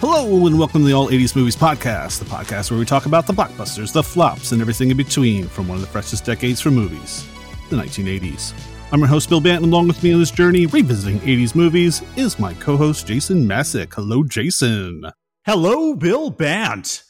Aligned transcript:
Hello, 0.00 0.46
and 0.46 0.58
welcome 0.58 0.80
to 0.80 0.86
the 0.86 0.94
All 0.94 1.10
80s 1.10 1.36
Movies 1.36 1.54
Podcast, 1.54 2.20
the 2.20 2.24
podcast 2.24 2.70
where 2.70 2.80
we 2.80 2.86
talk 2.86 3.04
about 3.04 3.26
the 3.26 3.34
blockbusters, 3.34 3.92
the 3.92 4.02
flops, 4.02 4.52
and 4.52 4.62
everything 4.62 4.90
in 4.90 4.96
between 4.96 5.46
from 5.46 5.68
one 5.68 5.76
of 5.76 5.82
the 5.82 5.86
freshest 5.86 6.24
decades 6.24 6.58
for 6.58 6.70
movies, 6.70 7.26
the 7.68 7.76
1980s. 7.76 8.54
I'm 8.92 9.00
your 9.00 9.08
host, 9.08 9.28
Bill 9.28 9.42
Banton. 9.42 9.64
Along 9.64 9.86
with 9.86 10.02
me 10.02 10.14
on 10.14 10.20
this 10.20 10.30
journey, 10.30 10.64
revisiting 10.64 11.20
80s 11.20 11.54
movies, 11.54 12.00
is 12.16 12.38
my 12.38 12.54
co 12.54 12.78
host, 12.78 13.06
Jason 13.06 13.46
Masek. 13.46 13.92
Hello, 13.92 14.24
Jason. 14.24 15.04
Hello, 15.44 15.94
Bill 15.94 16.30
Bant. 16.30 17.02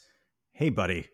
Hey, 0.51 0.67
buddy. 0.67 1.07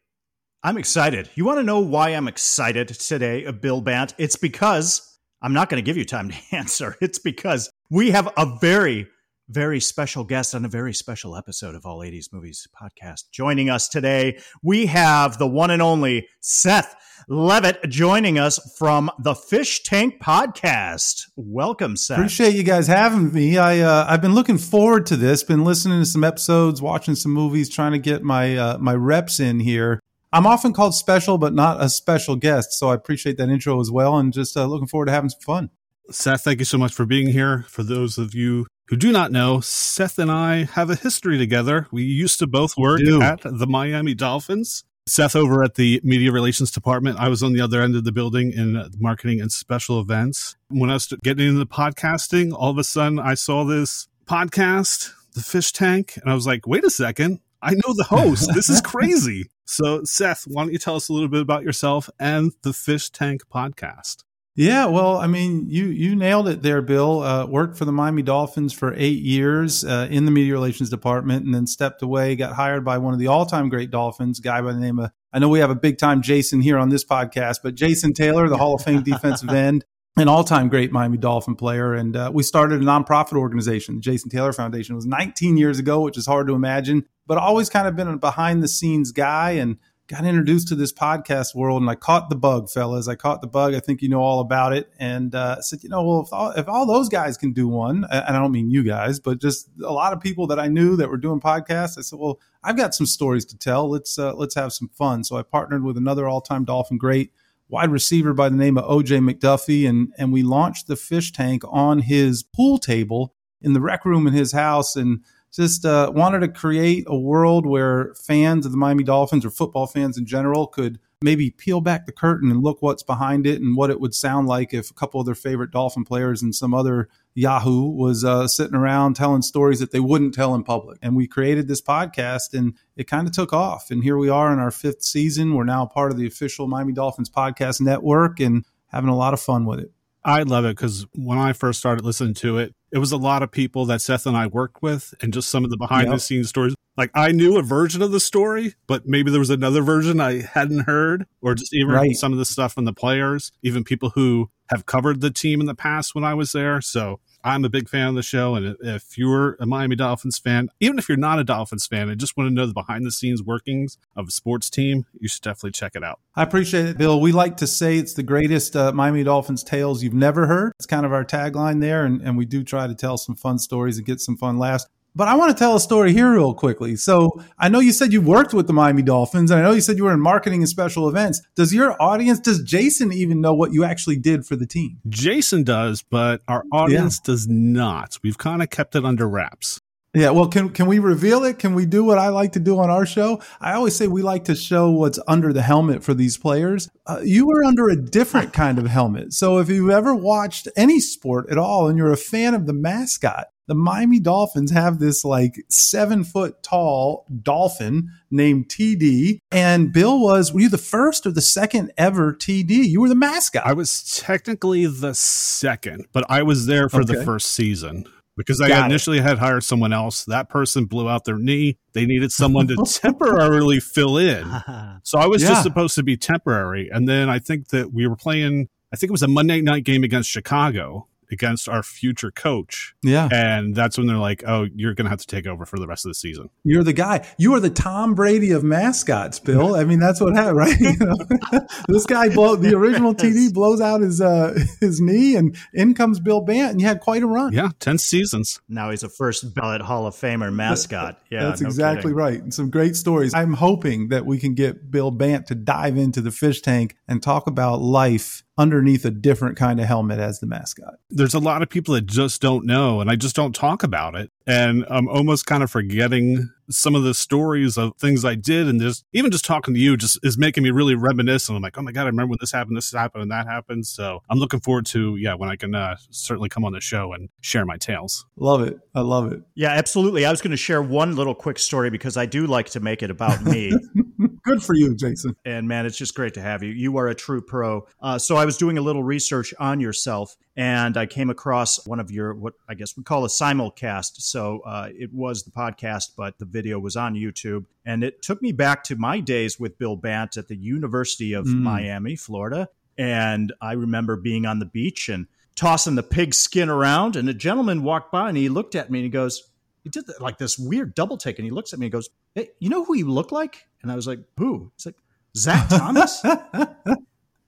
I'm 0.64 0.80
excited. 0.80 1.30
You 1.36 1.46
want 1.46 1.60
to 1.60 1.64
know 1.64 1.80
why 1.80 2.10
I'm 2.10 2.28
excited 2.28 2.88
today, 2.88 3.46
uh, 3.46 3.52
Bill 3.52 3.82
Bant? 3.82 4.16
It's 4.18 4.36
because 4.36 5.20
I'm 5.44 5.54
not 5.54 5.70
going 5.70 5.82
to 5.82 5.86
give 5.86 5.96
you 5.98 6.06
time 6.06 6.30
to 6.32 6.38
answer. 6.56 6.96
It's 7.02 7.20
because 7.20 7.70
we 7.92 8.10
have 8.10 8.34
a 8.36 8.58
very, 8.60 9.08
very 9.50 9.80
special 9.80 10.24
guest 10.24 10.54
on 10.54 10.66
a 10.66 10.70
very 10.70 10.94
special 10.94 11.36
episode 11.36 11.74
of 11.74 11.86
All 11.86 12.00
80s 12.00 12.34
Movies 12.34 12.68
podcast. 12.80 13.32
Joining 13.32 13.70
us 13.70 13.88
today, 13.88 14.40
we 14.62 14.88
have 14.88 15.38
the 15.38 15.48
one 15.48 15.72
and 15.72 15.82
only 15.82 16.28
Seth 16.42 16.96
Levit 17.30 17.88
joining 17.90 18.38
us 18.38 18.60
from 18.78 19.10
the 19.20 19.36
Fish 19.36 19.84
Tank 19.84 20.22
podcast. 20.22 21.24
Welcome, 21.38 21.96
Seth. 21.96 22.18
Appreciate 22.18 22.56
you 22.56 22.64
guys 22.64 22.88
having 22.88 23.34
me. 23.34 23.58
I 23.58 23.80
uh, 23.80 24.06
I've 24.08 24.22
been 24.22 24.36
looking 24.36 24.58
forward 24.58 25.06
to 25.08 25.16
this. 25.16 25.44
Been 25.44 25.64
listening 25.64 26.02
to 26.02 26.06
some 26.06 26.26
episodes, 26.26 26.82
watching 26.82 27.16
some 27.16 27.32
movies, 27.32 27.70
trying 27.70 27.94
to 27.94 28.00
get 28.00 28.24
my 28.24 28.58
uh, 28.58 28.78
my 28.80 28.94
reps 28.94 29.40
in 29.40 29.62
here. 29.62 30.02
I'm 30.34 30.46
often 30.46 30.74
called 30.74 30.94
special, 30.94 31.38
but 31.38 31.54
not 31.54 31.82
a 31.82 31.90
special 31.90 32.36
guest. 32.36 32.74
So 32.74 32.90
I 32.90 32.96
appreciate 32.96 33.38
that 33.38 33.50
intro 33.50 33.80
as 33.80 33.90
well, 33.90 34.18
and 34.18 34.34
just 34.34 34.58
uh, 34.58 34.66
looking 34.66 34.88
forward 34.88 35.06
to 35.06 35.14
having 35.14 35.30
some 35.30 35.42
fun. 35.42 35.70
Seth, 36.10 36.44
thank 36.44 36.60
you 36.60 36.66
so 36.66 36.78
much 36.78 36.94
for 36.94 37.06
being 37.06 37.28
here. 37.28 37.66
For 37.70 37.84
those 37.84 38.18
of 38.18 38.34
you 38.34 38.68
who 38.88 38.96
do 38.96 39.12
not 39.12 39.32
know, 39.32 39.60
Seth 39.60 40.18
and 40.18 40.32
I 40.32 40.64
have 40.64 40.90
a 40.90 40.96
history 40.96 41.38
together. 41.38 41.88
We 41.92 42.04
used 42.04 42.40
to 42.40 42.48
both 42.48 42.78
work 42.78 43.02
at 43.02 43.42
the 43.44 43.68
Miami 43.68 44.14
Dolphins. 44.14 44.84
Seth 45.06 45.38
over 45.38 45.64
at 45.64 45.76
the 45.76 46.02
media 46.04 46.34
relations 46.34 46.70
department. 46.70 47.18
I 47.18 47.30
was 47.30 47.42
on 47.42 47.54
the 47.54 47.62
other 47.62 47.82
end 47.82 47.96
of 47.96 48.04
the 48.04 48.12
building 48.12 48.52
in 48.52 48.90
marketing 49.00 49.40
and 49.40 49.52
special 49.52 50.02
events. 50.02 50.58
When 50.70 50.90
I 50.90 50.94
was 50.94 51.08
getting 51.24 51.48
into 51.48 51.66
podcasting, 51.66 52.54
all 52.54 52.72
of 52.72 52.78
a 52.78 52.84
sudden 52.84 53.18
I 53.18 53.34
saw 53.36 53.64
this 53.64 54.10
podcast, 54.26 55.14
The 55.34 55.42
Fish 55.42 55.72
Tank, 55.72 56.18
and 56.22 56.30
I 56.30 56.34
was 56.34 56.46
like, 56.46 56.68
wait 56.68 56.84
a 56.84 56.90
second. 56.90 57.40
I 57.62 57.72
know 57.72 57.94
the 57.94 58.04
host. 58.04 58.52
This 58.54 58.70
is 58.70 58.82
crazy. 58.86 59.50
so, 59.66 60.04
Seth, 60.04 60.44
why 60.46 60.64
don't 60.64 60.74
you 60.74 60.78
tell 60.80 60.96
us 60.96 61.10
a 61.10 61.14
little 61.14 61.30
bit 61.30 61.42
about 61.42 61.64
yourself 61.64 62.10
and 62.20 62.52
the 62.64 62.74
Fish 62.74 63.10
Tank 63.10 63.42
podcast? 63.54 64.24
Yeah, 64.58 64.88
well, 64.88 65.18
I 65.18 65.28
mean, 65.28 65.70
you 65.70 65.86
you 65.86 66.16
nailed 66.16 66.50
it 66.50 66.64
there, 66.64 66.82
Bill. 66.82 67.22
Uh, 67.22 67.46
worked 67.46 67.78
for 67.78 67.86
the 67.86 67.92
Miami 67.92 68.24
Dolphins 68.24 68.74
for 68.74 68.92
eight 68.96 69.20
years 69.20 69.86
uh, 69.86 70.08
in 70.10 70.26
the 70.26 70.32
media 70.32 70.52
relations 70.52 70.90
department, 70.90 71.46
and 71.46 71.54
then 71.54 71.68
stepped 71.68 72.02
away. 72.02 72.36
Got 72.36 72.54
hired 72.54 72.84
by 72.84 72.98
one 72.98 73.14
of 73.14 73.20
the 73.20 73.28
all 73.28 73.46
time 73.46 73.70
great 73.70 73.92
Dolphins, 73.92 74.40
guy 74.40 74.60
by 74.64 74.74
the 74.74 74.80
name 74.80 74.98
of 74.98 75.12
I 75.32 75.38
know 75.38 75.48
we 75.48 75.60
have 75.60 75.70
a 75.70 75.76
big 75.76 76.00
time 76.00 76.24
Jason 76.24 76.60
here 76.60 76.80
on 76.80 76.90
this 76.90 77.06
podcast, 77.06 77.58
but 77.62 77.76
Jason 77.76 78.14
Taylor, 78.14 78.50
the 78.50 78.58
Hall 78.58 78.74
of 78.74 78.82
Fame 78.82 79.04
defensive 79.04 79.50
end, 79.50 79.86
an 80.18 80.28
all 80.28 80.44
time 80.44 80.70
great 80.70 80.92
Miami 80.92 81.20
Dolphin 81.20 81.56
player, 81.56 81.94
and 81.94 82.16
uh, 82.16 82.32
we 82.34 82.42
started 82.42 82.82
a 82.82 82.84
nonprofit 82.84 83.38
organization, 83.38 83.98
the 83.98 84.02
Jason 84.02 84.32
Taylor 84.32 84.54
Foundation. 84.54 84.94
It 84.94 84.96
was 84.96 85.06
19 85.06 85.58
years 85.58 85.78
ago, 85.78 86.02
which 86.02 86.18
is 86.18 86.26
hard 86.26 86.48
to 86.48 86.56
imagine, 86.56 87.06
but 87.28 87.38
always 87.38 87.70
kind 87.70 87.88
of 87.88 87.96
been 87.96 88.08
a 88.08 88.18
behind 88.18 88.64
the 88.64 88.68
scenes 88.68 89.12
guy 89.12 89.52
and 89.52 89.78
got 90.08 90.24
introduced 90.24 90.70
to 90.70 90.76
this 90.76 90.94
podcast 90.94 91.54
world 91.54 91.82
and 91.82 91.90
I 91.90 91.96
caught 91.96 92.30
the 92.30 92.36
bug, 92.36 92.70
fellas. 92.70 93.10
I 93.10 93.16
caught 93.16 93.42
the 93.42 93.48
bug. 93.48 93.74
I 93.74 93.82
think 93.82 94.02
you 94.02 94.08
know 94.08 94.22
all 94.22 94.40
about 94.40 94.72
it. 94.72 94.90
And 94.98 95.36
uh, 95.36 95.62
said, 95.62 95.84
you 95.84 95.90
know, 95.90 96.02
well, 96.04 96.22
if 96.22 96.32
all, 96.32 96.52
if 96.52 96.70
all 96.70 96.86
those 96.86 97.10
guys 97.10 97.38
can 97.38 97.52
do 97.52 97.68
one, 97.68 98.06
and 98.10 98.36
I 98.36 98.40
don't 98.40 98.54
mean 98.54 98.72
you 98.72 98.84
guys, 98.84 99.20
but 99.20 99.40
just 99.40 99.70
a 99.84 99.92
lot 99.92 100.14
of 100.14 100.22
people 100.22 100.48
that 100.48 100.60
I 100.60 100.68
knew 100.68 100.96
that 100.96 101.10
were 101.10 101.18
doing 101.18 101.42
podcasts, 101.42 101.98
I 101.98 102.02
said, 102.02 102.20
well, 102.20 102.40
I've 102.64 102.78
got 102.78 102.96
some 102.96 103.06
stories 103.06 103.46
to 103.46 103.58
tell. 103.58 103.90
Let's 103.90 104.18
uh, 104.18 104.34
let's 104.34 104.56
have 104.56 104.72
some 104.72 104.88
fun. 104.90 105.26
So 105.26 105.36
I 105.36 105.44
partnered 105.44 105.84
with 105.84 105.98
another 105.98 106.28
all 106.28 106.42
time 106.42 106.64
Dolphin 106.64 106.98
great 106.98 107.32
wide 107.68 107.92
receiver 107.92 108.34
by 108.34 108.48
the 108.48 108.56
name 108.56 108.78
of 108.78 108.86
OJ 108.86 109.30
McDuffie, 109.30 109.88
and 109.88 110.14
and 110.18 110.32
we 110.32 110.42
launched 110.42 110.88
the 110.88 110.96
fish 110.96 111.34
tank 111.34 111.64
on 111.68 112.00
his 112.00 112.44
pool 112.44 112.78
table 112.78 113.34
in 113.62 113.74
the 113.74 113.82
rec 113.82 114.06
room 114.06 114.26
in 114.28 114.34
his 114.34 114.54
house 114.54 114.96
and 114.96 115.22
just 115.58 115.86
uh, 115.86 116.12
wanted 116.16 116.40
to 116.40 116.48
create 116.48 117.04
a 117.08 117.18
world 117.18 117.66
where 117.66 118.14
fans 118.14 118.64
of 118.66 118.72
the 118.72 118.78
Miami 118.78 119.04
Dolphins 119.04 119.44
or 119.44 119.50
football 119.50 119.88
fans 119.88 120.16
in 120.16 120.26
general 120.26 120.68
could 120.68 121.00
maybe 121.20 121.50
peel 121.50 121.82
back 121.82 122.06
the 122.06 122.12
curtain 122.12 122.52
and 122.52 122.62
look 122.62 122.80
what's 122.84 123.02
behind 123.02 123.48
it 123.48 123.60
and 123.60 123.76
what 123.76 123.90
it 123.90 124.00
would 124.00 124.14
sound 124.14 124.48
like 124.48 124.72
if 124.72 124.92
a 124.92 124.94
couple 124.94 125.20
of 125.20 125.26
their 125.26 125.34
favorite 125.34 125.72
Dolphin 125.72 126.06
players 126.06 126.44
and 126.44 126.54
some 126.54 126.76
other 126.76 127.10
Yahoo 127.34 127.90
was 127.90 128.24
uh, 128.24 128.48
sitting 128.48 128.76
around 128.76 129.16
telling 129.16 129.42
stories 129.42 129.80
that 129.80 129.90
they 129.90 130.00
wouldn't 130.00 130.36
tell 130.36 130.54
in 130.54 130.64
public. 130.64 131.00
And 131.02 131.16
we 131.16 131.26
created 131.26 131.68
this 131.68 131.82
podcast 131.82 132.54
and 132.54 132.76
it 132.96 133.08
kind 133.08 133.28
of 133.28 133.34
took 133.34 133.52
off. 133.52 133.90
And 133.90 134.04
here 134.04 134.18
we 134.18 134.30
are 134.30 134.54
in 134.54 134.60
our 134.60 134.70
fifth 134.70 135.02
season. 135.02 135.56
We're 135.56 135.64
now 135.64 135.88
part 135.88 136.12
of 136.12 136.18
the 136.18 136.28
official 136.28 136.68
Miami 136.68 136.94
Dolphins 136.94 137.32
podcast 137.32 137.82
network 137.82 138.40
and 138.40 138.64
having 138.90 139.10
a 139.10 139.18
lot 139.18 139.34
of 139.34 139.42
fun 139.42 139.66
with 139.66 139.80
it. 139.80 139.92
I 140.28 140.44
love 140.44 140.66
it 140.66 140.76
because 140.76 141.08
when 141.16 141.38
I 141.38 141.54
first 141.54 141.80
started 141.80 142.04
listening 142.04 142.34
to 142.36 142.58
it, 142.58 142.76
it 142.92 142.98
was 142.98 143.14
a 143.14 143.18
lot 143.18 143.44
of 143.44 143.52
people 143.52 143.86
that 143.86 144.02
Seth 144.02 144.26
and 144.26 144.36
I 144.36 144.48
worked 144.48 144.82
with 144.82 145.14
and 145.22 145.34
just 145.34 145.50
some 145.50 145.64
of 145.64 145.70
the 145.70 145.78
behind 145.78 146.08
yep. 146.08 146.16
the 146.16 146.20
scenes 146.20 146.50
stories. 146.50 146.76
Like 146.98 147.12
I 147.14 147.32
knew 147.32 147.58
a 147.58 147.62
version 147.64 148.02
of 148.02 148.12
the 148.12 148.20
story, 148.20 148.76
but 148.88 149.08
maybe 149.08 149.32
there 149.32 149.40
was 149.40 149.50
another 149.50 149.82
version 149.82 150.20
I 150.20 150.42
hadn't 150.42 150.82
heard, 150.82 151.28
or 151.42 151.56
just 151.56 151.74
even 151.74 151.94
right. 151.94 152.16
some 152.16 152.34
of 152.34 152.40
the 152.40 152.46
stuff 152.46 152.74
from 152.74 152.84
the 152.84 152.94
players, 152.94 153.54
even 153.64 153.86
people 153.86 154.10
who 154.10 154.50
have 154.70 154.86
covered 154.86 155.22
the 155.22 155.32
team 155.32 155.62
in 155.62 155.66
the 155.66 155.76
past 155.76 156.14
when 156.14 156.26
I 156.26 156.34
was 156.34 156.52
there. 156.52 156.82
So 156.82 157.22
I'm 157.48 157.64
a 157.64 157.70
big 157.70 157.88
fan 157.88 158.10
of 158.10 158.16
the 158.16 158.24
show. 158.24 158.56
And 158.56 158.76
if 158.82 159.18
you're 159.18 159.56
a 159.62 159.66
Miami 159.66 159.96
Dolphins 159.96 160.38
fan, 160.38 160.70
even 160.82 161.00
if 161.00 161.08
you're 161.08 161.18
not 161.18 161.40
a 161.40 161.46
Dolphins 161.46 161.88
fan 161.88 162.10
and 162.10 162.20
just 162.20 162.36
want 162.36 162.50
to 162.50 162.54
know 162.54 162.66
the 162.66 162.74
behind 162.74 163.06
the 163.06 163.12
scenes 163.12 163.42
workings 163.42 163.98
of 164.18 164.28
a 164.28 164.32
sports 164.32 164.70
team, 164.70 165.06
you 165.18 165.30
should 165.30 165.44
definitely 165.44 165.72
check 165.72 165.94
it 165.96 166.04
out. 166.04 166.20
I 166.36 166.44
appreciate 166.44 166.86
it, 166.88 166.98
Bill. 166.98 167.22
We 167.22 167.32
like 167.32 167.58
to 167.58 167.68
say 167.68 167.98
it's 167.98 168.14
the 168.14 168.24
greatest 168.24 168.76
uh, 168.76 168.92
Miami 168.92 169.24
Dolphins 169.24 169.64
tales 169.64 170.04
you've 170.04 170.14
never 170.14 170.46
heard. 170.48 170.74
It's 170.78 170.86
kind 170.86 171.06
of 171.06 171.14
our 171.14 171.24
tagline 171.24 171.80
there. 171.80 172.06
And, 172.06 172.22
and 172.22 172.38
we 172.38 172.46
do 172.46 172.64
try 172.64 172.86
to 172.86 172.96
tell 172.96 173.18
some 173.18 173.36
fun 173.36 173.60
stories 173.60 173.98
and 173.98 174.06
get 174.06 174.20
some 174.20 174.36
fun 174.36 174.60
laughs. 174.60 174.86
But 175.18 175.28
I 175.28 175.34
want 175.34 175.50
to 175.50 175.58
tell 175.60 175.76
a 175.76 175.80
story 175.80 176.14
here 176.14 176.32
real 176.32 176.54
quickly. 176.54 176.96
So 176.96 177.42
I 177.58 177.70
know 177.70 177.80
you 177.80 177.92
said 177.92 178.14
you 178.14 178.22
worked 178.22 178.54
with 178.54 178.68
the 178.68 178.74
Miami 178.74 179.02
Dolphins, 179.02 179.50
and 179.50 179.60
I 179.60 179.64
know 179.64 179.72
you 179.72 179.82
said 179.82 179.98
you 179.98 180.04
were 180.04 180.14
in 180.14 180.20
marketing 180.22 180.62
and 180.62 180.70
special 180.70 181.10
events. 181.10 181.42
Does 181.56 181.74
your 181.74 182.00
audience, 182.00 182.40
does 182.40 182.62
Jason 182.62 183.12
even 183.12 183.42
know 183.42 183.56
what 183.56 183.74
you 183.74 183.84
actually 183.84 184.18
did 184.18 184.46
for 184.46 184.56
the 184.56 184.68
team? 184.68 185.00
Jason 185.10 185.64
does, 185.64 186.04
but 186.04 186.42
our 186.48 186.66
audience 186.72 187.20
yeah. 187.24 187.32
does 187.32 187.48
not. 187.48 188.20
We've 188.22 188.38
kind 188.38 188.62
of 188.62 188.70
kept 188.70 188.96
it 188.96 189.06
under 189.06 189.28
wraps. 189.28 189.82
Yeah, 190.14 190.30
well, 190.30 190.48
can 190.48 190.70
can 190.70 190.86
we 190.86 191.00
reveal 191.00 191.44
it? 191.46 191.58
Can 191.58 191.74
we 191.74 191.88
do 191.88 192.04
what 192.04 192.20
I 192.20 192.30
like 192.30 192.52
to 192.54 192.60
do 192.60 192.80
on 192.80 192.92
our 192.92 193.06
show? 193.06 193.42
I 193.60 193.74
always 193.74 193.96
say 193.96 194.08
we 194.08 194.22
like 194.22 194.46
to 194.46 194.56
show 194.56 194.92
what's 194.92 195.20
under 195.28 195.52
the 195.52 195.62
helmet 195.64 196.04
for 196.04 196.14
these 196.14 196.38
players. 196.38 196.90
Uh, 197.08 197.22
you 197.24 197.48
were 197.48 197.64
under 197.64 197.90
a 197.90 197.96
different 197.96 198.54
kind 198.54 198.78
of 198.78 198.86
helmet. 198.86 199.34
So 199.34 199.58
if 199.58 199.68
you've 199.68 199.90
ever 199.90 200.16
watched 200.16 200.68
any 200.76 201.00
sport 201.00 201.50
at 201.50 201.58
all 201.58 201.88
and 201.88 201.98
you're 201.98 202.12
a 202.12 202.18
fan 202.18 202.54
of 202.54 202.68
the 202.68 202.74
mascot, 202.74 203.48
the 203.68 203.76
Miami 203.76 204.20
Dolphins 204.20 204.72
have 204.72 205.00
this 205.00 205.24
like 205.24 205.64
seven 205.70 206.24
foot 206.24 206.64
tall 206.64 207.26
dolphin 207.42 208.10
named 208.32 208.70
TD. 208.70 209.40
And 209.52 209.92
Bill 209.94 210.20
was, 210.20 210.54
were 210.54 210.62
you 210.62 210.70
the 210.70 210.78
first 210.78 211.26
or 211.26 211.32
the 211.32 211.42
second 211.42 211.92
ever 211.98 212.34
TD? 212.34 212.70
You 212.70 213.02
were 213.02 213.10
the 213.10 213.16
mascot. 213.16 213.64
I 213.66 213.74
was 213.74 214.04
technically 214.04 214.86
the 214.86 215.14
second, 215.14 216.08
but 216.14 216.26
I 216.30 216.44
was 216.44 216.66
there 216.66 216.90
for 216.90 217.02
okay. 217.02 217.16
the 217.16 217.26
first 217.26 217.52
season 217.52 218.06
because 218.38 218.62
I 218.62 218.70
Got 218.70 218.90
initially 218.90 219.18
it. 219.18 219.24
had 219.24 219.40
hired 219.40 219.64
someone 219.64 219.92
else. 219.92 220.24
That 220.26 220.48
person 220.48 220.86
blew 220.86 221.10
out 221.10 221.26
their 221.26 221.38
knee. 221.38 221.78
They 221.94 222.06
needed 222.06 222.32
someone 222.32 222.68
to 222.68 222.76
temporarily 223.02 223.80
fill 223.80 224.18
in. 224.18 224.48
So 225.04 225.18
I 225.18 225.28
was 225.28 225.42
yeah. 225.42 225.50
just 225.50 225.64
supposed 225.64 225.96
to 225.96 226.04
be 226.04 226.18
temporary. 226.18 226.90
And 226.92 227.08
then 227.08 227.30
I 227.30 227.40
think 227.40 227.70
that 227.70 227.94
we 227.94 228.08
were 228.08 228.18
playing, 228.18 228.68
I 228.92 228.98
think 228.98 229.10
it 229.10 229.14
was 229.14 229.24
a 229.24 229.28
Monday 229.28 229.62
night 229.62 229.86
game 229.86 230.04
against 230.04 230.30
Chicago 230.30 231.08
against 231.32 231.68
our 231.68 231.84
future 231.84 232.32
coach. 232.32 232.96
Yeah. 233.04 233.28
And 233.32 233.76
that's 233.76 233.98
when 233.98 234.08
they're 234.08 234.18
like, 234.18 234.44
oh, 234.48 234.68
you're 234.76 234.94
going 234.94 235.06
to 235.06 235.10
have 235.10 235.20
to 235.20 235.28
take 235.28 235.48
over 235.48 235.66
for 235.66 235.78
the 235.80 235.88
rest 235.88 236.06
of 236.06 236.10
the 236.10 236.16
season. 236.16 236.50
You're 236.64 236.84
the 236.84 236.94
guy. 236.94 237.28
You 237.38 237.54
are 237.56 237.60
the 237.60 237.70
Tom 237.70 238.16
Brady 238.16 238.52
of 238.52 238.64
mascots, 238.64 239.40
Bill. 239.40 239.76
I 239.76 239.84
mean, 239.84 240.00
that's 240.00 240.22
what 240.22 240.36
happened, 240.36 240.58
right? 240.58 240.80
You 240.80 240.98
know, 240.98 241.60
this 241.88 242.06
guy, 242.06 242.30
blow, 242.30 242.56
the 242.56 242.76
original 242.76 243.14
TD, 243.16 243.54
blows 243.54 243.82
out 243.82 244.02
his 244.02 244.22
uh, 244.22 244.58
his 244.80 245.00
knee, 245.02 245.36
and 245.36 245.56
in 245.74 245.94
comes 245.94 246.20
Bill 246.20 246.42
Bant, 246.42 246.72
and 246.72 246.82
you 246.82 246.88
had 246.88 247.00
quite 247.00 247.24
a 247.24 247.28
run. 247.28 247.54
Yeah, 247.54 247.70
10 247.80 247.98
seasons. 247.98 248.62
Now 248.68 248.92
he's 248.92 249.04
a 249.04 249.10
first 249.10 249.54
ballot 249.54 249.82
Hall 249.82 250.06
of 250.06 250.16
Famer 250.16 250.54
mascot. 250.54 251.20
Yeah. 251.30 251.44
That's 251.44 251.62
no 251.62 251.68
exactly 251.68 252.02
kidding. 252.04 252.16
right. 252.16 252.42
And 252.42 252.54
some 252.54 252.70
great 252.70 252.96
stories. 252.96 253.34
I'm 253.34 253.54
hoping 253.54 254.10
that 254.10 254.26
we 254.26 254.40
can 254.40 254.54
get 254.54 254.92
Bill 254.92 255.12
Bant 255.12 255.48
to 255.48 255.56
dive 255.56 255.98
into 255.98 256.22
the 256.22 256.32
fish 256.32 256.62
tank 256.62 256.96
and 257.08 257.22
talk 257.22 257.48
about 257.48 257.82
life 257.82 258.44
underneath 258.58 259.06
a 259.06 259.12
different 259.12 259.58
kind 259.58 259.80
of 259.80 259.86
helmet 259.86 260.20
as 260.20 260.40
the 260.40 260.48
mascot. 260.48 260.96
There's 261.10 261.34
a 261.34 261.40
lot 261.40 261.62
of 261.62 261.70
people 261.70 261.94
that 261.94 262.06
just 262.06 262.42
don't 262.42 262.66
know, 262.66 263.02
and 263.02 263.10
I 263.10 263.16
just 263.16 263.36
don't 263.36 263.54
talk 263.54 263.84
about 263.84 264.16
it. 264.16 264.32
And 264.46 264.86
I'm 264.90 265.08
almost 265.08 265.46
kind 265.46 265.62
of 265.62 265.70
forgetting 265.70 266.50
some 266.70 266.96
of 266.96 267.04
the 267.04 267.14
stories 267.14 267.78
of 267.78 267.96
things 267.98 268.26
I 268.26 268.36
did. 268.36 268.68
And 268.68 268.80
just 268.82 269.06
even 269.14 269.32
just 269.32 269.46
talking 269.46 269.74
to 269.74 269.80
you 269.80 269.98
just 269.98 270.20
is 270.24 270.38
making 270.38 270.64
me 270.64 270.72
really 270.72 270.96
reminiscent. 270.96 271.56
I'm 271.56 271.62
like, 271.62 271.78
oh 271.78 271.82
my 271.82 271.92
God, 271.92 272.04
I 272.04 272.08
remember 272.08 272.32
when 272.32 272.38
this 272.40 272.52
happened, 272.52 272.78
this 272.78 272.92
happened, 272.92 273.24
and 273.24 273.32
that 273.32 273.46
happened. 273.46 273.86
So 273.86 274.22
I'm 274.30 274.40
looking 274.40 274.60
forward 274.60 274.86
to, 274.88 275.16
yeah, 275.18 275.34
when 275.34 275.50
I 275.50 275.56
can 275.56 275.76
uh, 275.76 275.98
certainly 276.10 276.50
come 276.50 276.66
on 276.66 276.74
the 276.74 276.82
show 276.82 277.14
and 277.14 277.30
share 277.42 277.66
my 277.66 277.78
tales. 277.78 278.26
Love 278.38 278.62
it. 278.62 278.80
I 278.96 279.02
love 279.02 279.32
it. 279.32 279.42
Yeah, 279.56 279.72
absolutely. 279.72 280.26
I 280.26 280.32
was 280.32 280.42
going 280.42 280.52
to 280.52 280.58
share 280.58 280.82
one 280.82 281.16
little 281.16 281.36
quick 281.36 281.60
story 281.60 281.90
because 281.90 282.18
I 282.18 282.26
do 282.26 282.48
like 282.48 282.70
to 282.72 282.80
make 282.80 283.04
it 283.04 283.12
about 283.12 283.44
me. 283.44 283.74
Good 284.48 284.64
for 284.64 284.76
you, 284.76 284.96
Jason. 284.96 285.36
And 285.44 285.68
man, 285.68 285.86
it's 285.86 285.98
just 285.98 286.16
great 286.16 286.34
to 286.36 286.42
have 286.42 286.64
you. 286.64 286.72
You 286.72 286.96
are 287.00 287.10
a 287.10 287.16
true 287.16 287.42
pro. 287.42 287.86
Uh, 288.02 288.18
so 288.18 288.38
I 288.38 288.46
was 288.46 288.56
doing 288.56 288.78
a 288.78 288.82
little 288.82 289.04
research 289.04 289.54
on 289.60 289.82
yourself 289.82 290.38
and 290.56 290.96
I 290.96 291.06
came 291.06 291.30
across 291.30 291.86
one 291.86 292.00
of 292.00 292.12
your, 292.12 292.34
what 292.34 292.54
I 292.70 292.74
guess 292.74 292.96
we 292.96 293.04
call 293.04 293.26
a 293.26 293.28
simulcast. 293.28 294.22
So 294.22 294.62
uh, 294.66 294.88
it 294.98 295.14
was 295.14 295.44
the 295.44 295.52
podcast, 295.52 296.12
but 296.16 296.40
the 296.40 296.46
video 296.46 296.80
was 296.80 296.96
on 296.96 297.14
YouTube. 297.14 297.66
And 297.86 298.06
it 298.06 298.22
took 298.22 298.42
me 298.42 298.54
back 298.54 298.86
to 298.86 298.96
my 298.96 299.20
days 299.20 299.60
with 299.60 299.78
Bill 299.78 299.98
Bant 299.98 300.38
at 300.38 300.48
the 300.48 300.56
University 300.56 301.34
of 301.34 301.46
mm. 301.46 301.60
Miami, 301.60 302.16
Florida. 302.16 302.70
And 302.98 303.52
I 303.60 303.74
remember 303.74 304.16
being 304.16 304.46
on 304.46 304.60
the 304.60 304.66
beach 304.66 305.10
and 305.10 305.28
tossing 305.58 305.96
the 305.96 306.04
pig 306.04 306.34
skin 306.34 306.70
around. 306.70 307.18
And 307.18 307.28
a 307.28 307.34
gentleman 307.34 307.84
walked 307.84 308.14
by 308.14 308.30
and 308.30 308.38
he 308.38 308.48
looked 308.48 308.76
at 308.76 308.90
me 308.90 309.00
and 309.00 309.04
he 309.04 309.10
goes, 309.10 309.44
he 309.88 310.02
did 310.02 310.06
like 310.20 310.38
this 310.38 310.58
weird 310.58 310.96
double 310.96 311.18
take 311.18 311.40
and 311.40 311.46
he 311.46 311.52
looks 311.52 311.74
at 311.74 311.80
me 311.80 311.86
and 311.88 311.94
goes, 311.94 312.10
Hey, 312.36 312.50
you 312.60 312.70
know 312.70 312.84
who 312.84 312.96
you 312.96 313.10
look 313.10 313.32
like? 313.32 313.68
And 313.82 313.92
I 313.92 313.96
was 313.96 314.08
like, 314.08 314.20
Who? 314.38 314.72
He's 314.76 314.86
like, 314.86 314.96
Zach 315.36 315.70
Thomas? 315.70 316.24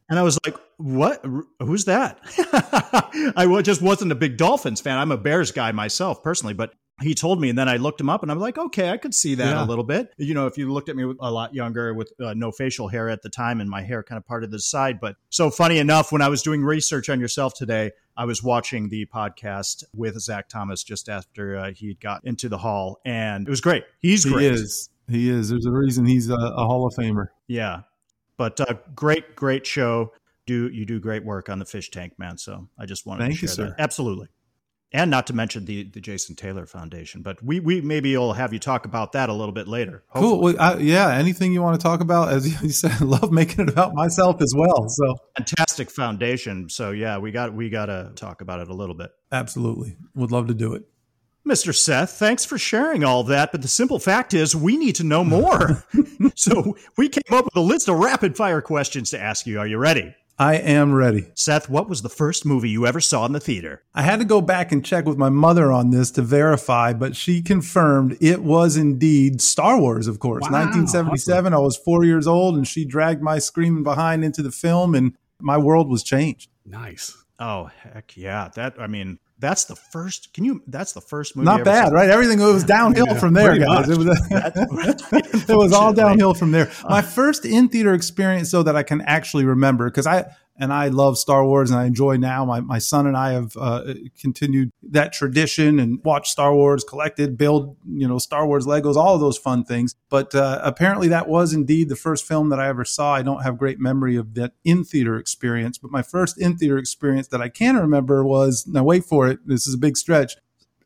And 0.09 0.17
I 0.17 0.23
was 0.23 0.39
like, 0.45 0.55
what? 0.77 1.23
Who's 1.59 1.85
that? 1.85 2.19
I 3.37 3.61
just 3.61 3.81
wasn't 3.81 4.11
a 4.11 4.15
big 4.15 4.37
Dolphins 4.37 4.81
fan. 4.81 4.97
I'm 4.97 5.11
a 5.11 5.17
Bears 5.17 5.51
guy 5.51 5.71
myself 5.71 6.23
personally, 6.23 6.55
but 6.55 6.73
he 7.01 7.15
told 7.15 7.39
me 7.39 7.49
and 7.49 7.57
then 7.57 7.69
I 7.69 7.77
looked 7.77 8.01
him 8.01 8.09
up 8.09 8.23
and 8.23 8.31
I'm 8.31 8.39
like, 8.39 8.57
okay, 8.57 8.89
I 8.89 8.97
could 8.97 9.13
see 9.13 9.35
that 9.35 9.55
yeah. 9.55 9.63
a 9.63 9.65
little 9.65 9.83
bit. 9.83 10.13
You 10.17 10.33
know, 10.33 10.47
if 10.47 10.57
you 10.57 10.71
looked 10.71 10.89
at 10.89 10.95
me 10.95 11.03
a 11.19 11.31
lot 11.31 11.53
younger 11.53 11.93
with 11.93 12.11
uh, 12.19 12.33
no 12.33 12.51
facial 12.51 12.87
hair 12.87 13.09
at 13.09 13.21
the 13.21 13.29
time 13.29 13.61
and 13.61 13.69
my 13.69 13.81
hair 13.81 14.03
kind 14.03 14.17
of 14.17 14.25
parted 14.25 14.47
to 14.47 14.51
the 14.51 14.59
side. 14.59 14.99
But 14.99 15.15
so 15.29 15.49
funny 15.49 15.77
enough, 15.77 16.11
when 16.11 16.21
I 16.21 16.29
was 16.29 16.41
doing 16.41 16.63
research 16.63 17.09
on 17.09 17.19
yourself 17.19 17.53
today, 17.53 17.91
I 18.17 18.25
was 18.25 18.43
watching 18.43 18.89
the 18.89 19.05
podcast 19.05 19.83
with 19.95 20.19
Zach 20.19 20.49
Thomas 20.49 20.83
just 20.83 21.07
after 21.07 21.57
uh, 21.57 21.71
he 21.71 21.93
got 21.95 22.25
into 22.25 22.49
the 22.49 22.57
hall, 22.57 22.99
and 23.05 23.47
it 23.47 23.49
was 23.49 23.61
great. 23.61 23.85
He's 23.99 24.25
he 24.25 24.31
great. 24.31 24.43
He 24.43 24.49
is. 24.49 24.89
He 25.07 25.29
is. 25.29 25.49
There's 25.49 25.65
a 25.65 25.71
reason 25.71 26.05
he's 26.05 26.29
a, 26.29 26.35
a 26.35 26.65
Hall 26.65 26.85
of 26.85 26.93
Famer. 26.93 27.27
Yeah. 27.47 27.81
But 28.37 28.59
uh, 28.59 28.75
great, 28.95 29.35
great 29.35 29.65
show. 29.65 30.13
Do 30.45 30.69
you 30.69 30.85
do 30.85 30.99
great 30.99 31.23
work 31.23 31.49
on 31.49 31.59
the 31.59 31.65
fish 31.65 31.91
tank, 31.91 32.13
man? 32.17 32.37
So 32.37 32.67
I 32.77 32.85
just 32.85 33.05
wanted 33.05 33.23
Thank 33.23 33.33
to 33.33 33.47
share 33.47 33.49
you, 33.49 33.55
sir. 33.55 33.75
that. 33.77 33.83
Absolutely. 33.83 34.27
And 34.91 35.11
not 35.11 35.27
to 35.27 35.33
mention 35.33 35.65
the 35.65 35.83
the 35.83 36.01
Jason 36.01 36.35
Taylor 36.35 36.65
Foundation, 36.65 37.21
but 37.21 37.43
we 37.43 37.59
we 37.59 37.79
maybe 37.79 38.17
will 38.17 38.33
have 38.33 38.53
you 38.53 38.59
talk 38.59 38.85
about 38.85 39.11
that 39.11 39.29
a 39.29 39.33
little 39.33 39.53
bit 39.53 39.67
later. 39.67 40.03
Hopefully. 40.07 40.31
Cool. 40.31 40.41
Well, 40.41 40.55
I, 40.59 40.77
yeah. 40.79 41.13
Anything 41.13 41.53
you 41.53 41.61
want 41.61 41.79
to 41.79 41.83
talk 41.83 42.01
about? 42.01 42.33
As 42.33 42.61
you 42.63 42.71
said, 42.71 42.93
I 42.99 43.03
love 43.03 43.31
making 43.31 43.67
it 43.67 43.69
about 43.69 43.93
myself 43.93 44.41
as 44.41 44.51
well. 44.57 44.89
So 44.89 45.15
fantastic 45.37 45.91
foundation. 45.91 46.69
So 46.69 46.89
yeah, 46.89 47.19
we 47.19 47.31
got 47.31 47.53
we 47.53 47.69
got 47.69 47.85
to 47.85 48.13
talk 48.15 48.41
about 48.41 48.61
it 48.61 48.69
a 48.69 48.73
little 48.73 48.95
bit. 48.95 49.11
Absolutely, 49.31 49.95
would 50.15 50.31
love 50.31 50.47
to 50.47 50.55
do 50.55 50.73
it. 50.73 50.85
Mr. 51.47 51.73
Seth, 51.73 52.11
thanks 52.11 52.45
for 52.45 52.57
sharing 52.57 53.03
all 53.03 53.23
that. 53.23 53.51
But 53.51 53.61
the 53.61 53.67
simple 53.67 53.97
fact 53.97 54.33
is, 54.33 54.55
we 54.55 54.75
need 54.77 54.95
to 54.95 55.03
know 55.03 55.23
more. 55.23 55.83
so 56.35 56.75
we 56.97 57.09
came 57.09 57.23
up 57.31 57.45
with 57.45 57.55
a 57.55 57.61
list 57.61 57.87
of 57.89 57.97
rapid 57.97 58.35
fire 58.35 58.61
questions 58.61 59.11
to 59.11 59.19
ask 59.19 59.47
you. 59.47 59.59
Are 59.59 59.67
you 59.67 59.77
ready? 59.77 60.15
I 60.41 60.55
am 60.55 60.93
ready. 60.93 61.27
Seth, 61.35 61.67
what 61.69 61.89
was 61.89 62.01
the 62.01 62.07
first 62.07 62.45
movie 62.45 62.69
you 62.69 62.87
ever 62.87 63.01
saw 63.01 63.25
in 63.25 63.33
the 63.33 63.41
theater? 63.41 63.83
I 63.93 64.03
had 64.03 64.19
to 64.19 64.25
go 64.25 64.39
back 64.39 64.71
and 64.71 64.85
check 64.85 65.05
with 65.05 65.17
my 65.17 65.27
mother 65.27 65.69
on 65.69 65.89
this 65.89 66.11
to 66.11 66.21
verify, 66.21 66.93
but 66.93 67.13
she 67.13 67.41
confirmed 67.41 68.17
it 68.21 68.41
was 68.41 68.77
indeed 68.77 69.41
Star 69.41 69.77
Wars, 69.77 70.07
of 70.07 70.19
course. 70.19 70.43
Wow, 70.43 70.63
1977. 70.63 71.51
Awesome. 71.51 71.53
I 71.53 71.61
was 71.61 71.75
four 71.75 72.05
years 72.05 72.25
old, 72.25 72.55
and 72.55 72.65
she 72.65 72.85
dragged 72.85 73.21
my 73.21 73.37
screaming 73.37 73.83
behind 73.83 74.23
into 74.23 74.41
the 74.41 74.51
film, 74.51 74.95
and 74.95 75.13
my 75.41 75.57
world 75.57 75.89
was 75.89 76.03
changed. 76.03 76.49
Nice. 76.65 77.17
Oh, 77.37 77.65
heck 77.65 78.15
yeah. 78.15 78.49
That, 78.55 78.75
I 78.79 78.87
mean, 78.87 79.19
that's 79.39 79.65
the 79.65 79.75
first. 79.75 80.33
Can 80.33 80.43
you? 80.43 80.61
That's 80.67 80.93
the 80.93 81.01
first 81.01 81.35
movie. 81.35 81.45
Not 81.45 81.63
bad, 81.63 81.89
saw. 81.89 81.93
right? 81.93 82.09
Everything 82.09 82.39
was 82.39 82.63
downhill 82.63 83.07
yeah, 83.07 83.19
from 83.19 83.33
there, 83.33 83.57
guys. 83.57 83.87
Much. 83.87 83.89
It 83.89 83.97
was, 83.97 85.03
it 85.49 85.55
was 85.55 85.71
all 85.73 85.93
downhill 85.93 86.33
from 86.33 86.51
there. 86.51 86.71
My 86.83 86.99
uh. 86.99 87.01
first 87.01 87.45
in 87.45 87.69
theater 87.69 87.93
experience, 87.93 88.51
though, 88.51 88.63
that 88.63 88.75
I 88.75 88.83
can 88.83 89.01
actually 89.01 89.45
remember, 89.45 89.89
because 89.89 90.05
I 90.05 90.25
and 90.59 90.73
I 90.73 90.89
love 90.89 91.17
Star 91.17 91.45
Wars 91.45 91.71
and 91.71 91.79
I 91.79 91.85
enjoy 91.85 92.17
now. 92.17 92.43
My, 92.43 92.59
my 92.59 92.79
son 92.79 93.07
and 93.07 93.15
I 93.15 93.31
have 93.31 93.55
uh, 93.57 93.93
continued 94.19 94.71
that 94.83 95.13
tradition 95.13 95.79
and 95.79 96.03
watched 96.03 96.31
Star 96.31 96.53
Wars, 96.53 96.83
collected, 96.83 97.37
build, 97.37 97.77
you 97.87 98.05
know, 98.05 98.17
Star 98.17 98.45
Wars 98.45 98.65
Legos, 98.65 98.97
all 98.97 99.15
of 99.15 99.21
those 99.21 99.37
fun 99.37 99.63
things. 99.63 99.95
But 100.09 100.35
uh, 100.35 100.59
apparently 100.61 101.07
that 101.07 101.29
was 101.29 101.53
indeed 101.53 101.87
the 101.87 101.95
first 101.95 102.27
film 102.27 102.49
that 102.49 102.59
I 102.59 102.67
ever 102.67 102.83
saw. 102.83 103.15
I 103.15 103.21
don't 103.21 103.41
have 103.41 103.57
great 103.57 103.79
memory 103.79 104.17
of 104.17 104.33
that 104.33 104.51
in 104.65 104.83
theater 104.83 105.17
experience, 105.17 105.77
but 105.77 105.91
my 105.91 106.01
first 106.01 106.39
in 106.39 106.57
theater 106.57 106.77
experience 106.77 107.29
that 107.29 107.41
I 107.41 107.47
can 107.47 107.77
remember 107.77 108.25
was, 108.25 108.67
now 108.67 108.83
wait 108.83 109.05
for 109.05 109.29
it, 109.29 109.39
this 109.47 109.65
is 109.65 109.75
a 109.75 109.77
big 109.77 109.95
stretch, 109.95 110.35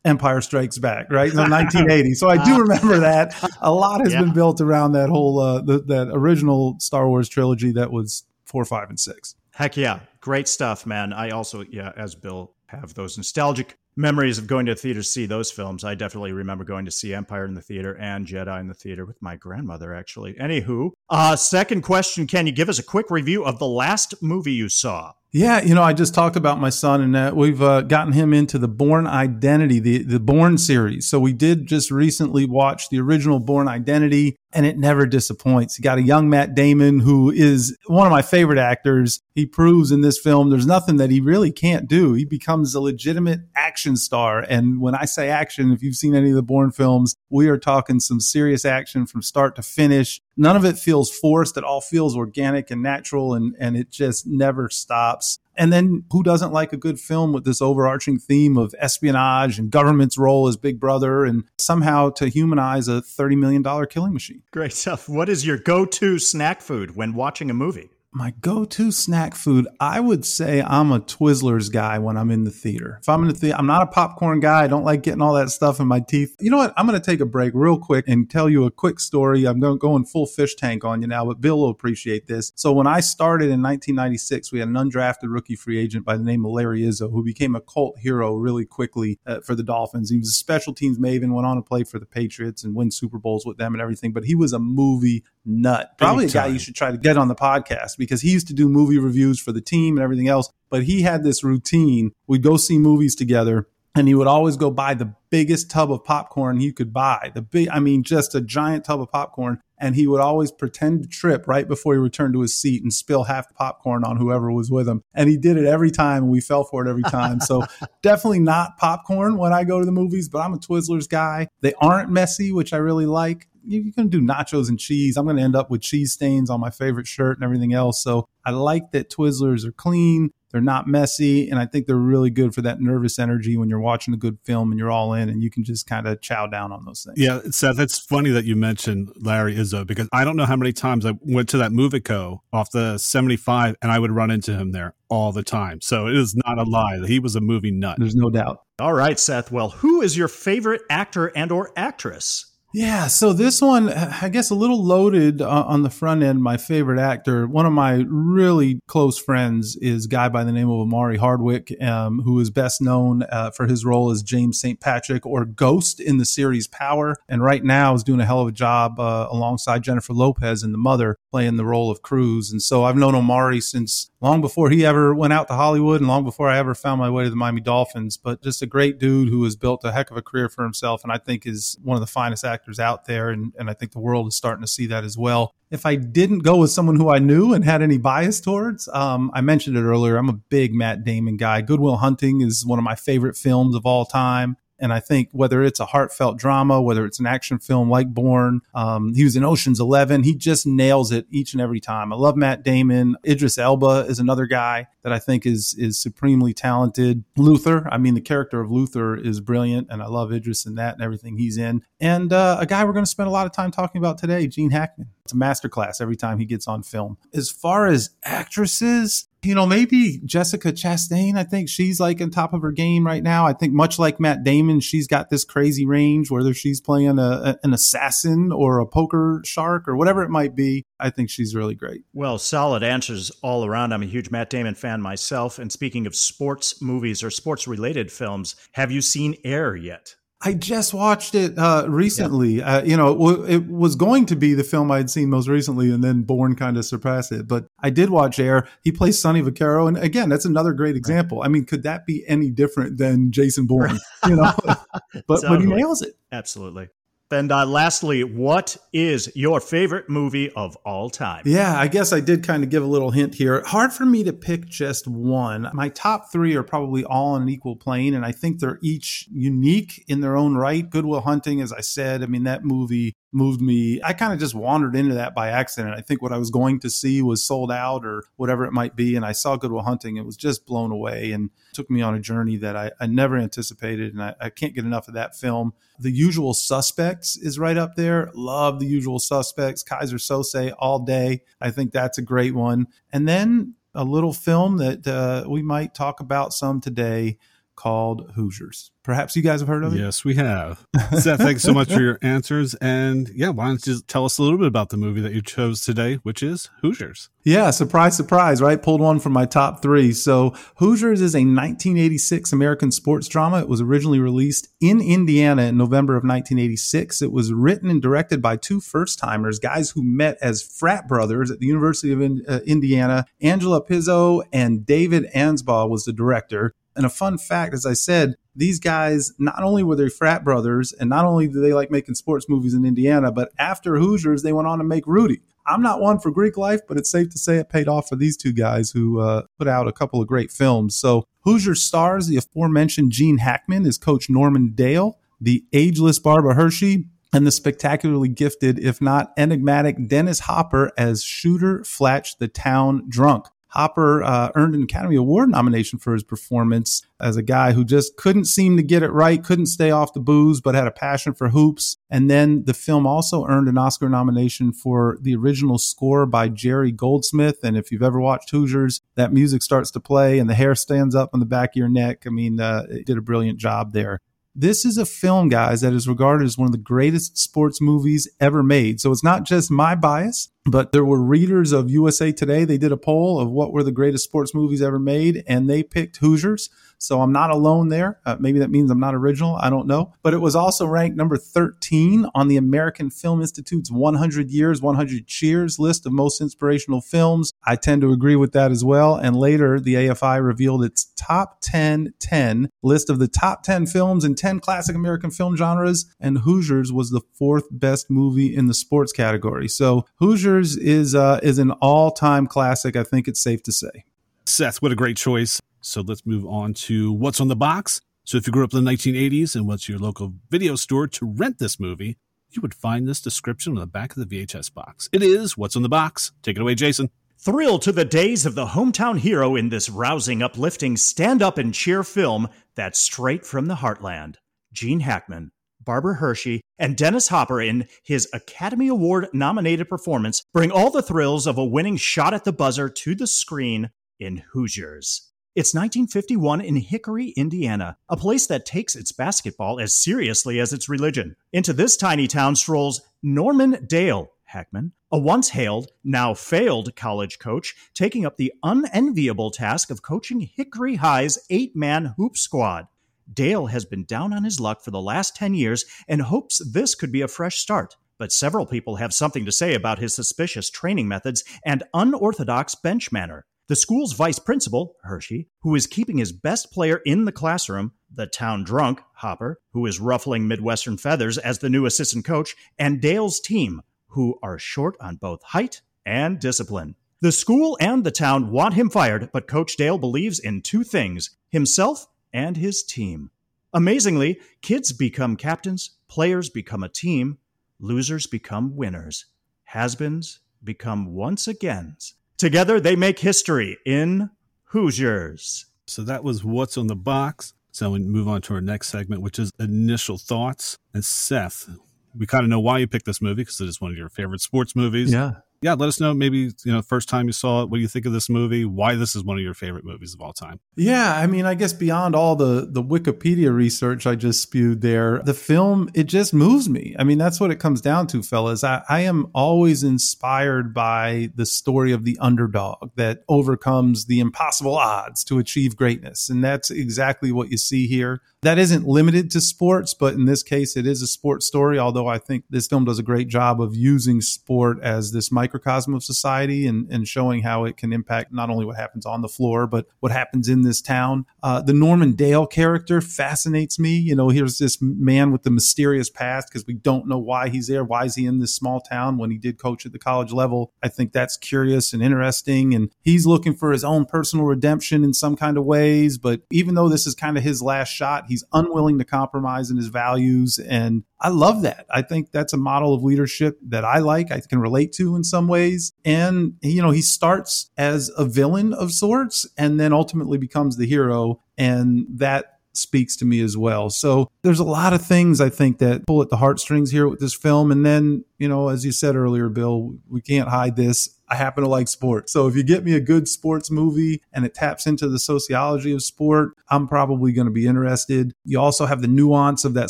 Empire 0.06 0.42
Strikes 0.42 0.78
Back, 0.78 1.12
right? 1.12 1.32
In 1.32 1.38
1980. 1.38 2.14
So 2.14 2.30
I 2.30 2.44
do 2.44 2.58
remember 2.62 3.00
that. 3.00 3.34
A 3.60 3.74
lot 3.74 4.02
has 4.02 4.14
yeah. 4.14 4.22
been 4.22 4.34
built 4.34 4.62
around 4.62 4.92
that 4.92 5.10
whole 5.10 5.40
uh, 5.40 5.62
the, 5.62 5.80
that 5.80 6.10
original 6.14 6.76
Star 6.80 7.08
Wars 7.08 7.28
trilogy 7.28 7.72
that 7.72 7.92
was 7.92 8.26
four, 8.46 8.66
five, 8.66 8.90
and 8.90 9.00
six. 9.00 9.36
Heck 9.54 9.78
yeah. 9.78 10.00
Great 10.20 10.48
stuff, 10.48 10.86
man. 10.86 11.14
I 11.14 11.30
also, 11.30 11.64
yeah, 11.70 11.92
as 11.96 12.16
Bill, 12.16 12.54
have 12.68 12.94
those 12.96 13.18
nostalgic 13.18 13.78
memories 13.96 14.40
of 14.40 14.48
going 14.48 14.66
to 14.66 14.74
the 14.74 14.80
theater 14.80 15.02
to 15.02 15.08
see 15.08 15.28
those 15.28 15.52
films. 15.52 15.84
I 15.84 15.94
definitely 15.94 16.32
remember 16.32 16.64
going 16.64 16.86
to 16.86 16.92
see 16.92 17.14
Empire 17.14 17.46
in 17.46 17.54
the 17.54 17.62
theater 17.62 17.96
and 18.00 18.26
Jedi 18.26 18.60
in 18.60 18.68
the 18.68 18.74
theater 18.74 19.06
with 19.06 19.22
my 19.22 19.36
grandmother, 19.36 19.94
actually. 19.94 20.34
Anywho, 20.34 20.92
uh, 21.10 21.36
second 21.36 21.82
question 21.82 22.28
Can 22.28 22.46
you 22.46 22.52
give 22.52 22.70
us 22.70 22.80
a 22.80 22.84
quick 22.84 23.10
review 23.10 23.44
of 23.44 23.60
the 23.60 23.68
last 23.68 24.22
movie 24.22 24.54
you 24.54 24.70
saw? 24.70 25.14
Yeah, 25.36 25.64
you 25.64 25.74
know, 25.74 25.82
I 25.82 25.94
just 25.94 26.14
talked 26.14 26.36
about 26.36 26.60
my 26.60 26.70
son, 26.70 27.02
and 27.02 27.16
uh, 27.16 27.32
we've 27.34 27.60
uh, 27.60 27.82
gotten 27.82 28.14
him 28.14 28.36
into 28.36 28.60
the 28.60 28.68
Bourne 28.68 29.08
Identity, 29.08 29.80
the 29.80 30.04
the 30.04 30.20
Bourne 30.20 30.60
series. 30.60 31.08
So 31.08 31.20
we 31.20 31.34
did 31.34 31.66
just 31.66 31.90
recently 31.90 32.46
watch 32.46 32.90
the 32.90 33.00
original 33.00 33.40
Bourne 33.40 33.68
Identity, 33.68 34.38
and 34.52 34.64
it 34.64 34.78
never 34.78 35.08
disappoints. 35.08 35.80
You 35.80 35.82
got 35.82 35.98
a 35.98 36.04
young 36.04 36.30
Matt 36.30 36.54
Damon 36.54 37.00
who 37.00 37.32
is 37.32 37.76
one 37.88 38.06
of 38.06 38.12
my 38.12 38.22
favorite 38.22 38.60
actors. 38.60 39.22
He 39.34 39.48
proves 39.48 39.92
in 39.92 40.02
this 40.02 40.20
film 40.20 40.52
there's 40.52 40.68
nothing 40.68 40.98
that 40.98 41.10
he 41.10 41.20
really 41.20 41.52
can't 41.52 41.88
do. 41.88 42.14
He 42.14 42.26
becomes 42.26 42.76
a 42.76 42.80
legitimate 42.80 43.40
action 43.56 43.98
star, 43.98 44.46
and 44.48 44.80
when 44.80 44.94
I 44.94 45.06
say 45.06 45.30
action, 45.30 45.72
if 45.72 45.82
you've 45.82 45.96
seen 45.96 46.14
any 46.14 46.30
of 46.30 46.36
the 46.36 46.44
Born 46.44 46.70
films, 46.70 47.16
we 47.32 47.50
are 47.50 47.58
talking 47.58 48.00
some 48.00 48.20
serious 48.20 48.66
action 48.66 49.08
from 49.08 49.24
start 49.24 49.56
to 49.56 49.64
finish. 49.64 50.22
None 50.36 50.56
of 50.56 50.66
it 50.66 50.78
feels 50.78 51.12
forced. 51.12 51.58
It 51.58 51.64
all 51.64 51.82
feels 51.82 52.16
organic 52.16 52.72
and 52.72 52.82
natural, 52.82 53.34
and 53.34 53.56
and 53.60 53.78
it 53.78 53.92
just 53.92 54.26
never 54.26 54.70
stops. 54.70 55.40
And 55.56 55.72
then 55.72 56.06
who 56.12 56.24
doesn't 56.24 56.52
like 56.52 56.74
a 56.74 56.78
good 56.78 57.00
film 57.00 57.32
with 57.32 57.46
this 57.46 57.62
overarching 57.62 58.18
theme 58.18 58.58
of 58.58 58.74
espionage 58.80 59.60
and 59.60 59.70
government's 59.70 60.18
role 60.18 60.48
as 60.48 60.58
big 60.58 60.80
brother 60.80 61.26
and 61.26 61.44
somehow 61.60 62.10
to 62.12 62.28
humanize 62.28 62.88
a 62.88 63.02
$30 63.02 63.38
million 63.38 63.86
killing 63.86 64.14
machine? 64.14 64.42
Great 64.52 64.74
stuff. 64.74 65.08
What 65.08 65.30
is 65.30 65.46
your 65.46 65.60
go 65.60 65.86
to 65.86 66.18
snack 66.18 66.62
food 66.62 66.96
when 66.96 67.14
watching 67.14 67.52
a 67.52 67.54
movie? 67.54 67.92
My 68.14 68.34
go-to 68.42 68.92
snack 68.92 69.36
food, 69.36 69.68
I 69.80 70.00
would 70.00 70.26
say 70.26 70.62
I'm 70.62 70.92
a 70.92 71.00
Twizzlers 71.00 71.72
guy 71.72 72.00
when 72.00 72.18
I'm 72.18 72.32
in 72.32 72.44
the 72.44 72.52
theater. 72.52 73.00
If 73.02 73.10
I'm 73.10 73.24
in 73.24 73.30
the 73.30 73.34
theater, 73.34 73.58
I'm 73.58 73.66
not 73.66 73.82
a 73.82 73.88
popcorn 73.88 74.40
guy. 74.40 74.64
I 74.64 74.68
don't 74.68 74.84
like 74.84 75.04
getting 75.04 75.22
all 75.22 75.34
that 75.34 75.50
stuff 75.50 75.80
in 75.80 75.88
my 75.88 76.00
teeth. 76.00 76.36
You 76.40 76.52
know 76.52 76.58
what? 76.58 76.74
I'm 76.78 76.88
going 76.88 77.00
to 77.00 77.06
take 77.06 77.20
a 77.20 77.26
break 77.26 77.54
real 77.56 77.80
quick 77.80 78.06
and 78.08 78.30
tell 78.30 78.50
you 78.50 78.66
a 78.66 78.72
quick 78.72 79.00
story. 79.00 79.46
I'm 79.46 79.60
going 79.60 79.78
going 79.78 80.06
full 80.06 80.26
fish 80.26 80.56
tank 80.56 80.86
on 80.86 81.02
you 81.02 81.08
now, 81.08 81.26
but 81.26 81.42
Bill 81.42 81.60
will 81.60 81.70
appreciate 81.70 82.28
this. 82.28 82.52
So 82.56 82.72
when 82.72 82.88
I 82.88 83.00
started 83.00 83.46
in 83.46 83.62
1996, 83.62 84.52
we 84.52 84.60
had 84.60 84.68
an 84.68 84.76
undrafted 84.76 85.34
rookie 85.34 85.56
free 85.56 85.80
agent 85.80 86.06
by 86.06 86.16
the 86.16 86.24
name 86.24 86.46
of 86.46 86.52
Larry 86.52 86.82
Izzo, 86.82 87.12
who 87.12 87.24
became 87.24 87.56
a 87.56 87.62
cult 87.62 87.98
hero 88.00 88.36
really 88.36 88.66
quickly 88.66 89.20
uh, 89.26 89.40
for 89.42 89.56
the 89.56 89.64
Dolphins. 89.64 90.10
He 90.10 90.18
was 90.18 90.30
a 90.30 90.34
special 90.34 90.74
teams 90.74 91.00
maven, 91.00 91.34
went 91.34 91.48
on 91.48 91.56
to 91.56 91.62
play 91.62 91.84
for 91.84 92.00
the 92.00 92.06
Patriots 92.06 92.64
and 92.64 92.76
win 92.76 92.92
Super 92.92 93.18
Bowls 93.18 93.46
with 93.46 93.58
them 93.58 93.74
and 93.74 93.82
everything. 93.82 94.14
But 94.14 94.26
he 94.26 94.36
was 94.36 94.54
a 94.54 94.60
movie 94.60 95.24
nut. 95.46 95.98
Probably 95.98 96.26
a 96.26 96.30
guy 96.30 96.48
you 96.48 96.60
should 96.60 96.76
try 96.76 96.92
to 96.92 96.98
get 96.98 97.18
on 97.18 97.28
the 97.28 97.36
podcast 97.36 97.98
because 97.98 98.22
he 98.22 98.32
used 98.32 98.48
to 98.48 98.54
do 98.54 98.68
movie 98.68 98.98
reviews 98.98 99.40
for 99.40 99.52
the 99.52 99.62
team 99.62 99.98
and 99.98 100.04
everything 100.04 100.28
else. 100.28 100.50
But 100.70 100.84
he 100.84 101.02
had 101.02 101.24
this 101.24 101.44
routine. 101.44 102.12
We'd 102.28 102.44
go 102.44 102.58
see 102.58 102.78
movies 102.78 103.16
together 103.16 103.68
and 103.96 104.08
he 104.08 104.16
would 104.16 104.28
always 104.28 104.58
go 104.58 104.72
buy 104.72 104.96
the 104.96 105.14
biggest 105.30 105.70
tub 105.70 105.92
of 105.92 106.04
popcorn 106.04 106.60
he 106.60 106.72
could 106.72 106.92
buy. 106.92 107.32
The 107.34 107.42
big, 107.42 107.70
I 107.70 107.80
mean, 107.80 108.04
just 108.04 108.34
a 108.34 108.42
giant 108.42 108.86
tub 108.86 109.02
of 109.02 109.12
popcorn. 109.12 109.60
And 109.78 109.96
he 109.96 110.08
would 110.08 110.22
always 110.22 110.52
pretend 110.52 111.04
to 111.04 111.10
trip 111.10 111.48
right 111.48 111.68
before 111.68 111.94
he 111.94 112.00
returned 112.00 112.34
to 112.34 112.42
his 112.42 112.60
seat 112.60 112.82
and 112.82 112.94
spill 112.94 113.26
half 113.26 113.50
the 113.50 113.54
popcorn 113.54 114.04
on 114.06 114.18
whoever 114.18 114.52
was 114.52 114.72
with 114.72 114.88
him. 114.88 115.04
And 115.14 115.30
he 115.30 115.38
did 115.38 115.58
it 115.58 115.66
every 115.66 115.92
time. 115.92 116.24
And 116.24 116.32
we 116.32 116.40
fell 116.40 116.64
for 116.64 116.86
it 116.86 116.90
every 116.90 117.04
time. 117.04 117.42
So 117.42 117.66
definitely 118.02 118.40
not 118.40 118.78
popcorn 118.78 119.38
when 119.38 119.52
I 119.52 119.66
go 119.66 119.80
to 119.80 119.86
the 119.86 119.92
movies, 119.92 120.30
but 120.30 120.40
I'm 120.40 120.54
a 120.54 120.58
Twizzlers 120.58 121.10
guy. 121.10 121.50
They 121.62 121.74
aren't 121.74 122.10
messy, 122.10 122.52
which 122.52 122.72
I 122.72 122.78
really 122.78 123.06
like 123.06 123.48
you're 123.66 123.84
going 123.96 124.10
to 124.10 124.20
do 124.20 124.22
nachos 124.22 124.70
and 124.70 124.80
cheese. 124.80 125.18
I'm 125.18 125.26
going 125.26 125.38
to 125.38 125.44
end 125.44 125.56
up 125.56 125.70
with 125.70 125.82
cheese 125.82 126.14
stains 126.14 126.50
on 126.50 126.60
my 126.60 126.70
favorite 126.70 127.08
shirt 127.08 127.38
and 127.38 127.44
everything 127.44 127.74
else. 127.74 128.02
So 128.02 128.28
I 128.46 128.52
like 128.52 128.92
that 128.92 129.10
Twizzlers 129.10 129.66
are 129.66 129.72
clean. 129.72 130.32
They're 130.52 130.62
not 130.62 130.88
messy. 130.88 131.50
And 131.50 131.60
I 131.60 131.66
think 131.66 131.88
they're 131.88 131.96
really 131.96 132.30
good 132.30 132.54
for 132.54 132.62
that 132.62 132.80
nervous 132.80 133.18
energy 133.18 133.58
when 133.58 133.70
you're 133.70 133.80
watching 133.80 134.14
a 134.14 134.18
good 134.18 134.38
film 134.44 134.72
and 134.72 134.78
you're 134.78 134.92
all 134.92 135.14
in 135.14 135.28
and 135.28 135.42
you 135.42 135.50
can 135.50 135.64
just 135.64 135.88
kind 135.88 136.08
of 136.08 136.22
chow 136.22 136.46
down 136.46 136.72
on 136.72 136.86
those 136.86 137.04
things. 137.04 137.18
Yeah, 137.18 137.40
Seth, 137.50 137.80
it's 137.80 137.98
funny 137.98 138.30
that 138.30 138.46
you 138.46 138.56
mentioned 138.56 139.12
Larry 139.16 139.56
Izzo 139.56 139.86
because 139.86 140.08
I 140.14 140.24
don't 140.24 140.38
know 140.38 140.46
how 140.46 140.56
many 140.56 140.72
times 140.72 141.08
I 141.08 141.14
went 141.22 141.50
to 141.50 141.58
that 141.58 141.72
Muvico 141.72 142.42
off 142.52 142.70
the 142.70 143.00
75 143.00 143.78
and 143.82 143.92
I 143.92 143.98
would 143.98 144.12
run 144.12 144.30
into 144.30 144.56
him 144.56 144.74
there 144.74 144.94
all 145.10 145.32
the 145.32 145.44
time. 145.44 145.82
So 145.82 146.06
it 146.06 146.16
is 146.16 146.36
not 146.46 146.60
a 146.60 146.64
lie. 146.64 147.00
He 147.08 147.18
was 147.18 147.36
a 147.36 147.42
movie 147.42 147.72
nut. 147.72 147.98
There's 147.98 148.16
no 148.16 148.30
doubt. 148.30 148.60
All 148.80 148.94
right, 148.94 149.20
Seth. 149.20 149.52
Well, 149.52 149.70
who 149.70 150.04
is 150.04 150.16
your 150.16 150.28
favorite 150.28 150.82
actor 150.88 151.32
and 151.36 151.52
or 151.52 151.72
actress? 151.76 152.53
Yeah, 152.76 153.06
so 153.06 153.34
this 153.34 153.62
one, 153.62 153.90
I 153.90 154.30
guess, 154.30 154.50
a 154.50 154.56
little 154.56 154.84
loaded 154.84 155.44
uh, 155.44 155.64
on 155.68 155.84
the 155.84 155.92
front 155.92 156.24
end. 156.24 156.42
My 156.42 156.58
favorite 156.58 157.00
actor, 157.00 157.46
one 157.46 157.68
of 157.68 157.72
my 157.72 158.04
really 158.08 158.80
close 158.88 159.20
friends, 159.20 159.76
is 159.76 160.06
a 160.06 160.10
guy 160.10 160.28
by 160.28 160.44
the 160.44 160.52
name 160.52 160.72
of 160.72 160.80
Omari 160.80 161.18
Hardwick, 161.18 161.72
um, 161.84 162.22
who 162.22 162.40
is 162.40 162.50
best 162.50 162.82
known 162.82 163.26
uh, 163.32 163.52
for 163.52 163.68
his 163.68 163.86
role 163.86 164.10
as 164.10 164.24
James 164.24 164.60
St. 164.60 164.82
Patrick 164.82 165.24
or 165.24 165.46
Ghost 165.46 166.00
in 166.00 166.18
the 166.18 166.26
series 166.26 166.68
Power, 166.68 167.16
and 167.30 167.44
right 167.44 167.64
now 167.64 167.94
is 167.94 168.02
doing 168.02 168.20
a 168.20 168.26
hell 168.26 168.42
of 168.42 168.48
a 168.48 168.52
job 168.52 169.00
uh, 169.00 169.28
alongside 169.30 169.84
Jennifer 169.84 170.14
Lopez 170.14 170.64
in 170.64 170.72
The 170.72 170.80
Mother, 170.80 171.20
playing 171.30 171.58
the 171.58 171.66
role 171.66 171.92
of 171.92 172.02
Cruz. 172.02 172.52
And 172.52 172.60
so 172.60 172.86
I've 172.86 172.98
known 172.98 173.14
Omari 173.14 173.62
since 173.62 174.10
long 174.20 174.42
before 174.42 174.72
he 174.72 174.84
ever 174.84 175.14
went 175.14 175.34
out 175.34 175.48
to 175.50 175.54
Hollywood, 175.54 176.02
and 176.02 176.08
long 176.08 176.24
before 176.24 176.50
I 176.50 176.58
ever 176.58 176.74
found 176.74 177.00
my 177.00 177.12
way 177.12 177.24
to 177.24 177.30
the 177.30 177.36
Miami 177.36 177.62
Dolphins. 177.62 178.18
But 178.18 178.42
just 178.42 178.64
a 178.64 178.66
great 178.66 178.98
dude 178.98 179.30
who 179.30 179.44
has 179.44 179.56
built 179.56 179.84
a 179.84 179.92
heck 179.92 180.10
of 180.10 180.18
a 180.18 180.24
career 180.24 180.50
for 180.50 180.64
himself, 180.64 181.04
and 181.04 181.14
I 181.14 181.20
think 181.20 181.46
is 181.46 181.78
one 181.84 181.96
of 181.96 182.02
the 182.02 182.08
finest 182.08 182.44
actors 182.44 182.63
out 182.80 183.06
there. 183.06 183.30
And, 183.30 183.54
and 183.58 183.70
I 183.70 183.74
think 183.74 183.92
the 183.92 184.00
world 184.00 184.28
is 184.28 184.36
starting 184.36 184.62
to 184.62 184.68
see 184.68 184.86
that 184.88 185.04
as 185.04 185.18
well. 185.18 185.54
If 185.72 185.86
I 185.86 185.96
didn't 185.96 186.40
go 186.40 186.58
with 186.58 186.70
someone 186.72 186.98
who 186.98 187.10
I 187.10 187.20
knew 187.20 187.54
and 187.54 187.66
had 187.66 187.82
any 187.82 187.98
bias 187.98 188.40
towards, 188.40 188.88
um, 188.90 189.32
I 189.34 189.42
mentioned 189.42 189.78
it 189.78 189.82
earlier. 189.82 190.18
I'm 190.18 190.30
a 190.30 190.34
big 190.34 190.74
Matt 190.74 191.04
Damon 191.04 191.38
guy. 191.38 191.62
Good 191.62 191.80
Will 191.80 191.98
Hunting 191.98 192.42
is 192.42 192.66
one 192.66 192.80
of 192.80 192.86
my 192.86 192.96
favorite 192.96 193.36
films 193.36 193.76
of 193.76 193.86
all 193.86 194.06
time. 194.06 194.58
And 194.80 194.92
I 194.92 195.00
think 195.00 195.30
whether 195.32 195.64
it's 195.64 195.80
a 195.80 195.86
heartfelt 195.86 196.38
drama, 196.38 196.82
whether 196.82 197.06
it's 197.06 197.20
an 197.20 197.26
action 197.26 197.60
film 197.60 197.90
like 197.90 198.14
Bourne, 198.14 198.62
um, 198.74 199.14
he 199.14 199.24
was 199.24 199.36
in 199.36 199.44
Ocean's 199.44 199.80
Eleven. 199.80 200.24
He 200.24 200.36
just 200.36 200.66
nails 200.66 201.12
it 201.12 201.26
each 201.30 201.54
and 201.54 201.62
every 201.62 201.80
time. 201.80 202.12
I 202.12 202.16
love 202.16 202.36
Matt 202.36 202.64
Damon. 202.64 203.16
Idris 203.26 203.58
Elba 203.58 204.06
is 204.08 204.20
another 204.20 204.46
guy 204.46 204.88
that 205.04 205.14
I 205.14 205.20
think 205.20 205.46
is 205.46 205.76
is 205.78 206.02
supremely 206.02 206.54
talented. 206.54 207.24
Luther, 207.38 207.88
I 207.92 207.98
mean, 207.98 208.16
the 208.16 208.22
character 208.22 208.62
of 208.62 208.72
Luther 208.72 209.16
is 209.16 209.40
brilliant, 209.40 209.88
and 209.90 210.02
I 210.02 210.08
love 210.08 210.34
Idris 210.34 210.66
in 210.66 210.76
that 210.76 210.96
and 210.96 211.04
everything 211.04 211.38
he's 211.38 211.58
in. 211.58 211.84
And 212.00 212.34
uh, 212.34 212.58
a 212.60 212.66
guy 212.66 212.84
we're 212.84 212.94
going 212.94 213.06
to 213.06 213.12
spend 213.12 213.28
a 213.28 213.32
lot 213.32 213.46
of 213.46 213.54
time 213.54 213.72
talking 213.72 214.00
about 214.00 214.18
today, 214.18 214.48
Gene 214.48 214.72
Hackman. 214.72 215.10
It's 215.26 215.34
a 215.34 215.38
masterclass 215.38 216.02
every 216.02 216.18
time 216.18 216.40
he 216.40 216.46
gets 216.46 216.68
on 216.68 216.84
film. 216.84 217.18
As 217.34 217.50
far 217.50 217.88
as 217.88 218.10
actresses, 218.24 219.28
you 219.44 219.56
know, 219.56 219.66
maybe 219.66 220.22
Jessica 220.26 220.72
Chastain. 220.72 221.36
I 221.36 221.44
think 221.44 221.70
she's 221.70 222.00
like 222.00 222.22
on 222.22 222.30
top 222.30 222.54
of 222.54 222.62
her 222.62 222.72
game 222.72 223.06
right 223.06 223.24
now. 223.24 223.46
I 223.46 223.54
think 223.54 223.74
much 223.74 224.00
like 224.00 224.20
Matt 224.20 224.44
Damon, 224.44 224.80
she's 224.80 225.08
got 225.08 225.30
this 225.30 225.44
crazy 225.44 225.86
range, 225.86 226.32
whether 226.32 226.54
she's 226.54 226.80
playing 226.80 227.20
a, 227.20 227.22
a, 227.22 227.60
an 227.64 227.74
assassin 227.74 228.52
or 228.52 228.80
a 228.80 228.88
poker 228.88 229.42
shark 229.46 229.88
or 229.88 229.96
whatever 229.96 230.24
it 230.24 230.30
might 230.30 230.56
be. 230.56 230.86
I 231.00 231.10
think 231.10 231.30
she's 231.30 231.56
really 231.56 231.76
great. 231.76 232.04
Well, 232.14 232.38
solid 232.38 232.84
answers 232.84 233.32
all 233.42 233.66
around. 233.66 233.94
I'm 233.94 234.04
a 234.04 234.08
huge 234.08 234.32
Matt 234.32 234.50
Damon 234.50 234.76
fan 234.76 235.02
myself. 235.02 235.60
And 235.60 235.72
speaking 235.72 236.08
of 236.08 236.16
sports 236.16 236.82
movies 236.82 237.24
or 237.24 237.30
sports 237.30 237.68
related 237.68 238.12
films, 238.12 238.56
have 238.74 238.92
you 238.92 239.02
seen 239.02 239.36
Air 239.44 239.76
yet? 239.76 240.16
I 240.46 240.54
just 240.54 240.94
watched 240.94 241.36
it 241.36 241.58
uh, 241.58 241.86
recently. 241.88 242.56
Yeah. 242.56 242.78
Uh, 242.78 242.84
you 242.84 242.98
know, 242.98 243.12
it, 243.12 243.18
w- 243.18 243.46
it, 243.46 243.68
was 243.68 243.96
going 243.96 244.26
to 244.26 244.36
be 244.36 244.54
the 244.54 244.64
film 244.64 244.92
I'd 244.92 245.10
seen 245.10 245.30
most 245.30 245.48
recently, 245.48 245.90
and 245.92 246.04
then 246.04 246.24
Bourne 246.24 246.56
kind 246.56 246.78
of 246.78 246.86
surpassed 246.86 247.32
it. 247.32 247.48
But 247.48 247.66
I 247.80 247.90
did 247.90 248.10
watch 248.10 248.40
Air. 248.40 248.68
He 248.82 248.92
plays 248.92 249.22
Sonny 249.22 249.42
Vaccaro, 249.42 249.88
and 249.88 249.98
again, 249.98 250.28
that's 250.28 250.46
another 250.46 250.74
great 250.74 250.98
example. 250.98 251.42
I 251.44 251.48
mean, 251.48 251.66
could 251.66 251.84
that 251.84 252.06
be 252.06 252.26
any 252.28 252.50
different 252.50 252.98
than 252.98 253.32
Jason 253.32 253.68
Bourne? 253.68 254.00
You 254.28 254.36
know, 254.36 254.52
but 254.66 255.42
but 255.44 255.62
he 255.62 255.66
nails 255.66 256.02
it. 256.02 256.18
Absolutely. 256.32 256.90
And 257.34 257.52
uh, 257.52 257.66
lastly, 257.66 258.24
what 258.24 258.78
is 258.94 259.32
your 259.36 259.60
favorite 259.60 260.10
movie 260.10 260.52
of 260.52 260.78
all 260.86 261.10
time? 261.10 261.44
Yeah, 261.46 261.78
I 261.78 261.88
guess 261.88 262.14
I 262.14 262.20
did 262.20 262.44
kind 262.44 262.64
of 262.64 262.70
give 262.70 262.84
a 262.84 262.88
little 262.88 263.12
hint 263.12 263.36
here. 263.36 263.64
Hard 263.66 263.92
for 263.92 264.06
me 264.06 264.24
to 264.24 264.34
pick 264.34 264.66
just 264.66 265.08
one. 265.08 265.70
My 265.74 265.90
top 265.90 266.32
three 266.32 266.56
are 266.56 266.64
probably 266.64 267.04
all 267.04 267.34
on 267.34 267.42
an 267.42 267.50
equal 267.50 267.76
plane, 267.76 268.14
and 268.14 268.26
I 268.26 268.32
think 268.32 268.60
they're 268.60 268.80
each 268.82 269.28
unique 269.32 270.04
in 270.08 270.22
their 270.22 270.38
own 270.38 270.56
right. 270.56 270.88
Good 270.90 271.06
Will 271.06 271.22
Hunting, 271.22 271.62
as 271.62 271.74
I 271.74 271.82
said, 271.82 272.24
I 272.24 272.28
mean, 272.28 272.44
that 272.44 272.64
movie 272.64 273.16
moved 273.34 273.62
me. 273.62 274.00
I 274.04 274.14
kind 274.14 274.34
of 274.34 274.40
just 274.40 274.56
wandered 274.56 274.96
into 274.96 275.16
that 275.16 275.34
by 275.34 275.50
accident. 275.50 275.96
I 275.98 276.02
think 276.02 276.22
what 276.22 276.32
I 276.32 276.38
was 276.38 276.50
going 276.50 276.80
to 276.82 276.90
see 276.90 277.22
was 277.22 277.44
sold 277.44 277.72
out 277.72 278.06
or 278.06 278.24
whatever 278.36 278.66
it 278.66 278.74
might 278.74 278.96
be. 278.96 279.16
And 279.16 279.26
I 279.26 279.32
saw 279.32 279.56
Good 279.56 279.72
Will 279.72 279.84
Hunting. 279.84 280.18
It 280.18 280.26
was 280.26 280.38
just 280.38 280.66
blown 280.66 280.92
away 280.92 281.32
and 281.32 281.50
took 281.74 281.90
me 281.90 282.02
on 282.02 282.16
a 282.16 282.20
journey 282.20 282.58
that 282.58 282.76
I, 282.76 282.92
I 283.00 283.08
never 283.08 283.38
anticipated. 283.38 284.14
And 284.14 284.22
I, 284.22 284.36
I, 284.40 284.50
can't 284.50 284.76
get 284.76 284.86
enough 284.86 285.08
of 285.08 285.14
that 285.16 285.36
film. 285.36 285.74
The 286.00 286.12
Usual 286.12 286.54
Suspects 286.54 287.36
is 287.38 287.60
right 287.60 287.78
up 287.78 287.96
there. 287.96 288.30
Love 288.34 288.80
The 288.80 288.88
Usual 288.88 289.20
Suspects. 289.20 289.84
Keyser 289.84 290.16
Söze 290.16 290.74
all 290.78 291.00
day. 291.00 291.42
I 291.60 291.72
think 291.72 291.92
that's 291.92 292.18
a 292.18 292.24
great 292.24 292.56
one. 292.56 292.88
And 293.12 293.28
then 293.28 293.76
a 293.96 294.04
little 294.04 294.34
film 294.34 294.78
that 294.78 295.08
uh, 295.08 295.48
we 295.48 295.62
might 295.62 295.94
talk 295.94 296.20
about 296.20 296.54
some 296.54 296.82
today 296.82 297.38
called 297.76 298.32
Hoosiers. 298.36 298.92
Perhaps 299.04 299.36
you 299.36 299.42
guys 299.42 299.60
have 299.60 299.68
heard 299.68 299.84
of 299.84 299.94
it? 299.94 300.00
Yes, 300.00 300.24
we 300.24 300.36
have. 300.36 300.86
Seth, 301.20 301.40
thanks 301.40 301.62
so 301.62 301.74
much 301.74 301.92
for 301.92 302.00
your 302.00 302.18
answers. 302.22 302.74
And 302.76 303.30
yeah, 303.36 303.50
why 303.50 303.66
don't 303.66 303.86
you 303.86 303.94
just 303.94 304.08
tell 304.08 304.24
us 304.24 304.38
a 304.38 304.44
little 304.44 304.58
bit 304.58 304.68
about 304.68 304.90
the 304.90 304.98
movie 304.98 305.20
that 305.20 305.34
you 305.34 305.42
chose 305.42 305.82
today, 305.82 306.16
which 306.24 306.42
is 306.42 306.70
Hoosiers? 306.82 307.30
Yeah, 307.44 307.72
surprise, 307.72 308.16
surprise, 308.16 308.62
right? 308.62 308.82
Pulled 308.82 309.02
one 309.02 309.20
from 309.20 309.34
my 309.34 309.46
top 309.46 309.82
three. 309.82 310.14
So 310.14 310.56
Hoosiers 310.78 311.20
is 311.20 311.36
a 311.36 311.40
1986 311.40 312.54
American 312.54 312.94
sports 312.94 313.28
drama. 313.28 313.60
It 313.60 313.68
was 313.68 313.82
originally 313.82 314.22
released 314.22 314.70
in 314.80 315.02
Indiana 315.02 315.64
in 315.64 315.76
November 315.76 316.14
of 316.14 316.24
1986. 316.24 317.22
It 317.22 317.34
was 317.34 317.52
written 317.52 317.90
and 317.90 318.02
directed 318.02 318.42
by 318.42 318.56
two 318.56 318.80
first 318.80 319.20
timers, 319.20 319.60
guys 319.60 319.92
who 319.92 320.02
met 320.02 320.38
as 320.42 320.64
frat 320.64 321.10
brothers 321.10 321.52
at 321.52 321.60
the 321.60 321.68
University 321.68 322.14
of 322.14 322.22
uh, 322.22 322.62
Indiana. 322.66 323.26
Angelo 323.42 323.82
Pizzo 323.82 324.44
and 324.54 324.86
David 324.86 325.26
Anspaugh 325.36 325.90
was 325.90 326.06
the 326.06 326.14
director. 326.14 326.74
And 326.96 327.06
a 327.06 327.10
fun 327.10 327.38
fact, 327.38 327.74
as 327.74 327.86
I 327.86 327.94
said, 327.94 328.36
these 328.56 328.80
guys 328.80 329.34
not 329.40 329.64
only 329.64 329.84
were 329.84 329.96
they 329.96 330.10
frat 330.10 330.44
brothers, 330.44 330.94
and 330.94 331.10
not 331.10 331.26
only 331.26 331.48
do 331.48 331.60
they 331.60 331.74
like 331.74 331.90
making 331.90 332.16
sports 332.16 332.48
movies 332.48 332.74
in 332.74 332.86
Indiana, 332.86 333.32
but 333.32 333.52
after 333.58 333.98
Hoosiers, 333.98 334.44
they 334.44 334.54
went 334.54 334.68
on 334.68 334.78
to 334.78 334.84
make 334.84 335.08
Rudy. 335.08 335.42
I'm 335.66 335.82
not 335.82 336.02
one 336.02 336.20
for 336.20 336.30
Greek 336.30 336.58
life, 336.58 336.82
but 336.88 336.98
it's 336.98 337.10
safe 337.10 337.30
to 337.30 337.40
say 337.40 337.58
it 337.58 337.70
paid 337.70 337.88
off 337.88 338.10
for 338.10 338.16
these 338.16 338.38
two 338.38 338.54
guys 338.54 338.92
who 338.92 339.20
uh, 339.20 339.44
put 339.58 339.68
out 339.68 339.88
a 339.88 339.94
couple 339.94 340.22
of 340.22 340.28
great 340.28 340.52
films. 340.52 340.96
So 340.96 341.26
Hoosier 341.42 341.76
stars 341.76 342.28
the 342.28 342.38
aforementioned 342.38 343.12
Gene 343.12 343.38
Hackman 343.38 343.86
as 343.86 343.98
Coach 343.98 344.30
Norman 344.30 344.74
Dale, 344.76 345.18
the 345.40 345.64
ageless 345.74 346.20
Barbara 346.20 346.56
Hershey, 346.56 347.06
and 347.32 347.48
the 347.48 347.52
spectacularly 347.52 348.30
gifted, 348.30 348.78
if 348.78 349.02
not 349.02 349.34
enigmatic, 349.38 350.08
Dennis 350.08 350.42
Hopper 350.42 350.92
as 350.98 351.24
Shooter 351.24 351.84
Flatch 351.84 352.38
the 352.38 352.48
Town 352.48 353.06
Drunk. 353.10 353.48
Hopper 353.74 354.22
uh, 354.22 354.52
earned 354.54 354.76
an 354.76 354.84
Academy 354.84 355.16
Award 355.16 355.50
nomination 355.50 355.98
for 355.98 356.14
his 356.14 356.24
performance 356.24 357.02
as 357.20 357.38
a 357.38 357.42
guy 357.42 357.72
who 357.72 357.84
just 357.84 358.18
couldn't 358.18 358.46
seem 358.46 358.78
to 358.78 358.84
get 358.84 359.02
it 359.02 359.12
right, 359.12 359.44
couldn't 359.44 359.66
stay 359.66 359.90
off 359.90 360.14
the 360.14 360.20
booze, 360.20 360.62
but 360.62 360.76
had 360.76 360.86
a 360.86 360.92
passion 360.92 361.34
for 361.34 361.50
hoops. 361.50 361.98
And 362.08 362.30
then 362.30 362.66
the 362.66 362.76
film 362.76 363.08
also 363.08 363.48
earned 363.48 363.68
an 363.68 363.80
Oscar 363.80 364.10
nomination 364.10 364.74
for 364.74 365.18
the 365.22 365.34
original 365.36 365.80
score 365.80 366.28
by 366.28 366.50
Jerry 366.50 366.92
Goldsmith. 366.92 367.64
And 367.64 367.76
if 367.76 367.92
you've 367.92 368.04
ever 368.04 368.20
watched 368.20 368.52
Hoosiers, 368.52 369.02
that 369.16 369.34
music 369.34 369.64
starts 369.64 369.90
to 369.92 370.00
play 370.00 370.38
and 370.38 370.48
the 370.48 370.54
hair 370.54 370.76
stands 370.76 371.16
up 371.16 371.32
on 371.34 371.40
the 371.40 371.46
back 371.48 371.72
of 371.72 371.76
your 371.76 371.90
neck. 371.90 372.26
I 372.28 372.30
mean, 372.30 372.60
uh, 372.60 372.86
it 372.92 373.08
did 373.08 373.18
a 373.18 373.22
brilliant 373.22 373.58
job 373.58 373.92
there. 373.94 374.20
This 374.56 374.86
is 374.86 375.00
a 375.00 375.06
film, 375.08 375.50
guys, 375.50 375.82
that 375.82 375.94
is 375.94 376.08
regarded 376.08 376.46
as 376.46 376.60
one 376.60 376.68
of 376.68 376.74
the 376.74 376.78
greatest 376.78 377.40
sports 377.40 377.82
movies 377.82 378.30
ever 378.40 378.62
made. 378.62 379.02
So 379.02 379.12
it's 379.12 379.24
not 379.24 379.46
just 379.46 379.72
my 379.72 379.96
bias, 379.96 380.50
but 380.66 380.92
there 380.92 381.04
were 381.04 381.22
readers 381.22 381.72
of 381.72 381.90
USA 381.90 382.32
Today. 382.32 382.64
They 382.64 382.78
did 382.78 382.92
a 382.92 382.98
poll 382.98 383.40
of 383.40 383.50
what 383.50 383.74
were 383.74 383.84
the 383.84 383.92
greatest 383.92 384.24
sports 384.24 384.54
movies 384.54 384.82
ever 384.82 385.00
made, 385.00 385.44
and 385.48 385.70
they 385.70 385.84
picked 385.84 386.18
Hoosiers. 386.18 386.70
So 387.04 387.20
I'm 387.20 387.34
not 387.34 387.52
alone 387.52 387.90
there. 387.90 388.22
Uh, 388.26 388.38
maybe 388.40 388.60
that 388.60 388.70
means 388.70 388.90
I'm 388.90 389.00
not 389.00 389.14
original. 389.14 389.58
I 389.58 389.70
don't 389.70 389.88
know. 389.88 390.14
But 390.24 390.34
it 390.34 390.38
was 390.38 390.56
also 390.56 390.86
ranked 390.86 391.18
number 391.18 391.36
13 391.36 392.28
on 392.34 392.48
the 392.48 392.56
American 392.56 393.10
Film 393.10 393.42
Institute's 393.42 393.92
100 393.92 394.50
Years, 394.50 394.82
100 394.82 395.28
Cheers 395.28 395.80
list 395.80 396.06
of 396.06 396.14
most 396.14 396.40
inspirational 396.40 397.02
films. 397.02 397.52
I 397.66 397.76
tend 397.76 398.02
to 398.04 398.14
agree 398.14 398.38
with 398.38 398.54
that 398.54 398.72
as 398.72 398.86
well. 398.86 399.16
And 399.16 399.36
later, 399.36 399.82
the 399.82 399.96
AFI 399.96 400.42
revealed 400.42 400.86
its 400.86 401.12
top 401.18 401.60
10 401.62 402.14
10 402.20 402.70
list 402.82 403.10
of 403.10 403.20
the 403.20 403.28
top 403.28 403.64
10 403.64 403.86
films 403.88 404.24
in 404.24 404.36
10 404.36 404.62
classic 404.62 404.96
American 404.96 405.30
film 405.30 405.58
genres. 405.58 406.06
And 406.22 406.38
Hoosiers 406.40 406.94
was 406.94 407.10
the 407.10 407.22
fourth 407.34 407.66
best 407.70 408.10
movie 408.10 408.56
in 408.56 408.68
the 408.68 408.74
sports 408.74 409.12
category. 409.12 409.68
So 409.68 410.06
Hoosiers 410.20 410.53
is, 410.60 411.16
uh, 411.16 411.40
is 411.44 411.60
an 411.60 411.72
all 411.72 412.12
time 412.12 412.48
classic. 412.48 412.96
I 412.96 413.04
think 413.04 413.28
it's 413.28 413.42
safe 413.42 413.64
to 413.64 413.72
say. 413.72 414.06
Seth, 414.46 414.82
what 414.82 414.92
a 414.92 414.96
great 414.96 415.18
choice. 415.18 415.62
So 415.82 416.02
let's 416.02 416.26
move 416.26 416.46
on 416.46 416.74
to 416.76 417.12
what's 417.12 417.42
on 417.42 417.48
the 417.48 417.56
box. 417.56 418.02
So 418.24 418.38
if 418.38 418.48
you 418.48 418.54
grew 418.54 418.64
up 418.64 418.74
in 418.74 418.84
the 418.84 418.92
1980s 418.92 419.56
and 419.56 419.68
went 419.68 419.82
to 419.84 419.92
your 419.92 420.00
local 420.00 420.34
video 420.50 420.76
store 420.76 421.08
to 421.08 421.26
rent 421.26 421.60
this 421.60 421.80
movie, 421.80 422.18
you 422.50 422.62
would 422.62 422.74
find 422.74 423.08
this 423.08 423.20
description 423.20 423.74
on 423.74 423.80
the 423.80 423.88
back 423.88 424.16
of 424.16 424.28
the 424.28 424.46
VHS 424.46 424.74
box. 424.74 425.10
It 425.12 425.22
is 425.24 425.58
What's 425.58 425.76
on 425.76 425.82
the 425.82 425.90
Box. 425.90 426.32
Take 426.42 426.56
it 426.56 426.62
away, 426.62 426.76
Jason. 426.76 427.10
Thrill 427.38 427.80
to 427.80 427.92
the 427.92 428.06
days 428.06 428.46
of 428.46 428.56
the 428.56 428.68
hometown 428.68 429.20
hero 429.20 429.56
in 429.56 429.68
this 429.68 429.90
rousing, 429.90 430.42
uplifting, 430.42 430.96
stand 430.96 431.42
up 431.42 431.58
and 431.58 431.74
cheer 431.74 432.04
film 432.04 432.48
that's 432.76 433.00
straight 433.00 433.46
from 433.46 433.66
the 433.66 433.76
heartland. 433.76 434.36
Gene 434.72 435.02
Hackman, 435.02 435.52
Barbara 435.84 436.16
Hershey, 436.16 436.62
and 436.78 436.98
Dennis 436.98 437.28
Hopper 437.28 437.62
in 437.62 437.88
his 438.04 438.28
Academy 438.34 438.88
Award 438.88 439.28
nominated 439.34 439.90
performance 439.90 440.44
bring 440.54 440.72
all 440.72 440.90
the 440.90 441.02
thrills 441.02 441.48
of 441.48 441.58
a 441.58 441.66
winning 441.66 441.98
shot 441.98 442.34
at 442.34 442.44
the 442.44 442.54
buzzer 442.54 442.90
to 442.90 443.16
the 443.16 443.28
screen 443.28 443.92
in 444.20 444.44
Hoosiers. 444.54 445.30
It's 445.56 445.76
1951 445.76 446.62
in 446.62 446.78
Hickory, 446.78 447.30
Indiana, 447.38 447.98
a 448.10 448.18
place 448.18 448.48
that 448.48 448.66
takes 448.66 448.96
its 448.96 449.12
basketball 449.12 449.80
as 449.80 449.96
seriously 449.96 450.60
as 450.60 450.74
its 450.74 450.90
religion. 450.90 451.36
Into 451.52 451.74
this 451.74 451.96
tiny 451.96 452.28
town 452.28 452.56
strolls 452.56 453.02
Norman 453.22 453.86
Dale 453.86 454.32
Hackman, 454.46 454.94
a 455.12 455.20
once 455.20 455.50
hailed, 455.50 455.92
now 456.04 456.34
failed 456.34 456.96
college 456.96 457.38
coach, 457.38 457.76
taking 457.94 458.26
up 458.26 458.38
the 458.38 458.52
unenviable 458.64 459.52
task 459.52 459.92
of 459.92 460.02
coaching 460.02 460.40
Hickory 460.42 460.96
High's 460.96 461.38
eight 461.52 461.76
man 461.76 462.16
hoop 462.18 462.36
squad. 462.36 462.88
Dale 463.32 463.68
has 463.68 463.86
been 463.86 464.06
down 464.06 464.34
on 464.34 464.44
his 464.44 464.60
luck 464.60 464.84
for 464.84 464.92
the 464.92 465.02
last 465.02 465.36
10 465.36 465.54
years 465.54 465.86
and 466.08 466.22
hopes 466.22 466.62
this 466.72 466.96
could 466.96 467.12
be 467.12 467.22
a 467.22 467.28
fresh 467.28 467.60
start. 467.60 467.96
But 468.18 468.32
several 468.32 468.66
people 468.66 468.98
have 468.98 469.14
something 469.14 469.46
to 469.46 469.52
say 469.52 469.74
about 469.74 470.00
his 470.00 470.16
suspicious 470.16 470.70
training 470.70 471.08
methods 471.08 471.44
and 471.66 471.84
unorthodox 471.94 472.76
bench 472.76 473.12
manner. 473.12 473.46
The 473.68 473.76
school's 473.76 474.14
vice 474.14 474.40
principal, 474.40 474.98
Hershey, 475.04 475.48
who 475.62 475.74
is 475.74 475.88
keeping 475.88 476.18
his 476.18 476.34
best 476.34 476.72
player 476.72 477.02
in 477.06 477.26
the 477.26 477.32
classroom, 477.32 477.94
the 478.14 478.28
town 478.28 478.66
drunk, 478.66 479.02
Hopper, 479.16 479.60
who 479.72 479.86
is 479.86 480.00
ruffling 480.02 480.48
Midwestern 480.48 480.98
feathers 480.98 481.38
as 481.38 481.60
the 481.60 481.70
new 481.70 481.86
assistant 481.86 482.26
coach, 482.26 482.56
and 482.78 483.02
Dale's 483.02 483.40
team, 483.40 483.82
who 484.08 484.38
are 484.44 484.60
short 484.60 484.96
on 485.00 485.16
both 485.16 485.42
height 485.44 485.82
and 486.06 486.40
discipline. 486.40 486.96
The 487.22 487.32
school 487.32 487.78
and 487.80 488.04
the 488.04 488.12
town 488.12 488.52
want 488.52 488.74
him 488.74 488.90
fired, 488.90 489.30
but 489.32 489.48
Coach 489.48 489.78
Dale 489.78 489.98
believes 489.98 490.40
in 490.40 490.62
two 490.62 490.84
things 490.84 491.30
himself 491.50 492.06
and 492.34 492.58
his 492.58 492.84
team. 492.84 493.30
Amazingly, 493.74 494.40
kids 494.62 494.92
become 494.92 495.36
captains, 495.36 495.92
players 496.08 496.50
become 496.50 496.84
a 496.84 496.90
team, 496.90 497.38
losers 497.80 498.28
become 498.28 498.76
winners, 498.76 499.26
has 499.66 499.96
beens 499.96 500.40
become 500.64 501.14
once 501.14 501.48
agains. 501.48 502.16
Together, 502.38 502.80
they 502.80 502.96
make 502.96 503.20
history 503.20 503.78
in 503.86 504.30
Hoosiers. 504.66 505.66
So 505.88 506.04
that 506.04 506.24
was 506.24 506.44
what's 506.44 506.78
on 506.78 506.88
the 506.88 506.96
box. 506.96 507.54
So 507.72 507.92
we 507.92 508.00
move 508.00 508.28
on 508.28 508.42
to 508.44 508.54
our 508.54 508.62
next 508.62 508.90
segment, 508.90 509.22
which 509.22 509.40
is 509.40 509.52
initial 509.60 510.18
thoughts. 510.18 510.78
And 510.94 511.04
Seth, 511.04 511.70
we 512.16 512.28
kind 512.28 512.44
of 512.44 512.50
know 512.50 512.60
why 512.60 512.78
you 512.78 512.88
picked 512.88 513.06
this 513.06 513.22
movie 513.22 513.42
because 513.42 513.60
it 513.60 513.68
is 513.68 513.82
one 513.82 513.92
of 513.92 513.98
your 513.98 514.10
favorite 514.10 514.42
sports 514.42 514.76
movies. 514.76 515.12
Yeah 515.12 515.32
yeah, 515.64 515.74
let 515.74 515.88
us 515.88 516.00
know 516.00 516.14
maybe, 516.14 516.52
you 516.66 516.72
know, 516.72 516.82
first 516.82 517.08
time 517.08 517.28
you 517.28 517.32
saw 517.32 517.64
it, 517.64 517.70
what 517.70 517.78
do 517.78 517.82
you 517.82 517.88
think 517.88 518.06
of 518.06 518.12
this 518.14 518.30
movie, 518.30 518.66
why 518.66 518.96
this 518.96 519.16
is 519.16 519.24
one 519.24 519.38
of 519.38 519.44
your 519.44 519.54
favorite 519.54 519.86
movies 519.86 520.14
of 520.14 520.22
all 520.22 520.34
time. 520.34 520.60
Yeah, 520.76 521.16
I 521.16 521.28
mean, 521.28 521.46
I 521.46 521.56
guess 521.56 521.74
beyond 521.74 522.16
all 522.16 522.36
the 522.36 522.68
the 522.70 522.84
Wikipedia 522.84 523.54
research 523.54 524.06
I 524.06 524.16
just 524.16 524.42
spewed 524.42 524.82
there, 524.82 525.22
the 525.24 525.34
film 525.34 525.90
it 525.94 526.04
just 526.04 526.34
moves 526.34 526.70
me. 526.70 526.96
I 527.00 527.04
mean, 527.04 527.18
that's 527.18 527.40
what 527.40 527.52
it 527.52 527.60
comes 527.60 527.82
down 527.82 528.08
to, 528.08 528.22
fellas. 528.22 528.64
I, 528.64 528.84
I 528.90 529.02
am 529.02 529.28
always 529.34 529.84
inspired 529.84 530.74
by 530.74 531.32
the 531.36 531.46
story 531.46 531.92
of 531.92 532.04
the 532.04 532.18
underdog 532.20 532.92
that 532.96 533.24
overcomes 533.30 534.06
the 534.06 534.20
impossible 534.20 534.76
odds 534.76 535.24
to 535.26 535.40
achieve 535.40 535.76
greatness. 535.76 536.30
And 536.30 536.44
that's 536.44 536.70
exactly 536.70 537.32
what 537.32 537.50
you 537.50 537.58
see 537.58 537.88
here. 537.88 538.22
That 538.44 538.60
isn't 538.60 538.86
limited 538.86 539.32
to 539.32 539.40
sports, 539.40 539.94
but 539.94 540.16
in 540.16 540.26
this 540.26 540.44
case, 540.44 540.76
it 540.76 540.86
is 540.86 541.02
a 541.02 541.08
sports 541.08 541.48
story. 541.48 541.80
Although 541.80 542.08
I 542.08 542.18
think 542.18 542.44
this 542.50 542.68
film 542.68 542.84
does 542.84 543.00
a 543.00 543.04
great 543.04 543.30
job 543.30 543.62
of 543.62 543.74
using 543.74 544.20
sport 544.20 544.80
as 544.82 545.14
this 545.14 545.32
microcosm 545.32 545.94
of 545.94 546.04
society 546.04 546.68
and, 546.68 546.92
and 546.92 547.08
showing 547.08 547.44
how 547.44 547.64
it 547.64 547.78
can 547.78 547.94
impact 547.94 548.34
not 548.34 548.50
only 548.50 548.66
what 548.66 548.76
happens 548.76 549.06
on 549.06 549.22
the 549.22 549.30
floor, 549.30 549.66
but 549.66 549.88
what 550.02 550.12
happens 550.12 550.50
in 550.50 550.64
this 550.64 550.82
town. 550.82 551.26
Uh, 551.42 551.62
the 551.62 551.72
Norman 551.72 552.16
Dale 552.16 552.46
character 552.46 553.00
fascinates 553.00 553.80
me. 553.80 553.96
You 553.96 554.14
know, 554.14 554.28
here's 554.28 554.58
this 554.58 554.78
man 554.82 555.32
with 555.32 555.44
the 555.44 555.50
mysterious 555.50 556.10
past 556.10 556.50
because 556.50 556.68
we 556.68 556.74
don't 556.74 557.08
know 557.08 557.20
why 557.20 557.48
he's 557.48 557.68
there. 557.68 557.86
Why 557.86 558.04
is 558.04 558.16
he 558.16 558.26
in 558.26 558.40
this 558.40 558.54
small 558.54 558.82
town 558.82 559.18
when 559.18 559.32
he 559.32 559.38
did 559.38 559.58
coach 559.58 559.86
at 559.86 559.94
the 559.94 560.00
college 560.00 560.34
level? 560.34 560.74
I 560.84 560.90
think 560.90 561.14
that's 561.14 561.38
curious 561.38 561.94
and 561.94 562.04
interesting. 562.04 562.74
And 562.74 562.90
he's 563.02 563.26
looking 563.26 563.54
for 563.54 563.72
his 563.72 563.86
own 563.86 564.04
personal 564.04 564.46
redemption 564.46 565.06
in 565.06 565.14
some 565.14 565.38
kind 565.38 565.58
of 565.58 565.64
ways. 565.64 566.18
But 566.18 566.42
even 566.52 566.76
though 566.76 566.90
this 566.90 567.08
is 567.08 567.16
kind 567.16 567.38
of 567.38 567.44
his 567.44 567.62
last 567.62 567.88
shot, 567.88 568.26
He's 568.34 568.44
unwilling 568.52 568.98
to 568.98 569.06
compromise 569.06 569.70
in 569.70 569.78
his 569.78 569.88
values. 569.88 570.58
And 570.60 571.04
I 571.20 571.30
love 571.30 571.62
that. 571.62 571.86
I 571.92 572.02
think 572.02 572.32
that's 572.32 572.52
a 572.52 572.58
model 572.58 572.96
of 572.96 573.04
leadership 573.04 573.60
that 573.68 573.86
I 573.86 574.00
like, 574.00 574.32
I 574.32 574.42
can 574.42 574.58
relate 574.58 574.92
to 574.94 575.16
in 575.16 575.24
some 575.24 575.48
ways. 575.48 575.94
And, 576.04 576.56
you 576.64 576.82
know, 576.82 576.90
he 576.90 577.04
starts 577.04 577.70
as 577.78 578.10
a 578.18 578.26
villain 578.26 578.74
of 578.74 578.92
sorts 578.92 579.48
and 579.56 579.80
then 579.80 579.94
ultimately 579.94 580.40
becomes 580.40 580.78
the 580.78 580.88
hero. 580.88 581.42
And 581.60 582.08
that 582.10 582.60
speaks 582.74 583.16
to 583.18 583.26
me 583.26 583.40
as 583.40 583.56
well. 583.56 583.92
So 583.92 584.32
there's 584.42 584.60
a 584.60 584.64
lot 584.64 584.94
of 584.94 585.06
things 585.06 585.40
I 585.40 585.50
think 585.50 585.78
that 585.78 586.08
pull 586.08 586.24
at 586.24 586.30
the 586.30 586.38
heartstrings 586.38 586.90
here 586.90 587.08
with 587.08 587.20
this 587.20 587.36
film. 587.36 587.72
And 587.72 587.86
then, 587.86 588.26
you 588.40 588.48
know, 588.48 588.70
as 588.70 588.84
you 588.84 588.92
said 588.92 589.16
earlier, 589.16 589.48
Bill, 589.48 589.94
we 590.10 590.22
can't 590.22 590.50
hide 590.50 590.76
this. 590.76 591.08
I 591.34 591.36
happen 591.36 591.64
to 591.64 591.70
like 591.70 591.88
sports. 591.88 592.32
So 592.32 592.46
if 592.46 592.56
you 592.56 592.62
get 592.62 592.84
me 592.84 592.94
a 592.94 593.00
good 593.00 593.28
sports 593.28 593.72
movie 593.72 594.22
and 594.32 594.46
it 594.46 594.54
taps 594.54 594.86
into 594.86 595.10
the 595.10 595.18
sociology 595.18 595.92
of 595.92 596.04
sport, 596.04 596.52
I'm 596.70 596.88
probably 596.88 597.34
going 597.34 597.48
to 597.48 597.52
be 597.52 597.66
interested. 597.66 598.36
You 598.46 598.60
also 598.60 598.86
have 598.86 599.02
the 599.02 599.08
nuance 599.08 599.66
of 599.66 599.74
that 599.74 599.90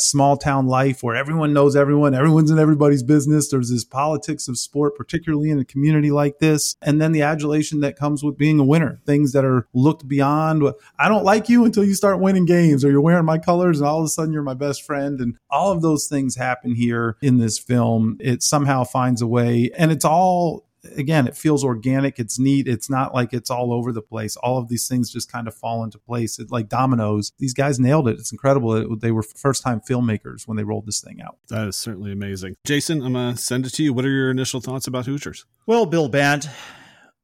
small 0.00 0.38
town 0.38 0.68
life 0.68 1.02
where 1.02 1.14
everyone 1.14 1.52
knows 1.52 1.76
everyone, 1.76 2.14
everyone's 2.14 2.50
in 2.50 2.58
everybody's 2.58 3.02
business. 3.02 3.50
There's 3.50 3.68
this 3.68 3.84
politics 3.84 4.48
of 4.48 4.56
sport, 4.56 4.96
particularly 4.96 5.50
in 5.50 5.58
a 5.58 5.66
community 5.66 6.10
like 6.10 6.38
this. 6.38 6.76
And 6.80 6.98
then 6.98 7.12
the 7.12 7.20
adulation 7.20 7.80
that 7.80 7.98
comes 7.98 8.24
with 8.24 8.38
being 8.38 8.58
a 8.58 8.64
winner, 8.64 9.02
things 9.04 9.32
that 9.32 9.44
are 9.44 9.68
looked 9.74 10.08
beyond. 10.08 10.62
I 10.98 11.10
don't 11.10 11.26
like 11.26 11.50
you 11.50 11.66
until 11.66 11.84
you 11.84 11.92
start 11.92 12.20
winning 12.20 12.46
games 12.46 12.86
or 12.86 12.90
you're 12.90 13.02
wearing 13.02 13.26
my 13.26 13.36
colors 13.36 13.80
and 13.80 13.86
all 13.86 13.98
of 13.98 14.06
a 14.06 14.08
sudden 14.08 14.32
you're 14.32 14.42
my 14.42 14.54
best 14.54 14.80
friend. 14.80 15.20
And 15.20 15.36
all 15.50 15.72
of 15.72 15.82
those 15.82 16.06
things 16.06 16.36
happen 16.36 16.74
here 16.74 17.18
in 17.20 17.36
this 17.36 17.58
film. 17.58 18.16
It 18.18 18.42
somehow 18.42 18.84
finds 18.84 19.20
a 19.20 19.26
way 19.26 19.70
and 19.76 19.92
it's 19.92 20.06
all 20.06 20.64
again, 20.96 21.26
it 21.26 21.36
feels 21.36 21.64
organic. 21.64 22.18
It's 22.18 22.38
neat. 22.38 22.68
It's 22.68 22.90
not 22.90 23.14
like 23.14 23.32
it's 23.32 23.50
all 23.50 23.72
over 23.72 23.92
the 23.92 24.02
place. 24.02 24.36
All 24.36 24.58
of 24.58 24.68
these 24.68 24.88
things 24.88 25.12
just 25.12 25.30
kind 25.30 25.48
of 25.48 25.54
fall 25.54 25.84
into 25.84 25.98
place. 25.98 26.38
It, 26.38 26.50
like 26.50 26.68
dominoes. 26.68 27.32
These 27.38 27.54
guys 27.54 27.78
nailed 27.80 28.08
it. 28.08 28.18
It's 28.18 28.32
incredible. 28.32 28.96
they 28.96 29.12
were 29.12 29.22
first 29.22 29.62
time 29.62 29.80
filmmakers 29.80 30.46
when 30.46 30.56
they 30.56 30.64
rolled 30.64 30.86
this 30.86 31.00
thing 31.00 31.20
out. 31.22 31.38
That 31.48 31.68
is 31.68 31.76
certainly 31.76 32.12
amazing. 32.12 32.56
Jason, 32.64 33.02
I'm 33.02 33.12
going 33.14 33.34
to 33.34 33.40
send 33.40 33.66
it 33.66 33.70
to 33.74 33.82
you. 33.82 33.92
What 33.92 34.04
are 34.04 34.10
your 34.10 34.30
initial 34.30 34.60
thoughts 34.60 34.86
about 34.86 35.06
Hoosiers? 35.06 35.46
Well, 35.66 35.86
Bill 35.86 36.08
Bant, 36.08 36.46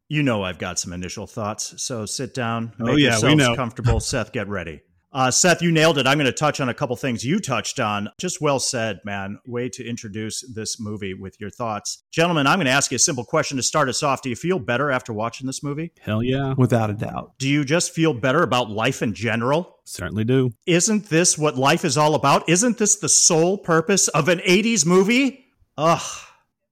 you 0.09 0.23
know 0.23 0.43
I've 0.43 0.59
got 0.59 0.79
some 0.79 0.93
initial 0.93 1.27
thoughts. 1.27 1.83
So 1.83 2.07
sit 2.07 2.35
down. 2.35 2.73
Oh, 2.81 2.85
make 2.85 2.95
oh, 2.95 2.97
yeah, 2.97 3.11
yourselves 3.11 3.25
we 3.25 3.35
know. 3.37 3.57
comfortable. 3.57 4.01
Seth, 4.01 4.33
get 4.33 4.49
ready. 4.49 4.83
Uh, 5.13 5.31
Seth, 5.31 5.61
you 5.61 5.73
nailed 5.73 5.99
it. 5.99 6.07
I'm 6.07 6.19
going 6.19 6.27
to 6.27 6.33
touch 6.33 6.61
on 6.61 6.69
a 6.69 6.75
couple 6.75 6.95
things 6.95 7.25
you 7.25 7.41
touched 7.41 7.81
on. 7.81 8.11
Just 8.19 8.41
well 8.41 8.61
said, 8.61 9.01
man. 9.05 9.41
Way 9.45 9.69
to 9.71 9.85
introduce 9.85 10.43
this 10.55 10.79
movie 10.79 11.15
with 11.15 11.41
your 11.41 11.51
thoughts. 11.51 12.05
Gentlemen, 12.13 12.47
I'm 12.47 12.59
going 12.59 12.67
to 12.67 12.73
ask 12.73 12.93
you 12.93 12.97
a 12.97 13.01
simple 13.01 13.25
question 13.25 13.57
to 13.57 13.63
start 13.63 13.89
us 13.89 14.05
off. 14.05 14.23
Do 14.23 14.29
you 14.29 14.37
feel 14.37 14.61
better 14.61 14.91
after 14.91 15.13
watching 15.13 15.49
this 15.49 15.65
movie? 15.65 15.93
Hell 16.01 16.23
yeah. 16.23 16.55
Without 16.57 16.91
a 16.91 16.95
doubt. 16.95 17.33
Do 17.39 17.49
you 17.49 17.65
just 17.65 17.93
feel 17.93 18.15
better 18.15 18.43
about 18.43 18.71
life 18.71 19.03
in 19.03 19.13
general? 19.13 19.79
Certainly 19.85 20.25
do. 20.25 20.53
Isn't 20.67 21.07
this 21.07 21.37
what 21.37 21.57
life 21.57 21.85
is 21.85 21.99
all 21.99 22.15
about? 22.15 22.49
Isn't 22.49 22.79
this 22.79 22.97
the 22.97 23.09
sole 23.09 23.59
purpose 23.59 24.07
of 24.09 24.29
an 24.29 24.39
80s 24.39 24.87
movie? 24.87 25.47
Ugh. 25.77 26.23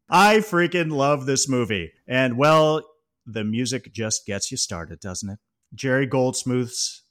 I 0.08 0.36
freaking 0.36 0.92
love 0.92 1.26
this 1.26 1.48
movie. 1.48 1.92
And 2.06 2.38
well, 2.38 2.82
the 3.26 3.44
music 3.44 3.92
just 3.92 4.26
gets 4.26 4.50
you 4.50 4.56
started, 4.56 5.00
doesn't 5.00 5.28
it? 5.28 5.38
Jerry 5.74 6.06
Goldsmith's 6.06 7.02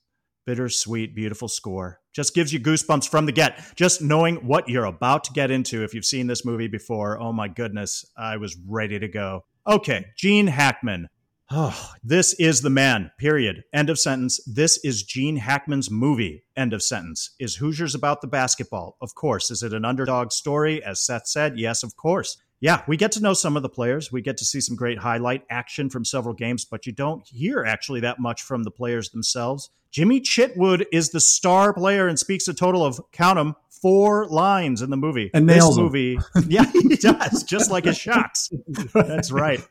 bittersweet, 0.47 1.13
beautiful 1.13 1.49
score. 1.49 1.99
Just 2.13 2.33
gives 2.33 2.51
you 2.51 2.59
goosebumps 2.59 3.07
from 3.07 3.27
the 3.27 3.31
get. 3.31 3.59
Just 3.75 4.01
knowing 4.01 4.37
what 4.37 4.67
you're 4.67 4.85
about 4.85 5.25
to 5.25 5.33
get 5.33 5.51
into. 5.51 5.83
If 5.83 5.93
you've 5.93 6.05
seen 6.05 6.25
this 6.25 6.45
movie 6.45 6.69
before, 6.69 7.19
oh 7.19 7.33
my 7.33 7.49
goodness, 7.49 8.05
I 8.17 8.37
was 8.37 8.57
ready 8.65 8.97
to 8.97 9.07
go. 9.07 9.43
Okay, 9.67 10.05
Gene 10.17 10.47
Hackman. 10.47 11.09
Oh, 11.51 11.91
this 12.03 12.33
is 12.33 12.61
the 12.61 12.69
man, 12.69 13.11
period. 13.19 13.63
End 13.73 13.89
of 13.89 13.99
sentence. 13.99 14.39
This 14.45 14.83
is 14.83 15.03
Gene 15.03 15.37
Hackman's 15.37 15.91
movie. 15.91 16.43
End 16.55 16.73
of 16.73 16.81
sentence. 16.81 17.31
Is 17.39 17.55
Hoosiers 17.55 17.95
about 17.95 18.21
the 18.21 18.27
basketball? 18.27 18.97
Of 19.01 19.15
course. 19.15 19.51
Is 19.51 19.63
it 19.63 19.73
an 19.73 19.85
underdog 19.85 20.31
story? 20.31 20.83
As 20.83 21.05
Seth 21.05 21.27
said, 21.27 21.59
yes, 21.59 21.83
of 21.83 21.95
course. 21.95 22.37
Yeah, 22.59 22.81
we 22.87 22.97
get 22.97 23.11
to 23.13 23.21
know 23.21 23.33
some 23.33 23.55
of 23.55 23.61
the 23.61 23.69
players. 23.69 24.11
We 24.11 24.21
get 24.21 24.37
to 24.37 24.45
see 24.45 24.61
some 24.61 24.75
great 24.75 24.97
highlight 24.97 25.43
action 25.49 25.89
from 25.91 26.03
several 26.03 26.33
games, 26.33 26.65
but 26.65 26.87
you 26.87 26.91
don't 26.91 27.27
hear 27.27 27.63
actually 27.63 27.99
that 27.99 28.19
much 28.19 28.41
from 28.41 28.63
the 28.63 28.71
players 28.71 29.09
themselves. 29.09 29.69
Jimmy 29.91 30.19
Chitwood 30.19 30.85
is 30.91 31.09
the 31.09 31.19
star 31.19 31.73
player 31.73 32.07
and 32.07 32.17
speaks 32.17 32.47
a 32.47 32.53
total 32.53 32.83
of 32.83 32.99
count 33.11 33.37
them 33.37 33.55
four 33.81 34.27
lines 34.27 34.81
in 34.81 34.89
the 34.89 34.97
movie. 34.97 35.29
And 35.33 35.45
nails 35.45 35.75
this 35.75 35.77
movie, 35.77 36.19
yeah, 36.47 36.65
he 36.71 36.95
does, 36.95 37.43
just 37.43 37.71
like 37.71 37.85
his 37.85 37.97
shots. 37.97 38.51
That's 38.93 39.31
right. 39.31 39.61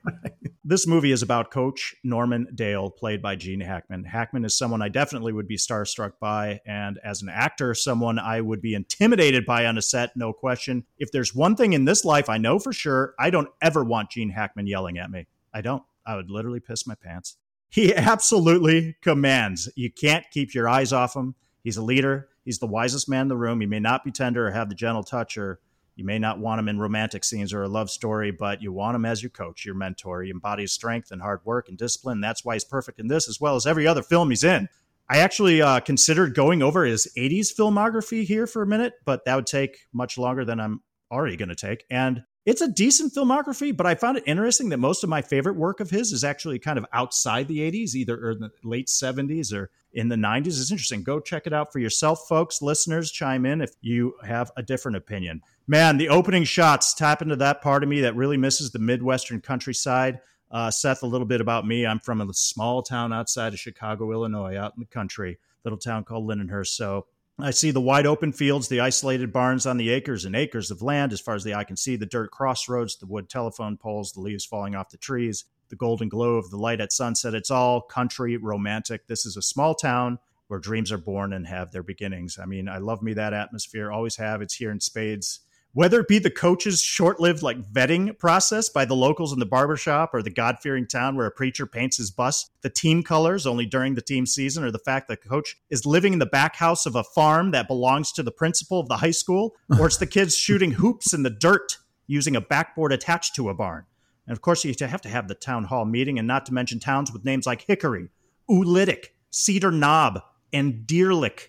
this 0.65 0.87
movie 0.87 1.13
is 1.13 1.23
about 1.23 1.51
Coach 1.51 1.95
Norman 2.05 2.49
Dale, 2.55 2.91
played 2.91 3.23
by 3.23 3.37
Gene 3.37 3.61
Hackman. 3.61 4.05
Hackman 4.05 4.45
is 4.45 4.57
someone 4.57 4.83
I 4.83 4.89
definitely 4.89 5.33
would 5.33 5.49
be 5.49 5.57
starstruck 5.57 6.13
by, 6.21 6.61
and 6.67 6.99
as 7.05 7.23
an 7.23 7.29
actor, 7.29 7.75
someone 7.75 8.19
I 8.19 8.41
would 8.41 8.61
be 8.61 8.75
intimidated 8.75 9.47
by 9.47 9.67
on 9.67 9.79
a 9.79 9.83
set, 9.83 10.17
no 10.17 10.33
question. 10.33 10.85
If 10.99 11.13
there's 11.13 11.35
one 11.35 11.57
thing 11.57 11.73
in 11.73 11.85
this 11.85 12.05
life 12.05 12.29
I 12.29 12.39
know 12.39 12.59
for 12.59 12.73
sure, 12.73 13.15
I 13.19 13.31
don't 13.31 13.49
ever 13.61 13.85
want 13.85 14.11
Gene 14.11 14.31
Hackman 14.31 14.67
yelling 14.67 14.99
at 14.99 15.11
me. 15.11 15.27
I 15.53 15.61
don't. 15.61 15.83
I 16.07 16.17
would 16.17 16.31
literally 16.31 16.61
piss 16.61 16.87
my 16.87 16.95
pants. 16.95 17.37
He 17.69 17.95
absolutely 17.95 18.97
commands. 19.03 19.69
You 19.77 19.91
can't 19.91 20.25
keep 20.31 20.55
your 20.55 20.69
eyes 20.69 20.93
off 20.93 21.17
him. 21.17 21.35
He's 21.63 21.77
a 21.77 21.83
leader. 21.83 22.29
He's 22.47 22.59
the 22.59 22.67
wisest 22.67 23.11
man 23.11 23.23
in 23.23 23.29
the 23.29 23.37
room. 23.37 23.61
He 23.61 23.67
may 23.67 23.81
not 23.81 24.05
be 24.05 24.11
tender 24.11 24.47
or 24.47 24.53
have 24.53 24.71
the 24.71 24.75
gentle 24.75 25.03
touch 25.03 25.37
or 25.37 25.61
you 25.97 26.05
may 26.05 26.19
not 26.19 26.39
want 26.39 26.59
him 26.59 26.69
in 26.69 26.79
romantic 26.79 27.25
scenes 27.25 27.53
or 27.53 27.63
a 27.63 27.69
love 27.69 27.91
story, 27.91 28.31
but 28.31 28.63
you 28.63 28.71
want 28.71 28.95
him 28.95 29.05
as 29.05 29.23
your 29.23 29.31
coach, 29.31 29.65
your 29.65 29.75
mentor. 29.75 30.23
He 30.23 30.31
embodies 30.31 30.73
strength 30.73 31.11
and 31.11 31.21
hard 31.21 31.41
work 31.45 31.69
and 31.69 31.77
discipline. 31.77 32.21
That's 32.21 32.45
why 32.45 32.55
he's 32.55 32.65
perfect 32.65 33.01
in 33.01 33.09
this 33.09 33.29
as 33.29 33.41
well 33.41 33.57
as 33.57 33.67
every 33.67 33.87
other 33.87 34.03
film 34.03 34.31
he's 34.31 34.45
in. 34.45 34.69
I 35.09 35.19
actually 35.19 35.63
uh, 35.63 35.81
considered 35.81 36.35
going 36.35 36.63
over 36.63 36.85
his 36.85 37.11
80s 37.17 37.49
filmography 37.55 38.25
here 38.25 38.47
for 38.47 38.63
a 38.63 38.67
minute, 38.67 38.95
but 39.05 39.25
that 39.25 39.37
would 39.37 39.47
take 39.47 39.87
much 39.93 40.19
longer 40.19 40.45
than 40.45 40.61
I'm 40.61 40.83
already 41.11 41.37
going 41.37 41.49
to 41.49 41.55
take. 41.55 41.85
And 41.91 42.25
it's 42.47 42.63
a 42.63 42.69
decent 42.69 43.13
filmography, 43.13 43.77
but 43.77 43.87
I 43.87 43.95
found 43.95 44.17
it 44.17 44.25
interesting 44.27 44.71
that 44.71 44.79
most 44.79 45.05
of 45.05 45.11
my 45.11 45.21
favorite 45.21 45.57
work 45.57 45.81
of 45.81 45.91
his 45.91 46.13
is 46.13 46.25
actually 46.25 46.59
kind 46.59 46.79
of 46.79 46.87
outside 46.93 47.49
the 47.49 47.59
80s, 47.59 47.95
either 47.95 48.31
in 48.31 48.41
the 48.41 48.51
late 48.65 48.87
70s 48.87 49.53
or 49.53 49.71
in 49.93 50.09
the 50.09 50.17
90s. 50.17 50.47
It's 50.47 50.71
interesting. 50.71 51.03
Go 51.03 51.21
check 51.21 51.47
it 51.47 51.53
out 51.53 51.73
for 51.73 51.81
yourself, 51.81 52.27
folks. 52.27 52.63
Listeners, 52.63 53.11
chime 53.11 53.45
in 53.45 53.61
if 53.61 53.73
you 53.83 54.15
have 54.25 54.51
a 54.57 54.63
different 54.63 54.97
opinion 54.97 55.43
man, 55.67 55.99
the 55.99 56.09
opening 56.09 56.45
shots 56.45 56.95
tap 56.95 57.23
into 57.23 57.37
that 57.37 57.61
part 57.61 57.83
of 57.83 57.89
me 57.89 58.01
that 58.03 58.17
really 58.17 58.37
misses 58.37 58.71
the 58.71 58.79
Midwestern 58.79 59.41
countryside. 59.41 60.21
Uh, 60.51 60.71
Seth, 60.71 61.03
a 61.03 61.07
little 61.07 61.27
bit 61.27 61.41
about 61.41 61.67
me. 61.67 61.87
I'm 61.87 61.99
from 61.99 62.21
a 62.21 62.33
small 62.33 62.83
town 62.83 63.13
outside 63.13 63.53
of 63.53 63.59
Chicago, 63.59 64.13
Illinois, 64.13 64.57
out 64.57 64.75
in 64.77 64.81
the 64.81 64.87
country, 64.87 65.39
little 65.65 65.79
town 65.79 66.05
called 66.05 66.29
Lindenhurst. 66.29 66.69
So 66.69 67.07
I 67.39 67.51
see 67.51 67.71
the 67.71 67.83
wide 67.83 68.07
open 68.07 68.33
fields, 68.33 68.69
the 68.69 68.81
isolated 68.81 69.31
barns 69.31 69.67
on 69.67 69.77
the 69.77 69.91
acres 69.91 70.25
and 70.25 70.35
acres 70.35 70.71
of 70.71 70.81
land 70.81 71.13
as 71.13 71.21
far 71.21 71.35
as 71.35 71.45
the 71.45 71.55
eye 71.55 71.65
can 71.65 71.77
see, 71.77 71.95
the 71.97 72.07
dirt 72.07 72.31
crossroads, 72.31 72.97
the 72.97 73.05
wood 73.05 73.29
telephone 73.29 73.77
poles, 73.77 74.13
the 74.13 74.21
leaves 74.21 74.47
falling 74.47 74.75
off 74.75 74.89
the 74.89 74.97
trees, 74.97 75.45
the 75.69 75.77
golden 75.77 76.09
glow 76.09 76.37
of 76.37 76.49
the 76.49 76.57
light 76.57 76.81
at 76.81 76.93
sunset. 76.93 77.35
It's 77.35 77.51
all 77.51 77.83
country 77.83 78.39
romantic. 78.39 79.07
This 79.07 79.27
is 79.27 79.37
a 79.37 79.43
small 79.43 79.75
town 79.75 80.19
where 80.49 80.59
dreams 80.59 80.91
are 80.91 80.99
born 80.99 81.35
and 81.35 81.47
have 81.47 81.73
their 81.73 81.83
beginnings. 81.83 82.39
I 82.41 82.47
mean, 82.47 82.71
I 82.71 82.79
love 82.79 83.03
me 83.03 83.13
that 83.15 83.35
atmosphere, 83.35 83.91
always 83.91 84.17
have. 84.17 84.41
It's 84.41 84.55
here 84.55 84.71
in 84.71 84.81
spades 84.81 85.41
whether 85.77 86.01
it 86.01 86.09
be 86.09 86.19
the 86.19 86.31
coach's 86.31 86.81
short-lived 86.81 87.43
like 87.43 87.61
vetting 87.71 88.19
process 88.19 88.71
by 88.71 88.87
the 88.87 88.97
locals 88.97 89.31
in 89.31 89.39
the 89.39 89.45
barbershop 89.45 90.15
or 90.15 90.23
the 90.23 90.31
god-fearing 90.31 90.87
town 90.87 91.15
where 91.15 91.27
a 91.27 91.31
preacher 91.31 91.67
paints 91.67 91.99
his 91.99 92.11
bus 92.11 92.49
the 92.63 92.71
team 92.71 93.03
colors 93.03 93.47
only 93.47 93.67
during 93.67 93.95
the 93.95 94.01
team 94.01 94.25
season 94.25 94.65
or 94.65 94.71
the 94.71 94.79
fact 94.79 95.07
that 95.07 95.21
the 95.21 95.29
coach 95.29 95.59
is 95.69 95.85
living 95.85 96.15
in 96.15 96.19
the 96.19 96.25
back 96.25 96.57
house 96.57 96.87
of 96.87 96.95
a 96.95 97.05
farm 97.05 97.51
that 97.51 97.69
belongs 97.69 98.11
to 98.11 98.23
the 98.23 98.31
principal 98.31 98.81
of 98.81 98.89
the 98.89 98.97
high 98.97 99.11
school 99.11 99.55
or 99.79 99.87
it's 99.87 99.99
the 99.99 100.07
kids 100.07 100.35
shooting 100.35 100.71
hoops 100.81 101.13
in 101.13 101.25
the 101.25 101.31
dirt 101.31 101.77
using 102.07 102.35
a 102.35 102.41
backboard 102.41 102.91
attached 102.91 103.35
to 103.35 103.51
a 103.51 103.55
barn. 103.55 103.85
And 104.27 104.33
of 104.35 104.41
course 104.41 104.65
you 104.65 104.75
have 104.81 105.03
to 105.03 105.11
have 105.11 105.29
the 105.29 105.35
town 105.35 105.65
hall 105.65 105.85
meeting 105.85 106.19
and 106.19 106.27
not 106.27 106.47
to 106.47 106.55
mention 106.55 106.81
towns 106.81 107.13
with 107.13 107.27
names 107.27 107.47
like 107.47 107.61
hickory 107.61 108.09
oolitic 108.49 109.09
cedar 109.29 109.71
knob 109.71 110.23
and 110.55 110.87
deerlick. 110.87 111.49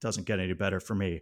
Doesn't 0.00 0.24
get 0.24 0.40
any 0.40 0.54
better 0.54 0.80
for 0.80 0.94
me 0.94 1.20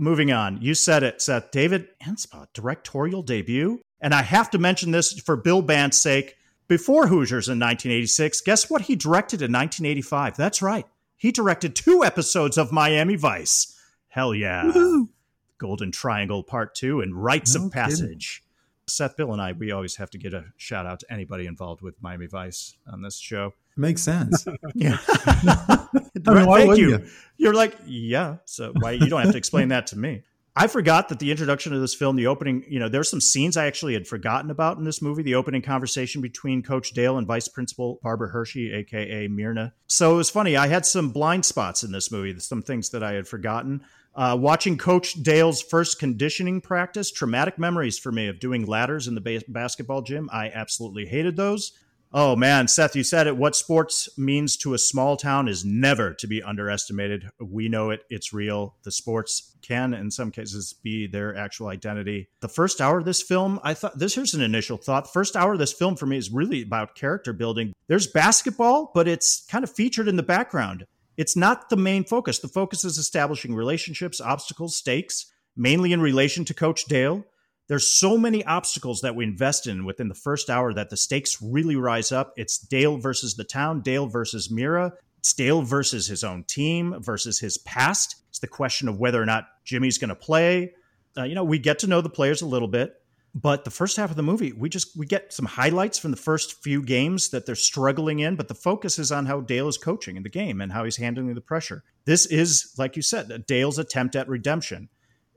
moving 0.00 0.32
on. 0.32 0.60
You 0.60 0.74
said 0.74 1.02
it, 1.02 1.22
Seth. 1.22 1.50
David 1.50 1.88
Anspaugh, 2.04 2.46
directorial 2.52 3.22
debut. 3.22 3.80
And 4.00 4.14
I 4.14 4.22
have 4.22 4.50
to 4.50 4.58
mention 4.58 4.90
this 4.90 5.12
for 5.20 5.36
Bill 5.36 5.62
Bandt's 5.62 6.00
sake. 6.00 6.36
Before 6.68 7.08
Hoosiers 7.08 7.48
in 7.48 7.58
1986, 7.58 8.40
guess 8.42 8.70
what 8.70 8.82
he 8.82 8.96
directed 8.96 9.42
in 9.42 9.52
1985? 9.52 10.36
That's 10.36 10.62
right. 10.62 10.86
He 11.16 11.32
directed 11.32 11.76
two 11.76 12.04
episodes 12.04 12.56
of 12.56 12.72
Miami 12.72 13.16
Vice. 13.16 13.76
Hell 14.08 14.34
yeah. 14.34 14.64
Woo-hoo. 14.64 15.10
Golden 15.58 15.92
Triangle 15.92 16.42
Part 16.42 16.74
2 16.74 17.02
and 17.02 17.14
Rites 17.14 17.54
no 17.54 17.66
of 17.66 17.72
Passage. 17.72 18.42
Kidding. 18.42 18.46
Seth, 18.88 19.16
Bill, 19.16 19.32
and 19.32 19.42
I, 19.42 19.52
we 19.52 19.70
always 19.70 19.96
have 19.96 20.10
to 20.10 20.18
get 20.18 20.32
a 20.32 20.46
shout 20.56 20.86
out 20.86 21.00
to 21.00 21.12
anybody 21.12 21.46
involved 21.46 21.82
with 21.82 22.00
Miami 22.00 22.26
Vice 22.26 22.76
on 22.86 23.02
this 23.02 23.18
show. 23.18 23.52
Makes 23.80 24.02
sense. 24.02 24.46
yeah. 24.74 24.98
I 25.08 25.88
mean, 26.26 26.46
Thank 26.46 26.76
you. 26.76 26.90
you. 26.90 27.06
You're 27.38 27.54
like, 27.54 27.74
yeah. 27.86 28.36
So 28.44 28.74
why 28.78 28.92
you 28.92 29.08
don't 29.08 29.22
have 29.22 29.32
to 29.32 29.38
explain 29.38 29.68
that 29.68 29.86
to 29.88 29.98
me. 29.98 30.22
I 30.54 30.66
forgot 30.66 31.08
that 31.08 31.18
the 31.18 31.30
introduction 31.30 31.72
of 31.72 31.80
this 31.80 31.94
film, 31.94 32.16
the 32.16 32.26
opening, 32.26 32.64
you 32.68 32.78
know, 32.78 32.90
there's 32.90 33.08
some 33.08 33.20
scenes 33.20 33.56
I 33.56 33.66
actually 33.66 33.94
had 33.94 34.06
forgotten 34.06 34.50
about 34.50 34.76
in 34.76 34.84
this 34.84 35.00
movie. 35.00 35.22
The 35.22 35.36
opening 35.36 35.62
conversation 35.62 36.20
between 36.20 36.62
Coach 36.62 36.90
Dale 36.90 37.16
and 37.16 37.26
Vice 37.26 37.48
Principal 37.48 38.00
Barbara 38.02 38.28
Hershey, 38.28 38.70
aka 38.74 39.28
Myrna. 39.28 39.72
So 39.86 40.12
it 40.12 40.16
was 40.16 40.28
funny. 40.28 40.58
I 40.58 40.66
had 40.66 40.84
some 40.84 41.10
blind 41.10 41.46
spots 41.46 41.82
in 41.82 41.92
this 41.92 42.12
movie, 42.12 42.38
some 42.40 42.62
things 42.62 42.90
that 42.90 43.02
I 43.02 43.12
had 43.12 43.26
forgotten. 43.26 43.80
Uh, 44.14 44.36
watching 44.38 44.76
Coach 44.76 45.14
Dale's 45.22 45.62
first 45.62 45.98
conditioning 45.98 46.60
practice, 46.60 47.10
traumatic 47.10 47.58
memories 47.58 47.98
for 47.98 48.12
me 48.12 48.26
of 48.26 48.40
doing 48.40 48.66
ladders 48.66 49.08
in 49.08 49.14
the 49.14 49.20
ba- 49.22 49.44
basketball 49.48 50.02
gym. 50.02 50.28
I 50.30 50.50
absolutely 50.50 51.06
hated 51.06 51.36
those. 51.36 51.72
Oh 52.12 52.34
man, 52.34 52.66
Seth, 52.66 52.96
you 52.96 53.04
said 53.04 53.28
it. 53.28 53.36
What 53.36 53.54
sports 53.54 54.08
means 54.18 54.56
to 54.58 54.74
a 54.74 54.78
small 54.78 55.16
town 55.16 55.46
is 55.46 55.64
never 55.64 56.12
to 56.14 56.26
be 56.26 56.42
underestimated. 56.42 57.30
We 57.38 57.68
know 57.68 57.90
it, 57.90 58.00
it's 58.10 58.32
real. 58.32 58.74
The 58.82 58.90
sports 58.90 59.56
can, 59.62 59.94
in 59.94 60.10
some 60.10 60.32
cases, 60.32 60.72
be 60.72 61.06
their 61.06 61.36
actual 61.36 61.68
identity. 61.68 62.28
The 62.40 62.48
first 62.48 62.80
hour 62.80 62.98
of 62.98 63.04
this 63.04 63.22
film, 63.22 63.60
I 63.62 63.74
thought 63.74 63.96
this 63.96 64.16
here's 64.16 64.34
an 64.34 64.42
initial 64.42 64.76
thought. 64.76 65.12
First 65.12 65.36
hour 65.36 65.52
of 65.52 65.60
this 65.60 65.72
film 65.72 65.94
for 65.94 66.06
me 66.06 66.16
is 66.16 66.32
really 66.32 66.62
about 66.62 66.96
character 66.96 67.32
building. 67.32 67.74
There's 67.86 68.08
basketball, 68.08 68.90
but 68.92 69.06
it's 69.06 69.46
kind 69.46 69.62
of 69.62 69.70
featured 69.70 70.08
in 70.08 70.16
the 70.16 70.24
background. 70.24 70.86
It's 71.16 71.36
not 71.36 71.68
the 71.70 71.76
main 71.76 72.02
focus. 72.02 72.40
The 72.40 72.48
focus 72.48 72.84
is 72.84 72.98
establishing 72.98 73.54
relationships, 73.54 74.20
obstacles, 74.20 74.76
stakes, 74.76 75.30
mainly 75.56 75.92
in 75.92 76.00
relation 76.00 76.44
to 76.46 76.54
Coach 76.54 76.86
Dale 76.86 77.24
there's 77.70 77.86
so 77.86 78.18
many 78.18 78.44
obstacles 78.46 79.00
that 79.02 79.14
we 79.14 79.22
invest 79.22 79.68
in 79.68 79.84
within 79.84 80.08
the 80.08 80.14
first 80.16 80.50
hour 80.50 80.74
that 80.74 80.90
the 80.90 80.96
stakes 80.96 81.40
really 81.40 81.76
rise 81.76 82.10
up. 82.10 82.32
It's 82.36 82.58
Dale 82.58 82.98
versus 82.98 83.36
the 83.36 83.44
town, 83.44 83.80
Dale 83.80 84.08
versus 84.08 84.50
Myra, 84.50 84.92
it's 85.20 85.32
Dale 85.32 85.62
versus 85.62 86.08
his 86.08 86.24
own 86.24 86.42
team 86.42 86.96
versus 86.98 87.38
his 87.38 87.58
past. 87.58 88.16
It's 88.28 88.40
the 88.40 88.48
question 88.48 88.88
of 88.88 88.98
whether 88.98 89.22
or 89.22 89.24
not 89.24 89.44
Jimmy's 89.64 89.98
going 89.98 90.08
to 90.08 90.16
play. 90.16 90.72
Uh, 91.16 91.22
you 91.22 91.36
know, 91.36 91.44
we 91.44 91.60
get 91.60 91.78
to 91.78 91.86
know 91.86 92.00
the 92.00 92.10
players 92.10 92.42
a 92.42 92.46
little 92.46 92.66
bit, 92.66 93.00
but 93.36 93.64
the 93.64 93.70
first 93.70 93.96
half 93.96 94.10
of 94.10 94.16
the 94.16 94.22
movie, 94.24 94.52
we 94.52 94.68
just 94.68 94.96
we 94.98 95.06
get 95.06 95.32
some 95.32 95.46
highlights 95.46 95.96
from 95.96 96.10
the 96.10 96.16
first 96.16 96.64
few 96.64 96.82
games 96.82 97.28
that 97.28 97.46
they're 97.46 97.54
struggling 97.54 98.18
in, 98.18 98.34
but 98.34 98.48
the 98.48 98.54
focus 98.56 98.98
is 98.98 99.12
on 99.12 99.26
how 99.26 99.42
Dale 99.42 99.68
is 99.68 99.78
coaching 99.78 100.16
in 100.16 100.24
the 100.24 100.28
game 100.28 100.60
and 100.60 100.72
how 100.72 100.82
he's 100.82 100.96
handling 100.96 101.32
the 101.34 101.40
pressure. 101.40 101.84
This 102.04 102.26
is, 102.26 102.74
like 102.78 102.96
you 102.96 103.02
said, 103.02 103.46
Dale's 103.46 103.78
attempt 103.78 104.16
at 104.16 104.28
redemption, 104.28 104.88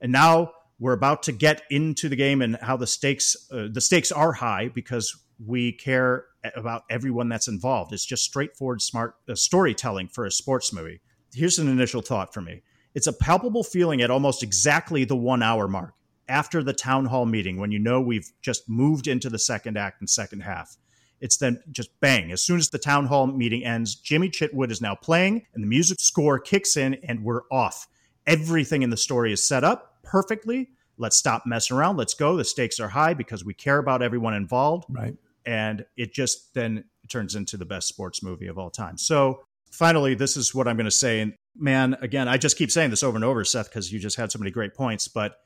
and 0.02 0.12
now 0.12 0.54
we're 0.84 0.92
about 0.92 1.24
to 1.24 1.32
get 1.32 1.62
into 1.70 2.10
the 2.10 2.16
game 2.18 2.42
and 2.42 2.58
how 2.58 2.76
the 2.76 2.86
stakes 2.86 3.38
uh, 3.54 3.70
the 3.72 3.80
stakes 3.80 4.12
are 4.12 4.34
high 4.34 4.68
because 4.68 5.18
we 5.44 5.72
care 5.72 6.26
about 6.58 6.84
everyone 6.90 7.30
that's 7.30 7.48
involved. 7.48 7.94
It's 7.94 8.06
just 8.06 8.26
straightforward, 8.26 8.82
smart 8.82 9.16
uh, 9.30 9.36
storytelling 9.36 10.10
for 10.10 10.26
a 10.26 10.32
sports 10.32 10.74
movie. 10.74 11.00
Here's 11.34 11.58
an 11.58 11.70
initial 11.70 12.02
thought 12.02 12.34
for 12.34 12.42
me. 12.42 12.64
It's 12.94 13.08
a 13.08 13.14
palpable 13.14 13.64
feeling 13.64 14.02
at 14.02 14.12
almost 14.12 14.44
exactly 14.44 15.06
the 15.06 15.16
one 15.16 15.42
hour 15.42 15.70
mark 15.70 15.94
after 16.28 16.62
the 16.62 16.74
town 16.74 17.06
hall 17.06 17.26
meeting 17.26 17.58
when 17.58 17.72
you 17.72 17.80
know 17.80 18.02
we've 18.02 18.30
just 18.42 18.68
moved 18.68 19.08
into 19.08 19.30
the 19.30 19.40
second 19.40 19.78
act 19.78 20.02
and 20.02 20.10
second 20.10 20.42
half. 20.42 20.76
It's 21.22 21.38
then 21.38 21.64
just 21.72 21.98
bang. 22.02 22.30
As 22.34 22.42
soon 22.42 22.58
as 22.58 22.72
the 22.72 22.78
town 22.78 23.06
hall 23.06 23.26
meeting 23.28 23.64
ends, 23.64 23.96
Jimmy 23.96 24.30
Chitwood 24.30 24.70
is 24.70 24.82
now 24.82 24.96
playing 24.96 25.46
and 25.54 25.64
the 25.64 25.68
music 25.68 26.02
score 26.02 26.40
kicks 26.40 26.76
in 26.76 26.96
and 27.08 27.24
we're 27.24 27.44
off. 27.50 27.88
Everything 28.28 28.82
in 28.82 28.90
the 28.90 28.98
story 28.98 29.32
is 29.32 29.48
set 29.48 29.64
up 29.64 29.93
perfectly. 30.04 30.70
Let's 30.98 31.18
stop 31.18 31.44
messing 31.46 31.76
around. 31.76 31.98
Let's 31.98 32.14
go. 32.14 32.38
The 32.38 32.46
stakes 32.46 32.80
are 32.80 32.90
high 32.90 33.14
because 33.14 33.44
we 33.44 33.54
care 33.54 33.80
about 33.80 34.02
everyone 34.02 34.34
involved. 34.34 34.86
Right. 34.90 35.16
And 35.46 35.86
it 35.98 36.14
just 36.14 36.54
then 36.54 36.86
turns 37.10 37.36
into 37.36 37.58
the 37.58 37.66
best 37.66 37.88
sports 37.88 38.24
movie 38.24 38.48
of 38.48 38.58
all 38.58 38.70
time. 38.70 38.98
So 38.98 39.44
finally, 39.72 40.16
this 40.16 40.38
is 40.38 40.54
what 40.54 40.68
I'm 40.68 40.78
going 40.78 40.86
to 40.86 40.92
say. 40.92 41.20
And 41.20 41.34
man, 41.56 41.98
again, 42.02 42.28
I 42.28 42.38
just 42.38 42.58
keep 42.58 42.72
saying 42.72 42.92
this 42.92 43.04
over 43.04 43.16
and 43.16 43.26
over, 43.26 43.44
Seth, 43.44 43.70
because 43.70 43.92
you 43.92 44.00
just 44.00 44.16
had 44.16 44.32
so 44.32 44.40
many 44.40 44.52
great 44.52 44.74
points, 44.74 45.08
but 45.08 45.38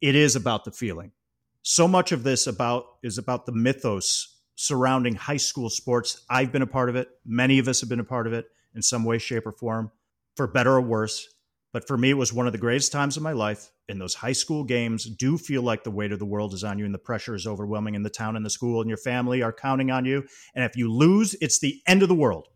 it 0.00 0.14
is 0.14 0.36
about 0.36 0.64
the 0.64 0.70
feeling. 0.70 1.12
So 1.62 1.88
much 1.88 2.12
of 2.12 2.22
this 2.22 2.46
about 2.46 2.84
is 3.02 3.18
about 3.18 3.46
the 3.46 3.52
mythos 3.52 4.36
surrounding 4.54 5.14
high 5.14 5.36
school 5.36 5.70
sports. 5.70 6.24
I've 6.28 6.52
been 6.52 6.62
a 6.62 6.66
part 6.66 6.88
of 6.88 6.96
it. 6.96 7.08
Many 7.24 7.58
of 7.58 7.68
us 7.68 7.80
have 7.80 7.88
been 7.88 8.00
a 8.00 8.04
part 8.04 8.26
of 8.26 8.32
it 8.32 8.46
in 8.74 8.82
some 8.82 9.04
way, 9.04 9.18
shape, 9.18 9.46
or 9.46 9.52
form, 9.52 9.90
for 10.36 10.46
better 10.46 10.72
or 10.72 10.80
worse. 10.80 11.28
But 11.72 11.86
for 11.86 11.96
me, 11.96 12.10
it 12.10 12.14
was 12.14 12.32
one 12.32 12.46
of 12.46 12.52
the 12.52 12.58
greatest 12.58 12.90
times 12.90 13.16
of 13.16 13.22
my 13.22 13.32
life. 13.32 13.70
And 13.88 14.00
those 14.00 14.14
high 14.14 14.32
school 14.32 14.64
games 14.64 15.04
do 15.04 15.38
feel 15.38 15.62
like 15.62 15.84
the 15.84 15.90
weight 15.90 16.12
of 16.12 16.18
the 16.18 16.26
world 16.26 16.52
is 16.52 16.64
on 16.64 16.78
you 16.78 16.84
and 16.84 16.94
the 16.94 16.98
pressure 16.98 17.34
is 17.34 17.46
overwhelming, 17.46 17.94
and 17.94 18.04
the 18.04 18.10
town 18.10 18.36
and 18.36 18.44
the 18.44 18.50
school 18.50 18.80
and 18.80 18.88
your 18.88 18.98
family 18.98 19.42
are 19.42 19.52
counting 19.52 19.90
on 19.90 20.04
you. 20.04 20.24
And 20.54 20.64
if 20.64 20.76
you 20.76 20.92
lose, 20.92 21.34
it's 21.40 21.60
the 21.60 21.80
end 21.86 22.02
of 22.02 22.08
the 22.08 22.14
world. 22.14 22.48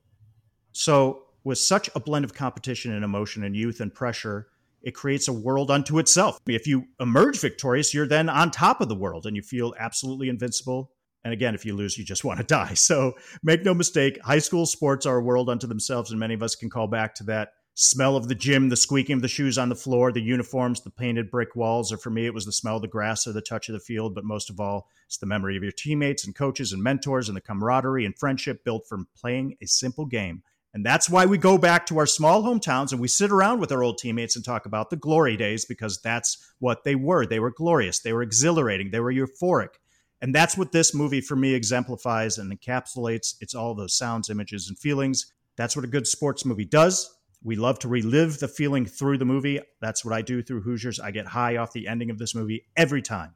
So, 0.73 1.23
with 1.45 1.59
such 1.59 1.91
a 1.95 2.01
blend 2.01 2.25
of 2.25 2.35
competition 2.35 2.93
and 2.93 3.05
emotion 3.05 3.45
and 3.45 3.55
youth 3.55 3.81
and 3.81 3.93
pressure, 3.93 4.49
it 4.83 4.93
creates 4.93 5.29
a 5.29 5.33
world 5.33 5.71
unto 5.71 5.99
itself. 5.99 6.39
If 6.47 6.67
you 6.67 6.87
emerge 6.99 7.39
victorious, 7.39 7.95
you're 7.95 8.09
then 8.09 8.29
on 8.29 8.51
top 8.51 8.81
of 8.81 8.89
the 8.89 8.95
world 8.95 9.27
and 9.27 9.37
you 9.37 9.43
feel 9.43 9.75
absolutely 9.79 10.29
invincible 10.29 10.91
And 11.25 11.33
again, 11.33 11.55
if 11.55 11.65
you 11.65 11.75
lose, 11.75 11.97
you 11.97 12.05
just 12.05 12.25
want 12.25 12.39
to 12.39 12.45
die. 12.45 12.75
So 12.85 13.15
make 13.43 13.65
no 13.65 13.73
mistake, 13.75 14.21
high 14.23 14.39
school 14.39 14.67
sports 14.67 15.07
are 15.07 15.17
a 15.17 15.23
world 15.23 15.49
unto 15.49 15.67
themselves, 15.67 16.11
and 16.11 16.21
many 16.21 16.35
of 16.35 16.43
us 16.43 16.55
can 16.55 16.69
call 16.69 16.87
back 16.87 17.15
to 17.17 17.25
that 17.25 17.49
smell 17.75 18.17
of 18.17 18.29
the 18.29 18.35
gym, 18.35 18.69
the 18.69 18.77
squeaking 18.77 19.17
of 19.17 19.23
the 19.23 19.29
shoes 19.29 19.59
on 19.59 19.69
the 19.69 19.75
floor, 19.75 20.13
the 20.13 20.21
uniforms, 20.21 20.81
the 20.81 20.91
painted 20.91 21.31
brick 21.31 21.57
walls, 21.57 21.93
or 21.93 21.99
for 21.99 22.11
me, 22.11 22.25
it 22.25 22.35
was 22.35 22.47
the 22.47 22.53
smell 22.53 22.77
of 22.77 22.83
the 22.83 22.89
grass 22.89 23.27
or 23.27 23.33
the 23.33 23.43
touch 23.43 23.69
of 23.69 23.73
the 23.73 23.81
field. 23.81 24.15
But 24.15 24.25
most 24.25 24.49
of 24.49 24.61
all, 24.61 24.89
it's 25.07 25.19
the 25.19 25.27
memory 25.27 25.57
of 25.57 25.63
your 25.63 25.73
teammates 25.73 26.25
and 26.25 26.35
coaches 26.35 26.73
and 26.73 26.83
mentors 26.83 27.29
and 27.29 27.37
the 27.37 27.41
camaraderie 27.41 28.07
and 28.07 28.17
friendship 28.17 28.65
built 28.65 28.87
from 28.89 29.09
playing 29.17 29.57
a 29.61 29.67
simple 29.67 30.07
game. 30.07 30.43
And 30.73 30.85
that's 30.85 31.09
why 31.09 31.25
we 31.27 31.39
go 31.39 31.57
back 31.57 31.87
to 31.87 31.99
our 31.99 32.07
small 32.07 32.43
hometowns 32.43 32.91
and 32.91 33.01
we 33.01 33.07
sit 33.07 33.31
around 33.31 33.61
with 33.61 33.71
our 33.71 33.85
old 33.85 33.99
teammates 33.99 34.35
and 34.35 34.45
talk 34.45 34.67
about 34.67 34.91
the 34.91 34.97
glory 34.97 35.37
days 35.37 35.65
because 35.65 36.01
that's 36.01 36.53
what 36.59 36.83
they 36.83 36.97
were. 36.97 37.27
They 37.27 37.39
were 37.39 37.53
glorious, 37.53 38.01
they 38.01 38.13
were 38.13 38.23
exhilarating, 38.23 38.91
they 38.91 38.99
were 38.99 39.13
euphoric. 39.13 39.75
And 40.21 40.35
that's 40.35 40.57
what 40.57 40.73
this 40.73 40.95
movie 40.95 41.21
for 41.21 41.37
me 41.37 41.55
exemplifies 41.55 42.39
and 42.39 42.51
encapsulates. 42.51 43.35
It's 43.41 43.55
all 43.55 43.75
those 43.75 43.95
sounds, 43.95 44.31
images, 44.31 44.69
and 44.69 44.79
feelings. 44.79 45.33
That's 45.57 45.77
what 45.77 45.85
a 45.85 45.89
good 45.89 46.07
sports 46.07 46.45
movie 46.45 46.65
does. 46.65 47.15
We 47.45 47.57
love 47.57 47.79
to 47.81 47.89
relive 47.89 48.41
the 48.41 48.49
feeling 48.49 48.87
through 48.87 49.19
the 49.19 49.27
movie. 49.27 49.61
That's 49.81 50.05
what 50.05 50.15
I 50.15 50.23
do 50.23 50.43
through 50.43 50.63
Hoosiers. 50.63 50.99
I 50.99 51.11
get 51.11 51.27
high 51.27 51.59
off 51.59 51.75
the 51.75 51.87
ending 51.87 52.09
of 52.11 52.19
this 52.19 52.35
movie 52.35 52.65
every 52.75 53.03
time. 53.03 53.35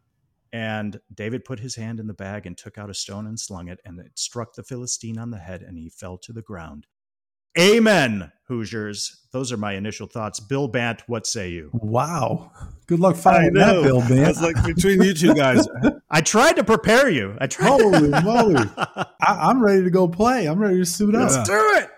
And 0.50 0.98
David 1.14 1.44
put 1.44 1.60
his 1.60 1.76
hand 1.76 2.00
in 2.00 2.06
the 2.06 2.14
bag 2.14 2.46
and 2.46 2.56
took 2.56 2.78
out 2.78 2.88
a 2.88 2.94
stone 2.94 3.26
and 3.26 3.38
slung 3.38 3.68
it, 3.68 3.80
and 3.84 4.00
it 4.00 4.18
struck 4.18 4.54
the 4.54 4.62
Philistine 4.62 5.18
on 5.18 5.30
the 5.30 5.38
head, 5.38 5.60
and 5.60 5.76
he 5.76 5.90
fell 5.90 6.16
to 6.18 6.32
the 6.32 6.40
ground. 6.40 6.86
Amen, 7.58 8.32
Hoosiers. 8.46 9.26
Those 9.32 9.52
are 9.52 9.56
my 9.58 9.74
initial 9.74 10.06
thoughts. 10.06 10.40
Bill 10.40 10.68
Bant, 10.68 11.02
what 11.06 11.26
say 11.26 11.50
you? 11.50 11.70
Wow. 11.74 12.52
Good 12.86 13.00
luck 13.00 13.16
finding 13.16 13.54
that, 13.54 13.82
Bill 13.82 14.00
Bant. 14.00 14.28
It's 14.28 14.40
like 14.40 14.64
between 14.64 15.02
you 15.02 15.12
two 15.12 15.34
guys. 15.34 15.66
I 16.10 16.22
tried 16.22 16.56
to 16.56 16.64
prepare 16.64 17.10
you. 17.10 17.36
I 17.40 17.46
tried. 17.46 17.68
Holy 17.68 18.08
moly. 18.22 18.64
I, 19.20 19.50
am 19.50 19.62
ready 19.62 19.82
to 19.84 19.90
go 19.90 20.08
play. 20.08 20.46
I'm 20.46 20.58
ready 20.58 20.78
to 20.78 20.86
suit 20.86 21.14
up. 21.14 21.30
Let's 21.30 21.48
do 21.48 21.60
it. 21.76 21.90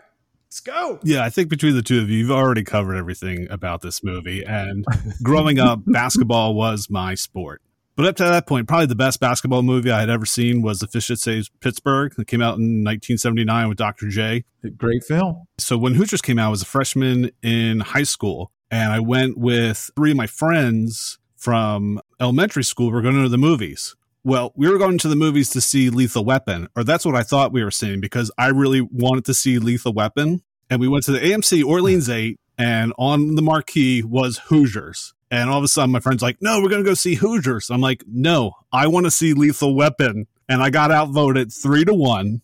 Let's 0.51 0.61
go. 0.61 0.99
Yeah, 1.05 1.23
I 1.23 1.31
think 1.31 1.49
between 1.49 1.77
the 1.77 1.83
two 1.83 2.01
of 2.01 2.11
you, 2.11 2.19
you've 2.19 2.31
already 2.33 2.65
covered 2.65 2.97
everything 2.97 3.47
about 3.51 3.83
this 3.83 4.03
movie. 4.03 4.45
And 4.45 4.85
growing 5.23 5.61
up, 5.61 5.79
basketball 5.87 6.55
was 6.55 6.89
my 6.91 7.15
sport. 7.15 7.63
But 7.95 8.07
up 8.07 8.17
to 8.17 8.25
that 8.25 8.49
point, 8.49 8.67
probably 8.67 8.87
the 8.87 8.97
best 8.97 9.21
basketball 9.21 9.63
movie 9.63 9.93
I 9.93 10.01
had 10.01 10.11
ever 10.11 10.27
seen 10.27 10.61
was 10.61 10.81
The 10.81 10.89
Fish 10.89 11.07
That 11.07 11.21
Saved 11.21 11.51
Pittsburgh. 11.61 12.13
It 12.19 12.27
came 12.27 12.43
out 12.43 12.59
in 12.59 12.83
1979 12.83 13.69
with 13.69 13.79
Dr. 13.79 14.09
J. 14.09 14.45
Great 14.77 15.05
film. 15.05 15.45
So 15.59 15.79
when 15.79 15.95
Hoosiers 15.95 16.21
came 16.23 16.39
out, 16.39 16.49
I 16.49 16.51
was 16.51 16.63
a 16.63 16.67
freshman 16.67 17.31
in 17.43 17.81
high 17.81 18.03
school. 18.03 18.51
And 18.73 18.93
I 18.93 18.99
went 18.99 19.39
with 19.39 19.91
three 19.95 20.11
of 20.11 20.17
my 20.17 20.27
friends 20.27 21.19
from 21.37 22.01
elementary 22.21 22.65
school. 22.65 22.91
We 22.91 22.99
are 22.99 23.03
going 23.03 23.23
to 23.23 23.29
the 23.29 23.39
movies. 23.39 23.95
Well, 24.23 24.53
we 24.55 24.69
were 24.69 24.77
going 24.77 24.99
to 24.99 25.09
the 25.09 25.17
movies 25.17 25.49
to 25.51 25.63
see 25.63 25.89
Lethal 25.89 26.25
Weapon, 26.25 26.69
or 26.77 26.85
that's 26.85 27.07
what 27.07 27.17
I 27.17 27.23
thought 27.23 27.53
we 27.53 27.65
were 27.65 27.71
seeing 27.71 28.01
because 28.01 28.31
I 28.37 28.49
really 28.49 28.83
wanted 28.83 29.25
to 29.27 29.35
see 29.35 29.59
Lethal 29.59 29.95
Weapon. 29.95 30.43
And 30.69 30.81
we 30.81 30.89
went 30.89 31.05
to 31.07 31.13
the 31.13 31.21
AMC 31.21 31.65
Orleans 31.65 32.07
hmm. 32.07 32.13
8, 32.13 32.41
and 32.59 32.93
on 32.99 33.35
the 33.35 33.43
marquee 33.43 34.03
was 34.03 34.39
Hoosiers. 34.47 35.15
And 35.31 35.49
all 35.49 35.59
of 35.59 35.65
a 35.65 35.69
sudden, 35.69 35.93
my 35.93 36.01
friend's 36.01 36.23
like, 36.23 36.37
no, 36.41 36.61
we're 36.61 36.69
going 36.69 36.85
to 36.85 36.89
go 36.89 36.95
see 36.95 37.15
Hoosiers. 37.15 37.71
I'm 37.71 37.81
like, 37.81 38.05
no, 38.07 38.53
I 38.73 38.89
want 38.89 39.07
to 39.07 39.11
see 39.11 39.33
Lethal 39.33 39.75
Weapon. 39.75 40.27
And 40.49 40.63
I 40.63 40.71
got 40.71 40.91
outvoted 40.91 41.53
three 41.53 41.85
to 41.85 41.95
one. 41.95 42.43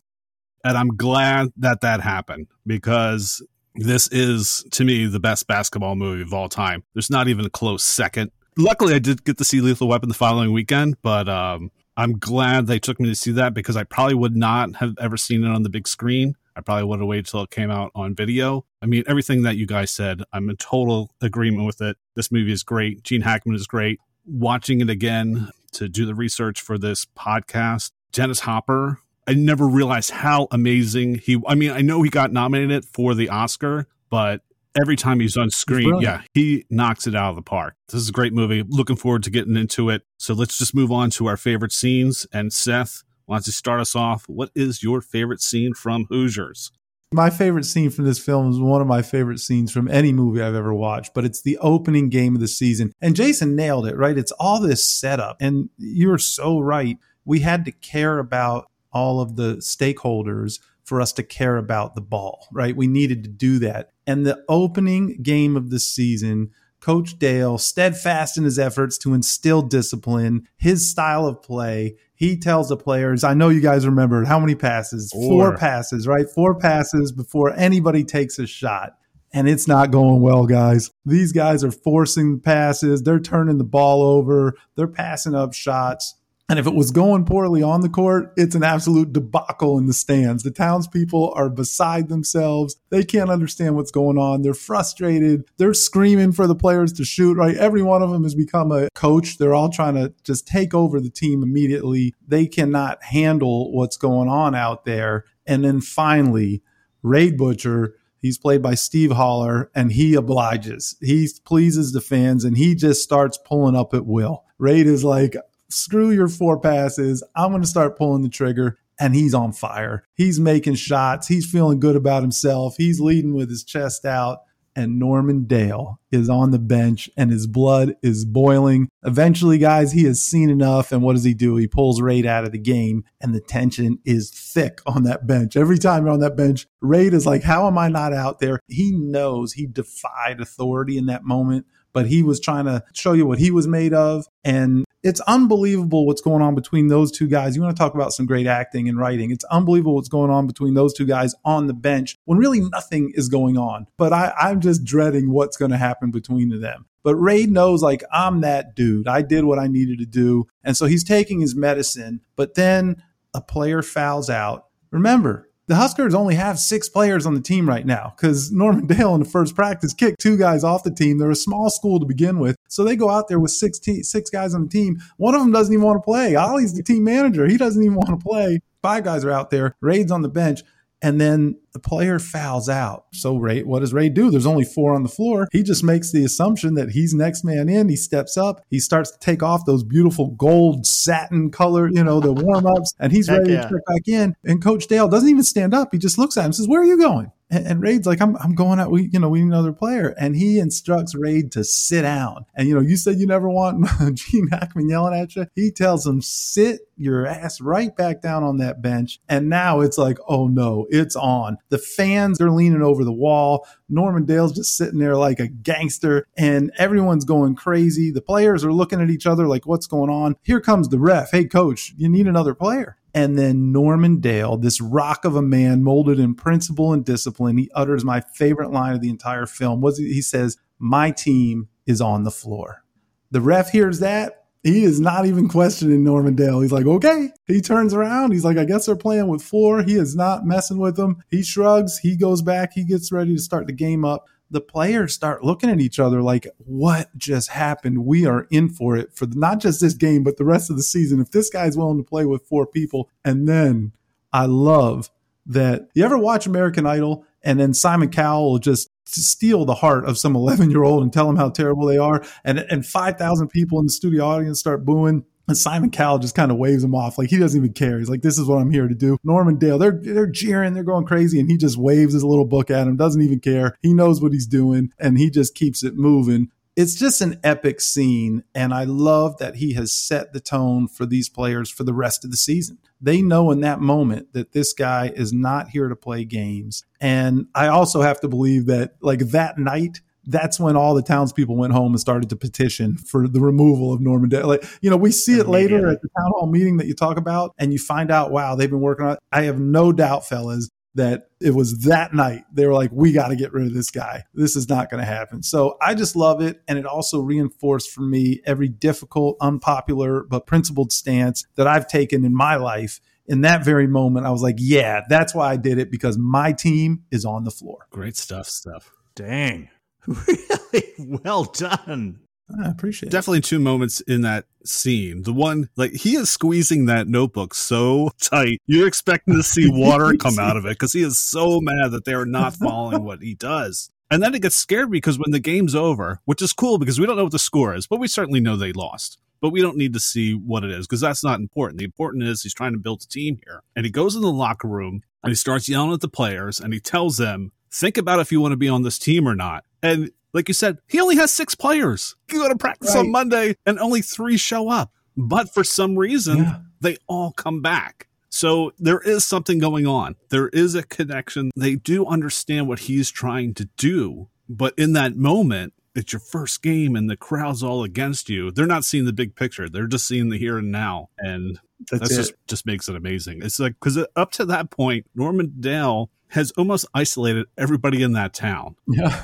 And 0.64 0.78
I'm 0.78 0.96
glad 0.96 1.48
that 1.58 1.82
that 1.82 2.00
happened 2.00 2.46
because 2.66 3.44
this 3.74 4.08
is, 4.08 4.64
to 4.72 4.84
me, 4.84 5.06
the 5.06 5.20
best 5.20 5.46
basketball 5.46 5.94
movie 5.94 6.22
of 6.22 6.32
all 6.32 6.48
time. 6.48 6.84
There's 6.94 7.10
not 7.10 7.28
even 7.28 7.44
a 7.44 7.50
close 7.50 7.84
second 7.84 8.30
luckily 8.56 8.94
I 8.94 8.98
did 8.98 9.24
get 9.24 9.38
to 9.38 9.44
see 9.44 9.60
Lethal 9.60 9.88
Weapon 9.88 10.08
the 10.08 10.14
following 10.14 10.52
weekend, 10.52 10.96
but 11.02 11.28
um, 11.28 11.70
I'm 11.96 12.18
glad 12.18 12.66
they 12.66 12.78
took 12.78 13.00
me 13.00 13.08
to 13.08 13.14
see 13.14 13.32
that 13.32 13.54
because 13.54 13.76
I 13.76 13.84
probably 13.84 14.14
would 14.14 14.36
not 14.36 14.76
have 14.76 14.94
ever 14.98 15.16
seen 15.16 15.44
it 15.44 15.48
on 15.48 15.62
the 15.62 15.68
big 15.68 15.88
screen. 15.88 16.36
I 16.54 16.62
probably 16.62 16.84
would 16.84 17.00
have 17.00 17.08
waited 17.08 17.26
till 17.26 17.42
it 17.42 17.50
came 17.50 17.70
out 17.70 17.92
on 17.94 18.14
video. 18.14 18.64
I 18.80 18.86
mean, 18.86 19.04
everything 19.06 19.42
that 19.42 19.56
you 19.56 19.66
guys 19.66 19.90
said, 19.90 20.22
I'm 20.32 20.48
in 20.48 20.56
total 20.56 21.10
agreement 21.20 21.66
with 21.66 21.82
it. 21.82 21.98
This 22.14 22.32
movie 22.32 22.52
is 22.52 22.62
great. 22.62 23.02
Gene 23.02 23.20
Hackman 23.20 23.56
is 23.56 23.66
great. 23.66 24.00
Watching 24.24 24.80
it 24.80 24.88
again 24.88 25.50
to 25.72 25.88
do 25.88 26.06
the 26.06 26.14
research 26.14 26.62
for 26.62 26.78
this 26.78 27.04
podcast, 27.04 27.92
Dennis 28.12 28.40
Hopper, 28.40 29.00
I 29.26 29.34
never 29.34 29.66
realized 29.66 30.12
how 30.12 30.48
amazing 30.50 31.16
he. 31.16 31.42
I 31.46 31.56
mean, 31.56 31.72
I 31.72 31.82
know 31.82 32.02
he 32.02 32.10
got 32.10 32.32
nominated 32.32 32.84
for 32.84 33.14
the 33.14 33.28
Oscar, 33.28 33.86
but 34.08 34.40
every 34.80 34.96
time 34.96 35.20
he's 35.20 35.36
on 35.36 35.50
screen, 35.50 36.00
yeah, 36.00 36.22
he 36.34 36.64
knocks 36.70 37.06
it 37.06 37.14
out 37.14 37.30
of 37.30 37.36
the 37.36 37.42
park. 37.42 37.74
This 37.88 38.00
is 38.00 38.08
a 38.08 38.12
great 38.12 38.32
movie. 38.32 38.64
Looking 38.66 38.96
forward 38.96 39.22
to 39.24 39.30
getting 39.30 39.56
into 39.56 39.90
it. 39.90 40.02
So 40.18 40.34
let's 40.34 40.58
just 40.58 40.74
move 40.74 40.92
on 40.92 41.10
to 41.10 41.26
our 41.26 41.36
favorite 41.36 41.72
scenes. 41.72 42.26
And 42.32 42.52
Seth, 42.52 43.02
why 43.26 43.36
don't 43.36 43.46
you 43.46 43.52
start 43.52 43.80
us 43.80 43.94
off? 43.94 44.24
What 44.28 44.50
is 44.54 44.82
your 44.82 45.00
favorite 45.00 45.42
scene 45.42 45.74
from 45.74 46.06
Hoosiers? 46.10 46.70
My 47.12 47.30
favorite 47.30 47.64
scene 47.64 47.90
from 47.90 48.04
this 48.04 48.18
film 48.18 48.50
is 48.50 48.58
one 48.58 48.80
of 48.80 48.88
my 48.88 49.00
favorite 49.00 49.38
scenes 49.38 49.72
from 49.72 49.88
any 49.88 50.12
movie 50.12 50.42
I've 50.42 50.56
ever 50.56 50.74
watched, 50.74 51.14
but 51.14 51.24
it's 51.24 51.40
the 51.40 51.56
opening 51.58 52.08
game 52.08 52.34
of 52.34 52.40
the 52.40 52.48
season. 52.48 52.92
And 53.00 53.14
Jason 53.14 53.54
nailed 53.54 53.86
it, 53.86 53.96
right? 53.96 54.18
It's 54.18 54.32
all 54.32 54.60
this 54.60 54.84
setup. 54.84 55.36
And 55.40 55.70
you're 55.78 56.18
so 56.18 56.58
right. 56.58 56.98
We 57.24 57.40
had 57.40 57.64
to 57.64 57.72
care 57.72 58.18
about 58.18 58.70
all 58.92 59.20
of 59.20 59.36
the 59.36 59.56
stakeholders 59.56 60.58
for 60.86 61.00
us 61.00 61.12
to 61.14 61.22
care 61.22 61.56
about 61.56 61.94
the 61.94 62.00
ball, 62.00 62.46
right? 62.52 62.76
We 62.76 62.86
needed 62.86 63.24
to 63.24 63.28
do 63.28 63.58
that. 63.58 63.90
And 64.06 64.24
the 64.24 64.42
opening 64.48 65.18
game 65.20 65.56
of 65.56 65.70
the 65.70 65.80
season, 65.80 66.52
Coach 66.80 67.18
Dale, 67.18 67.58
steadfast 67.58 68.38
in 68.38 68.44
his 68.44 68.58
efforts 68.58 68.96
to 68.98 69.12
instill 69.12 69.62
discipline, 69.62 70.46
his 70.56 70.88
style 70.88 71.26
of 71.26 71.42
play, 71.42 71.96
he 72.14 72.38
tells 72.38 72.68
the 72.68 72.76
players, 72.76 73.24
I 73.24 73.34
know 73.34 73.48
you 73.48 73.60
guys 73.60 73.84
remember 73.84 74.24
how 74.24 74.38
many 74.38 74.54
passes? 74.54 75.10
Four, 75.12 75.28
Four 75.28 75.56
passes, 75.56 76.06
right? 76.06 76.30
Four 76.30 76.54
passes 76.54 77.10
before 77.10 77.52
anybody 77.52 78.04
takes 78.04 78.38
a 78.38 78.46
shot 78.46 78.96
and 79.32 79.48
it's 79.48 79.68
not 79.68 79.90
going 79.90 80.20
well, 80.20 80.46
guys. 80.46 80.90
These 81.04 81.32
guys 81.32 81.64
are 81.64 81.72
forcing 81.72 82.40
passes. 82.40 83.02
They're 83.02 83.20
turning 83.20 83.58
the 83.58 83.64
ball 83.64 84.02
over. 84.02 84.56
They're 84.76 84.86
passing 84.86 85.34
up 85.34 85.52
shots. 85.52 86.14
And 86.48 86.60
if 86.60 86.66
it 86.66 86.74
was 86.74 86.92
going 86.92 87.24
poorly 87.24 87.62
on 87.62 87.80
the 87.80 87.88
court, 87.88 88.32
it's 88.36 88.54
an 88.54 88.62
absolute 88.62 89.12
debacle 89.12 89.78
in 89.78 89.86
the 89.86 89.92
stands. 89.92 90.44
The 90.44 90.52
townspeople 90.52 91.32
are 91.34 91.50
beside 91.50 92.08
themselves. 92.08 92.76
They 92.90 93.02
can't 93.02 93.30
understand 93.30 93.74
what's 93.74 93.90
going 93.90 94.16
on. 94.16 94.42
They're 94.42 94.54
frustrated. 94.54 95.44
They're 95.56 95.74
screaming 95.74 96.30
for 96.30 96.46
the 96.46 96.54
players 96.54 96.92
to 96.94 97.04
shoot, 97.04 97.36
right? 97.36 97.56
Every 97.56 97.82
one 97.82 98.00
of 98.00 98.10
them 98.10 98.22
has 98.22 98.36
become 98.36 98.70
a 98.70 98.88
coach. 98.90 99.38
They're 99.38 99.54
all 99.54 99.70
trying 99.70 99.94
to 99.94 100.14
just 100.22 100.46
take 100.46 100.72
over 100.72 101.00
the 101.00 101.10
team 101.10 101.42
immediately. 101.42 102.14
They 102.28 102.46
cannot 102.46 103.02
handle 103.02 103.72
what's 103.72 103.96
going 103.96 104.28
on 104.28 104.54
out 104.54 104.84
there. 104.84 105.24
And 105.46 105.64
then 105.64 105.80
finally, 105.80 106.62
Rade 107.02 107.36
Butcher 107.36 107.96
He's 108.18 108.38
played 108.38 108.60
by 108.60 108.74
Steve 108.74 109.10
Hollar, 109.12 109.70
and 109.72 109.92
he 109.92 110.14
obliges. 110.14 110.96
He 111.00 111.28
pleases 111.44 111.92
the 111.92 112.00
fans, 112.00 112.44
and 112.44 112.56
he 112.56 112.74
just 112.74 113.02
starts 113.02 113.38
pulling 113.38 113.76
up 113.76 113.94
at 113.94 114.04
will. 114.04 114.42
Rade 114.58 114.88
is 114.88 115.04
like, 115.04 115.36
screw 115.70 116.10
your 116.10 116.28
four 116.28 116.58
passes. 116.60 117.22
I'm 117.34 117.50
going 117.50 117.62
to 117.62 117.68
start 117.68 117.98
pulling 117.98 118.22
the 118.22 118.28
trigger. 118.28 118.78
And 118.98 119.14
he's 119.14 119.34
on 119.34 119.52
fire. 119.52 120.04
He's 120.14 120.40
making 120.40 120.76
shots. 120.76 121.28
He's 121.28 121.44
feeling 121.44 121.80
good 121.80 121.96
about 121.96 122.22
himself. 122.22 122.76
He's 122.78 122.98
leading 122.98 123.34
with 123.34 123.50
his 123.50 123.62
chest 123.62 124.06
out. 124.06 124.38
And 124.74 124.98
Norman 124.98 125.44
Dale 125.44 126.00
is 126.12 126.28
on 126.28 126.50
the 126.50 126.58
bench 126.58 127.08
and 127.16 127.30
his 127.30 127.46
blood 127.46 127.94
is 128.02 128.26
boiling. 128.26 128.88
Eventually, 129.04 129.56
guys, 129.56 129.92
he 129.92 130.04
has 130.04 130.22
seen 130.22 130.50
enough. 130.50 130.92
And 130.92 131.02
what 131.02 131.14
does 131.14 131.24
he 131.24 131.32
do? 131.32 131.56
He 131.56 131.66
pulls 131.66 132.02
Rade 132.02 132.26
out 132.26 132.44
of 132.44 132.52
the 132.52 132.58
game, 132.58 133.04
and 133.20 133.34
the 133.34 133.40
tension 133.40 133.98
is 134.04 134.30
thick 134.30 134.80
on 134.86 135.04
that 135.04 135.26
bench. 135.26 135.56
Every 135.56 135.78
time 135.78 136.04
you're 136.04 136.12
on 136.12 136.20
that 136.20 136.36
bench, 136.36 136.66
Rade 136.82 137.14
is 137.14 137.24
like, 137.24 137.42
How 137.42 137.66
am 137.66 137.78
I 137.78 137.88
not 137.88 138.12
out 138.12 138.38
there? 138.38 138.60
He 138.68 138.92
knows 138.92 139.54
he 139.54 139.66
defied 139.66 140.40
authority 140.42 140.98
in 140.98 141.06
that 141.06 141.24
moment, 141.24 141.64
but 141.94 142.06
he 142.08 142.22
was 142.22 142.38
trying 142.38 142.66
to 142.66 142.84
show 142.92 143.14
you 143.14 143.26
what 143.26 143.38
he 143.38 143.50
was 143.50 143.66
made 143.66 143.94
of. 143.94 144.26
And 144.44 144.84
it's 145.06 145.20
unbelievable 145.20 146.04
what's 146.04 146.20
going 146.20 146.42
on 146.42 146.56
between 146.56 146.88
those 146.88 147.12
two 147.12 147.28
guys. 147.28 147.54
You 147.54 147.62
want 147.62 147.76
to 147.76 147.80
talk 147.80 147.94
about 147.94 148.12
some 148.12 148.26
great 148.26 148.48
acting 148.48 148.88
and 148.88 148.98
writing. 148.98 149.30
It's 149.30 149.44
unbelievable 149.44 149.94
what's 149.94 150.08
going 150.08 150.32
on 150.32 150.48
between 150.48 150.74
those 150.74 150.92
two 150.92 151.06
guys 151.06 151.32
on 151.44 151.68
the 151.68 151.74
bench 151.74 152.16
when 152.24 152.38
really 152.38 152.60
nothing 152.60 153.12
is 153.14 153.28
going 153.28 153.56
on. 153.56 153.86
But 153.98 154.12
I, 154.12 154.34
I'm 154.36 154.60
just 154.60 154.82
dreading 154.82 155.30
what's 155.30 155.56
going 155.56 155.70
to 155.70 155.76
happen 155.76 156.10
between 156.10 156.60
them. 156.60 156.86
But 157.04 157.14
Rade 157.14 157.52
knows, 157.52 157.84
like, 157.84 158.02
I'm 158.12 158.40
that 158.40 158.74
dude. 158.74 159.06
I 159.06 159.22
did 159.22 159.44
what 159.44 159.60
I 159.60 159.68
needed 159.68 160.00
to 160.00 160.06
do. 160.06 160.48
And 160.64 160.76
so 160.76 160.86
he's 160.86 161.04
taking 161.04 161.40
his 161.40 161.54
medicine. 161.54 162.20
But 162.34 162.56
then 162.56 163.00
a 163.32 163.40
player 163.40 163.82
fouls 163.82 164.28
out. 164.28 164.66
Remember, 164.90 165.48
the 165.68 165.74
Huskers 165.74 166.14
only 166.14 166.36
have 166.36 166.58
six 166.58 166.88
players 166.88 167.26
on 167.26 167.34
the 167.34 167.40
team 167.40 167.68
right 167.68 167.84
now 167.84 168.14
because 168.16 168.52
Norman 168.52 168.86
Dale 168.88 169.14
in 169.14 169.20
the 169.20 169.28
first 169.28 169.54
practice 169.54 169.92
kicked 169.92 170.20
two 170.20 170.36
guys 170.36 170.62
off 170.62 170.84
the 170.84 170.90
team. 170.90 171.18
They're 171.18 171.30
a 171.30 171.36
small 171.36 171.70
school 171.70 171.98
to 171.98 172.06
begin 172.06 172.38
with. 172.38 172.56
So 172.68 172.84
they 172.84 172.96
go 172.96 173.10
out 173.10 173.28
there 173.28 173.40
with 173.40 173.50
six, 173.50 173.78
te- 173.78 174.02
six 174.02 174.30
guys 174.30 174.54
on 174.54 174.64
the 174.64 174.70
team. 174.70 175.00
One 175.16 175.34
of 175.34 175.40
them 175.40 175.52
doesn't 175.52 175.72
even 175.72 175.84
want 175.84 175.98
to 175.98 176.04
play. 176.04 176.36
Ollie's 176.36 176.74
the 176.74 176.82
team 176.82 177.04
manager. 177.04 177.46
He 177.46 177.56
doesn't 177.56 177.82
even 177.82 177.96
want 177.96 178.18
to 178.18 178.24
play. 178.24 178.60
Five 178.82 179.04
guys 179.04 179.24
are 179.24 179.32
out 179.32 179.50
there. 179.50 179.74
Rade's 179.80 180.12
on 180.12 180.22
the 180.22 180.28
bench. 180.28 180.60
And 181.06 181.20
then 181.20 181.56
the 181.72 181.78
player 181.78 182.18
fouls 182.18 182.68
out. 182.68 183.04
So 183.12 183.36
Ray, 183.36 183.62
what 183.62 183.78
does 183.78 183.94
Ray 183.94 184.08
do? 184.08 184.28
There's 184.28 184.44
only 184.44 184.64
four 184.64 184.92
on 184.92 185.04
the 185.04 185.08
floor. 185.08 185.46
He 185.52 185.62
just 185.62 185.84
makes 185.84 186.10
the 186.10 186.24
assumption 186.24 186.74
that 186.74 186.90
he's 186.90 187.14
next 187.14 187.44
man 187.44 187.68
in. 187.68 187.88
He 187.88 187.94
steps 187.94 188.36
up. 188.36 188.60
He 188.70 188.80
starts 188.80 189.12
to 189.12 189.18
take 189.20 189.40
off 189.40 189.64
those 189.66 189.84
beautiful 189.84 190.32
gold 190.32 190.84
satin 190.84 191.52
color, 191.52 191.88
you 191.88 192.02
know, 192.02 192.18
the 192.18 192.32
warm 192.32 192.66
ups, 192.66 192.92
and 192.98 193.12
he's 193.12 193.30
ready 193.30 193.52
yeah. 193.52 193.60
to 193.60 193.68
check 193.68 193.86
back 193.86 194.08
in. 194.08 194.34
And 194.44 194.60
Coach 194.60 194.88
Dale 194.88 195.06
doesn't 195.06 195.28
even 195.28 195.44
stand 195.44 195.74
up. 195.74 195.90
He 195.92 195.98
just 195.98 196.18
looks 196.18 196.36
at 196.36 196.40
him 196.40 196.46
and 196.46 196.54
says, 196.56 196.66
Where 196.66 196.80
are 196.80 196.84
you 196.84 196.98
going? 196.98 197.30
And, 197.50 197.66
and 197.66 197.82
Rade's 197.82 198.06
like, 198.06 198.20
I'm, 198.20 198.36
I'm 198.36 198.54
going 198.54 198.78
out. 198.78 198.90
We, 198.90 199.08
you 199.12 199.18
know, 199.18 199.28
we 199.28 199.40
need 199.40 199.48
another 199.48 199.72
player. 199.72 200.14
And 200.18 200.36
he 200.36 200.58
instructs 200.58 201.14
Rade 201.14 201.52
to 201.52 201.64
sit 201.64 202.02
down. 202.02 202.46
And, 202.54 202.68
you 202.68 202.74
know, 202.74 202.80
you 202.80 202.96
said 202.96 203.18
you 203.18 203.26
never 203.26 203.48
want 203.48 203.86
Gene 204.14 204.48
Hackman 204.48 204.88
yelling 204.88 205.18
at 205.18 205.36
you. 205.36 205.46
He 205.54 205.70
tells 205.70 206.06
him, 206.06 206.20
sit 206.20 206.80
your 206.96 207.26
ass 207.26 207.60
right 207.60 207.94
back 207.94 208.22
down 208.22 208.42
on 208.42 208.56
that 208.58 208.80
bench. 208.82 209.20
And 209.28 209.48
now 209.48 209.80
it's 209.80 209.98
like, 209.98 210.18
oh 210.28 210.48
no, 210.48 210.86
it's 210.88 211.14
on. 211.14 211.58
The 211.68 211.78
fans 211.78 212.40
are 212.40 212.50
leaning 212.50 212.82
over 212.82 213.04
the 213.04 213.12
wall. 213.12 213.66
Norman 213.88 214.24
Dale's 214.24 214.52
just 214.52 214.76
sitting 214.76 214.98
there 214.98 215.16
like 215.16 215.38
a 215.38 215.48
gangster 215.48 216.26
and 216.36 216.72
everyone's 216.78 217.24
going 217.24 217.54
crazy. 217.54 218.10
The 218.10 218.22
players 218.22 218.64
are 218.64 218.72
looking 218.72 219.00
at 219.00 219.10
each 219.10 219.26
other 219.26 219.46
like, 219.46 219.66
what's 219.66 219.86
going 219.86 220.10
on? 220.10 220.36
Here 220.42 220.60
comes 220.60 220.88
the 220.88 220.98
ref. 220.98 221.30
Hey, 221.30 221.44
coach, 221.44 221.94
you 221.96 222.08
need 222.08 222.26
another 222.26 222.54
player. 222.54 222.96
And 223.16 223.38
then 223.38 223.72
Norman 223.72 224.20
Dale, 224.20 224.58
this 224.58 224.78
rock 224.78 225.24
of 225.24 225.36
a 225.36 225.42
man 225.42 225.82
molded 225.82 226.20
in 226.20 226.34
principle 226.34 226.92
and 226.92 227.02
discipline, 227.02 227.56
he 227.56 227.70
utters 227.74 228.04
my 228.04 228.20
favorite 228.20 228.72
line 228.72 228.94
of 228.94 229.00
the 229.00 229.08
entire 229.08 229.46
film. 229.46 229.80
Was 229.80 229.96
he 229.96 230.20
says, 230.20 230.58
"My 230.78 231.12
team 231.12 231.68
is 231.86 232.02
on 232.02 232.24
the 232.24 232.30
floor." 232.30 232.84
The 233.30 233.40
ref 233.40 233.70
hears 233.70 234.00
that. 234.00 234.44
He 234.62 234.84
is 234.84 235.00
not 235.00 235.24
even 235.24 235.48
questioning 235.48 236.04
Norman 236.04 236.34
Dale. 236.34 236.60
He's 236.60 236.72
like, 236.72 236.86
okay. 236.86 237.30
He 237.46 237.60
turns 237.60 237.94
around. 237.94 238.32
He's 238.32 238.44
like, 238.44 238.58
I 238.58 238.64
guess 238.64 238.86
they're 238.86 238.96
playing 238.96 239.28
with 239.28 239.40
four. 239.40 239.82
He 239.82 239.94
is 239.94 240.16
not 240.16 240.44
messing 240.44 240.78
with 240.78 240.96
them. 240.96 241.22
He 241.30 241.42
shrugs. 241.42 241.98
He 241.98 242.16
goes 242.16 242.42
back. 242.42 242.72
He 242.74 242.84
gets 242.84 243.12
ready 243.12 243.34
to 243.34 243.40
start 243.40 243.66
the 243.68 243.72
game 243.72 244.04
up 244.04 244.26
the 244.50 244.60
players 244.60 245.12
start 245.12 245.44
looking 245.44 245.70
at 245.70 245.80
each 245.80 245.98
other 245.98 246.22
like, 246.22 246.46
what 246.58 247.16
just 247.16 247.50
happened? 247.50 248.06
We 248.06 248.26
are 248.26 248.46
in 248.50 248.68
for 248.68 248.96
it 248.96 249.12
for 249.14 249.26
not 249.26 249.60
just 249.60 249.80
this 249.80 249.94
game, 249.94 250.22
but 250.22 250.36
the 250.36 250.44
rest 250.44 250.70
of 250.70 250.76
the 250.76 250.82
season. 250.82 251.20
If 251.20 251.30
this 251.30 251.50
guy's 251.50 251.76
willing 251.76 251.98
to 251.98 252.08
play 252.08 252.24
with 252.26 252.46
four 252.46 252.66
people, 252.66 253.10
and 253.24 253.48
then 253.48 253.92
I 254.32 254.46
love 254.46 255.10
that. 255.46 255.88
You 255.94 256.04
ever 256.04 256.18
watch 256.18 256.46
American 256.46 256.86
Idol 256.86 257.24
and 257.46 257.60
then 257.60 257.72
Simon 257.72 258.10
Cowell 258.10 258.50
will 258.50 258.58
just 258.58 258.90
steal 259.04 259.64
the 259.64 259.74
heart 259.74 260.04
of 260.04 260.18
some 260.18 260.34
11 260.34 260.70
year 260.70 260.82
old 260.82 261.02
and 261.02 261.12
tell 261.12 261.26
them 261.26 261.36
how 261.36 261.48
terrible 261.48 261.86
they 261.86 261.96
are, 261.96 262.22
and 262.44 262.58
and 262.58 262.84
5,000 262.84 263.48
people 263.48 263.78
in 263.78 263.86
the 263.86 263.92
studio 263.92 264.24
audience 264.24 264.58
start 264.58 264.84
booing 264.84 265.24
and 265.48 265.56
Simon 265.56 265.90
Cowell 265.90 266.18
just 266.18 266.34
kind 266.34 266.50
of 266.50 266.58
waves 266.58 266.82
him 266.82 266.94
off. 266.94 267.18
Like 267.18 267.30
he 267.30 267.38
doesn't 267.38 267.58
even 267.58 267.72
care. 267.72 267.98
He's 267.98 268.10
like, 268.10 268.22
this 268.22 268.38
is 268.38 268.46
what 268.46 268.58
I'm 268.58 268.70
here 268.70 268.88
to 268.88 268.94
do. 268.94 269.18
Norman 269.22 269.56
Dale, 269.58 269.78
they're, 269.78 269.98
they're 270.00 270.26
jeering, 270.26 270.74
they're 270.74 270.82
going 270.82 271.06
crazy. 271.06 271.38
And 271.38 271.50
he 271.50 271.56
just 271.56 271.76
waves 271.76 272.14
his 272.14 272.24
little 272.24 272.44
book 272.44 272.70
at 272.70 272.86
him, 272.86 272.96
doesn't 272.96 273.22
even 273.22 273.40
care. 273.40 273.76
He 273.82 273.94
knows 273.94 274.20
what 274.20 274.32
he's 274.32 274.46
doing 274.46 274.92
and 274.98 275.18
he 275.18 275.30
just 275.30 275.54
keeps 275.54 275.82
it 275.84 275.94
moving. 275.96 276.50
It's 276.74 276.94
just 276.94 277.22
an 277.22 277.40
epic 277.42 277.80
scene. 277.80 278.44
And 278.54 278.74
I 278.74 278.84
love 278.84 279.38
that 279.38 279.56
he 279.56 279.72
has 279.74 279.94
set 279.94 280.32
the 280.32 280.40
tone 280.40 280.88
for 280.88 281.06
these 281.06 281.28
players 281.28 281.70
for 281.70 281.84
the 281.84 281.94
rest 281.94 282.24
of 282.24 282.30
the 282.30 282.36
season. 282.36 282.78
They 283.00 283.22
know 283.22 283.50
in 283.50 283.60
that 283.60 283.80
moment 283.80 284.32
that 284.34 284.52
this 284.52 284.72
guy 284.72 285.12
is 285.14 285.32
not 285.32 285.70
here 285.70 285.88
to 285.88 285.96
play 285.96 286.24
games. 286.24 286.84
And 287.00 287.46
I 287.54 287.68
also 287.68 288.02
have 288.02 288.20
to 288.20 288.28
believe 288.28 288.66
that 288.66 288.96
like 289.00 289.20
that 289.30 289.58
night, 289.58 290.00
that's 290.26 290.58
when 290.58 290.76
all 290.76 290.94
the 290.94 291.02
townspeople 291.02 291.56
went 291.56 291.72
home 291.72 291.92
and 291.92 292.00
started 292.00 292.28
to 292.30 292.36
petition 292.36 292.96
for 292.96 293.28
the 293.28 293.40
removal 293.40 293.92
of 293.92 294.00
Norman 294.00 294.28
Dale. 294.28 294.46
Like, 294.46 294.64
you 294.80 294.90
know, 294.90 294.96
we 294.96 295.10
see 295.10 295.38
it 295.38 295.48
later 295.48 295.88
at 295.88 296.00
the 296.02 296.08
town 296.08 296.30
hall 296.34 296.46
meeting 296.46 296.76
that 296.78 296.86
you 296.86 296.94
talk 296.94 297.16
about, 297.16 297.52
and 297.58 297.72
you 297.72 297.78
find 297.78 298.10
out, 298.10 298.30
wow, 298.30 298.54
they've 298.54 298.70
been 298.70 298.80
working 298.80 299.06
on 299.06 299.12
it. 299.14 299.18
I 299.32 299.42
have 299.42 299.58
no 299.58 299.92
doubt, 299.92 300.26
fellas, 300.26 300.68
that 300.94 301.28
it 301.40 301.54
was 301.54 301.80
that 301.80 302.14
night 302.14 302.44
they 302.52 302.66
were 302.66 302.72
like, 302.72 302.90
we 302.90 303.12
got 303.12 303.28
to 303.28 303.36
get 303.36 303.52
rid 303.52 303.66
of 303.66 303.74
this 303.74 303.90
guy. 303.90 304.24
This 304.34 304.56
is 304.56 304.68
not 304.68 304.90
going 304.90 305.00
to 305.00 305.06
happen. 305.06 305.42
So 305.42 305.76
I 305.80 305.94
just 305.94 306.16
love 306.16 306.40
it. 306.40 306.62
And 306.66 306.78
it 306.78 306.86
also 306.86 307.20
reinforced 307.20 307.90
for 307.90 308.00
me 308.00 308.40
every 308.46 308.68
difficult, 308.68 309.36
unpopular, 309.40 310.24
but 310.24 310.46
principled 310.46 310.92
stance 310.92 311.44
that 311.56 311.66
I've 311.66 311.86
taken 311.86 312.24
in 312.24 312.34
my 312.34 312.56
life 312.56 313.00
in 313.28 313.42
that 313.42 313.64
very 313.64 313.86
moment, 313.86 314.24
I 314.26 314.30
was 314.30 314.42
like, 314.42 314.56
yeah, 314.58 315.02
that's 315.08 315.34
why 315.34 315.50
I 315.50 315.56
did 315.56 315.78
it 315.78 315.90
because 315.90 316.16
my 316.16 316.52
team 316.52 317.04
is 317.10 317.24
on 317.24 317.44
the 317.44 317.50
floor. 317.50 317.86
Great 317.90 318.16
stuff, 318.16 318.46
stuff. 318.46 318.90
Dang. 319.14 319.68
really 320.28 320.94
well 320.98 321.44
done. 321.44 322.20
I 322.62 322.68
appreciate 322.68 323.08
it. 323.08 323.12
Definitely 323.12 323.40
two 323.40 323.58
moments 323.58 324.00
in 324.02 324.20
that 324.22 324.44
scene. 324.64 325.22
The 325.22 325.32
one, 325.32 325.68
like, 325.76 325.92
he 325.92 326.14
is 326.14 326.30
squeezing 326.30 326.86
that 326.86 327.08
notebook 327.08 327.54
so 327.54 328.10
tight. 328.20 328.60
You're 328.66 328.86
expecting 328.86 329.34
to 329.34 329.42
see 329.42 329.68
water 329.72 330.14
come 330.16 330.38
out 330.38 330.56
of 330.56 330.64
it 330.64 330.70
because 330.70 330.92
he 330.92 331.02
is 331.02 331.18
so 331.18 331.60
mad 331.60 331.90
that 331.90 332.04
they 332.04 332.14
are 332.14 332.26
not 332.26 332.54
following 332.56 333.02
what 333.02 333.20
he 333.20 333.34
does. 333.34 333.90
And 334.10 334.22
then 334.22 334.34
it 334.34 334.42
gets 334.42 334.54
scared 334.54 334.90
because 334.90 335.18
when 335.18 335.32
the 335.32 335.40
game's 335.40 335.74
over, 335.74 336.20
which 336.24 336.40
is 336.40 336.52
cool 336.52 336.78
because 336.78 337.00
we 337.00 337.06
don't 337.06 337.16
know 337.16 337.24
what 337.24 337.32
the 337.32 337.38
score 337.38 337.74
is, 337.74 337.88
but 337.88 337.98
we 337.98 338.06
certainly 338.06 338.40
know 338.40 338.56
they 338.56 338.72
lost. 338.72 339.18
But 339.40 339.50
we 339.50 339.60
don't 339.60 339.76
need 339.76 339.92
to 339.92 340.00
see 340.00 340.32
what 340.32 340.64
it 340.64 340.70
is 340.70 340.86
because 340.86 341.00
that's 341.00 341.24
not 341.24 341.40
important. 341.40 341.78
The 341.78 341.84
important 341.84 342.22
is 342.24 342.42
he's 342.42 342.54
trying 342.54 342.72
to 342.72 342.78
build 342.78 343.02
a 343.02 343.08
team 343.08 343.38
here. 343.44 343.62
And 343.74 343.84
he 343.84 343.90
goes 343.90 344.14
in 344.14 344.22
the 344.22 344.30
locker 344.30 344.68
room 344.68 345.02
and 345.22 345.30
he 345.30 345.34
starts 345.34 345.68
yelling 345.68 345.92
at 345.92 346.00
the 346.00 346.08
players 346.08 346.60
and 346.60 346.72
he 346.72 346.80
tells 346.80 347.18
them, 347.18 347.52
think 347.70 347.98
about 347.98 348.20
if 348.20 348.32
you 348.32 348.40
want 348.40 348.52
to 348.52 348.56
be 348.56 348.68
on 348.68 348.82
this 348.82 348.98
team 348.98 349.28
or 349.28 349.34
not. 349.34 349.64
And 349.86 350.10
like 350.32 350.48
you 350.48 350.54
said, 350.54 350.78
he 350.86 351.00
only 351.00 351.16
has 351.16 351.32
six 351.32 351.54
players. 351.54 352.16
You 352.30 352.40
go 352.40 352.48
to 352.48 352.56
practice 352.56 352.94
right. 352.94 353.00
on 353.00 353.10
Monday 353.10 353.56
and 353.64 353.78
only 353.78 354.02
three 354.02 354.36
show 354.36 354.68
up. 354.68 354.92
But 355.16 355.52
for 355.52 355.64
some 355.64 355.96
reason, 355.96 356.38
yeah. 356.38 356.58
they 356.80 356.98
all 357.06 357.32
come 357.32 357.62
back. 357.62 358.08
So 358.28 358.72
there 358.78 358.98
is 358.98 359.24
something 359.24 359.58
going 359.58 359.86
on. 359.86 360.16
There 360.28 360.48
is 360.48 360.74
a 360.74 360.82
connection. 360.82 361.50
They 361.56 361.76
do 361.76 362.04
understand 362.04 362.68
what 362.68 362.80
he's 362.80 363.10
trying 363.10 363.54
to 363.54 363.68
do. 363.76 364.28
But 364.48 364.74
in 364.76 364.92
that 364.92 365.16
moment, 365.16 365.72
it's 365.94 366.12
your 366.12 366.20
first 366.20 366.62
game 366.62 366.94
and 366.94 367.08
the 367.08 367.16
crowd's 367.16 367.62
all 367.62 367.82
against 367.82 368.28
you. 368.28 368.50
They're 368.50 368.66
not 368.66 368.84
seeing 368.84 369.06
the 369.06 369.12
big 369.14 369.34
picture. 369.34 369.68
They're 369.68 369.86
just 369.86 370.06
seeing 370.06 370.28
the 370.28 370.36
here 370.36 370.58
and 370.58 370.70
now. 370.70 371.08
And 371.16 371.58
that's, 371.90 372.14
just 372.14 372.34
just 372.46 372.66
makes 372.66 372.88
it 372.88 372.96
amazing. 372.96 373.42
It's 373.42 373.58
like 373.58 373.74
because 373.80 373.98
up 374.14 374.32
to 374.32 374.44
that 374.46 374.70
point, 374.70 375.06
Norman 375.14 375.54
Dale 375.58 376.10
has 376.28 376.50
almost 376.52 376.86
isolated 376.94 377.46
everybody 377.56 378.02
in 378.02 378.12
that 378.12 378.34
town. 378.34 378.76
Yeah. 378.86 379.22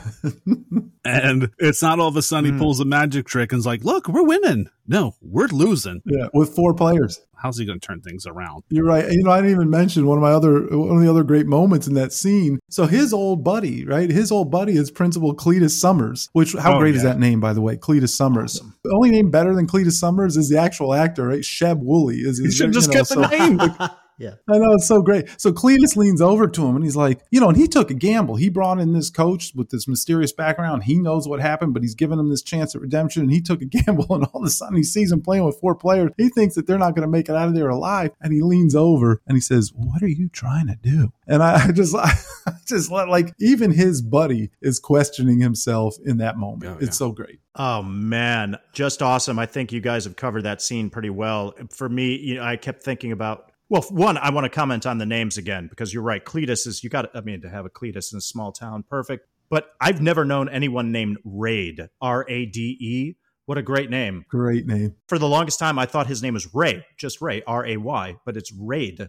and 1.05 1.51
it's 1.59 1.83
not 1.83 1.99
all 1.99 2.09
of 2.09 2.17
a 2.17 2.23
sudden 2.23 2.51
mm. 2.51 2.55
he 2.55 2.59
pulls 2.59 2.81
a 2.81 2.85
magic 2.85 3.27
trick 3.27 3.53
and 3.53 3.59
is 3.59 3.67
like, 3.67 3.85
look, 3.85 4.09
we're 4.09 4.25
winning. 4.25 4.69
No, 4.87 5.15
we're 5.21 5.47
losing. 5.47 6.03
Yeah, 6.05 6.27
with 6.35 6.55
four 6.55 6.75
players. 6.75 7.21
How's 7.37 7.57
he 7.57 7.65
going 7.65 7.81
to 7.81 7.87
turn 7.87 8.01
things 8.01 8.27
around? 8.27 8.63
You're 8.69 8.85
right. 8.85 9.11
You 9.11 9.23
know, 9.23 9.31
I 9.31 9.39
didn't 9.39 9.53
even 9.53 9.71
mention 9.71 10.07
one 10.07 10.19
of 10.19 10.23
my 10.23 10.33
other 10.33 10.61
one 10.77 10.97
of 10.97 11.03
the 11.03 11.11
other 11.11 11.25
great 11.25 11.47
moments 11.47 11.87
in 11.87 11.95
that 11.95 12.13
scene. 12.13 12.61
So 12.69 12.87
his 12.87 13.13
old 13.13 13.43
buddy, 13.43 13.85
right? 13.85 14.11
His 14.11 14.31
old 14.31 14.51
buddy 14.51 14.77
is 14.77 14.91
Principal 14.91 15.35
Cletus 15.35 15.71
Summers. 15.71 16.29
Which 16.33 16.55
how 16.55 16.77
oh, 16.77 16.79
great 16.79 16.95
yeah. 16.95 16.99
is 16.99 17.03
that 17.05 17.19
name, 17.19 17.41
by 17.41 17.53
the 17.53 17.61
way? 17.61 17.77
Cletus 17.77 18.11
Summers. 18.11 18.57
Awesome. 18.59 18.75
The 18.85 18.93
only 18.95 19.11
name 19.11 19.31
better 19.31 19.55
than 19.55 19.67
Cletus 19.67 19.93
Summers 19.93 20.37
is 20.37 20.49
the 20.49 20.59
actual 20.59 20.95
actor, 20.95 21.29
right? 21.29 21.43
Sheb 21.43 21.79
Wooley 21.79 22.19
is. 22.19 22.39
His, 22.39 22.41
you 22.41 22.51
should 22.51 22.73
just 22.73 22.89
you 22.89 22.95
know, 22.95 23.01
get 23.01 23.09
the 23.09 23.29
so, 23.29 23.37
name. 23.37 23.91
Yeah. 24.19 24.35
I 24.49 24.59
know 24.59 24.73
it's 24.73 24.87
so 24.87 25.03
great. 25.03 25.29
So 25.39 25.53
Cletus 25.53 25.97
leans 25.97 26.21
over 26.21 26.47
to 26.47 26.67
him 26.67 26.77
and 26.77 26.85
he's 26.85 26.97
like, 26.97 27.21
you 27.31 27.41
know, 27.41 27.49
and 27.49 27.57
he 27.57 27.67
took 27.67 27.91
a 27.91 27.95
gamble. 27.95 28.37
He 28.37 28.49
brought 28.49 28.79
in 28.79 28.93
this 28.93 29.11
coach 29.11 29.53
with 29.55 29.71
this 29.71 29.89
mysterious 29.89 30.33
background. 30.33 30.85
He 30.85 30.99
knows 30.99 31.27
what 31.27 31.41
happened, 31.41 31.75
but 31.75 31.83
he's 31.83 31.95
giving 31.95 32.19
him 32.19 32.29
this 32.29 32.43
chance 32.43 32.75
at 32.75 32.81
redemption. 32.81 33.23
And 33.23 33.33
he 33.33 33.41
took 33.41 33.63
a 33.63 33.65
gamble, 33.73 34.15
and 34.15 34.25
all 34.25 34.41
of 34.41 34.47
a 34.47 34.51
sudden 34.51 34.77
he 34.77 34.85
sees 34.85 35.11
him 35.11 35.23
playing 35.23 35.45
with 35.45 35.59
four 35.61 35.75
players. 35.75 36.13
He 36.17 36.29
thinks 36.29 36.55
that 36.55 36.67
they're 36.67 36.79
not 36.79 36.95
going 36.95 37.07
to 37.07 37.11
make 37.11 37.29
it 37.29 37.35
out 37.35 37.49
of 37.49 37.55
there 37.55 37.69
alive. 37.69 38.13
And 38.21 38.33
he 38.33 38.43
leans 38.43 38.75
over 38.75 39.21
and 39.27 39.37
he 39.37 39.41
says, 39.41 39.73
What 39.75 40.03
are 40.03 40.09
you 40.09 40.29
trying 40.29 40.69
to 40.69 40.77
do? 40.81 41.13
And 41.27 41.43
I, 41.43 41.65
I 41.69 41.73
just, 41.73 41.95
I 41.95 42.13
just 42.67 42.91
like, 42.91 43.35
even 43.41 43.73
his 43.73 44.03
buddy 44.03 44.51
is 44.61 44.79
questioning 44.79 45.41
himself 45.41 45.97
in 46.05 46.19
that 46.19 46.37
moment. 46.37 46.65
Oh, 46.65 46.79
yeah. 46.81 46.87
It's 46.87 46.99
so 46.99 47.13
great. 47.13 47.41
Oh 47.55 47.83
man, 47.83 48.57
just 48.73 49.03
awesome. 49.03 49.39
I 49.39 49.45
think 49.45 49.73
you 49.73 49.81
guys 49.81 50.05
have 50.05 50.17
covered 50.17 50.45
that 50.45 50.63
scene 50.63 50.89
pretty 50.89 51.11
well. 51.11 51.53
For 51.71 51.87
me, 51.87 52.17
you 52.17 52.37
know, 52.37 52.45
I 52.45 52.57
kept 52.57 52.83
thinking 52.83 53.13
about 53.13 53.52
well, 53.73 53.81
one, 53.89 54.19
I 54.19 54.29
want 54.29 54.45
to 54.45 54.51
comment 54.51 54.85
on 54.85 54.99
the 54.99 55.07
names 55.07 55.39
again 55.39 55.67
because 55.67 55.95
you're 55.95 56.03
right. 56.03 56.23
Cletus 56.23 56.67
is 56.67 56.85
you 56.85 56.91
got. 56.91 57.09
I 57.17 57.23
mean, 57.23 57.41
to 57.41 57.49
have 57.49 57.65
a 57.65 57.71
Cletus 57.71 58.13
in 58.13 58.19
a 58.19 58.21
small 58.21 58.53
town, 58.53 58.85
perfect. 58.87 59.27
But 59.49 59.71
I've 59.81 60.03
never 60.03 60.27
known 60.27 60.51
anyone 60.51 60.93
named 60.93 61.17
Rade. 61.25 61.89
R 61.99 62.27
A 62.29 62.45
D 62.45 62.77
E. 62.79 63.17
What 63.47 63.57
a 63.57 63.63
great 63.63 63.89
name! 63.89 64.27
Great 64.29 64.67
name. 64.67 64.97
For 65.09 65.19
the 65.19 65.27
longest 65.27 65.59
time, 65.59 65.79
I 65.79 65.87
thought 65.87 66.07
his 66.07 66.23
name 66.23 66.35
was 66.35 66.55
Ray, 66.55 66.85
just 66.99 67.23
Ray, 67.23 67.43
R 67.47 67.65
A 67.65 67.79
Y, 67.79 68.17
but 68.27 68.37
it's 68.37 68.53
Rade. 68.53 69.09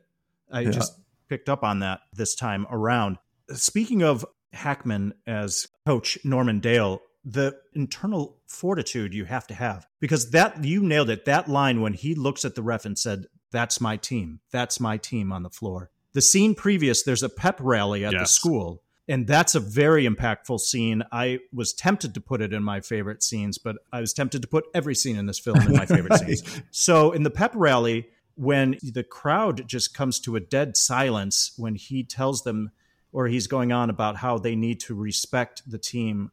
I 0.49 0.61
yeah. 0.61 0.71
just 0.71 0.97
picked 1.27 1.49
up 1.49 1.65
on 1.65 1.79
that 1.79 1.99
this 2.13 2.33
time 2.33 2.65
around. 2.71 3.17
Speaking 3.49 4.01
of 4.01 4.25
Hackman 4.53 5.13
as 5.27 5.67
coach 5.85 6.17
Norman 6.23 6.61
Dale, 6.61 7.01
the 7.25 7.57
internal 7.73 8.37
fortitude 8.47 9.13
you 9.13 9.25
have 9.25 9.47
to 9.47 9.53
have 9.53 9.85
because 9.99 10.31
that 10.31 10.63
you 10.63 10.83
nailed 10.83 11.09
it. 11.09 11.25
That 11.25 11.49
line 11.49 11.81
when 11.81 11.93
he 11.93 12.15
looks 12.15 12.45
at 12.45 12.55
the 12.55 12.63
ref 12.63 12.85
and 12.85 12.97
said, 12.97 13.25
that's 13.53 13.79
my 13.79 13.95
team. 13.95 14.39
That's 14.51 14.79
my 14.79 14.97
team 14.97 15.31
on 15.31 15.43
the 15.43 15.49
floor. 15.49 15.91
The 16.13 16.21
scene 16.21 16.55
previous, 16.55 17.03
there's 17.03 17.23
a 17.23 17.29
pep 17.29 17.57
rally 17.61 18.03
at 18.03 18.11
yes. 18.11 18.21
the 18.21 18.27
school. 18.27 18.81
And 19.07 19.27
that's 19.27 19.53
a 19.53 19.59
very 19.59 20.07
impactful 20.07 20.59
scene. 20.59 21.03
I 21.11 21.39
was 21.53 21.71
tempted 21.73 22.13
to 22.15 22.21
put 22.21 22.41
it 22.41 22.51
in 22.51 22.63
my 22.63 22.81
favorite 22.81 23.21
scenes, 23.21 23.57
but 23.57 23.77
I 23.91 23.99
was 23.99 24.13
tempted 24.13 24.41
to 24.41 24.47
put 24.47 24.65
every 24.73 24.95
scene 24.95 25.17
in 25.17 25.27
this 25.27 25.39
film 25.39 25.61
in 25.61 25.73
my 25.73 25.85
favorite 25.85 26.11
right. 26.11 26.19
scenes. 26.37 26.61
So 26.71 27.11
in 27.11 27.23
the 27.23 27.29
pep 27.29 27.51
rally, 27.53 28.07
when 28.35 28.77
the 28.81 29.03
crowd 29.03 29.67
just 29.67 29.93
comes 29.93 30.19
to 30.21 30.35
a 30.35 30.39
dead 30.39 30.75
silence 30.75 31.51
when 31.57 31.75
he 31.75 32.03
tells 32.03 32.43
them 32.43 32.71
or 33.11 33.27
he's 33.27 33.45
going 33.45 33.71
on 33.71 33.89
about 33.89 34.17
how 34.17 34.39
they 34.39 34.55
need 34.55 34.79
to 34.79 34.95
respect 34.95 35.61
the 35.69 35.77
team 35.77 36.31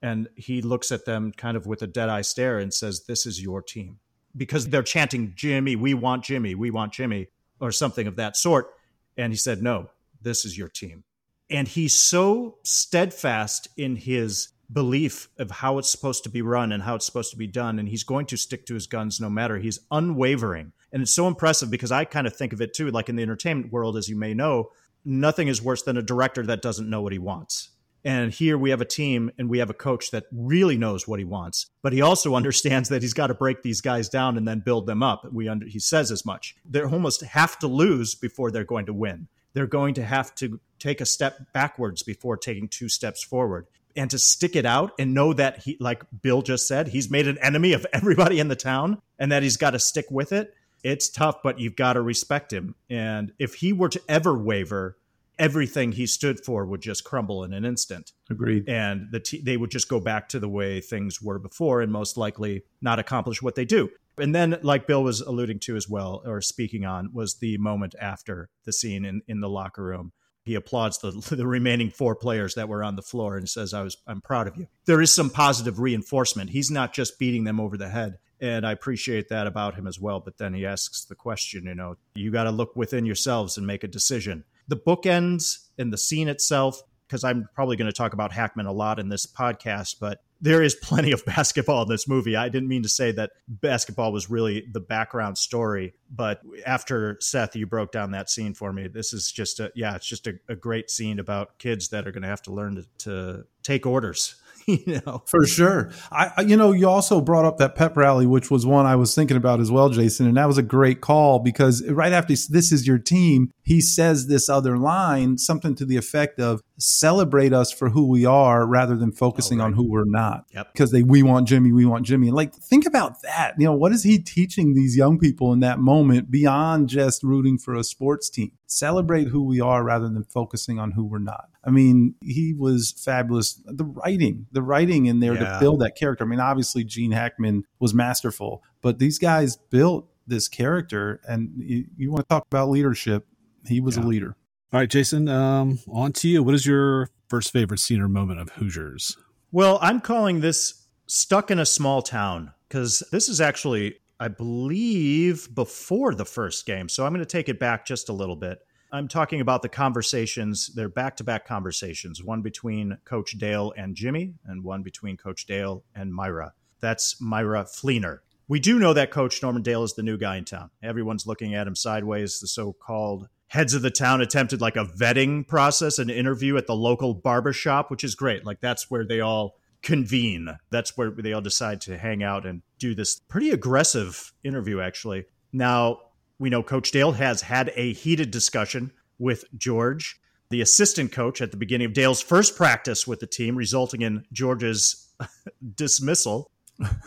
and 0.00 0.28
he 0.36 0.62
looks 0.62 0.90
at 0.90 1.04
them 1.04 1.32
kind 1.32 1.56
of 1.56 1.66
with 1.66 1.82
a 1.82 1.86
dead 1.86 2.08
eye 2.08 2.22
stare 2.22 2.58
and 2.58 2.72
says 2.72 3.04
this 3.04 3.26
is 3.26 3.42
your 3.42 3.60
team 3.60 3.98
because 4.36 4.68
they're 4.68 4.82
chanting 4.82 5.32
jimmy 5.36 5.76
we 5.76 5.94
want 5.94 6.24
jimmy 6.24 6.54
we 6.54 6.70
want 6.70 6.92
jimmy 6.92 7.28
or 7.60 7.70
something 7.70 8.06
of 8.06 8.16
that 8.16 8.36
sort. 8.36 8.70
And 9.16 9.32
he 9.32 9.36
said 9.36 9.62
no 9.62 9.90
this 10.20 10.44
is 10.44 10.56
your 10.56 10.68
team. 10.68 11.04
And 11.50 11.66
he's 11.66 11.98
so 11.98 12.58
steadfast 12.62 13.68
in 13.76 13.96
his 13.96 14.48
belief 14.72 15.28
of 15.36 15.50
how 15.50 15.78
it's 15.78 15.90
supposed 15.90 16.22
to 16.22 16.30
be 16.30 16.40
run 16.40 16.70
and 16.72 16.82
how 16.82 16.94
it's 16.94 17.04
supposed 17.04 17.32
to 17.32 17.36
be 17.36 17.48
done 17.48 17.78
and 17.78 17.88
he's 17.88 18.04
going 18.04 18.24
to 18.26 18.36
stick 18.36 18.64
to 18.66 18.74
his 18.74 18.86
guns 18.86 19.20
no 19.20 19.28
matter. 19.28 19.58
He's 19.58 19.80
unwavering. 19.90 20.72
And 20.92 21.02
it's 21.02 21.14
so 21.14 21.26
impressive 21.26 21.70
because 21.70 21.92
i 21.92 22.04
kind 22.04 22.26
of 22.26 22.36
think 22.36 22.52
of 22.52 22.60
it 22.60 22.74
too 22.74 22.90
like 22.90 23.08
in 23.08 23.16
the 23.16 23.22
entertainment 23.22 23.72
world 23.72 23.96
as 23.96 24.08
you 24.08 24.16
may 24.16 24.34
know 24.34 24.70
nothing 25.04 25.48
is 25.48 25.60
worse 25.60 25.82
than 25.82 25.96
a 25.96 26.02
director 26.02 26.44
that 26.46 26.62
doesn't 26.62 26.88
know 26.88 27.02
what 27.02 27.12
he 27.12 27.18
wants 27.18 27.70
and 28.04 28.32
here 28.32 28.58
we 28.58 28.70
have 28.70 28.80
a 28.80 28.86
team 28.86 29.30
and 29.38 29.48
we 29.48 29.58
have 29.58 29.70
a 29.70 29.74
coach 29.74 30.10
that 30.10 30.24
really 30.32 30.76
knows 30.76 31.06
what 31.06 31.18
he 31.18 31.24
wants, 31.24 31.66
but 31.82 31.92
he 31.92 32.00
also 32.00 32.34
understands 32.36 32.88
that 32.88 33.02
he's 33.02 33.14
got 33.14 33.28
to 33.28 33.34
break 33.34 33.62
these 33.62 33.80
guys 33.80 34.08
down 34.08 34.36
and 34.36 34.46
then 34.46 34.60
build 34.60 34.86
them 34.86 35.02
up. 35.02 35.24
We 35.32 35.48
under, 35.48 35.66
he 35.66 35.78
says 35.78 36.10
as 36.10 36.24
much. 36.24 36.56
They 36.68 36.82
almost 36.82 37.22
have 37.22 37.58
to 37.60 37.66
lose 37.66 38.14
before 38.14 38.50
they're 38.50 38.64
going 38.64 38.86
to 38.86 38.94
win. 38.94 39.28
They're 39.54 39.66
going 39.66 39.94
to 39.94 40.04
have 40.04 40.34
to 40.36 40.60
take 40.78 41.00
a 41.00 41.06
step 41.06 41.52
backwards 41.52 42.02
before 42.02 42.36
taking 42.36 42.68
two 42.68 42.88
steps 42.88 43.22
forward. 43.22 43.66
And 43.94 44.10
to 44.10 44.18
stick 44.18 44.56
it 44.56 44.64
out 44.64 44.92
and 44.98 45.12
know 45.12 45.34
that 45.34 45.58
he, 45.58 45.76
like 45.78 46.02
Bill 46.22 46.40
just 46.40 46.66
said, 46.66 46.88
he's 46.88 47.10
made 47.10 47.28
an 47.28 47.36
enemy 47.38 47.74
of 47.74 47.86
everybody 47.92 48.40
in 48.40 48.48
the 48.48 48.56
town 48.56 49.00
and 49.18 49.30
that 49.30 49.42
he's 49.42 49.58
got 49.58 49.70
to 49.70 49.78
stick 49.78 50.06
with 50.10 50.32
it. 50.32 50.54
It's 50.82 51.08
tough, 51.08 51.42
but 51.42 51.60
you've 51.60 51.76
got 51.76 51.92
to 51.92 52.00
respect 52.00 52.52
him. 52.52 52.74
And 52.90 53.32
if 53.38 53.54
he 53.54 53.72
were 53.72 53.90
to 53.90 54.00
ever 54.08 54.36
waver, 54.36 54.96
everything 55.38 55.92
he 55.92 56.06
stood 56.06 56.44
for 56.44 56.64
would 56.66 56.80
just 56.80 57.04
crumble 57.04 57.44
in 57.44 57.52
an 57.52 57.64
instant. 57.64 58.12
Agreed. 58.30 58.68
And 58.68 59.08
the 59.10 59.20
t- 59.20 59.42
they 59.42 59.56
would 59.56 59.70
just 59.70 59.88
go 59.88 60.00
back 60.00 60.28
to 60.30 60.38
the 60.38 60.48
way 60.48 60.80
things 60.80 61.20
were 61.20 61.38
before 61.38 61.80
and 61.80 61.90
most 61.92 62.16
likely 62.16 62.62
not 62.80 62.98
accomplish 62.98 63.42
what 63.42 63.54
they 63.54 63.64
do. 63.64 63.90
And 64.18 64.34
then, 64.34 64.58
like 64.62 64.86
Bill 64.86 65.02
was 65.02 65.20
alluding 65.20 65.60
to 65.60 65.76
as 65.76 65.88
well, 65.88 66.22
or 66.26 66.42
speaking 66.42 66.84
on, 66.84 67.10
was 67.12 67.36
the 67.36 67.56
moment 67.58 67.94
after 68.00 68.50
the 68.64 68.72
scene 68.72 69.04
in, 69.04 69.22
in 69.26 69.40
the 69.40 69.48
locker 69.48 69.82
room. 69.82 70.12
He 70.44 70.54
applauds 70.54 70.98
the, 70.98 71.10
the 71.36 71.46
remaining 71.46 71.90
four 71.90 72.14
players 72.14 72.54
that 72.54 72.68
were 72.68 72.84
on 72.84 72.96
the 72.96 73.02
floor 73.02 73.36
and 73.36 73.48
says, 73.48 73.72
I 73.72 73.82
was, 73.82 73.96
I'm 74.06 74.20
proud 74.20 74.48
of 74.48 74.56
you. 74.56 74.66
There 74.84 75.00
is 75.00 75.14
some 75.14 75.30
positive 75.30 75.80
reinforcement. 75.80 76.50
He's 76.50 76.70
not 76.70 76.92
just 76.92 77.18
beating 77.18 77.44
them 77.44 77.60
over 77.60 77.76
the 77.76 77.88
head. 77.88 78.18
And 78.40 78.66
I 78.66 78.72
appreciate 78.72 79.28
that 79.28 79.46
about 79.46 79.76
him 79.76 79.86
as 79.86 80.00
well. 80.00 80.18
But 80.18 80.38
then 80.38 80.52
he 80.52 80.66
asks 80.66 81.04
the 81.04 81.14
question, 81.14 81.66
you 81.66 81.76
know, 81.76 81.96
you 82.16 82.32
got 82.32 82.44
to 82.44 82.50
look 82.50 82.74
within 82.74 83.06
yourselves 83.06 83.56
and 83.56 83.66
make 83.66 83.84
a 83.84 83.88
decision. 83.88 84.44
The 84.68 84.76
bookends 84.76 85.66
and 85.78 85.92
the 85.92 85.98
scene 85.98 86.28
itself, 86.28 86.82
because 87.06 87.24
I'm 87.24 87.48
probably 87.54 87.76
going 87.76 87.90
to 87.90 87.96
talk 87.96 88.12
about 88.12 88.32
Hackman 88.32 88.66
a 88.66 88.72
lot 88.72 88.98
in 88.98 89.08
this 89.08 89.26
podcast, 89.26 89.96
but 90.00 90.22
there 90.40 90.62
is 90.62 90.74
plenty 90.74 91.12
of 91.12 91.24
basketball 91.26 91.82
in 91.82 91.88
this 91.88 92.08
movie. 92.08 92.36
I 92.36 92.48
didn't 92.48 92.68
mean 92.68 92.82
to 92.82 92.88
say 92.88 93.12
that 93.12 93.30
basketball 93.48 94.12
was 94.12 94.28
really 94.28 94.66
the 94.72 94.80
background 94.80 95.38
story, 95.38 95.94
but 96.10 96.40
after 96.66 97.16
Seth, 97.20 97.54
you 97.54 97.66
broke 97.66 97.92
down 97.92 98.10
that 98.10 98.28
scene 98.28 98.52
for 98.54 98.72
me. 98.72 98.88
This 98.88 99.12
is 99.12 99.30
just 99.30 99.60
a 99.60 99.70
yeah, 99.74 99.94
it's 99.94 100.06
just 100.06 100.26
a, 100.26 100.34
a 100.48 100.56
great 100.56 100.90
scene 100.90 101.18
about 101.18 101.58
kids 101.58 101.88
that 101.90 102.06
are 102.06 102.12
going 102.12 102.22
to 102.22 102.28
have 102.28 102.42
to 102.42 102.52
learn 102.52 102.74
to, 102.76 102.86
to 102.98 103.44
take 103.62 103.86
orders 103.86 104.34
you 104.66 105.00
know 105.04 105.22
for 105.26 105.46
sure 105.46 105.90
I, 106.10 106.42
you 106.42 106.56
know 106.56 106.72
you 106.72 106.88
also 106.88 107.20
brought 107.20 107.44
up 107.44 107.58
that 107.58 107.74
pep 107.74 107.96
rally 107.96 108.26
which 108.26 108.50
was 108.50 108.64
one 108.64 108.86
i 108.86 108.96
was 108.96 109.14
thinking 109.14 109.36
about 109.36 109.60
as 109.60 109.70
well 109.70 109.88
jason 109.88 110.26
and 110.26 110.36
that 110.36 110.46
was 110.46 110.58
a 110.58 110.62
great 110.62 111.00
call 111.00 111.38
because 111.38 111.86
right 111.88 112.12
after 112.12 112.34
this 112.34 112.72
is 112.72 112.86
your 112.86 112.98
team 112.98 113.52
he 113.62 113.80
says 113.80 114.26
this 114.26 114.48
other 114.48 114.76
line 114.76 115.38
something 115.38 115.74
to 115.74 115.84
the 115.84 115.96
effect 115.96 116.38
of 116.40 116.60
celebrate 116.78 117.52
us 117.52 117.72
for 117.72 117.90
who 117.90 118.08
we 118.08 118.24
are 118.24 118.66
rather 118.66 118.96
than 118.96 119.12
focusing 119.12 119.60
oh, 119.60 119.64
right. 119.64 119.68
on 119.68 119.74
who 119.74 119.90
we're 119.90 120.04
not 120.04 120.44
yep. 120.52 120.72
because 120.72 120.90
they 120.90 121.02
we 121.02 121.22
want 121.22 121.48
jimmy 121.48 121.72
we 121.72 121.84
want 121.84 122.06
jimmy 122.06 122.28
and 122.28 122.36
like 122.36 122.54
think 122.54 122.86
about 122.86 123.20
that 123.22 123.54
you 123.58 123.64
know 123.64 123.74
what 123.74 123.92
is 123.92 124.02
he 124.02 124.18
teaching 124.18 124.74
these 124.74 124.96
young 124.96 125.18
people 125.18 125.52
in 125.52 125.60
that 125.60 125.78
moment 125.78 126.30
beyond 126.30 126.88
just 126.88 127.22
rooting 127.22 127.58
for 127.58 127.74
a 127.74 127.84
sports 127.84 128.28
team 128.28 128.52
celebrate 128.72 129.28
who 129.28 129.42
we 129.44 129.60
are 129.60 129.84
rather 129.84 130.08
than 130.08 130.24
focusing 130.24 130.78
on 130.78 130.92
who 130.92 131.04
we're 131.04 131.18
not. 131.18 131.48
I 131.64 131.70
mean, 131.70 132.14
he 132.20 132.54
was 132.54 132.92
fabulous. 133.04 133.60
The 133.64 133.84
writing, 133.84 134.46
the 134.52 134.62
writing 134.62 135.06
in 135.06 135.20
there 135.20 135.34
yeah. 135.34 135.54
to 135.54 135.60
build 135.60 135.80
that 135.80 135.96
character. 135.96 136.24
I 136.24 136.26
mean, 136.26 136.40
obviously 136.40 136.84
Gene 136.84 137.12
Hackman 137.12 137.64
was 137.78 137.94
masterful, 137.94 138.62
but 138.80 138.98
these 138.98 139.18
guys 139.18 139.56
built 139.56 140.08
this 140.26 140.48
character. 140.48 141.20
And 141.26 141.52
you, 141.56 141.86
you 141.96 142.10
want 142.10 142.28
to 142.28 142.34
talk 142.34 142.46
about 142.50 142.70
leadership? 142.70 143.26
He 143.66 143.80
was 143.80 143.96
yeah. 143.96 144.04
a 144.04 144.06
leader. 144.06 144.36
All 144.72 144.80
right, 144.80 144.88
Jason, 144.90 145.28
um, 145.28 145.78
on 145.88 146.12
to 146.14 146.28
you. 146.28 146.42
What 146.42 146.54
is 146.54 146.66
your 146.66 147.10
first 147.28 147.52
favorite 147.52 147.78
scene 147.78 148.00
or 148.00 148.08
moment 148.08 148.40
of 148.40 148.50
Hoosiers? 148.50 149.16
Well, 149.52 149.78
I'm 149.82 150.00
calling 150.00 150.40
this 150.40 150.86
Stuck 151.06 151.50
in 151.50 151.58
a 151.58 151.66
Small 151.66 152.02
Town 152.02 152.52
because 152.68 153.02
this 153.12 153.28
is 153.28 153.40
actually 153.40 153.96
I 154.22 154.28
believe, 154.28 155.52
before 155.52 156.14
the 156.14 156.24
first 156.24 156.64
game. 156.64 156.88
So 156.88 157.04
I'm 157.04 157.12
going 157.12 157.24
to 157.24 157.26
take 157.26 157.48
it 157.48 157.58
back 157.58 157.84
just 157.84 158.08
a 158.08 158.12
little 158.12 158.36
bit. 158.36 158.60
I'm 158.94 159.08
talking 159.08 159.40
about 159.40 159.62
the 159.62 159.70
conversations. 159.70 160.70
They're 160.74 160.90
back 160.90 161.16
to 161.16 161.24
back 161.24 161.46
conversations, 161.46 162.22
one 162.22 162.42
between 162.42 162.98
Coach 163.06 163.38
Dale 163.38 163.72
and 163.74 163.94
Jimmy, 163.96 164.34
and 164.44 164.62
one 164.62 164.82
between 164.82 165.16
Coach 165.16 165.46
Dale 165.46 165.82
and 165.94 166.12
Myra. 166.14 166.52
That's 166.80 167.18
Myra 167.18 167.64
Fleener. 167.64 168.18
We 168.48 168.60
do 168.60 168.78
know 168.78 168.92
that 168.92 169.10
Coach 169.10 169.42
Norman 169.42 169.62
Dale 169.62 169.82
is 169.82 169.94
the 169.94 170.02
new 170.02 170.18
guy 170.18 170.36
in 170.36 170.44
town. 170.44 170.68
Everyone's 170.82 171.26
looking 171.26 171.54
at 171.54 171.66
him 171.66 171.74
sideways. 171.74 172.38
The 172.40 172.48
so 172.48 172.74
called 172.74 173.28
heads 173.46 173.72
of 173.72 173.80
the 173.80 173.90
town 173.90 174.20
attempted 174.20 174.60
like 174.60 174.76
a 174.76 174.84
vetting 174.84 175.48
process, 175.48 175.98
an 175.98 176.10
interview 176.10 176.58
at 176.58 176.66
the 176.66 176.76
local 176.76 177.14
barber 177.14 177.54
shop, 177.54 177.90
which 177.90 178.04
is 178.04 178.14
great. 178.14 178.44
Like 178.44 178.60
that's 178.60 178.90
where 178.90 179.06
they 179.06 179.20
all 179.20 179.56
convene. 179.82 180.58
That's 180.70 180.98
where 180.98 181.10
they 181.10 181.32
all 181.32 181.40
decide 181.40 181.80
to 181.82 181.96
hang 181.96 182.22
out 182.22 182.44
and 182.44 182.60
do 182.78 182.94
this 182.94 183.20
pretty 183.20 183.52
aggressive 183.52 184.34
interview, 184.44 184.80
actually. 184.80 185.24
Now, 185.50 185.98
we 186.38 186.50
know 186.50 186.62
Coach 186.62 186.90
Dale 186.90 187.12
has 187.12 187.42
had 187.42 187.72
a 187.76 187.92
heated 187.92 188.30
discussion 188.30 188.92
with 189.18 189.44
George, 189.56 190.20
the 190.50 190.60
assistant 190.60 191.12
coach, 191.12 191.40
at 191.40 191.50
the 191.50 191.56
beginning 191.56 191.86
of 191.86 191.92
Dale's 191.92 192.22
first 192.22 192.56
practice 192.56 193.06
with 193.06 193.20
the 193.20 193.26
team, 193.26 193.56
resulting 193.56 194.02
in 194.02 194.24
George's 194.32 195.08
dismissal. 195.74 196.50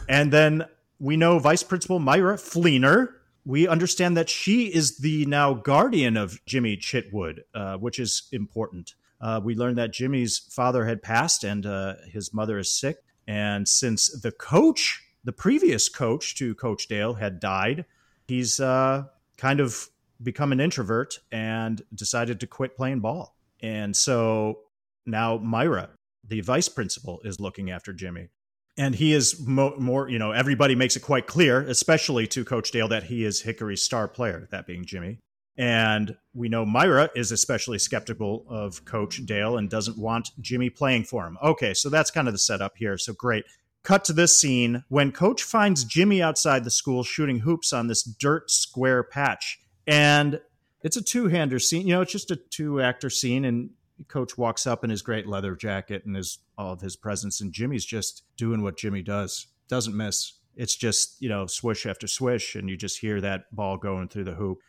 and 0.08 0.32
then 0.32 0.66
we 1.00 1.18
know 1.18 1.40
Vice 1.40 1.64
Principal 1.64 2.00
Myra 2.00 2.38
Fleener. 2.38 3.14
We 3.46 3.68
understand 3.68 4.18
that 4.18 4.30
she 4.30 4.74
is 4.74 4.98
the 4.98 5.26
now 5.26 5.54
guardian 5.54 6.18
of 6.18 6.44
Jimmy 6.46 6.78
Chitwood, 6.78 7.42
uh, 7.54 7.78
which 7.78 8.00
is 8.00 8.28
important 8.32 8.94
uh, 9.22 9.42
we 9.44 9.56
learned 9.56 9.78
that 9.78 9.94
Jimmy's 9.94 10.38
father 10.38 10.86
had 10.86 11.02
passed 11.02 11.44
and 11.44 11.66
uh, 11.66 11.96
his 12.12 12.34
mother 12.34 12.60
is 12.60 12.72
sick. 12.72 12.98
And 13.28 13.68
since 13.68 14.10
the 14.22 14.32
coach, 14.32 15.04
the 15.24 15.32
previous 15.32 15.90
coach 15.90 16.36
to 16.36 16.54
Coach 16.56 16.88
Dale, 16.88 17.16
had 17.16 17.40
died, 17.40 17.86
he's 18.28 18.60
uh, 18.60 19.06
kind 19.38 19.60
of 19.60 19.90
become 20.22 20.52
an 20.52 20.60
introvert 20.60 21.20
and 21.32 21.82
decided 21.94 22.40
to 22.40 22.48
quit 22.48 22.76
playing 22.76 23.00
ball. 23.00 23.36
And 23.62 23.96
so 23.96 24.60
now 25.06 25.38
Myra, 25.38 25.90
the 26.28 26.42
vice 26.42 26.70
principal, 26.70 27.22
is 27.24 27.40
looking 27.40 27.72
after 27.72 27.94
Jimmy. 27.94 28.30
And 28.78 28.96
he 28.96 29.14
is 29.14 29.40
mo- 29.40 29.76
more, 29.78 30.10
you 30.10 30.20
know, 30.20 30.32
everybody 30.32 30.76
makes 30.76 30.96
it 30.96 31.02
quite 31.02 31.28
clear, 31.28 31.62
especially 31.62 32.28
to 32.28 32.44
Coach 32.44 32.72
Dale, 32.72 32.90
that 32.90 33.04
he 33.04 33.24
is 33.24 33.42
Hickory's 33.42 33.82
star 33.82 34.08
player, 34.08 34.48
that 34.52 34.68
being 34.68 34.84
Jimmy. 34.84 35.20
And 35.58 36.18
we 36.34 36.50
know 36.50 36.66
Myra 36.66 37.10
is 37.16 37.32
especially 37.32 37.80
skeptical 37.80 38.46
of 38.50 38.84
Coach 38.84 39.26
Dale 39.26 39.58
and 39.58 39.70
doesn't 39.70 39.98
want 39.98 40.32
Jimmy 40.42 40.70
playing 40.70 41.06
for 41.06 41.26
him. 41.26 41.38
Okay, 41.42 41.74
so 41.74 41.90
that's 41.90 42.12
kind 42.12 42.28
of 42.28 42.34
the 42.34 42.40
setup 42.40 42.74
here. 42.76 42.98
So 42.98 43.14
great. 43.14 43.46
Cut 43.86 44.04
to 44.06 44.14
this 44.14 44.40
scene 44.40 44.84
when 44.90 45.12
Coach 45.12 45.44
finds 45.44 45.84
Jimmy 45.84 46.22
outside 46.22 46.64
the 46.64 46.72
school 46.72 47.04
shooting 47.04 47.40
hoops 47.40 47.72
on 47.72 47.88
this 47.88 48.04
dirt 48.04 48.52
square 48.52 49.04
patch. 49.04 49.60
And 49.88 50.42
it's 50.82 50.98
a 50.98 51.02
two 51.02 51.28
hander 51.28 51.60
scene. 51.60 51.88
You 51.88 51.96
know, 51.96 52.02
it's 52.02 52.12
just 52.12 52.32
a 52.32 52.36
two 52.36 52.82
actor 52.82 53.10
scene. 53.10 53.46
And 53.46 53.70
Coach 54.08 54.38
walks 54.38 54.68
up 54.68 54.84
in 54.84 54.90
his 54.90 55.02
great 55.02 55.28
leather 55.28 55.56
jacket 55.56 56.04
and 56.06 56.16
his 56.16 56.40
all 56.58 56.74
of 56.74 56.82
his 56.82 56.96
presence. 56.96 57.40
And 57.40 57.54
Jimmy's 57.54 57.86
just 57.86 58.24
doing 58.36 58.62
what 58.62 58.78
Jimmy 58.78 59.02
does, 59.02 59.48
doesn't 59.70 59.96
miss. 59.96 60.34
It's 60.56 60.76
just, 60.76 61.22
you 61.22 61.30
know, 61.30 61.46
swish 61.48 61.86
after 61.86 62.08
swish. 62.08 62.56
And 62.56 62.70
you 62.70 62.76
just 62.76 63.00
hear 63.00 63.22
that 63.22 63.56
ball 63.56 63.78
going 63.78 64.10
through 64.10 64.26
the 64.26 64.36
hoop 64.36 64.60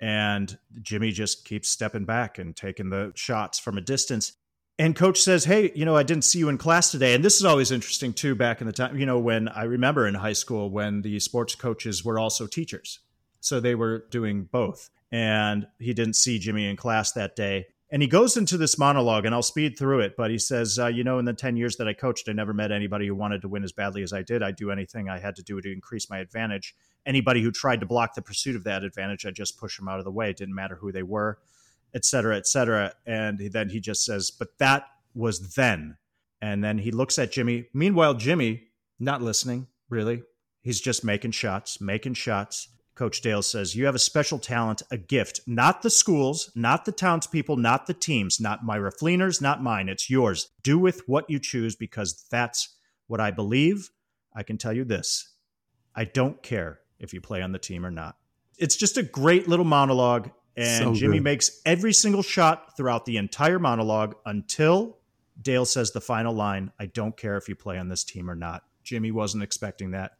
and 0.00 0.58
Jimmy 0.82 1.10
just 1.10 1.44
keeps 1.44 1.68
stepping 1.68 2.04
back 2.04 2.38
and 2.38 2.54
taking 2.54 2.90
the 2.90 3.12
shots 3.14 3.58
from 3.58 3.78
a 3.78 3.80
distance. 3.80 4.32
And 4.78 4.94
coach 4.94 5.20
says, 5.20 5.44
Hey, 5.44 5.72
you 5.74 5.84
know, 5.84 5.96
I 5.96 6.02
didn't 6.02 6.24
see 6.24 6.38
you 6.38 6.48
in 6.48 6.58
class 6.58 6.90
today. 6.90 7.14
And 7.14 7.24
this 7.24 7.36
is 7.36 7.44
always 7.44 7.70
interesting 7.70 8.12
too, 8.12 8.34
back 8.34 8.60
in 8.60 8.66
the 8.66 8.72
time, 8.72 8.98
you 8.98 9.06
know, 9.06 9.18
when 9.18 9.48
I 9.48 9.64
remember 9.64 10.06
in 10.06 10.14
high 10.14 10.34
school 10.34 10.70
when 10.70 11.02
the 11.02 11.18
sports 11.20 11.54
coaches 11.54 12.04
were 12.04 12.18
also 12.18 12.46
teachers. 12.46 13.00
So 13.40 13.60
they 13.60 13.74
were 13.74 14.04
doing 14.10 14.48
both. 14.50 14.90
And 15.10 15.66
he 15.78 15.94
didn't 15.94 16.16
see 16.16 16.38
Jimmy 16.38 16.68
in 16.68 16.76
class 16.76 17.12
that 17.12 17.36
day. 17.36 17.66
And 17.88 18.02
he 18.02 18.08
goes 18.08 18.36
into 18.36 18.56
this 18.56 18.78
monologue, 18.78 19.24
and 19.24 19.34
I'll 19.34 19.42
speed 19.42 19.78
through 19.78 20.00
it. 20.00 20.16
But 20.16 20.32
he 20.32 20.38
says, 20.38 20.78
uh, 20.78 20.88
You 20.88 21.04
know, 21.04 21.20
in 21.20 21.24
the 21.24 21.32
10 21.32 21.56
years 21.56 21.76
that 21.76 21.86
I 21.86 21.92
coached, 21.92 22.28
I 22.28 22.32
never 22.32 22.52
met 22.52 22.72
anybody 22.72 23.06
who 23.06 23.14
wanted 23.14 23.42
to 23.42 23.48
win 23.48 23.62
as 23.62 23.72
badly 23.72 24.02
as 24.02 24.12
I 24.12 24.22
did. 24.22 24.42
I 24.42 24.50
do 24.50 24.72
anything 24.72 25.08
I 25.08 25.20
had 25.20 25.36
to 25.36 25.42
do 25.42 25.60
to 25.60 25.72
increase 25.72 26.10
my 26.10 26.18
advantage. 26.18 26.74
Anybody 27.06 27.42
who 27.42 27.52
tried 27.52 27.80
to 27.80 27.86
block 27.86 28.14
the 28.14 28.22
pursuit 28.22 28.56
of 28.56 28.64
that 28.64 28.82
advantage, 28.82 29.24
I 29.24 29.30
just 29.30 29.58
push 29.58 29.78
them 29.78 29.88
out 29.88 30.00
of 30.00 30.04
the 30.04 30.10
way. 30.10 30.30
It 30.30 30.36
didn't 30.36 30.56
matter 30.56 30.74
who 30.74 30.90
they 30.90 31.04
were, 31.04 31.38
et 31.96 32.04
cetera, 32.04 32.36
et 32.36 32.46
cetera. 32.46 32.92
And 33.06 33.40
then 33.50 33.70
he 33.70 33.80
just 33.80 34.04
says, 34.04 34.30
But 34.30 34.58
that 34.58 34.84
was 35.14 35.54
then. 35.54 35.96
And 36.42 36.62
then 36.62 36.78
he 36.78 36.90
looks 36.90 37.18
at 37.18 37.32
Jimmy. 37.32 37.68
Meanwhile, 37.72 38.14
Jimmy, 38.14 38.64
not 39.00 39.22
listening, 39.22 39.66
really. 39.88 40.22
He's 40.62 40.80
just 40.80 41.04
making 41.04 41.30
shots, 41.30 41.80
making 41.80 42.14
shots. 42.14 42.68
Coach 42.94 43.22
Dale 43.22 43.42
says, 43.42 43.74
You 43.74 43.86
have 43.86 43.94
a 43.94 43.98
special 43.98 44.38
talent, 44.38 44.82
a 44.90 44.98
gift, 44.98 45.40
not 45.46 45.82
the 45.82 45.90
schools, 45.90 46.50
not 46.54 46.84
the 46.84 46.92
townspeople, 46.92 47.56
not 47.56 47.86
the 47.86 47.94
teams, 47.94 48.40
not 48.40 48.64
Myra 48.64 48.92
Fleener's, 48.92 49.40
not 49.40 49.62
mine. 49.62 49.88
It's 49.88 50.10
yours. 50.10 50.50
Do 50.62 50.78
with 50.78 51.02
what 51.08 51.30
you 51.30 51.38
choose 51.38 51.76
because 51.76 52.26
that's 52.30 52.76
what 53.06 53.20
I 53.20 53.30
believe. 53.30 53.90
I 54.34 54.42
can 54.42 54.58
tell 54.58 54.74
you 54.74 54.84
this 54.84 55.32
I 55.94 56.04
don't 56.04 56.42
care 56.42 56.80
if 56.98 57.14
you 57.14 57.22
play 57.22 57.40
on 57.40 57.52
the 57.52 57.58
team 57.58 57.86
or 57.86 57.90
not. 57.90 58.16
It's 58.58 58.76
just 58.76 58.98
a 58.98 59.02
great 59.02 59.48
little 59.48 59.64
monologue. 59.64 60.30
And 60.56 60.84
so 60.84 60.94
Jimmy 60.94 61.20
makes 61.20 61.60
every 61.66 61.92
single 61.92 62.22
shot 62.22 62.76
throughout 62.76 63.04
the 63.04 63.18
entire 63.18 63.58
monologue 63.58 64.16
until 64.24 64.98
Dale 65.40 65.66
says 65.66 65.92
the 65.92 66.00
final 66.00 66.34
line 66.34 66.72
I 66.80 66.86
don't 66.86 67.16
care 67.16 67.36
if 67.36 67.48
you 67.48 67.54
play 67.54 67.78
on 67.78 67.88
this 67.88 68.04
team 68.04 68.30
or 68.30 68.34
not. 68.34 68.62
Jimmy 68.82 69.10
wasn't 69.10 69.42
expecting 69.42 69.90
that. 69.90 70.12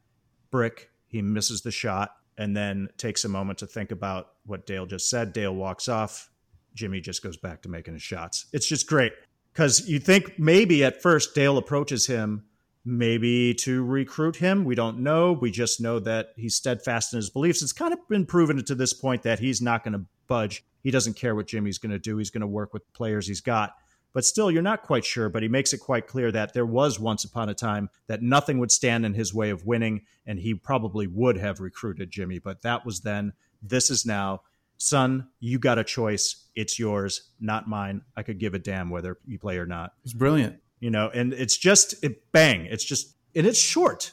Brick, 0.51 0.91
he 1.07 1.22
misses 1.22 1.62
the 1.62 1.70
shot 1.70 2.11
and 2.37 2.57
then 2.57 2.89
takes 2.99 3.24
a 3.24 3.28
moment 3.28 3.59
to 3.61 3.66
think 3.66 3.93
about 3.93 4.32
what 4.45 4.66
Dale 4.66 4.87
just 4.87 5.09
said. 5.09 5.32
Dale 5.32 5.55
walks 5.55 5.89
off. 5.89 6.30
Jimmy 6.74 7.01
just 7.01 7.22
goes 7.22 7.39
back 7.39 7.62
to 7.62 7.70
making 7.70 7.95
his 7.95 8.03
shots. 8.03 8.47
It's 8.53 8.66
just 8.66 8.87
great 8.87 9.12
because 9.53 9.89
you 9.89 9.99
think 9.99 10.39
maybe 10.39 10.84
at 10.84 11.01
first 11.01 11.34
Dale 11.34 11.57
approaches 11.57 12.07
him 12.07 12.45
maybe 12.84 13.53
to 13.53 13.84
recruit 13.84 14.37
him. 14.37 14.64
We 14.64 14.74
don't 14.74 15.01
know. 15.01 15.32
We 15.32 15.51
just 15.51 15.80
know 15.80 15.99
that 16.01 16.28
he's 16.37 16.55
steadfast 16.55 17.12
in 17.12 17.16
his 17.16 17.30
beliefs. 17.30 17.62
It's 17.62 17.72
kind 17.72 17.93
of 17.93 17.99
been 18.09 18.26
proven 18.26 18.62
to 18.64 18.74
this 18.74 18.93
point 18.93 19.22
that 19.24 19.41
he's 19.41 19.61
not 19.61 19.82
going 19.82 19.95
to 19.95 20.05
budge. 20.27 20.64
He 20.83 20.91
doesn't 20.91 21.16
care 21.16 21.35
what 21.35 21.47
Jimmy's 21.47 21.79
going 21.79 21.93
to 21.93 21.99
do. 21.99 22.16
He's 22.16 22.31
going 22.31 22.43
to 22.43 22.47
work 22.47 22.72
with 22.72 22.85
the 22.87 22.93
players 22.93 23.27
he's 23.27 23.41
got. 23.41 23.74
But 24.12 24.24
still, 24.24 24.51
you're 24.51 24.62
not 24.62 24.83
quite 24.83 25.05
sure. 25.05 25.29
But 25.29 25.43
he 25.43 25.49
makes 25.49 25.72
it 25.72 25.79
quite 25.79 26.07
clear 26.07 26.33
that 26.33 26.55
there 26.55 26.64
was 26.64 26.99
once 26.99 27.24
upon 27.24 27.49
a 27.49 27.55
time 27.55 27.91
that 28.07 28.22
nothing 28.22 28.59
would 28.59 28.72
stand 28.72 29.05
in 29.05 29.14
his 29.14 29.35
way 29.35 29.51
of 29.51 29.66
winning, 29.66 30.03
and 30.27 30.39
he 30.39 30.55
probably 30.55 31.07
would 31.07 31.37
have 31.37 31.61
recruited 31.61 32.11
Jimmy. 32.11 32.39
But 32.39 32.62
that 32.62 32.87
was 32.87 33.01
then. 33.01 33.33
This 33.62 33.91
is 33.91 34.07
now. 34.07 34.43
Son, 34.79 35.29
you 35.41 35.59
got 35.59 35.79
a 35.79 35.85
choice. 35.85 36.47
It's 36.55 36.79
yours, 36.79 37.31
not 37.41 37.68
mine. 37.68 38.03
I 38.16 38.22
could 38.22 38.39
give 38.39 38.55
a 38.55 38.59
damn 38.59 38.91
whether 38.91 39.18
you 39.27 39.39
play 39.39 39.59
or 39.59 39.66
not. 39.66 39.93
It's 40.05 40.12
brilliant. 40.12 40.61
You 40.81 40.91
know, 40.91 41.11
and 41.12 41.33
it's 41.33 41.57
just 41.57 42.03
it 42.05 42.31
bang. 42.33 42.66
It's 42.66 42.85
just 42.85 43.16
and 43.35 43.47
it's 43.47 43.59
short. 43.59 44.12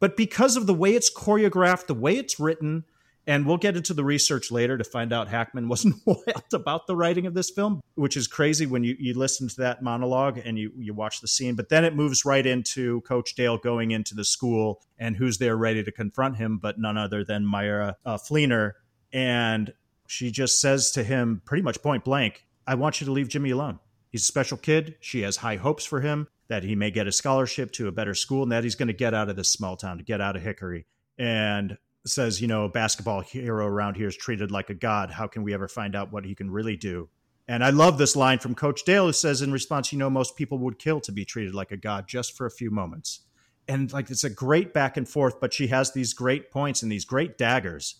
But 0.00 0.16
because 0.16 0.56
of 0.56 0.66
the 0.66 0.74
way 0.74 0.94
it's 0.94 1.14
choreographed, 1.14 1.86
the 1.86 1.94
way 1.94 2.16
it's 2.16 2.40
written, 2.40 2.84
and 3.26 3.46
we'll 3.46 3.56
get 3.56 3.76
into 3.76 3.94
the 3.94 4.04
research 4.04 4.50
later 4.50 4.76
to 4.76 4.84
find 4.84 5.12
out 5.12 5.28
Hackman 5.28 5.68
wasn't 5.68 5.96
wild 6.04 6.52
about 6.52 6.86
the 6.86 6.96
writing 6.96 7.26
of 7.26 7.34
this 7.34 7.50
film, 7.50 7.80
which 7.94 8.16
is 8.16 8.26
crazy 8.26 8.66
when 8.66 8.84
you, 8.84 8.96
you 8.98 9.14
listen 9.14 9.48
to 9.48 9.56
that 9.56 9.82
monologue 9.82 10.38
and 10.38 10.58
you, 10.58 10.72
you 10.76 10.94
watch 10.94 11.20
the 11.20 11.28
scene. 11.28 11.54
But 11.54 11.68
then 11.68 11.84
it 11.84 11.94
moves 11.94 12.24
right 12.24 12.44
into 12.44 13.00
Coach 13.02 13.34
Dale 13.34 13.58
going 13.58 13.90
into 13.90 14.14
the 14.14 14.24
school 14.24 14.82
and 14.98 15.16
who's 15.16 15.38
there 15.38 15.56
ready 15.56 15.82
to 15.84 15.92
confront 15.92 16.36
him, 16.36 16.58
but 16.58 16.78
none 16.78 16.98
other 16.98 17.24
than 17.24 17.46
Myra 17.46 17.96
uh, 18.04 18.18
Fleener. 18.18 18.72
And 19.12 19.72
she 20.06 20.30
just 20.30 20.60
says 20.60 20.90
to 20.92 21.04
him, 21.04 21.42
pretty 21.44 21.62
much 21.62 21.82
point 21.82 22.04
blank, 22.04 22.46
I 22.66 22.74
want 22.74 23.00
you 23.00 23.06
to 23.06 23.12
leave 23.12 23.28
Jimmy 23.28 23.50
alone. 23.50 23.78
He's 24.10 24.22
a 24.22 24.26
special 24.26 24.58
kid. 24.58 24.96
She 25.00 25.22
has 25.22 25.38
high 25.38 25.56
hopes 25.56 25.84
for 25.84 26.00
him 26.00 26.28
that 26.48 26.64
he 26.64 26.74
may 26.74 26.90
get 26.90 27.06
a 27.06 27.12
scholarship 27.12 27.72
to 27.72 27.88
a 27.88 27.92
better 27.92 28.14
school 28.14 28.42
and 28.42 28.52
that 28.52 28.62
he's 28.62 28.74
going 28.74 28.88
to 28.88 28.92
get 28.92 29.14
out 29.14 29.30
of 29.30 29.36
this 29.36 29.50
small 29.50 29.76
town, 29.76 29.96
to 29.98 30.04
get 30.04 30.20
out 30.20 30.36
of 30.36 30.42
Hickory. 30.42 30.84
And 31.16 31.78
says, 32.06 32.40
you 32.40 32.48
know, 32.48 32.68
basketball 32.68 33.20
hero 33.20 33.66
around 33.66 33.96
here 33.96 34.08
is 34.08 34.16
treated 34.16 34.50
like 34.50 34.70
a 34.70 34.74
god. 34.74 35.10
How 35.10 35.26
can 35.26 35.42
we 35.42 35.54
ever 35.54 35.68
find 35.68 35.94
out 35.94 36.12
what 36.12 36.24
he 36.24 36.34
can 36.34 36.50
really 36.50 36.76
do? 36.76 37.08
And 37.48 37.64
I 37.64 37.70
love 37.70 37.98
this 37.98 38.16
line 38.16 38.38
from 38.38 38.54
Coach 38.54 38.84
Dale 38.84 39.06
who 39.06 39.12
says 39.12 39.42
in 39.42 39.52
response, 39.52 39.92
you 39.92 39.98
know, 39.98 40.10
most 40.10 40.36
people 40.36 40.58
would 40.58 40.78
kill 40.78 41.00
to 41.00 41.12
be 41.12 41.24
treated 41.24 41.54
like 41.54 41.72
a 41.72 41.76
god 41.76 42.08
just 42.08 42.36
for 42.36 42.46
a 42.46 42.50
few 42.50 42.70
moments. 42.70 43.20
And 43.68 43.92
like 43.92 44.10
it's 44.10 44.24
a 44.24 44.30
great 44.30 44.72
back 44.72 44.96
and 44.96 45.08
forth, 45.08 45.40
but 45.40 45.52
she 45.52 45.68
has 45.68 45.92
these 45.92 46.14
great 46.14 46.50
points 46.50 46.82
and 46.82 46.90
these 46.90 47.04
great 47.04 47.38
daggers. 47.38 47.96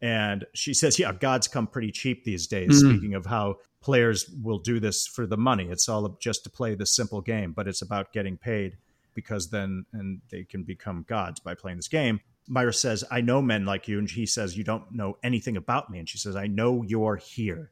And 0.00 0.44
she 0.52 0.74
says, 0.74 0.98
yeah, 0.98 1.12
gods 1.12 1.46
come 1.46 1.66
pretty 1.66 1.92
cheap 1.92 2.24
these 2.24 2.46
days. 2.46 2.82
Mm-hmm. 2.82 2.90
Speaking 2.90 3.14
of 3.14 3.26
how 3.26 3.56
players 3.80 4.28
will 4.42 4.58
do 4.58 4.80
this 4.80 5.06
for 5.06 5.26
the 5.26 5.36
money, 5.36 5.68
it's 5.68 5.88
all 5.88 6.16
just 6.20 6.44
to 6.44 6.50
play 6.50 6.74
this 6.74 6.94
simple 6.94 7.20
game, 7.20 7.52
but 7.52 7.68
it's 7.68 7.82
about 7.82 8.12
getting 8.12 8.36
paid 8.36 8.78
because 9.14 9.50
then 9.50 9.84
and 9.92 10.20
they 10.30 10.44
can 10.44 10.64
become 10.64 11.04
gods 11.08 11.38
by 11.40 11.54
playing 11.54 11.76
this 11.76 11.88
game. 11.88 12.20
Myra 12.48 12.72
says, 12.72 13.04
I 13.10 13.20
know 13.20 13.40
men 13.40 13.64
like 13.64 13.88
you. 13.88 13.98
And 13.98 14.10
he 14.10 14.26
says, 14.26 14.56
You 14.56 14.64
don't 14.64 14.92
know 14.92 15.18
anything 15.22 15.56
about 15.56 15.90
me. 15.90 15.98
And 15.98 16.08
she 16.08 16.18
says, 16.18 16.36
I 16.36 16.46
know 16.46 16.82
you're 16.82 17.16
here. 17.16 17.70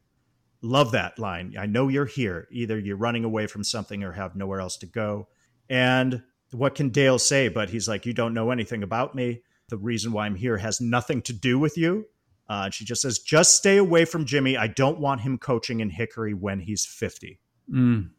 Love 0.61 0.91
that 0.91 1.17
line. 1.17 1.55
I 1.57 1.65
know 1.65 1.87
you're 1.87 2.05
here. 2.05 2.47
Either 2.51 2.79
you're 2.79 2.97
running 2.97 3.23
away 3.23 3.47
from 3.47 3.63
something 3.63 4.03
or 4.03 4.11
have 4.11 4.35
nowhere 4.35 4.61
else 4.61 4.77
to 4.77 4.85
go. 4.85 5.27
And 5.69 6.23
what 6.51 6.75
can 6.75 6.89
Dale 6.89 7.19
say? 7.19 7.47
But 7.47 7.69
he's 7.69 7.87
like, 7.87 8.05
You 8.05 8.13
don't 8.13 8.33
know 8.33 8.51
anything 8.51 8.83
about 8.83 9.15
me. 9.15 9.41
The 9.69 9.77
reason 9.77 10.11
why 10.11 10.25
I'm 10.25 10.35
here 10.35 10.57
has 10.57 10.81
nothing 10.81 11.21
to 11.23 11.33
do 11.33 11.57
with 11.57 11.77
you. 11.77 12.05
Uh, 12.47 12.69
she 12.69 12.85
just 12.85 13.01
says, 13.01 13.19
Just 13.19 13.55
stay 13.55 13.77
away 13.77 14.05
from 14.05 14.25
Jimmy. 14.25 14.57
I 14.57 14.67
don't 14.67 14.99
want 14.99 15.21
him 15.21 15.37
coaching 15.37 15.79
in 15.79 15.89
Hickory 15.89 16.33
when 16.33 16.59
he's 16.59 16.85
50. 16.85 17.39
Mm. 17.71 18.11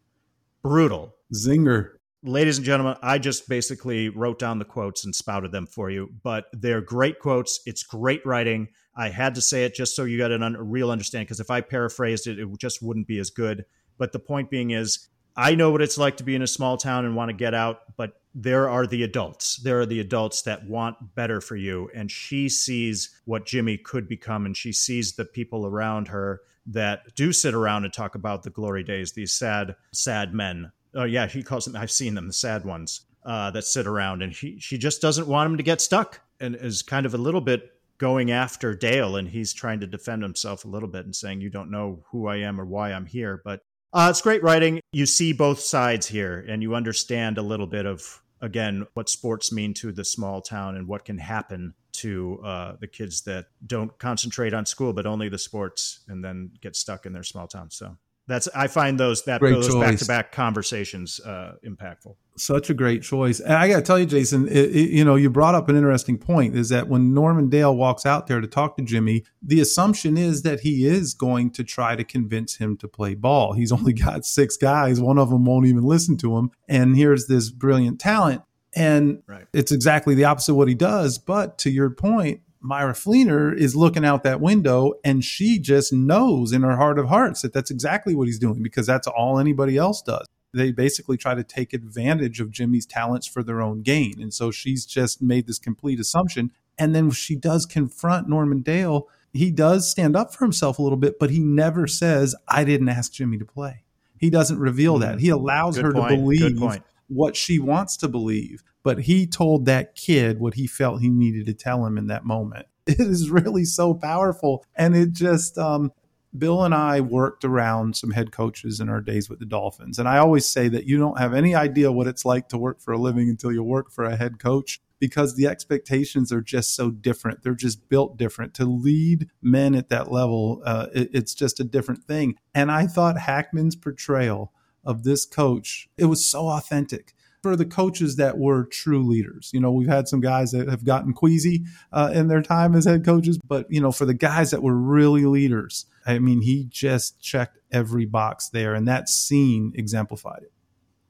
Brutal. 0.63 1.15
Zinger 1.35 1.93
ladies 2.23 2.57
and 2.57 2.65
gentlemen, 2.65 2.97
I 3.03 3.19
just 3.19 3.49
basically 3.49 4.09
wrote 4.09 4.39
down 4.39 4.59
the 4.59 4.65
quotes 4.65 5.05
and 5.05 5.15
spouted 5.15 5.53
them 5.53 5.67
for 5.67 5.91
you, 5.91 6.11
but 6.23 6.47
they're 6.53 6.81
great 6.81 7.19
quotes. 7.19 7.61
It's 7.67 7.83
great 7.83 8.25
writing. 8.25 8.69
I 8.95 9.09
had 9.09 9.35
to 9.35 9.43
say 9.43 9.65
it 9.65 9.75
just 9.75 9.97
so 9.97 10.05
you 10.05 10.19
got 10.19 10.31
a 10.31 10.43
un- 10.43 10.57
real 10.57 10.91
understanding 10.91 11.27
because 11.27 11.41
if 11.41 11.51
I 11.51 11.61
paraphrased 11.61 12.27
it, 12.27 12.39
it 12.39 12.49
just 12.59 12.83
wouldn't 12.83 13.07
be 13.07 13.19
as 13.19 13.31
good. 13.31 13.65
But 13.99 14.13
the 14.13 14.19
point 14.19 14.51
being 14.51 14.71
is, 14.71 15.09
I 15.35 15.55
know 15.55 15.71
what 15.71 15.83
it's 15.83 15.99
like 15.99 16.19
to 16.19 16.25
be 16.25 16.35
in 16.35 16.43
a 16.43 16.47
small 16.47 16.77
town 16.77 17.05
and 17.07 17.17
want 17.17 17.31
to 17.31 17.35
get 17.35 17.55
out, 17.55 17.97
but 17.97 18.21
there 18.35 18.69
are 18.69 18.87
the 18.87 19.03
adults. 19.03 19.57
There 19.57 19.81
are 19.81 19.87
the 19.87 20.01
adults 20.01 20.43
that 20.43 20.67
want 20.67 21.15
better 21.15 21.41
for 21.41 21.57
you. 21.57 21.91
And 21.95 22.11
she 22.11 22.49
sees 22.49 23.19
what 23.25 23.47
Jimmy 23.47 23.79
could 23.79 24.09
become, 24.09 24.45
and 24.45 24.57
she 24.57 24.73
sees 24.73 25.15
the 25.15 25.25
people 25.25 25.67
around 25.67 26.09
her 26.09 26.43
that 26.67 27.15
do 27.15 27.33
sit 27.33 27.55
around 27.55 27.85
and 27.85 27.93
talk 27.93 28.15
about 28.15 28.43
the 28.43 28.51
glory 28.51 28.83
days, 28.83 29.13
these 29.13 29.33
sad, 29.33 29.75
sad 29.93 30.35
men 30.35 30.71
oh 30.95 31.05
yeah, 31.05 31.27
he 31.27 31.43
calls 31.43 31.65
them. 31.65 31.77
I've 31.77 31.91
seen 31.91 32.15
them, 32.15 32.27
the 32.27 32.33
sad 32.33 32.65
ones 32.65 33.07
uh, 33.25 33.51
that 33.53 33.65
sit 33.65 33.87
around, 33.87 34.23
and 34.23 34.35
she 34.35 34.59
she 34.59 34.79
just 34.79 35.01
doesn't 35.01 35.27
want 35.29 35.51
him 35.51 35.57
to 35.57 35.63
get 35.63 35.81
stuck, 35.81 36.21
and 36.41 36.55
is 36.57 36.83
kind 36.83 37.07
of 37.07 37.15
a 37.15 37.19
little 37.19 37.41
bit 37.41 37.71
going 37.99 38.31
after 38.31 38.75
Dale, 38.75 39.17
and 39.17 39.29
he's 39.29 39.53
trying 39.53 39.81
to 39.81 39.87
defend 39.87 40.23
himself 40.23 40.65
a 40.65 40.69
little 40.69 40.89
bit 40.89 41.05
and 41.05 41.15
saying, 41.15 41.41
"You 41.41 41.51
don't 41.51 41.71
know 41.71 42.03
who 42.11 42.27
I 42.27 42.37
am 42.37 42.61
or 42.61 42.65
why 42.65 42.93
I'm 42.93 43.07
here." 43.07 43.41
But 43.45 43.61
uh, 43.93 44.09
it's 44.11 44.23
great 44.23 44.43
writing. 44.43 44.81
You 44.93 45.07
see 45.07 45.33
both 45.33 45.61
sides 45.61 46.07
here, 46.07 46.45
and 46.49 46.63
you 46.63 46.75
understand 46.75 47.39
a 47.39 47.43
little 47.43 47.67
bit 47.67 47.87
of 47.87 48.23
again 48.41 48.87
what 48.95 49.09
sports 49.09 49.53
mean 49.53 49.73
to 49.73 49.93
the 49.93 50.05
small 50.05 50.43
town 50.43 50.77
and 50.77 50.89
what 50.89 51.05
can 51.05 51.19
happen 51.19 51.75
to 51.93 52.41
uh, 52.45 52.77
the 52.81 52.89
kids 52.89 53.23
that 53.23 53.47
don't 53.65 53.97
concentrate 53.99 54.53
on 54.55 54.67
school 54.67 54.93
but 54.93 55.07
only 55.07 55.29
the 55.29 55.39
sports 55.39 56.01
and 56.09 56.25
then 56.25 56.51
get 56.61 56.75
stuck 56.75 57.07
in 57.07 57.13
their 57.13 57.23
small 57.23 57.47
town. 57.47 57.71
So 57.71 57.97
that's 58.33 58.49
I 58.55 58.67
find 58.67 58.99
those 58.99 59.25
that 59.25 59.41
great 59.41 59.53
those 59.53 59.75
back 59.75 59.99
to 59.99 60.05
back 60.07 60.33
conversations 60.33 61.21
uh, 61.21 61.55
impactful. 61.65 62.17
Such 62.37 62.71
a 62.71 62.75
great 62.75 63.03
choice, 63.03 63.41
and 63.41 63.53
I 63.53 63.69
got 63.69 63.77
to 63.77 63.83
tell 63.83 63.99
you, 63.99 64.07
Jason, 64.07 64.49
it, 64.49 64.71
it, 64.71 64.91
you 64.91 65.05
know, 65.05 65.17
you 65.17 65.29
brought 65.29 65.55
up 65.55 65.69
an 65.69 65.77
interesting 65.77 66.17
point. 66.17 66.57
Is 66.57 66.71
that 66.71 66.89
when 66.89 67.13
Norman 67.13 67.51
Dale 67.51 67.77
walks 67.77 68.07
out 68.07 68.27
there 68.27 68.41
to 68.41 68.47
talk 68.47 68.79
to 68.79 68.83
Jimmy, 68.83 69.25
the 69.43 69.61
assumption 69.61 70.17
is 70.17 70.43
that 70.43 70.61
he 70.61 70.87
is 70.87 71.13
going 71.13 71.51
to 71.51 71.63
try 71.63 71.95
to 71.95 72.05
convince 72.05 72.57
him 72.57 72.79
to 72.79 72.89
play 72.89 73.15
ball. 73.15 73.53
He's 73.53 73.71
only 73.71 73.93
got 74.05 74.25
six 74.25 74.57
guys; 74.57 74.99
one 74.99 75.19
of 75.19 75.29
them 75.29 75.45
won't 75.45 75.67
even 75.67 75.85
listen 75.85 76.17
to 76.19 76.39
him. 76.39 76.51
And 76.67 76.97
here's 76.97 77.27
this 77.27 77.51
brilliant 77.51 78.01
talent, 78.01 78.41
and 78.75 79.23
right. 79.27 79.47
it's 79.53 79.73
exactly 79.73 80.15
the 80.15 80.25
opposite 80.25 80.53
of 80.53 80.57
what 80.57 80.69
he 80.69 80.75
does. 80.75 81.19
But 81.19 81.59
to 81.59 81.71
your 81.71 81.91
point, 81.91 82.41
Myra 82.63 82.93
Fleener 82.93 83.55
is 83.57 83.75
looking 83.75 84.05
out 84.05 84.23
that 84.23 84.41
window 84.41 84.95
and 85.05 85.25
she 85.25 85.59
just 85.59 85.93
knows 85.93 86.53
in 86.53 86.63
her 86.63 86.77
heart 86.77 86.99
of 86.99 87.09
hearts 87.09 87.43
that 87.43 87.53
that's 87.53 87.71
exactly 87.71 88.15
what 88.15 88.29
he's 88.29 88.39
doing 88.39 88.63
because 88.63 88.87
that's 88.87 89.07
all 89.07 89.39
anybody 89.39 89.77
else 89.77 90.01
does. 90.01 90.27
They 90.55 90.71
basically 90.71 91.17
try 91.17 91.35
to 91.35 91.43
take 91.43 91.73
advantage 91.73 92.41
of 92.41 92.51
Jimmy's 92.51 92.87
talents 92.87 93.27
for 93.27 93.43
their 93.43 93.61
own 93.61 93.83
gain. 93.83 94.21
And 94.21 94.33
so 94.33 94.51
she's 94.51 94.87
just 94.87 95.21
made 95.21 95.47
this 95.47 95.59
complete 95.59 95.99
assumption. 95.99 96.53
And 96.79 96.95
then 96.95 97.11
she 97.11 97.35
does 97.37 97.67
confront 97.67 98.29
Norman 98.29 98.61
Dale. 98.61 99.09
He 99.33 99.51
does 99.51 99.91
stand 99.91 100.15
up 100.15 100.35
for 100.35 100.45
himself 100.45 100.79
a 100.79 100.83
little 100.83 100.99
bit, 100.99 101.19
but 101.19 101.31
he 101.31 101.41
never 101.41 101.87
says, 101.87 102.35
I 102.49 102.65
didn't 102.65 102.91
ask 102.91 103.13
Jimmy 103.13 103.39
to 103.39 103.47
play. 103.47 103.85
He 104.19 104.31
doesn't 104.31 104.59
reveal 104.59 104.99
that. 104.99 105.17
Mm-hmm. 105.17 105.19
He 105.19 105.29
allows 105.31 105.77
Good 105.77 105.87
her 105.87 105.93
point. 105.93 106.11
to 106.11 106.17
believe 106.17 106.83
what 107.09 107.35
she 107.35 107.59
wants 107.59 107.97
to 107.99 108.09
believe 108.09 108.63
but 108.83 109.01
he 109.03 109.27
told 109.27 109.65
that 109.67 109.95
kid 109.95 110.41
what 110.41 110.55
he 110.55 110.67
felt 110.67 111.01
he 111.01 111.09
needed 111.09 111.47
to 111.47 111.55
tell 111.55 111.85
him 111.87 111.99
in 111.99 112.07
that 112.09 112.25
moment. 112.25 112.67
It 112.85 112.99
is 112.99 113.31
really 113.31 113.65
so 113.65 113.95
powerful. 113.95 114.65
And 114.75 114.97
it 114.97 115.13
just, 115.13 115.57
um, 115.57 115.93
Bill 116.37 116.65
and 116.65 116.75
I 116.75 117.01
worked 117.01 117.45
around 117.45 117.95
some 117.95 118.11
head 118.11 118.33
coaches 118.33 118.81
in 118.81 118.89
our 118.89 119.01
days 119.01 119.31
with 119.31 119.39
the 119.39 119.47
Dolphins. 119.47 120.01
And 120.01 120.09
I 120.09 120.19
always 120.19 120.47
say 120.47 120.67
that 120.67 120.85
you 120.85 120.99
don't 120.99 121.19
have 121.19 121.33
any 121.33 121.55
idea 121.55 121.93
what 121.93 122.09
it's 122.09 122.25
like 122.25 122.49
to 122.49 122.59
work 122.59 122.81
for 122.81 122.91
a 122.93 122.99
living 122.99 123.29
until 123.29 123.53
you 123.53 123.63
work 123.63 123.93
for 123.93 124.05
a 124.05 124.17
head 124.17 124.41
coach 124.41 124.81
because 124.99 125.37
the 125.37 125.47
expectations 125.47 126.33
are 126.33 126.41
just 126.41 126.75
so 126.75 126.91
different. 126.91 127.43
They're 127.43 127.55
just 127.55 127.89
built 127.89 128.17
different. 128.17 128.55
To 128.55 128.65
lead 128.65 129.29
men 129.43 129.75
at 129.75 129.89
that 129.91 130.11
level, 130.11 130.63
uh, 130.65 130.87
it, 130.95 131.11
it's 131.13 131.35
just 131.35 131.61
a 131.61 131.65
different 131.65 132.05
thing. 132.05 132.37
And 132.55 132.71
I 132.71 132.87
thought 132.87 133.19
Hackman's 133.19 133.77
portrayal 133.77 134.53
of 134.85 135.05
this 135.05 135.25
coach, 135.25 135.89
it 135.97 136.07
was 136.07 136.25
so 136.25 136.49
authentic 136.49 137.15
for 137.43 137.57
the 137.57 137.67
coaches 137.67 138.17
that 138.17 138.39
were 138.39 138.65
true 138.65 139.07
leaders. 139.07 139.51
You 139.53 139.61
know, 139.61 139.73
we've 139.73 139.89
had 139.89 140.09
some 140.09 140.21
guys 140.21 140.53
that 140.53 140.69
have 140.69 140.85
gotten 140.85 141.13
queasy 141.13 141.65
uh, 141.93 142.11
in 142.15 142.29
their 142.29 142.43
time 142.43 142.75
as 142.75 142.85
head 142.85 143.05
coaches, 143.05 143.39
but, 143.47 143.67
you 143.69 143.81
know, 143.81 143.93
for 143.93 144.05
the 144.05 144.15
guys 144.15 144.51
that 144.53 144.63
were 144.63 144.77
really 144.77 145.25
leaders, 145.25 145.87
I 146.07 146.19
mean, 146.19 146.43
he 146.43 146.67
just 146.71 147.21
checked 147.21 147.59
every 147.73 148.07
box 148.07 148.49
there, 148.49 148.75
and 148.75 148.87
that 148.89 149.09
scene 149.09 149.73
exemplified 149.75 150.43
it. 150.43 150.53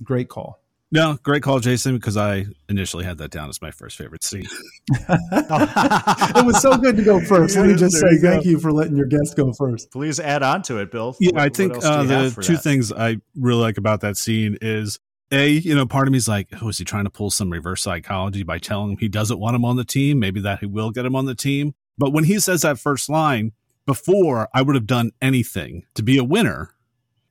Great 0.03 0.29
call. 0.29 0.63
No, 0.95 1.19
great 1.23 1.43
call, 1.43 1.59
Jason, 1.59 1.97
because 1.97 2.19
I 2.19 2.45
initially 2.69 3.05
had 3.05 3.17
that 3.19 3.31
down 3.31 3.49
as 3.49 3.63
my 3.63 3.71
first 3.71 3.97
favorite 3.97 4.23
scene. 4.23 4.45
it 4.91 6.45
was 6.45 6.61
so 6.61 6.77
good 6.77 6.99
to 6.99 7.03
go 7.03 7.19
first. 7.19 7.57
Let 7.57 7.67
me 7.67 7.77
just 7.77 7.97
say 7.97 8.19
thank 8.19 8.45
you 8.45 8.61
for 8.61 8.71
letting 8.73 8.97
your 8.97 9.07
guest 9.07 9.35
go 9.35 9.55
first. 9.55 9.91
Please 9.91 10.21
add 10.21 10.43
on 10.43 10.61
to 10.65 10.79
it, 10.81 10.91
Bill. 10.91 11.17
Yeah, 11.19 11.31
what, 11.33 11.43
I 11.43 11.49
think 11.49 11.83
uh, 11.83 12.03
the 12.03 12.43
two 12.43 12.55
that? 12.55 12.63
things 12.63 12.93
I 12.93 13.17
really 13.35 13.63
like 13.63 13.79
about 13.79 14.03
that 14.03 14.19
scene 14.19 14.59
is 14.61 14.99
a, 15.33 15.49
you 15.49 15.75
know, 15.75 15.87
part 15.87 16.07
of 16.07 16.13
me 16.13 16.19
is 16.19 16.29
like, 16.29 16.49
oh, 16.61 16.69
is 16.69 16.79
he 16.79 16.85
trying 16.85 17.05
to 17.05 17.11
pull 17.11 17.31
some 17.31 17.51
reverse 17.51 17.83
psychology 17.83 18.43
by 18.43 18.59
telling 18.59 18.93
him 18.93 18.99
he 18.99 19.09
doesn't 19.09 19.41
want 19.41 19.57
him 19.57 19.65
on 19.65 19.77
the 19.77 19.85
team? 19.85 20.19
Maybe 20.19 20.41
that 20.43 20.61
he 20.61 20.67
will 20.67 20.91
get 20.91 21.07
him 21.07 21.17
on 21.17 21.25
the 21.25 21.35
team. 21.35 21.75
But 21.97 22.13
when 22.13 22.25
he 22.25 22.39
says 22.39 22.63
that 22.63 22.79
first 22.79 23.09
line, 23.09 23.53
before 23.87 24.49
I 24.55 24.63
would 24.63 24.75
have 24.75 24.87
done 24.87 25.11
anything 25.23 25.85
to 25.95 26.03
be 26.03 26.19
a 26.19 26.25
winner, 26.25 26.75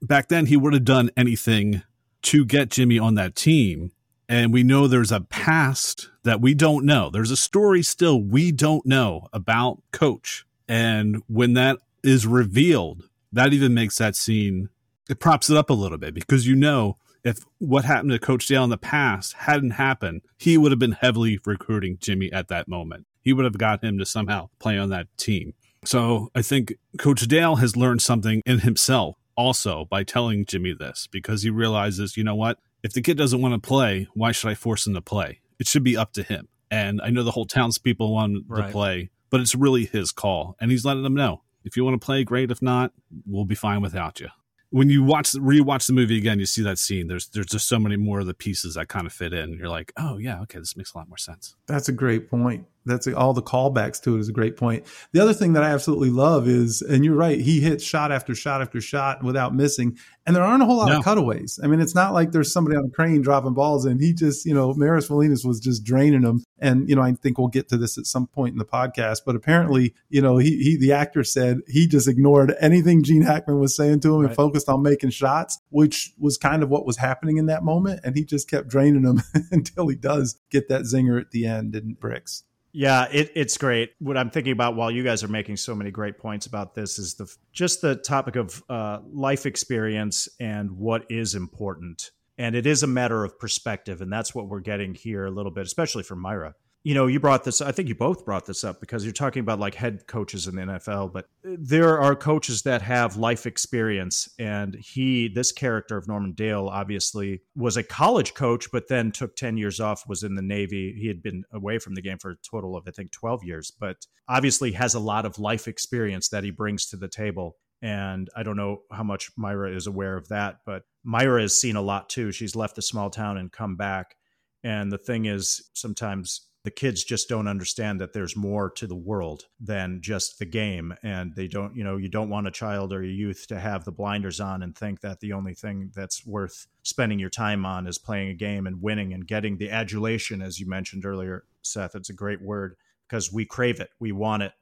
back 0.01 0.27
then 0.29 0.47
he 0.47 0.57
would 0.57 0.73
have 0.73 0.83
done 0.83 1.11
anything 1.15 1.83
to 2.23 2.43
get 2.43 2.69
Jimmy 2.69 2.97
on 2.97 3.15
that 3.15 3.35
team. 3.35 3.91
And 4.27 4.51
we 4.51 4.63
know 4.63 4.87
there's 4.87 5.11
a 5.11 5.21
past 5.21 6.09
that 6.23 6.41
we 6.41 6.53
don't 6.53 6.85
know. 6.85 7.09
There's 7.09 7.31
a 7.31 7.37
story 7.37 7.83
still 7.83 8.21
we 8.21 8.51
don't 8.51 8.85
know 8.85 9.27
about 9.31 9.81
Coach. 9.91 10.45
And 10.67 11.21
when 11.27 11.53
that 11.53 11.77
is 12.03 12.25
revealed, 12.25 13.09
that 13.31 13.53
even 13.53 13.73
makes 13.73 13.97
that 13.97 14.15
scene, 14.15 14.69
it 15.09 15.19
props 15.19 15.49
it 15.49 15.57
up 15.57 15.69
a 15.69 15.73
little 15.73 15.97
bit 15.97 16.13
because 16.13 16.47
you 16.47 16.55
know 16.55 16.97
if 17.23 17.39
what 17.59 17.85
happened 17.85 18.11
to 18.11 18.19
Coach 18.19 18.47
Dale 18.47 18.63
in 18.63 18.69
the 18.69 18.77
past 18.77 19.33
hadn't 19.33 19.71
happened, 19.71 20.21
he 20.37 20.57
would 20.57 20.71
have 20.71 20.79
been 20.79 20.93
heavily 20.93 21.39
recruiting 21.45 21.97
Jimmy 21.99 22.31
at 22.31 22.47
that 22.47 22.67
moment. 22.67 23.05
He 23.21 23.33
would 23.33 23.45
have 23.45 23.57
got 23.57 23.83
him 23.83 23.97
to 23.99 24.05
somehow 24.05 24.49
play 24.59 24.77
on 24.77 24.89
that 24.89 25.07
team. 25.17 25.53
So 25.85 26.29
I 26.35 26.41
think 26.41 26.73
Coach 26.97 27.21
Dale 27.27 27.57
has 27.57 27.75
learned 27.75 28.01
something 28.01 28.41
in 28.45 28.59
himself 28.59 29.17
also 29.35 29.85
by 29.85 30.03
telling 30.03 30.45
Jimmy 30.45 30.73
this 30.73 31.07
because 31.11 31.43
he 31.43 31.49
realizes, 31.49 32.17
you 32.17 32.23
know 32.23 32.35
what? 32.35 32.59
If 32.83 32.93
the 32.93 33.01
kid 33.01 33.17
doesn't 33.17 33.41
want 33.41 33.53
to 33.53 33.67
play, 33.67 34.07
why 34.13 34.31
should 34.31 34.49
I 34.49 34.55
force 34.55 34.85
him 34.85 34.93
to 34.95 35.01
play? 35.01 35.41
It 35.59 35.67
should 35.67 35.83
be 35.83 35.97
up 35.97 36.13
to 36.13 36.23
him. 36.23 36.47
And 36.69 37.01
I 37.01 37.09
know 37.09 37.23
the 37.23 37.31
whole 37.31 37.45
townspeople 37.45 38.11
want 38.11 38.45
right. 38.47 38.65
to 38.65 38.71
play, 38.71 39.09
but 39.29 39.41
it's 39.41 39.55
really 39.55 39.85
his 39.85 40.11
call. 40.11 40.55
And 40.59 40.71
he's 40.71 40.85
letting 40.85 41.03
them 41.03 41.13
know 41.13 41.43
if 41.63 41.77
you 41.77 41.83
want 41.83 41.99
to 41.99 42.05
play, 42.05 42.23
great. 42.23 42.51
If 42.51 42.61
not, 42.61 42.93
we'll 43.25 43.45
be 43.45 43.55
fine 43.55 43.81
without 43.81 44.19
you. 44.19 44.29
When 44.71 44.89
you 44.89 45.03
watch 45.03 45.31
rewatch 45.33 45.87
the 45.87 45.93
movie 45.93 46.17
again, 46.17 46.39
you 46.39 46.45
see 46.45 46.63
that 46.63 46.79
scene. 46.79 47.07
There's 47.07 47.27
there's 47.27 47.47
just 47.47 47.67
so 47.67 47.77
many 47.77 47.97
more 47.97 48.21
of 48.21 48.25
the 48.25 48.33
pieces 48.33 48.75
that 48.75 48.87
kind 48.87 49.05
of 49.05 49.13
fit 49.13 49.33
in. 49.33 49.53
You're 49.53 49.69
like, 49.69 49.91
oh 49.97 50.17
yeah, 50.17 50.41
okay, 50.41 50.59
this 50.59 50.75
makes 50.75 50.93
a 50.93 50.97
lot 50.97 51.09
more 51.09 51.17
sense. 51.17 51.55
That's 51.67 51.89
a 51.89 51.93
great 51.93 52.29
point 52.29 52.65
that's 52.85 53.07
all 53.07 53.33
the 53.33 53.41
callbacks 53.41 54.01
to 54.03 54.15
it 54.15 54.19
is 54.19 54.29
a 54.29 54.33
great 54.33 54.57
point. 54.57 54.85
The 55.11 55.19
other 55.19 55.33
thing 55.33 55.53
that 55.53 55.63
I 55.63 55.69
absolutely 55.69 56.09
love 56.09 56.47
is, 56.47 56.81
and 56.81 57.05
you're 57.05 57.15
right, 57.15 57.39
he 57.39 57.61
hits 57.61 57.83
shot 57.83 58.11
after 58.11 58.33
shot 58.33 58.61
after 58.61 58.81
shot 58.81 59.23
without 59.23 59.53
missing, 59.53 59.97
and 60.25 60.35
there 60.35 60.43
aren't 60.43 60.63
a 60.63 60.65
whole 60.65 60.77
lot 60.77 60.89
no. 60.89 60.99
of 60.99 61.03
cutaways. 61.03 61.59
I 61.63 61.67
mean, 61.67 61.79
it's 61.79 61.95
not 61.95 62.13
like 62.13 62.31
there's 62.31 62.51
somebody 62.51 62.77
on 62.77 62.85
a 62.85 62.89
crane 62.89 63.21
dropping 63.21 63.53
balls, 63.53 63.85
and 63.85 64.01
he 64.01 64.13
just, 64.13 64.45
you 64.45 64.53
know, 64.53 64.73
Maris 64.73 65.07
Valainis 65.07 65.45
was 65.45 65.59
just 65.59 65.83
draining 65.83 66.21
them. 66.21 66.43
And 66.59 66.89
you 66.89 66.95
know, 66.95 67.01
I 67.01 67.13
think 67.13 67.37
we'll 67.37 67.47
get 67.47 67.69
to 67.69 67.77
this 67.77 67.97
at 67.97 68.05
some 68.05 68.27
point 68.27 68.53
in 68.53 68.57
the 68.57 68.65
podcast, 68.65 69.21
but 69.25 69.35
apparently, 69.35 69.93
you 70.09 70.21
know, 70.21 70.37
he, 70.37 70.57
he 70.57 70.77
the 70.77 70.93
actor 70.93 71.23
said 71.23 71.59
he 71.67 71.87
just 71.87 72.07
ignored 72.07 72.55
anything 72.59 73.03
Gene 73.03 73.23
Hackman 73.23 73.59
was 73.59 73.75
saying 73.75 74.01
to 74.01 74.15
him 74.15 74.21
right. 74.21 74.27
and 74.27 74.35
focused 74.35 74.69
on 74.69 74.81
making 74.81 75.09
shots, 75.09 75.59
which 75.69 76.13
was 76.19 76.37
kind 76.37 76.63
of 76.63 76.69
what 76.69 76.85
was 76.85 76.97
happening 76.97 77.37
in 77.37 77.47
that 77.47 77.63
moment, 77.63 78.01
and 78.03 78.15
he 78.15 78.23
just 78.23 78.49
kept 78.49 78.67
draining 78.67 79.03
them 79.03 79.21
until 79.51 79.87
he 79.87 79.95
does 79.95 80.39
get 80.49 80.69
that 80.69 80.81
zinger 80.81 81.19
at 81.19 81.31
the 81.31 81.45
end 81.45 81.75
and 81.75 81.99
bricks. 81.99 82.43
Yeah, 82.73 83.07
it, 83.11 83.31
it's 83.35 83.57
great. 83.57 83.91
What 83.99 84.17
I'm 84.17 84.29
thinking 84.29 84.53
about 84.53 84.75
while 84.75 84.89
you 84.89 85.03
guys 85.03 85.23
are 85.23 85.27
making 85.27 85.57
so 85.57 85.75
many 85.75 85.91
great 85.91 86.17
points 86.17 86.45
about 86.45 86.73
this 86.73 86.99
is 86.99 87.15
the 87.15 87.33
just 87.51 87.81
the 87.81 87.95
topic 87.95 88.37
of 88.37 88.63
uh, 88.69 88.99
life 89.11 89.45
experience 89.45 90.29
and 90.39 90.71
what 90.71 91.05
is 91.09 91.35
important. 91.35 92.11
And 92.37 92.55
it 92.55 92.65
is 92.65 92.81
a 92.81 92.87
matter 92.87 93.23
of 93.23 93.37
perspective, 93.37 94.01
and 94.01 94.11
that's 94.11 94.33
what 94.33 94.47
we're 94.47 94.61
getting 94.61 94.95
here 94.95 95.25
a 95.25 95.31
little 95.31 95.51
bit, 95.51 95.65
especially 95.65 96.03
for 96.03 96.15
Myra 96.15 96.55
you 96.83 96.95
know, 96.95 97.05
you 97.05 97.19
brought 97.19 97.43
this, 97.43 97.61
I 97.61 97.71
think 97.71 97.89
you 97.89 97.95
both 97.95 98.25
brought 98.25 98.45
this 98.45 98.63
up 98.63 98.79
because 98.79 99.03
you're 99.03 99.13
talking 99.13 99.41
about 99.41 99.59
like 99.59 99.75
head 99.75 100.07
coaches 100.07 100.47
in 100.47 100.55
the 100.55 100.63
NFL, 100.63 101.13
but 101.13 101.27
there 101.43 101.99
are 101.99 102.15
coaches 102.15 102.63
that 102.63 102.81
have 102.81 103.17
life 103.17 103.45
experience. 103.45 104.27
And 104.39 104.75
he, 104.75 105.27
this 105.27 105.51
character 105.51 105.95
of 105.95 106.07
Norman 106.07 106.31
Dale, 106.31 106.67
obviously 106.67 107.43
was 107.55 107.77
a 107.77 107.83
college 107.83 108.33
coach, 108.33 108.71
but 108.71 108.87
then 108.87 109.11
took 109.11 109.35
10 109.35 109.57
years 109.57 109.79
off, 109.79 110.07
was 110.07 110.23
in 110.23 110.33
the 110.33 110.41
Navy. 110.41 110.95
He 110.97 111.07
had 111.07 111.21
been 111.21 111.43
away 111.53 111.77
from 111.77 111.93
the 111.93 112.01
game 112.01 112.17
for 112.17 112.31
a 112.31 112.37
total 112.37 112.75
of, 112.75 112.87
I 112.87 112.91
think, 112.91 113.11
12 113.11 113.43
years, 113.43 113.71
but 113.71 114.07
obviously 114.27 114.71
has 114.71 114.95
a 114.95 114.99
lot 114.99 115.27
of 115.27 115.37
life 115.37 115.67
experience 115.67 116.29
that 116.29 116.43
he 116.43 116.49
brings 116.49 116.87
to 116.87 116.97
the 116.97 117.07
table. 117.07 117.57
And 117.83 118.27
I 118.35 118.41
don't 118.41 118.57
know 118.57 118.81
how 118.91 119.03
much 119.03 119.31
Myra 119.37 119.75
is 119.75 119.85
aware 119.85 120.17
of 120.17 120.29
that, 120.29 120.57
but 120.65 120.83
Myra 121.03 121.41
has 121.41 121.59
seen 121.59 121.75
a 121.75 121.81
lot 121.81 122.09
too. 122.09 122.31
She's 122.31 122.55
left 122.55 122.75
the 122.75 122.81
small 122.81 123.11
town 123.11 123.37
and 123.37 123.51
come 123.51 123.75
back. 123.75 124.15
And 124.63 124.91
the 124.91 124.99
thing 124.99 125.25
is, 125.25 125.69
sometimes 125.73 126.50
the 126.63 126.71
kids 126.71 127.03
just 127.03 127.27
don't 127.27 127.47
understand 127.47 127.99
that 127.99 128.13
there's 128.13 128.35
more 128.35 128.69
to 128.69 128.85
the 128.85 128.95
world 128.95 129.45
than 129.59 129.99
just 130.01 130.37
the 130.37 130.45
game. 130.45 130.93
And 131.01 131.35
they 131.35 131.47
don't 131.47 131.75
you 131.75 131.83
know 131.83 131.97
you 131.97 132.09
don't 132.09 132.29
want 132.29 132.47
a 132.47 132.51
child 132.51 132.93
or 132.93 133.01
a 133.01 133.07
youth 133.07 133.47
to 133.47 133.59
have 133.59 133.83
the 133.83 133.91
blinders 133.91 134.39
on 134.39 134.61
and 134.61 134.75
think 134.75 135.01
that 135.01 135.19
the 135.19 135.33
only 135.33 135.53
thing 135.53 135.91
that's 135.95 136.25
worth 136.25 136.67
spending 136.83 137.19
your 137.19 137.29
time 137.29 137.65
on 137.65 137.87
is 137.87 137.97
playing 137.97 138.29
a 138.29 138.35
game 138.35 138.67
and 138.67 138.81
winning 138.81 139.13
and 139.13 139.27
getting 139.27 139.57
the 139.57 139.71
adulation 139.71 140.41
as 140.41 140.59
you 140.59 140.67
mentioned 140.67 141.05
earlier 141.05 141.45
Seth. 141.61 141.95
It's 141.95 142.09
a 142.09 142.13
great 142.13 142.41
word 142.41 142.75
because 143.07 143.33
we 143.33 143.45
crave 143.45 143.79
it. 143.79 143.89
We 143.99 144.11
want 144.11 144.43
it. 144.43 144.53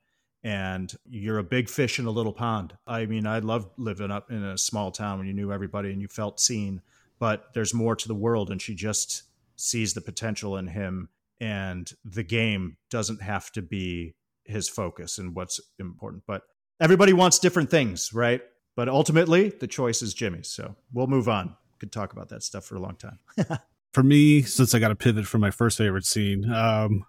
And 0.42 0.94
you're 1.06 1.40
a 1.40 1.44
big 1.44 1.68
fish 1.70 2.00
in 2.00 2.06
a 2.06 2.12
little 2.12 2.32
pond. 2.32 2.78
I 2.88 3.06
mean 3.06 3.28
i 3.28 3.40
loved 3.40 3.72
living 3.78 4.12
up 4.12 4.32
in 4.32 4.44
a 4.44 4.58
small 4.58 4.92
town 4.92 5.18
when 5.18 5.28
you 5.28 5.34
knew 5.34 5.52
everybody 5.52 5.92
and 5.92 6.02
you 6.02 6.08
felt 6.08 6.40
seen 6.40 6.82
but 7.20 7.54
there's 7.54 7.74
more 7.74 7.96
to 7.96 8.08
the 8.08 8.16
world. 8.16 8.50
And 8.50 8.62
she 8.62 8.74
just 8.74 9.24
sees 9.58 9.94
the 9.94 10.02
potential 10.02 10.58
in 10.58 10.68
him 10.68 11.10
and 11.40 11.90
the 12.04 12.24
game 12.24 12.78
doesn't 12.90 13.22
have 13.22 13.52
to 13.54 13.62
be 13.62 14.16
his 14.44 14.68
focus 14.68 15.18
and 15.18 15.36
what's 15.36 15.60
important. 15.80 16.24
But 16.28 16.44
everybody 16.82 17.14
wants 17.14 17.40
different 17.40 17.70
things, 17.70 18.14
right? 18.14 18.42
But 18.76 18.90
ultimately, 18.90 19.50
the 19.50 19.68
choice 19.68 20.02
is 20.02 20.14
Jimmy's. 20.14 20.50
So 20.50 20.76
we'll 20.94 21.08
move 21.08 21.30
on. 21.30 21.56
Could 21.80 21.92
talk 21.92 22.14
about 22.14 22.30
that 22.30 22.44
stuff 22.44 22.66
for 22.66 22.76
a 22.76 22.80
long 22.80 22.98
time. 22.98 23.20
for 23.94 24.04
me, 24.04 24.42
since 24.42 24.74
I 24.74 24.80
got 24.80 24.90
to 24.90 24.96
pivot 24.96 25.26
from 25.26 25.42
my 25.42 25.52
first 25.52 25.78
favorite 25.78 26.06
scene, 26.06 26.52
um, 26.52 27.06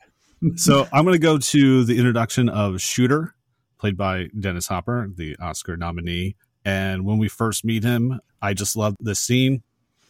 so 0.56 0.86
I'm 0.92 1.04
going 1.04 1.14
to 1.14 1.18
go 1.18 1.38
to 1.38 1.84
the 1.84 1.96
introduction 1.96 2.48
of 2.48 2.80
Shooter, 2.80 3.34
played 3.78 3.96
by 3.96 4.28
Dennis 4.38 4.66
Hopper, 4.66 5.10
the 5.14 5.36
Oscar 5.40 5.76
nominee. 5.76 6.36
And 6.64 7.06
when 7.06 7.18
we 7.18 7.28
first 7.28 7.64
meet 7.64 7.82
him, 7.82 8.20
I 8.42 8.52
just 8.52 8.76
love 8.76 8.94
this 9.00 9.18
scene. 9.18 9.62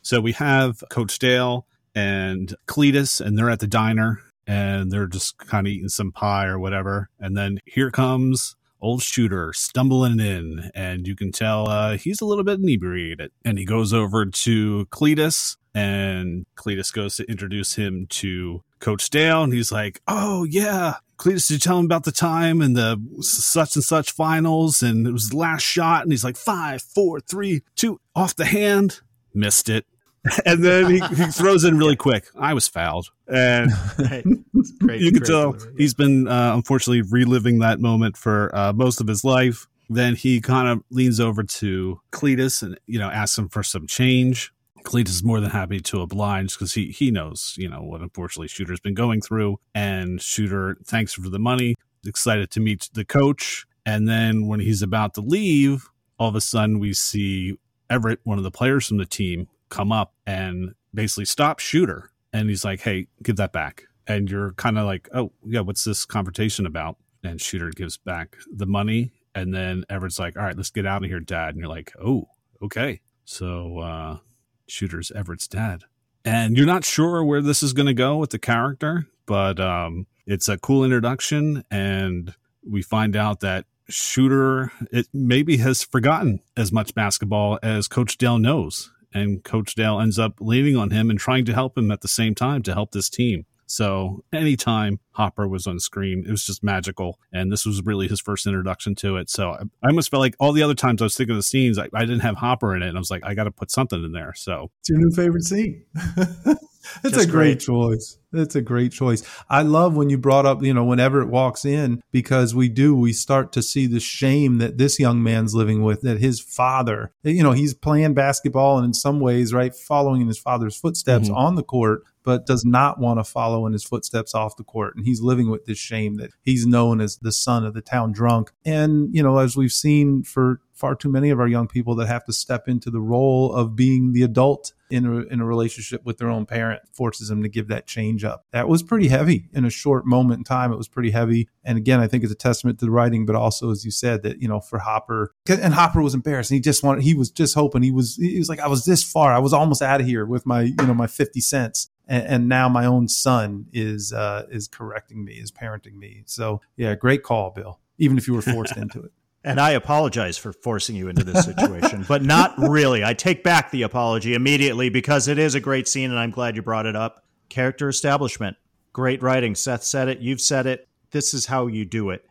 So 0.03 0.21
we 0.21 0.33
have 0.33 0.83
Coach 0.91 1.19
Dale 1.19 1.67
and 1.95 2.55
Cletus, 2.67 3.21
and 3.21 3.37
they're 3.37 3.51
at 3.51 3.61
the 3.61 3.67
diner 3.67 4.21
and 4.47 4.91
they're 4.91 5.07
just 5.07 5.39
kind 5.39 5.67
of 5.67 5.73
eating 5.73 5.89
some 5.89 6.11
pie 6.11 6.47
or 6.47 6.59
whatever. 6.59 7.09
And 7.21 7.37
then 7.37 7.61
here 7.67 7.91
comes 7.91 8.57
old 8.81 9.03
shooter 9.03 9.53
stumbling 9.53 10.19
in, 10.19 10.71
and 10.75 11.07
you 11.07 11.15
can 11.15 11.31
tell 11.31 11.69
uh, 11.69 11.97
he's 11.97 12.21
a 12.21 12.25
little 12.25 12.45
bit 12.45 12.59
inebriated. 12.59 13.31
And 13.45 13.59
he 13.59 13.65
goes 13.65 13.93
over 13.93 14.27
to 14.27 14.87
Cletus, 14.91 15.57
and 15.75 16.47
Cletus 16.57 16.93
goes 16.93 17.17
to 17.17 17.31
introduce 17.31 17.75
him 17.75 18.07
to 18.09 18.63
Coach 18.81 19.09
Dale, 19.11 19.45
and 19.45 19.53
he's 19.53 19.71
like, 19.71 20.01
"Oh 20.09 20.45
yeah." 20.45 20.95
Cletus, 21.17 21.49
did 21.49 21.55
you 21.55 21.59
tell 21.59 21.79
him 21.79 21.85
about 21.85 22.05
the 22.05 22.13
time 22.13 22.63
and 22.63 22.75
the 22.75 22.99
such 23.21 23.77
and 23.77 23.85
such 23.85 24.11
finals? 24.11 24.83
And 24.83 25.07
it 25.07 25.13
was 25.13 25.29
the 25.29 25.37
last 25.37 25.63
shot. 25.63 26.03
And 26.03 26.11
he's 26.11 26.25
like, 26.25 26.39
five, 26.39 26.81
four, 26.81 27.21
three, 27.21 27.61
two, 27.77 28.01
off 28.17 28.35
the 28.35 28.47
hand. 28.47 29.01
Missed 29.35 29.69
it. 29.69 29.85
and 30.45 30.63
then 30.63 30.91
he, 30.91 31.01
he, 31.01 31.25
throws 31.27 31.65
in 31.65 31.79
really 31.79 31.97
quick. 31.97 32.27
I 32.39 32.53
was 32.53 32.69
fouled, 32.69 33.11
and 33.27 33.71
great, 34.81 35.01
you 35.01 35.13
can 35.13 35.23
tell 35.23 35.57
he's 35.79 35.95
been 35.95 36.29
uh, 36.29 36.55
unfortunately 36.55 37.03
reliving 37.11 37.61
that 37.61 37.81
moment 37.81 38.17
for 38.17 38.55
uh, 38.55 38.73
most 38.73 39.01
of 39.01 39.07
his 39.07 39.25
life. 39.25 39.67
Then 39.89 40.15
he 40.15 40.41
kind 40.41 40.69
of 40.69 40.85
leans 40.91 41.21
over 41.21 41.43
to 41.43 42.01
Cletus 42.13 42.63
and 42.63 42.79
you 42.87 42.99
know 42.99 43.09
asks 43.11 43.39
him 43.39 43.49
for 43.49 43.63
some 43.63 43.87
change. 43.87 44.53
Cletus 44.83 45.09
is 45.09 45.25
more 45.25 45.41
than 45.41 45.51
happy 45.51 45.81
to 45.81 46.03
oblige 46.03 46.53
because 46.55 46.75
he 46.75 46.89
he 46.89 47.11
knows 47.11 47.55
you 47.57 47.69
know 47.69 47.83
what 47.83 48.03
unfortunately 48.03 48.49
Shooter's 48.49 48.81
been 48.81 48.95
going 48.95 49.23
through, 49.23 49.59
and 49.75 50.21
Shooter 50.21 50.77
thanks 50.85 51.15
for 51.15 51.31
the 51.31 51.39
money, 51.39 51.77
excited 52.07 52.51
to 52.51 52.61
meet 52.61 52.91
the 52.93 53.05
coach, 53.05 53.67
And 53.87 54.07
then 54.07 54.47
when 54.47 54.61
he's 54.61 54.83
about 54.83 55.15
to 55.15 55.23
leave, 55.23 55.89
all 56.19 56.29
of 56.29 56.35
a 56.35 56.41
sudden 56.43 56.79
we 56.79 56.93
see 56.93 57.57
Everett, 57.89 58.21
one 58.25 58.39
of 58.39 58.45
the 58.45 58.51
players 58.51 58.87
from 58.87 58.99
the 58.99 59.07
team, 59.07 59.49
come 59.71 59.93
up 59.93 60.15
and 60.27 60.75
basically 60.93 61.25
stop 61.25 61.59
Shooter. 61.59 62.11
And 62.33 62.49
he's 62.49 62.65
like, 62.65 62.81
hey, 62.81 63.09
give 63.23 63.37
that 63.37 63.53
back. 63.53 63.85
And 64.07 64.31
you're 64.31 64.53
kind 64.53 64.79
of 64.79 64.87
like, 64.87 65.09
oh, 65.15 65.33
yeah, 65.45 65.61
what's 65.61 65.85
this 65.85 66.05
confrontation 66.05 66.67
about? 66.67 66.97
And 67.23 67.41
Shooter 67.41 67.71
gives 67.71 67.97
back 67.97 68.37
the 68.51 68.67
money. 68.67 69.13
And 69.35 69.55
then 69.55 69.85
Everett's 69.89 70.19
like, 70.19 70.37
all 70.37 70.43
right, 70.43 70.57
let's 70.57 70.71
get 70.71 70.87
out 70.87 71.05
of 71.05 71.09
here, 71.09 71.21
dad. 71.21 71.51
And 71.51 71.59
you're 71.59 71.69
like, 71.69 71.93
oh, 72.03 72.29
okay. 72.63 73.01
So 73.25 73.79
uh, 73.79 74.19
Shooter's 74.67 75.13
Everett's 75.13 75.49
dad. 75.49 75.85
And 76.25 76.57
you're 76.57 76.67
not 76.67 76.85
sure 76.85 77.25
where 77.25 77.41
this 77.41 77.63
is 77.63 77.73
going 77.73 77.87
to 77.87 77.95
go 77.95 78.17
with 78.17 78.31
the 78.31 78.39
character, 78.39 79.07
but 79.27 79.59
um, 79.59 80.07
it's 80.27 80.49
a 80.49 80.59
cool 80.59 80.85
introduction. 80.85 81.65
And 81.71 82.35
we 82.69 82.83
find 82.83 83.17
out 83.17 83.41
that 83.41 83.67
Shooter 83.89 84.73
it 84.93 85.09
maybe 85.13 85.57
has 85.59 85.83
forgotten 85.83 86.41
as 86.57 86.73
much 86.73 86.95
basketball 86.95 87.59
as 87.63 87.89
Coach 87.89 88.19
Dale 88.19 88.39
knows. 88.39 88.93
And 89.13 89.43
Coach 89.43 89.75
Dale 89.75 90.01
ends 90.01 90.19
up 90.19 90.35
leaning 90.41 90.77
on 90.77 90.91
him 90.91 91.11
and 91.11 91.19
trying 91.19 91.45
to 91.47 91.55
help 91.55 91.77
him 91.77 91.91
at 91.91 92.01
the 92.01 92.09
same 92.09 92.35
time 92.35 92.63
to 92.63 92.75
help 92.75 92.93
this 92.93 93.11
team. 93.11 93.47
So 93.71 94.25
anytime 94.33 94.99
Hopper 95.13 95.47
was 95.47 95.69
on 95.69 95.79
screen, 95.79 96.25
it 96.27 96.31
was 96.31 96.45
just 96.45 96.65
magical. 96.65 97.21
And 97.33 97.53
this 97.53 97.65
was 97.65 97.83
really 97.85 98.09
his 98.09 98.21
first 98.21 98.45
introduction 98.45 98.97
to 98.97 99.17
it. 99.17 99.31
So 99.31 99.51
I, 99.51 99.63
I 99.83 99.89
almost 99.89 100.11
felt 100.11 100.21
like 100.21 100.35
all 100.41 100.53
the 100.53 100.63
other 100.65 100.75
times 100.75 101.01
I 101.01 101.05
was 101.05 101.17
thinking 101.17 101.35
of 101.35 101.39
the 101.39 101.45
scenes, 101.45 101.79
I, 101.79 101.89
I 101.95 102.01
didn't 102.01 102.21
have 102.21 102.37
Hopper 102.37 102.75
in 102.75 102.83
it. 102.83 102.89
And 102.89 102.99
I 102.99 103.01
was 103.01 103.13
like, 103.13 103.25
I 103.25 103.35
got 103.35 103.45
to 103.45 103.53
put 103.53 103.71
something 103.71 104.03
in 104.03 104.11
there. 104.11 104.35
So 104.35 104.73
it's 104.81 104.89
your 104.89 104.99
new 104.99 105.13
favorite 105.13 105.45
scene. 105.45 105.85
It's 107.05 107.17
a 107.17 107.27
great, 107.27 107.31
great, 107.31 107.61
choice. 107.61 108.19
It's 108.33 108.55
a 108.55 108.63
great 108.63 108.93
choice. 108.93 109.23
I 109.49 109.63
love 109.63 109.97
when 109.97 110.09
you 110.09 110.19
brought 110.19 110.47
up, 110.47 110.63
you 110.63 110.73
know, 110.73 110.85
when 110.85 111.01
Everett 111.01 111.29
walks 111.29 111.65
in, 111.65 112.03
because 112.11 112.55
we 112.55 112.69
do, 112.69 112.95
we 112.95 113.13
start 113.13 113.53
to 113.53 113.63
see 113.63 113.87
the 113.87 114.01
shame 114.01 114.59
that 114.59 114.79
this 114.79 114.99
young 114.99 115.23
man's 115.23 115.55
living 115.55 115.83
with, 115.83 116.03
that 116.03 116.21
his 116.21 116.41
father, 116.41 117.13
you 117.23 117.43
know, 117.43 117.53
he's 117.53 117.75
playing 117.75 118.15
basketball 118.15 118.79
and 118.79 118.87
in 118.87 118.95
some 118.95 119.21
ways, 119.21 119.53
right, 119.53 119.75
following 119.75 120.23
in 120.23 120.29
his 120.29 120.39
father's 120.39 120.77
footsteps 120.77 121.29
mm-hmm. 121.29 121.37
on 121.37 121.55
the 121.57 121.63
court, 121.63 122.03
but 122.25 122.47
does 122.47 122.65
not 122.65 122.99
want 122.99 123.19
to 123.19 123.25
follow 123.25 123.67
in 123.67 123.73
his 123.73 123.85
footsteps 123.85 124.35
off 124.35 124.57
the 124.57 124.65
court. 124.65 124.95
And 124.97 125.05
he's 125.05 125.21
living 125.21 125.51
with 125.51 125.67
this 125.67 125.79
shame 125.79 126.17
that 126.17 126.31
he's 126.43 126.67
known 126.67 127.01
as 127.01 127.17
the 127.19 127.33
son 127.33 127.65
of 127.65 127.75
the 127.75 127.83
town 127.83 128.13
drunk. 128.13 128.53
And, 128.65 129.15
you 129.15 129.23
know, 129.23 129.39
as 129.39 129.57
we've 129.57 129.73
seen 129.73 130.23
for 130.23 130.61
far 130.73 130.95
too 130.95 131.11
many 131.11 131.31
of 131.31 131.41
our 131.41 131.49
young 131.49 131.69
people 131.69 131.95
that 131.97 132.07
have 132.07 132.25
to 132.25 132.33
step 132.33 132.69
into 132.69 132.91
the 132.91 133.01
role 133.01 133.53
of 133.53 133.77
being 133.77 134.13
the 134.13 134.23
adult 134.23 134.73
in 134.91 135.07
a, 135.07 135.19
in 135.33 135.41
a 135.41 135.45
relationship 135.45 136.05
with 136.05 136.19
their 136.19 136.29
own 136.29 136.47
parent 136.47 136.83
forces 136.93 137.29
them 137.29 137.43
to 137.43 137.49
give 137.49 137.69
that 137.69 137.87
change 137.87 138.25
up. 138.25 138.47
That 138.53 138.69
was 138.69 138.83
pretty 138.83 139.09
heavy 139.09 139.49
in 139.53 139.65
a 139.65 139.71
short 139.71 140.07
moment 140.07 140.39
in 140.39 140.45
time. 140.45 140.73
It 140.73 140.77
was 140.77 140.89
pretty 140.89 141.11
heavy. 141.11 141.49
And 141.65 141.79
again, 141.79 142.01
I 142.01 142.07
think 142.07 142.25
it's 142.25 142.33
a 142.33 142.37
testament 142.37 142.79
to 142.81 142.85
the 142.85 142.91
writing, 142.91 143.27
but 143.27 143.37
also, 143.37 143.71
as 143.71 143.85
you 143.85 143.91
said, 143.91 144.23
that, 144.23 144.41
you 144.41 144.49
know, 144.49 144.61
for 144.61 144.79
Hopper, 144.79 145.35
and 145.49 145.75
Hopper 145.75 146.03
was 146.03 146.15
embarrassed. 146.15 146.51
And 146.51 146.57
he 146.57 146.61
just 146.61 146.83
wanted, 146.83 147.05
he 147.05 147.15
was 147.15 147.31
just 147.31 147.55
hoping 147.55 147.83
he 147.83 147.91
was, 147.91 148.17
he 148.17 148.39
was 148.39 148.49
like, 148.49 148.61
I 148.61 148.69
was 148.69 148.85
this 148.85 149.03
far. 149.03 149.33
I 149.33 149.39
was 149.39 149.53
almost 149.53 149.83
out 149.83 150.01
of 150.01 150.07
here 150.07 150.27
with 150.27 150.47
my, 150.47 150.63
you 150.63 150.87
know, 150.87 150.95
my 150.95 151.07
50 151.07 151.41
cents 151.41 151.91
and, 152.11 152.27
and 152.27 152.49
now 152.49 152.69
my 152.69 152.85
own 152.85 153.09
son 153.09 153.67
is 153.73 154.13
uh, 154.13 154.47
is 154.51 154.69
correcting 154.69 155.25
me, 155.25 155.35
is 155.35 155.51
parenting 155.51 155.95
me. 155.95 156.25
So 156.27 156.61
yeah, 156.77 156.95
great 156.95 157.23
call, 157.23 157.51
Bill. 157.51 157.79
Even 157.97 158.19
if 158.19 158.27
you 158.27 158.35
were 158.35 158.43
forced 158.43 158.77
into 158.77 159.01
it. 159.03 159.13
And 159.43 159.59
I 159.59 159.71
apologize 159.71 160.37
for 160.37 160.53
forcing 160.53 160.97
you 160.97 161.09
into 161.09 161.25
this 161.25 161.45
situation, 161.45 162.05
but 162.07 162.23
not 162.23 162.55
really. 162.59 163.03
I 163.03 163.15
take 163.15 163.43
back 163.43 163.71
the 163.71 163.83
apology 163.83 164.35
immediately 164.35 164.91
because 164.91 165.29
it 165.29 165.39
is 165.39 165.55
a 165.55 165.61
great 165.61 165.89
scene 165.89 166.11
and 166.11 166.19
I'm 166.19 166.31
glad 166.31 166.57
you 166.57 166.63
brought 166.63 166.87
it 166.87 166.95
up. 166.95 167.25
Character 167.49 167.89
establishment, 167.89 168.57
great 168.93 169.23
writing. 169.23 169.55
Seth 169.55 169.83
said 169.83 170.09
it, 170.09 170.21
you've 170.21 170.43
said 170.43 170.67
it. 170.67 170.89
This 171.11 171.33
is 171.33 171.47
how 171.47 171.69
you 171.69 171.85
do 171.85 172.11
it. 172.11 172.25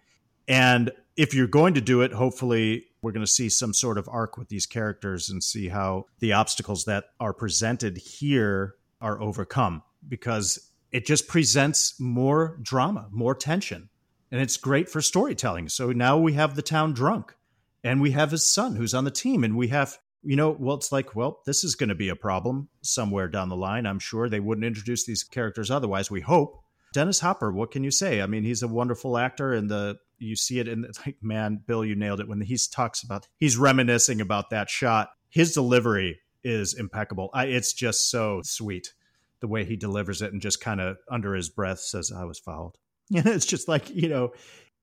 And 0.47 0.91
if 1.17 1.33
you're 1.33 1.47
going 1.47 1.73
to 1.73 1.81
do 1.81 2.01
it, 2.01 2.13
hopefully 2.13 2.85
we're 3.01 3.11
going 3.11 3.25
to 3.25 3.31
see 3.31 3.49
some 3.49 3.73
sort 3.73 3.97
of 3.97 4.07
arc 4.09 4.37
with 4.37 4.49
these 4.49 4.65
characters 4.65 5.29
and 5.29 5.43
see 5.43 5.69
how 5.69 6.05
the 6.19 6.33
obstacles 6.33 6.85
that 6.85 7.05
are 7.19 7.33
presented 7.33 7.97
here 7.97 8.75
are 9.01 9.21
overcome 9.21 9.81
because 10.07 10.71
it 10.91 11.05
just 11.05 11.27
presents 11.27 11.99
more 11.99 12.57
drama, 12.61 13.07
more 13.11 13.35
tension. 13.35 13.89
And 14.31 14.41
it's 14.41 14.57
great 14.57 14.89
for 14.89 15.01
storytelling. 15.01 15.69
So 15.69 15.91
now 15.91 16.17
we 16.17 16.33
have 16.33 16.55
the 16.55 16.61
town 16.61 16.93
drunk 16.93 17.35
and 17.83 18.01
we 18.01 18.11
have 18.11 18.31
his 18.31 18.45
son 18.45 18.75
who's 18.75 18.93
on 18.93 19.05
the 19.05 19.11
team 19.11 19.43
and 19.43 19.57
we 19.57 19.69
have 19.69 19.97
you 20.23 20.35
know, 20.35 20.55
well, 20.59 20.75
it's 20.75 20.91
like, 20.91 21.15
well, 21.15 21.41
this 21.45 21.63
is 21.63 21.75
going 21.75 21.89
to 21.89 21.95
be 21.95 22.09
a 22.09 22.15
problem 22.15 22.69
somewhere 22.81 23.27
down 23.27 23.49
the 23.49 23.55
line. 23.55 23.85
I'm 23.85 23.99
sure 23.99 24.27
they 24.27 24.39
wouldn't 24.39 24.65
introduce 24.65 25.05
these 25.05 25.23
characters 25.23 25.71
otherwise. 25.71 26.11
We 26.11 26.21
hope. 26.21 26.61
Dennis 26.91 27.19
Hopper, 27.19 27.51
what 27.51 27.71
can 27.71 27.83
you 27.83 27.91
say? 27.91 28.21
I 28.21 28.25
mean, 28.25 28.43
he's 28.43 28.63
a 28.63 28.67
wonderful 28.67 29.17
actor, 29.17 29.53
and 29.53 29.69
the 29.69 29.99
you 30.17 30.35
see 30.35 30.59
it 30.59 30.67
in 30.67 30.87
like, 31.05 31.17
man, 31.21 31.61
Bill, 31.65 31.85
you 31.85 31.95
nailed 31.95 32.19
it 32.19 32.27
when 32.27 32.41
he 32.41 32.57
talks 32.71 33.03
about 33.03 33.27
he's 33.37 33.57
reminiscing 33.57 34.21
about 34.21 34.49
that 34.49 34.69
shot. 34.69 35.11
His 35.29 35.53
delivery 35.53 36.19
is 36.43 36.73
impeccable. 36.73 37.29
I, 37.31 37.45
it's 37.45 37.73
just 37.73 38.09
so 38.09 38.41
sweet 38.43 38.93
the 39.39 39.47
way 39.47 39.65
he 39.65 39.75
delivers 39.75 40.21
it 40.21 40.33
and 40.33 40.41
just 40.41 40.61
kind 40.61 40.81
of 40.81 40.97
under 41.09 41.35
his 41.35 41.49
breath 41.49 41.79
says, 41.79 42.11
I 42.11 42.25
was 42.25 42.39
fouled. 42.39 42.77
And 43.15 43.25
it's 43.25 43.45
just 43.45 43.67
like, 43.67 43.89
you 43.89 44.07
know, 44.07 44.33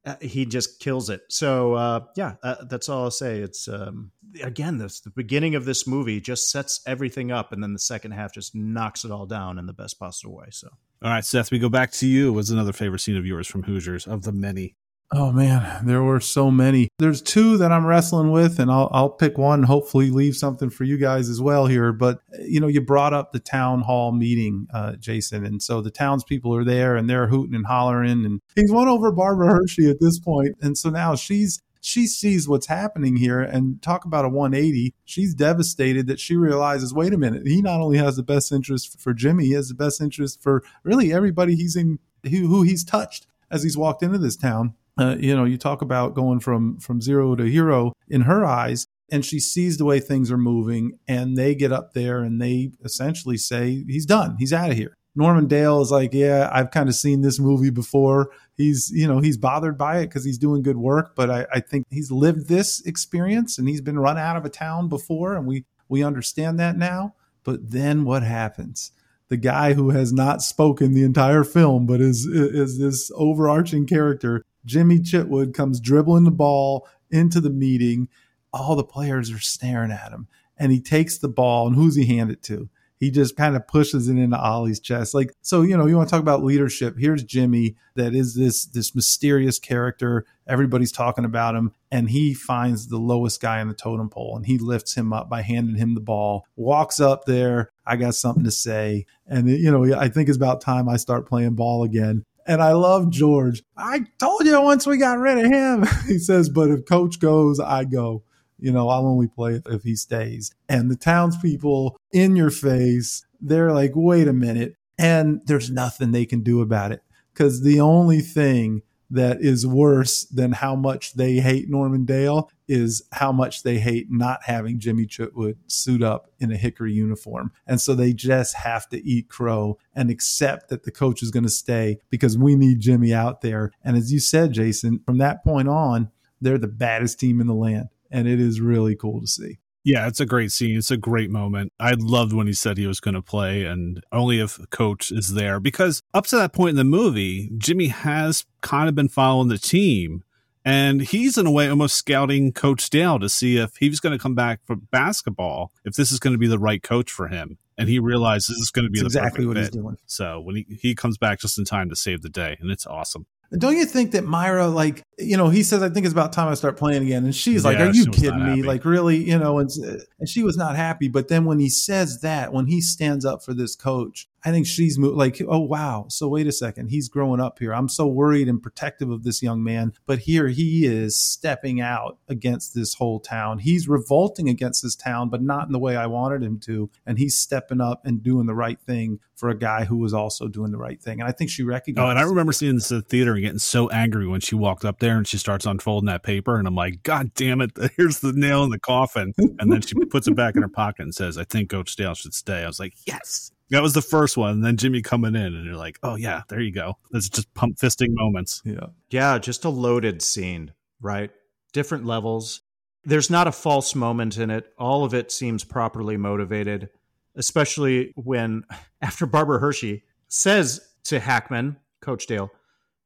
uh, 0.05 0.17
he 0.21 0.47
just 0.47 0.81
kills 0.81 1.11
it. 1.11 1.23
So, 1.29 1.75
uh, 1.75 2.01
yeah, 2.17 2.35
uh, 2.43 2.65
that's 2.69 2.89
all 2.89 3.05
I'll 3.05 3.11
say. 3.11 3.39
It's, 3.39 3.69
um, 3.69 4.13
again, 4.43 4.79
this, 4.79 5.01
the 5.01 5.11
beginning 5.11 5.55
of 5.55 5.65
this 5.65 5.87
movie 5.87 6.21
just 6.21 6.51
sets 6.51 6.81
everything 6.87 7.33
up, 7.33 7.53
and 7.53 7.63
then 7.63 7.73
the 7.73 7.79
second 7.79 8.13
half 8.13 8.33
just 8.33 8.55
knocks 8.55 9.05
it 9.05 9.11
all 9.11 9.27
down 9.27 9.59
in 9.59 9.67
the 9.67 9.73
best 9.73 9.99
possible 9.99 10.37
way. 10.37 10.47
So, 10.51 10.69
all 11.03 11.11
right, 11.11 11.25
Seth, 11.25 11.51
we 11.51 11.59
go 11.59 11.69
back 11.69 11.91
to 11.93 12.07
you. 12.07 12.33
What's 12.33 12.51
another 12.51 12.73
favorite 12.73 13.01
scene 13.01 13.17
of 13.17 13.27
yours 13.27 13.47
from 13.47 13.65
Hoosiers 13.65 14.07
of 14.07 14.23
the 14.23 14.33
many? 14.33 14.77
Oh 15.13 15.31
man, 15.31 15.87
there 15.87 16.03
were 16.03 16.19
so 16.19 16.51
many. 16.51 16.89
There's 16.99 17.23
two 17.23 17.59
that 17.59 17.71
I'm 17.71 17.87
wrestling 17.87 18.33
with, 18.33 18.59
and 18.59 18.71
I'll 18.71 18.89
I'll 18.93 19.11
pick 19.11 19.39
one. 19.39 19.63
Hopefully, 19.63 20.11
leave 20.11 20.35
something 20.35 20.69
for 20.69 20.83
you 20.83 20.99
guys 20.99 21.29
as 21.29 21.41
well 21.41 21.67
here. 21.67 21.93
But 21.93 22.19
you 22.41 22.59
know, 22.59 22.67
you 22.67 22.81
brought 22.81 23.15
up 23.15 23.31
the 23.31 23.39
town 23.39 23.83
hall 23.83 24.11
meeting, 24.11 24.67
uh, 24.75 24.97
Jason, 24.97 25.47
and 25.47 25.63
so 25.63 25.81
the 25.81 25.93
townspeople 25.93 26.53
are 26.55 26.65
there, 26.65 26.97
and 26.97 27.09
they're 27.09 27.29
hooting 27.29 27.55
and 27.55 27.67
hollering, 27.67 28.25
and 28.25 28.41
he's 28.57 28.73
won 28.73 28.89
over 28.89 29.13
Barbara 29.13 29.47
Hershey 29.47 29.89
at 29.89 30.01
this 30.01 30.19
point, 30.19 30.57
and 30.61 30.77
so 30.77 30.91
now 30.91 31.15
she's 31.15 31.63
she 31.81 32.09
sees 32.09 32.49
what's 32.49 32.67
happening 32.67 33.15
here 33.17 33.41
and 33.41 33.81
talk 33.81 34.05
about 34.05 34.25
a 34.25 34.29
180 34.29 34.93
she's 35.05 35.35
devastated 35.35 36.09
that 36.09 36.19
she 36.19 36.35
realizes 36.35 36.93
wait 36.93 37.13
a 37.13 37.19
minute 37.19 37.47
he 37.47 37.63
not 37.63 37.81
only 37.81 37.97
has 37.97 38.17
the 38.17 38.25
best 38.25 38.51
interest 38.51 38.99
for 38.99 39.15
jimmy 39.15 39.45
he 39.45 39.53
has 39.53 39.69
the 39.69 39.75
best 39.75 40.01
interest 40.01 40.43
for 40.43 40.65
really 40.83 41.13
everybody 41.13 41.55
he's 41.55 41.77
in 41.77 42.01
who, 42.25 42.49
who 42.49 42.63
he's 42.63 42.83
touched 42.83 43.29
as 43.53 43.63
he's 43.63 43.77
walked 43.77 44.03
into 44.03 44.19
this 44.19 44.37
town 44.37 44.75
uh, 44.99 45.17
you 45.19 45.37
know, 45.37 45.45
you 45.45 45.59
talk 45.59 45.83
about 45.83 46.15
going 46.15 46.41
from 46.41 46.79
from 46.79 47.01
zero 47.01 47.35
to 47.37 47.45
hero 47.45 47.93
in 48.09 48.23
her 48.23 48.45
eyes, 48.45 48.87
and 49.11 49.25
she 49.25 49.39
sees 49.39 49.77
the 49.77 49.85
way 49.85 50.01
things 50.01 50.31
are 50.31 50.39
moving, 50.39 50.99
and 51.07 51.37
they 51.37 51.55
get 51.55 51.73
up 51.73 51.93
there 51.93 52.21
and 52.21 52.41
they 52.41 52.73
essentially 52.85 53.37
say 53.37 53.85
he's 53.89 54.07
done, 54.07 54.37
he's 54.39 54.53
out 54.53 54.71
of 54.71 54.77
here. 54.77 54.95
Norman 55.15 55.47
Dale 55.47 55.81
is 55.81 55.91
like, 55.91 56.13
yeah, 56.13 56.51
I've 56.53 56.71
kind 56.71 56.91
of 56.91 56.95
seen 56.95 57.23
this 57.23 57.41
movie 57.41 57.71
before. 57.71 58.31
He's, 58.55 58.91
you 58.93 59.09
know, 59.09 59.21
he's 59.21 59.39
bothered 59.39 59.79
by 59.79 60.01
it 60.01 60.09
because 60.09 60.27
he's 60.27 60.37
doing 60.37 60.63
good 60.63 60.77
work, 60.77 61.17
but 61.17 61.31
I, 61.31 61.47
I 61.55 61.61
think 61.61 61.87
he's 61.91 62.11
lived 62.11 62.49
this 62.49 62.85
experience 62.85 63.57
and 63.57 63.67
he's 63.67 63.81
been 63.81 63.99
run 63.99 64.19
out 64.19 64.37
of 64.37 64.45
a 64.45 64.51
town 64.51 64.89
before, 64.89 65.35
and 65.35 65.47
we 65.47 65.65
we 65.89 66.03
understand 66.03 66.59
that 66.61 66.77
now. 66.77 67.15
But 67.45 67.71
then 67.71 68.05
what 68.05 68.25
happens? 68.25 68.93
the 69.29 69.37
guy 69.37 69.73
who 69.73 69.91
has 69.91 70.13
not 70.13 70.43
spoken 70.43 70.93
the 70.93 71.03
entire 71.03 71.45
film, 71.45 71.87
but 71.87 72.01
is 72.01 72.27
is 72.27 72.79
this 72.79 73.11
overarching 73.15 73.87
character, 73.87 74.45
Jimmy 74.67 74.99
Chitwood 74.99 75.55
comes 75.55 75.81
dribbling 75.81 76.25
the 76.25 76.31
ball 76.31 76.87
into 77.11 77.41
the 77.41 77.51
meeting. 77.51 78.09
All 78.53 78.77
the 78.77 78.85
players 78.85 79.31
are 79.31 79.39
staring 79.39 79.93
at 79.93 80.13
him. 80.13 80.29
And 80.59 80.73
he 80.73 80.81
takes 80.81 81.19
the 81.19 81.29
ball, 81.29 81.67
and 81.67 81.77
who's 81.77 81.97
he 81.97 82.07
hand 82.07 82.31
it 82.31 82.43
to? 82.45 82.69
He 82.99 83.11
just 83.11 83.37
kind 83.37 83.57
of 83.57 83.69
pushes 83.69 84.09
it 84.09 84.17
into 84.17 84.39
Ollie's 84.39 84.81
chest. 84.81 85.13
Like, 85.13 85.33
so, 85.43 85.63
you 85.63 85.77
know, 85.77 85.87
you 85.87 85.97
want 85.97 86.09
to 86.09 86.11
talk 86.11 86.23
about 86.23 86.43
leadership. 86.43 86.97
Here's 86.99 87.23
Jimmy 87.23 87.77
that 87.95 88.15
is 88.15 88.35
this 88.35 88.65
this 88.65 88.95
mysterious 88.95 89.59
character. 89.59 90.25
Everybody's 90.47 90.93
talking 90.93 91.27
about 91.27 91.55
him. 91.55 91.73
And 91.91 92.09
he 92.09 92.33
finds 92.33 92.89
the 92.89 92.97
lowest 92.97 93.41
guy 93.41 93.61
in 93.61 93.69
the 93.69 93.75
totem 93.75 94.09
pole 94.09 94.35
and 94.37 94.47
he 94.47 94.57
lifts 94.57 94.95
him 94.95 95.13
up 95.13 95.29
by 95.29 95.43
handing 95.43 95.77
him 95.77 95.95
the 95.95 96.01
ball, 96.01 96.47
walks 96.57 96.99
up 96.99 97.27
there. 97.27 97.71
I 97.85 97.97
got 97.97 98.15
something 98.15 98.45
to 98.45 98.51
say. 98.51 99.05
And, 99.27 99.49
you 99.49 99.71
know, 99.71 99.95
I 99.95 100.09
think 100.09 100.29
it's 100.29 100.37
about 100.37 100.63
time 100.63 100.89
I 100.89 100.97
start 100.97 101.29
playing 101.29 101.55
ball 101.55 101.85
again. 101.85 102.25
And 102.47 102.63
I 102.63 102.73
love 102.73 103.11
George. 103.11 103.63
I 103.77 104.05
told 104.19 104.47
you 104.47 104.61
once 104.63 104.87
we 104.87 104.99
got 104.99 105.19
rid 105.19 105.45
of 105.45 105.51
him. 105.51 105.85
he 106.07 106.19
says, 106.19 106.49
but 106.49 106.71
if 106.71 106.87
coach 106.87 107.19
goes, 107.19 107.59
I 107.59 107.85
go. 107.85 108.23
You 108.59 108.73
know, 108.73 108.89
I'll 108.89 109.07
only 109.07 109.29
play 109.29 109.61
if 109.67 109.83
he 109.83 109.97
stays. 109.97 110.55
And 110.69 110.91
the 110.91 110.97
townspeople 110.97 111.99
in 112.13 112.37
your 112.37 112.51
face, 112.51 113.27
they're 113.41 113.73
like, 113.73 113.93
wait 113.95 114.29
a 114.29 114.33
minute. 114.33 114.77
And 114.99 115.41
there's 115.45 115.71
nothing 115.71 116.13
they 116.13 116.25
can 116.25 116.43
do 116.43 116.63
about 116.63 116.93
it. 116.93 117.03
Because 117.35 117.63
the 117.63 117.81
only 117.81 118.21
thing 118.21 118.81
that 119.11 119.41
is 119.41 119.67
worse 119.67 120.25
than 120.25 120.53
how 120.53 120.75
much 120.75 121.15
they 121.15 121.35
hate 121.37 121.69
Norman 121.69 122.05
Dale 122.05 122.51
is 122.69 123.03
how 123.13 123.31
much 123.31 123.63
they 123.63 123.79
hate 123.79 124.09
not 124.11 124.43
having 124.45 124.81
Jimmy 124.81 125.07
Chitwood 125.07 125.57
suit 125.69 126.03
up 126.03 126.31
in 126.41 126.51
a 126.51 126.57
Hickory 126.57 126.93
uniform. 126.93 127.53
And 127.67 127.81
so 127.81 127.95
they 127.95 128.13
just 128.13 128.57
have 128.57 128.89
to 128.89 129.05
eat 129.07 129.29
crow 129.29 129.79
and 129.95 130.11
accept 130.11 130.69
that 130.71 130.83
the 130.83 130.91
coach 130.91 131.23
is 131.23 131.31
going 131.31 131.45
to 131.45 131.49
stay 131.49 131.99
because 132.11 132.37
we 132.37 132.57
need 132.57 132.81
Jimmy 132.81 133.15
out 133.15 133.41
there. 133.41 133.71
And 133.85 133.97
as 133.97 134.13
you 134.13 134.19
said, 134.19 134.53
Jason, 134.53 135.01
from 135.07 135.19
that 135.19 135.45
point 135.45 135.69
on, 135.69 136.11
they're 136.41 136.59
the 136.59 136.67
baddest 136.67 137.21
team 137.21 137.41
in 137.41 137.47
the 137.47 137.55
land. 137.55 137.89
And 138.11 138.27
it 138.29 138.41
is 138.41 138.61
really 138.61 138.97
cool 138.97 139.21
to 139.21 139.27
see. 139.27 139.59
Yeah, 139.87 140.09
it's 140.09 140.19
a 140.19 140.27
great 140.27 140.51
scene. 140.51 140.77
It's 140.77 140.91
a 140.91 140.97
great 140.97 141.31
moment. 141.31 141.73
I 141.79 141.93
loved 141.97 142.33
when 142.33 142.49
he 142.49 142.53
said 142.55 142.77
he 142.77 142.89
was 142.89 142.99
going 142.99 143.15
to 143.15 143.23
play, 143.23 143.65
and 143.65 144.03
only 144.11 144.41
if 144.41 144.59
coach 144.71 145.13
is 145.13 145.35
there. 145.35 145.61
Because 145.61 146.03
up 146.13 146.27
to 146.27 146.37
that 146.39 146.53
point 146.53 146.71
in 146.71 146.77
the 146.77 146.83
movie, 146.83 147.53
Jimmy 147.57 147.87
has 147.87 148.45
kind 148.63 148.89
of 148.89 148.97
been 148.97 149.09
following 149.09 149.47
the 149.47 149.59
team. 149.59 150.25
And 150.65 151.03
he's 151.03 151.39
in 151.39 151.47
a 151.47 151.53
way 151.53 151.69
almost 151.69 151.95
scouting 151.95 152.53
Coach 152.53 152.91
Dale 152.91 153.21
to 153.21 153.29
see 153.29 153.59
if 153.59 153.77
he's 153.77 154.01
going 154.01 154.13
to 154.13 154.21
come 154.21 154.35
back 154.35 154.59
for 154.65 154.75
basketball, 154.75 155.71
if 155.85 155.95
this 155.95 156.11
is 156.11 156.19
going 156.19 156.35
to 156.35 156.39
be 156.39 156.49
the 156.49 156.59
right 156.59 156.83
coach 156.83 157.13
for 157.13 157.29
him. 157.29 157.57
And 157.79 157.89
he 157.89 158.01
realizes 158.01 158.49
this 158.49 158.59
is 158.59 158.71
going 158.73 158.87
to 158.87 158.91
be 158.91 158.99
exactly 158.99 159.47
what 159.47 159.57
fit. 159.57 159.67
he's 159.67 159.71
doing. 159.71 159.99
So 160.07 160.41
when 160.41 160.57
he, 160.57 160.67
he 160.83 160.97
comes 160.97 161.17
back 161.17 161.39
just 161.39 161.59
in 161.59 161.65
time 161.65 161.91
to 161.91 161.95
save 161.95 162.23
the 162.23 162.29
day, 162.29 162.57
and 162.59 162.73
it's 162.73 162.89
awesome. 162.89 163.27
Don't 163.53 163.77
you 163.77 163.85
think 163.85 164.13
that 164.13 164.25
Myra, 164.25 164.67
like, 164.67 165.03
you 165.19 165.37
know, 165.37 165.49
he 165.49 165.63
says, 165.63 165.83
I 165.83 165.89
think 165.89 166.05
it's 166.05 166.13
about 166.13 166.33
time 166.33 166.49
I 166.49 166.55
start 166.55 166.77
playing 166.77 167.03
again. 167.03 167.25
And 167.25 167.35
she's 167.35 167.65
yeah, 167.65 167.71
like, 167.71 167.79
Are 167.81 167.91
you 167.93 168.07
kidding 168.07 168.45
me? 168.45 168.63
Like, 168.63 168.85
really? 168.85 169.17
You 169.17 169.39
know, 169.39 169.59
and, 169.59 169.71
and 170.19 170.29
she 170.29 170.43
was 170.43 170.57
not 170.57 170.77
happy. 170.77 171.09
But 171.09 171.29
then 171.29 171.45
when 171.45 171.59
he 171.59 171.69
says 171.69 172.21
that, 172.23 172.53
when 172.53 172.67
he 172.67 172.81
stands 172.81 173.25
up 173.25 173.45
for 173.45 173.55
this 173.55 173.77
coach, 173.77 174.29
I 174.47 174.53
think 174.53 174.65
she's 174.65 174.97
like, 174.97 175.43
oh, 175.49 175.59
wow. 175.59 176.07
So 176.09 176.29
wait 176.29 176.47
a 176.47 176.53
second. 176.53 176.91
He's 176.91 177.09
growing 177.09 177.41
up 177.41 177.59
here. 177.59 177.75
I'm 177.75 177.89
so 177.89 178.07
worried 178.07 178.47
and 178.47 178.63
protective 178.63 179.11
of 179.11 179.25
this 179.25 179.43
young 179.43 179.65
man. 179.65 179.93
But 180.07 180.21
here 180.21 180.47
he 180.47 180.87
is 180.87 181.17
stepping 181.17 181.81
out 181.81 182.19
against 182.29 182.73
this 182.73 182.95
whole 182.95 183.19
town. 183.19 183.59
He's 183.59 183.89
revolting 183.89 184.49
against 184.49 184.85
this 184.85 184.95
town, 184.95 185.31
but 185.31 185.43
not 185.43 185.67
in 185.67 185.73
the 185.73 185.81
way 185.81 185.97
I 185.97 186.07
wanted 186.07 186.45
him 186.45 186.61
to. 186.61 186.89
And 187.05 187.19
he's 187.19 187.37
stepping 187.37 187.81
up 187.81 188.07
and 188.07 188.23
doing 188.23 188.47
the 188.47 188.55
right 188.55 188.79
thing 188.81 189.19
for 189.35 189.49
a 189.49 189.59
guy 189.59 189.85
who 189.85 189.97
was 189.97 190.15
also 190.15 190.47
doing 190.47 190.71
the 190.71 190.79
right 190.79 191.03
thing. 191.03 191.19
And 191.19 191.29
I 191.29 191.33
think 191.33 191.51
she 191.51 191.65
recognized. 191.65 192.07
Oh, 192.07 192.11
and 192.11 192.19
I 192.21 192.23
remember 192.23 192.53
seeing 192.53 192.77
this 192.77 192.93
at 192.93 193.03
the 193.03 193.03
theater 193.03 193.33
and 193.33 193.43
getting 193.43 193.59
so 193.59 193.89
angry 193.89 194.29
when 194.29 194.41
she 194.41 194.55
walked 194.55 194.85
up 194.85 195.01
there 195.01 195.17
and 195.17 195.27
she 195.27 195.39
starts 195.39 195.67
unfolding 195.67 196.07
that 196.07 196.23
paper. 196.23 196.57
And 196.57 196.69
I'm 196.69 196.77
like, 196.77 197.03
God 197.03 197.35
damn 197.35 197.61
it. 197.61 197.73
Here's 197.97 198.21
the 198.21 198.33
nail 198.33 198.63
in 198.63 198.71
the 198.71 198.79
coffin. 198.79 199.35
And 199.59 199.73
then 199.73 199.81
she 199.81 199.97
puts 199.97 200.29
it 200.29 200.37
back 200.37 200.55
in 200.55 200.63
her 200.63 200.69
pocket 200.69 201.03
and 201.03 201.13
says, 201.13 201.37
I 201.37 201.43
think 201.43 201.71
Coach 201.71 201.97
Dale 201.97 202.15
should 202.15 202.33
stay. 202.33 202.63
I 202.63 202.69
was 202.69 202.79
like, 202.79 202.95
yes. 203.07 203.51
That 203.71 203.83
was 203.83 203.95
the 203.95 204.03
first 204.03 204.37
one. 204.37 204.53
And 204.53 204.65
then 204.65 204.77
Jimmy 204.77 205.03
coming 205.03 205.35
in, 205.35 205.55
and 205.55 205.65
you're 205.65 205.77
like, 205.77 205.99
oh, 206.03 206.17
yeah, 206.17 206.43
there 206.49 206.61
you 206.61 206.73
go. 206.73 206.99
It's 207.13 207.29
just 207.29 207.53
pump 207.55 207.77
fisting 207.77 208.11
moments. 208.11 208.63
Yeah. 208.65 208.87
Yeah, 209.11 209.39
just 209.39 209.65
a 209.65 209.69
loaded 209.69 210.23
scene, 210.23 210.73
right? 211.01 211.31
Different 211.73 212.05
levels. 212.05 212.63
There's 213.05 213.31
not 213.31 213.49
a 213.49 213.53
false 213.53 213.95
moment 213.95 214.39
in 214.39 214.51
it. 214.51 214.73
All 214.79 215.05
of 215.05 215.15
it 215.15 215.33
seems 215.33 215.65
properly 215.65 216.17
motivated, 216.17 216.91
especially 217.35 218.13
when, 218.17 218.65
after 219.03 219.27
Barbara 219.27 219.59
Hershey 219.59 220.05
says 220.29 220.81
to 221.05 221.21
Hackman, 221.21 221.77
Coach 222.01 222.27
Dale, 222.27 222.51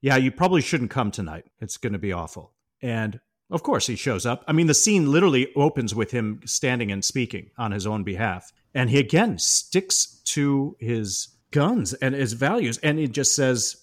yeah, 0.03 0.17
you 0.17 0.31
probably 0.31 0.63
shouldn't 0.63 0.91
come 0.91 1.11
tonight. 1.11 1.47
It's 1.61 1.77
going 1.77 1.93
to 1.93 1.99
be 1.99 2.13
awful. 2.13 2.53
And 2.83 3.21
of 3.51 3.63
course, 3.63 3.87
he 3.87 3.97
shows 3.97 4.27
up. 4.27 4.45
I 4.47 4.53
mean, 4.53 4.67
the 4.67 4.75
scene 4.75 5.11
literally 5.11 5.53
opens 5.55 5.95
with 5.95 6.11
him 6.11 6.41
standing 6.45 6.93
and 6.93 7.05
speaking 7.05 7.51
on 7.59 7.73
his 7.73 7.87
own 7.87 8.05
behalf. 8.05 8.53
And 8.75 8.91
he 8.91 8.99
again 8.99 9.39
sticks 9.39 10.21
to 10.27 10.77
his 10.79 11.29
guns 11.51 11.93
and 11.95 12.15
his 12.15 12.35
values. 12.35 12.79
And 12.79 12.99
he 12.99 13.09
just 13.09 13.35
says, 13.35 13.77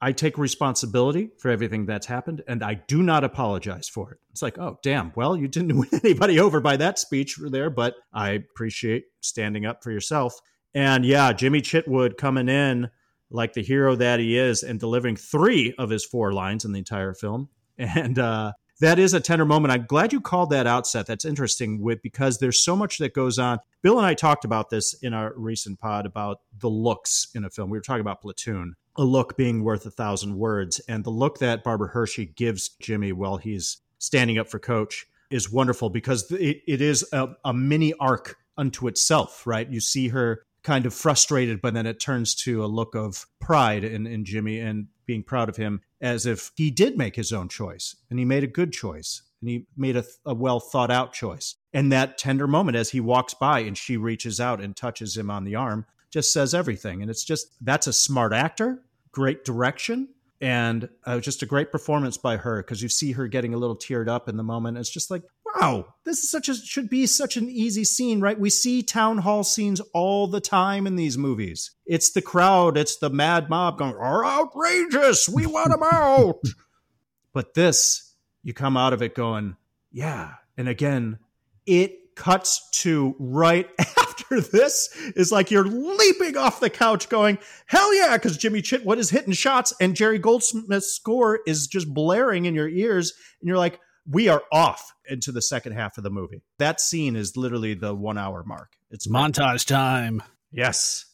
I 0.00 0.12
take 0.12 0.36
responsibility 0.36 1.30
for 1.38 1.50
everything 1.50 1.86
that's 1.86 2.06
happened 2.06 2.42
and 2.48 2.64
I 2.64 2.74
do 2.74 3.02
not 3.02 3.22
apologize 3.22 3.88
for 3.88 4.12
it. 4.12 4.18
It's 4.32 4.42
like, 4.42 4.58
oh, 4.58 4.78
damn. 4.82 5.12
Well, 5.14 5.36
you 5.36 5.46
didn't 5.46 5.76
win 5.78 5.88
anybody 6.02 6.40
over 6.40 6.60
by 6.60 6.76
that 6.78 6.98
speech 6.98 7.38
there, 7.40 7.70
but 7.70 7.94
I 8.12 8.30
appreciate 8.30 9.04
standing 9.20 9.66
up 9.66 9.84
for 9.84 9.92
yourself. 9.92 10.40
And 10.74 11.04
yeah, 11.04 11.32
Jimmy 11.32 11.60
Chitwood 11.60 12.16
coming 12.16 12.48
in 12.48 12.90
like 13.30 13.52
the 13.52 13.62
hero 13.62 13.94
that 13.94 14.20
he 14.20 14.36
is 14.36 14.62
and 14.62 14.80
delivering 14.80 15.16
three 15.16 15.74
of 15.78 15.90
his 15.90 16.04
four 16.04 16.32
lines 16.32 16.64
in 16.64 16.72
the 16.72 16.78
entire 16.78 17.14
film. 17.14 17.48
And 17.78 18.18
uh, 18.18 18.52
that 18.82 18.98
is 18.98 19.14
a 19.14 19.20
tender 19.20 19.44
moment. 19.44 19.72
I'm 19.72 19.86
glad 19.86 20.12
you 20.12 20.20
called 20.20 20.50
that 20.50 20.66
out, 20.66 20.88
Seth. 20.88 21.06
That's 21.06 21.24
interesting 21.24 21.80
with 21.80 22.02
because 22.02 22.38
there's 22.38 22.64
so 22.64 22.74
much 22.74 22.98
that 22.98 23.14
goes 23.14 23.38
on. 23.38 23.60
Bill 23.80 23.96
and 23.96 24.04
I 24.04 24.14
talked 24.14 24.44
about 24.44 24.70
this 24.70 24.92
in 24.94 25.14
our 25.14 25.32
recent 25.36 25.78
pod 25.78 26.04
about 26.04 26.40
the 26.58 26.68
looks 26.68 27.28
in 27.32 27.44
a 27.44 27.50
film. 27.50 27.70
We 27.70 27.78
were 27.78 27.82
talking 27.82 28.00
about 28.00 28.20
Platoon, 28.20 28.74
a 28.96 29.04
look 29.04 29.36
being 29.36 29.62
worth 29.62 29.86
a 29.86 29.90
thousand 29.90 30.36
words, 30.36 30.80
and 30.88 31.04
the 31.04 31.10
look 31.10 31.38
that 31.38 31.62
Barbara 31.62 31.88
Hershey 31.88 32.26
gives 32.26 32.70
Jimmy 32.80 33.12
while 33.12 33.36
he's 33.36 33.78
standing 33.98 34.36
up 34.36 34.48
for 34.48 34.58
Coach 34.58 35.06
is 35.30 35.50
wonderful 35.50 35.88
because 35.88 36.28
it, 36.32 36.62
it 36.66 36.80
is 36.80 37.06
a, 37.12 37.28
a 37.44 37.54
mini 37.54 37.94
arc 38.00 38.36
unto 38.58 38.88
itself, 38.88 39.46
right? 39.46 39.70
You 39.70 39.78
see 39.78 40.08
her 40.08 40.44
kind 40.62 40.86
of 40.86 40.94
frustrated, 40.94 41.60
but 41.60 41.74
then 41.74 41.86
it 41.86 42.00
turns 42.00 42.34
to 42.34 42.64
a 42.64 42.66
look 42.66 42.94
of 42.94 43.26
pride 43.40 43.84
in, 43.84 44.06
in 44.06 44.24
Jimmy 44.24 44.60
and 44.60 44.86
being 45.06 45.22
proud 45.22 45.48
of 45.48 45.56
him 45.56 45.80
as 46.00 46.26
if 46.26 46.52
he 46.56 46.70
did 46.70 46.96
make 46.96 47.16
his 47.16 47.32
own 47.32 47.48
choice 47.48 47.96
and 48.10 48.18
he 48.18 48.24
made 48.24 48.44
a 48.44 48.48
good 48.48 48.72
choice 48.72 49.22
and 49.40 49.50
he 49.50 49.66
made 49.76 49.96
a, 49.96 50.04
a 50.24 50.34
well 50.34 50.60
thought 50.60 50.90
out 50.90 51.12
choice. 51.12 51.56
And 51.72 51.90
that 51.90 52.18
tender 52.18 52.46
moment 52.46 52.76
as 52.76 52.90
he 52.90 53.00
walks 53.00 53.34
by 53.34 53.60
and 53.60 53.76
she 53.76 53.96
reaches 53.96 54.40
out 54.40 54.60
and 54.60 54.76
touches 54.76 55.16
him 55.16 55.30
on 55.30 55.44
the 55.44 55.56
arm 55.56 55.86
just 56.10 56.32
says 56.32 56.54
everything. 56.54 57.02
And 57.02 57.10
it's 57.10 57.24
just 57.24 57.48
that's 57.60 57.86
a 57.86 57.92
smart 57.92 58.32
actor, 58.32 58.82
great 59.10 59.44
direction, 59.44 60.08
and 60.40 60.88
uh, 61.06 61.20
just 61.20 61.42
a 61.42 61.46
great 61.46 61.72
performance 61.72 62.16
by 62.16 62.36
her 62.36 62.62
because 62.62 62.82
you 62.82 62.88
see 62.88 63.12
her 63.12 63.28
getting 63.28 63.54
a 63.54 63.56
little 63.56 63.76
teared 63.76 64.08
up 64.08 64.28
in 64.28 64.36
the 64.36 64.42
moment. 64.42 64.76
It's 64.76 64.90
just 64.90 65.10
like, 65.10 65.22
wow, 65.54 65.94
this 66.04 66.18
is 66.18 66.30
such 66.30 66.48
a 66.48 66.54
should 66.54 66.88
be 66.88 67.06
such 67.06 67.36
an 67.36 67.48
easy 67.48 67.84
scene, 67.84 68.20
right? 68.20 68.38
We 68.38 68.50
see 68.50 68.82
town 68.82 69.18
hall 69.18 69.44
scenes 69.44 69.80
all 69.92 70.26
the 70.26 70.40
time 70.40 70.86
in 70.86 70.96
these 70.96 71.18
movies. 71.18 71.70
It's 71.86 72.10
the 72.10 72.22
crowd, 72.22 72.76
it's 72.76 72.96
the 72.96 73.10
mad 73.10 73.48
mob 73.48 73.78
going, 73.78 73.94
"Are 73.94 74.24
outrageous! 74.24 75.28
We 75.28 75.46
want 75.46 75.70
them 75.70 75.82
out!" 75.82 76.40
but 77.32 77.54
this, 77.54 78.14
you 78.42 78.52
come 78.52 78.76
out 78.76 78.92
of 78.92 79.02
it 79.02 79.14
going, 79.14 79.56
yeah. 79.90 80.34
And 80.56 80.68
again, 80.68 81.18
it 81.66 82.14
cuts 82.14 82.68
to 82.70 83.14
right 83.18 83.68
after 83.78 84.40
this 84.40 84.94
is 85.16 85.32
like 85.32 85.50
you're 85.50 85.64
leaping 85.64 86.36
off 86.36 86.60
the 86.60 86.70
couch 86.70 87.08
going, 87.08 87.38
hell 87.66 87.94
yeah, 87.94 88.16
because 88.16 88.36
Jimmy 88.36 88.62
Chitwood 88.62 88.98
is 88.98 89.10
hitting 89.10 89.32
shots 89.32 89.72
and 89.80 89.94
Jerry 89.94 90.18
Goldsmith's 90.18 90.92
score 90.92 91.40
is 91.46 91.66
just 91.66 91.92
blaring 91.92 92.46
in 92.46 92.54
your 92.54 92.68
ears. 92.68 93.12
And 93.40 93.48
you're 93.48 93.58
like, 93.58 93.80
we 94.10 94.28
are 94.28 94.42
off 94.50 94.92
into 95.12 95.30
the 95.30 95.42
second 95.42 95.72
half 95.72 95.98
of 95.98 96.04
the 96.04 96.10
movie. 96.10 96.42
That 96.58 96.80
scene 96.80 97.14
is 97.14 97.36
literally 97.36 97.74
the 97.74 97.94
one 97.94 98.18
hour 98.18 98.42
mark. 98.42 98.72
It's 98.90 99.06
montage 99.06 99.66
time. 99.66 100.22
Yes. 100.50 101.04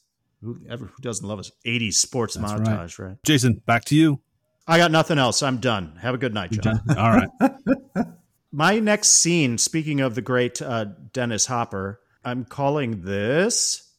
Who, 0.42 0.61
ever, 0.68 0.86
who 0.86 1.03
doesn't 1.03 1.26
love 1.26 1.40
us? 1.40 1.51
80s 1.66 1.94
sports 1.94 2.34
That's 2.34 2.53
montage, 2.53 2.99
right. 2.99 3.09
right. 3.09 3.16
Jason, 3.24 3.61
back 3.66 3.84
to 3.86 3.96
you. 3.96 4.20
I 4.66 4.78
got 4.78 4.90
nothing 4.90 5.18
else. 5.18 5.42
I'm 5.42 5.59
done. 5.59 5.96
Have 6.01 6.14
a 6.14 6.18
good 6.18 6.34
night, 6.34 6.53
John. 6.53 6.80
All 6.96 7.12
right. 7.12 7.28
My 8.53 8.78
next 8.78 9.09
scene, 9.09 9.59
speaking 9.59 10.01
of 10.01 10.14
the 10.14 10.22
great 10.22 10.62
uh, 10.62 10.86
Dennis 11.12 11.46
Hopper, 11.46 12.01
I'm 12.24 12.44
calling 12.44 13.03
this 13.03 13.92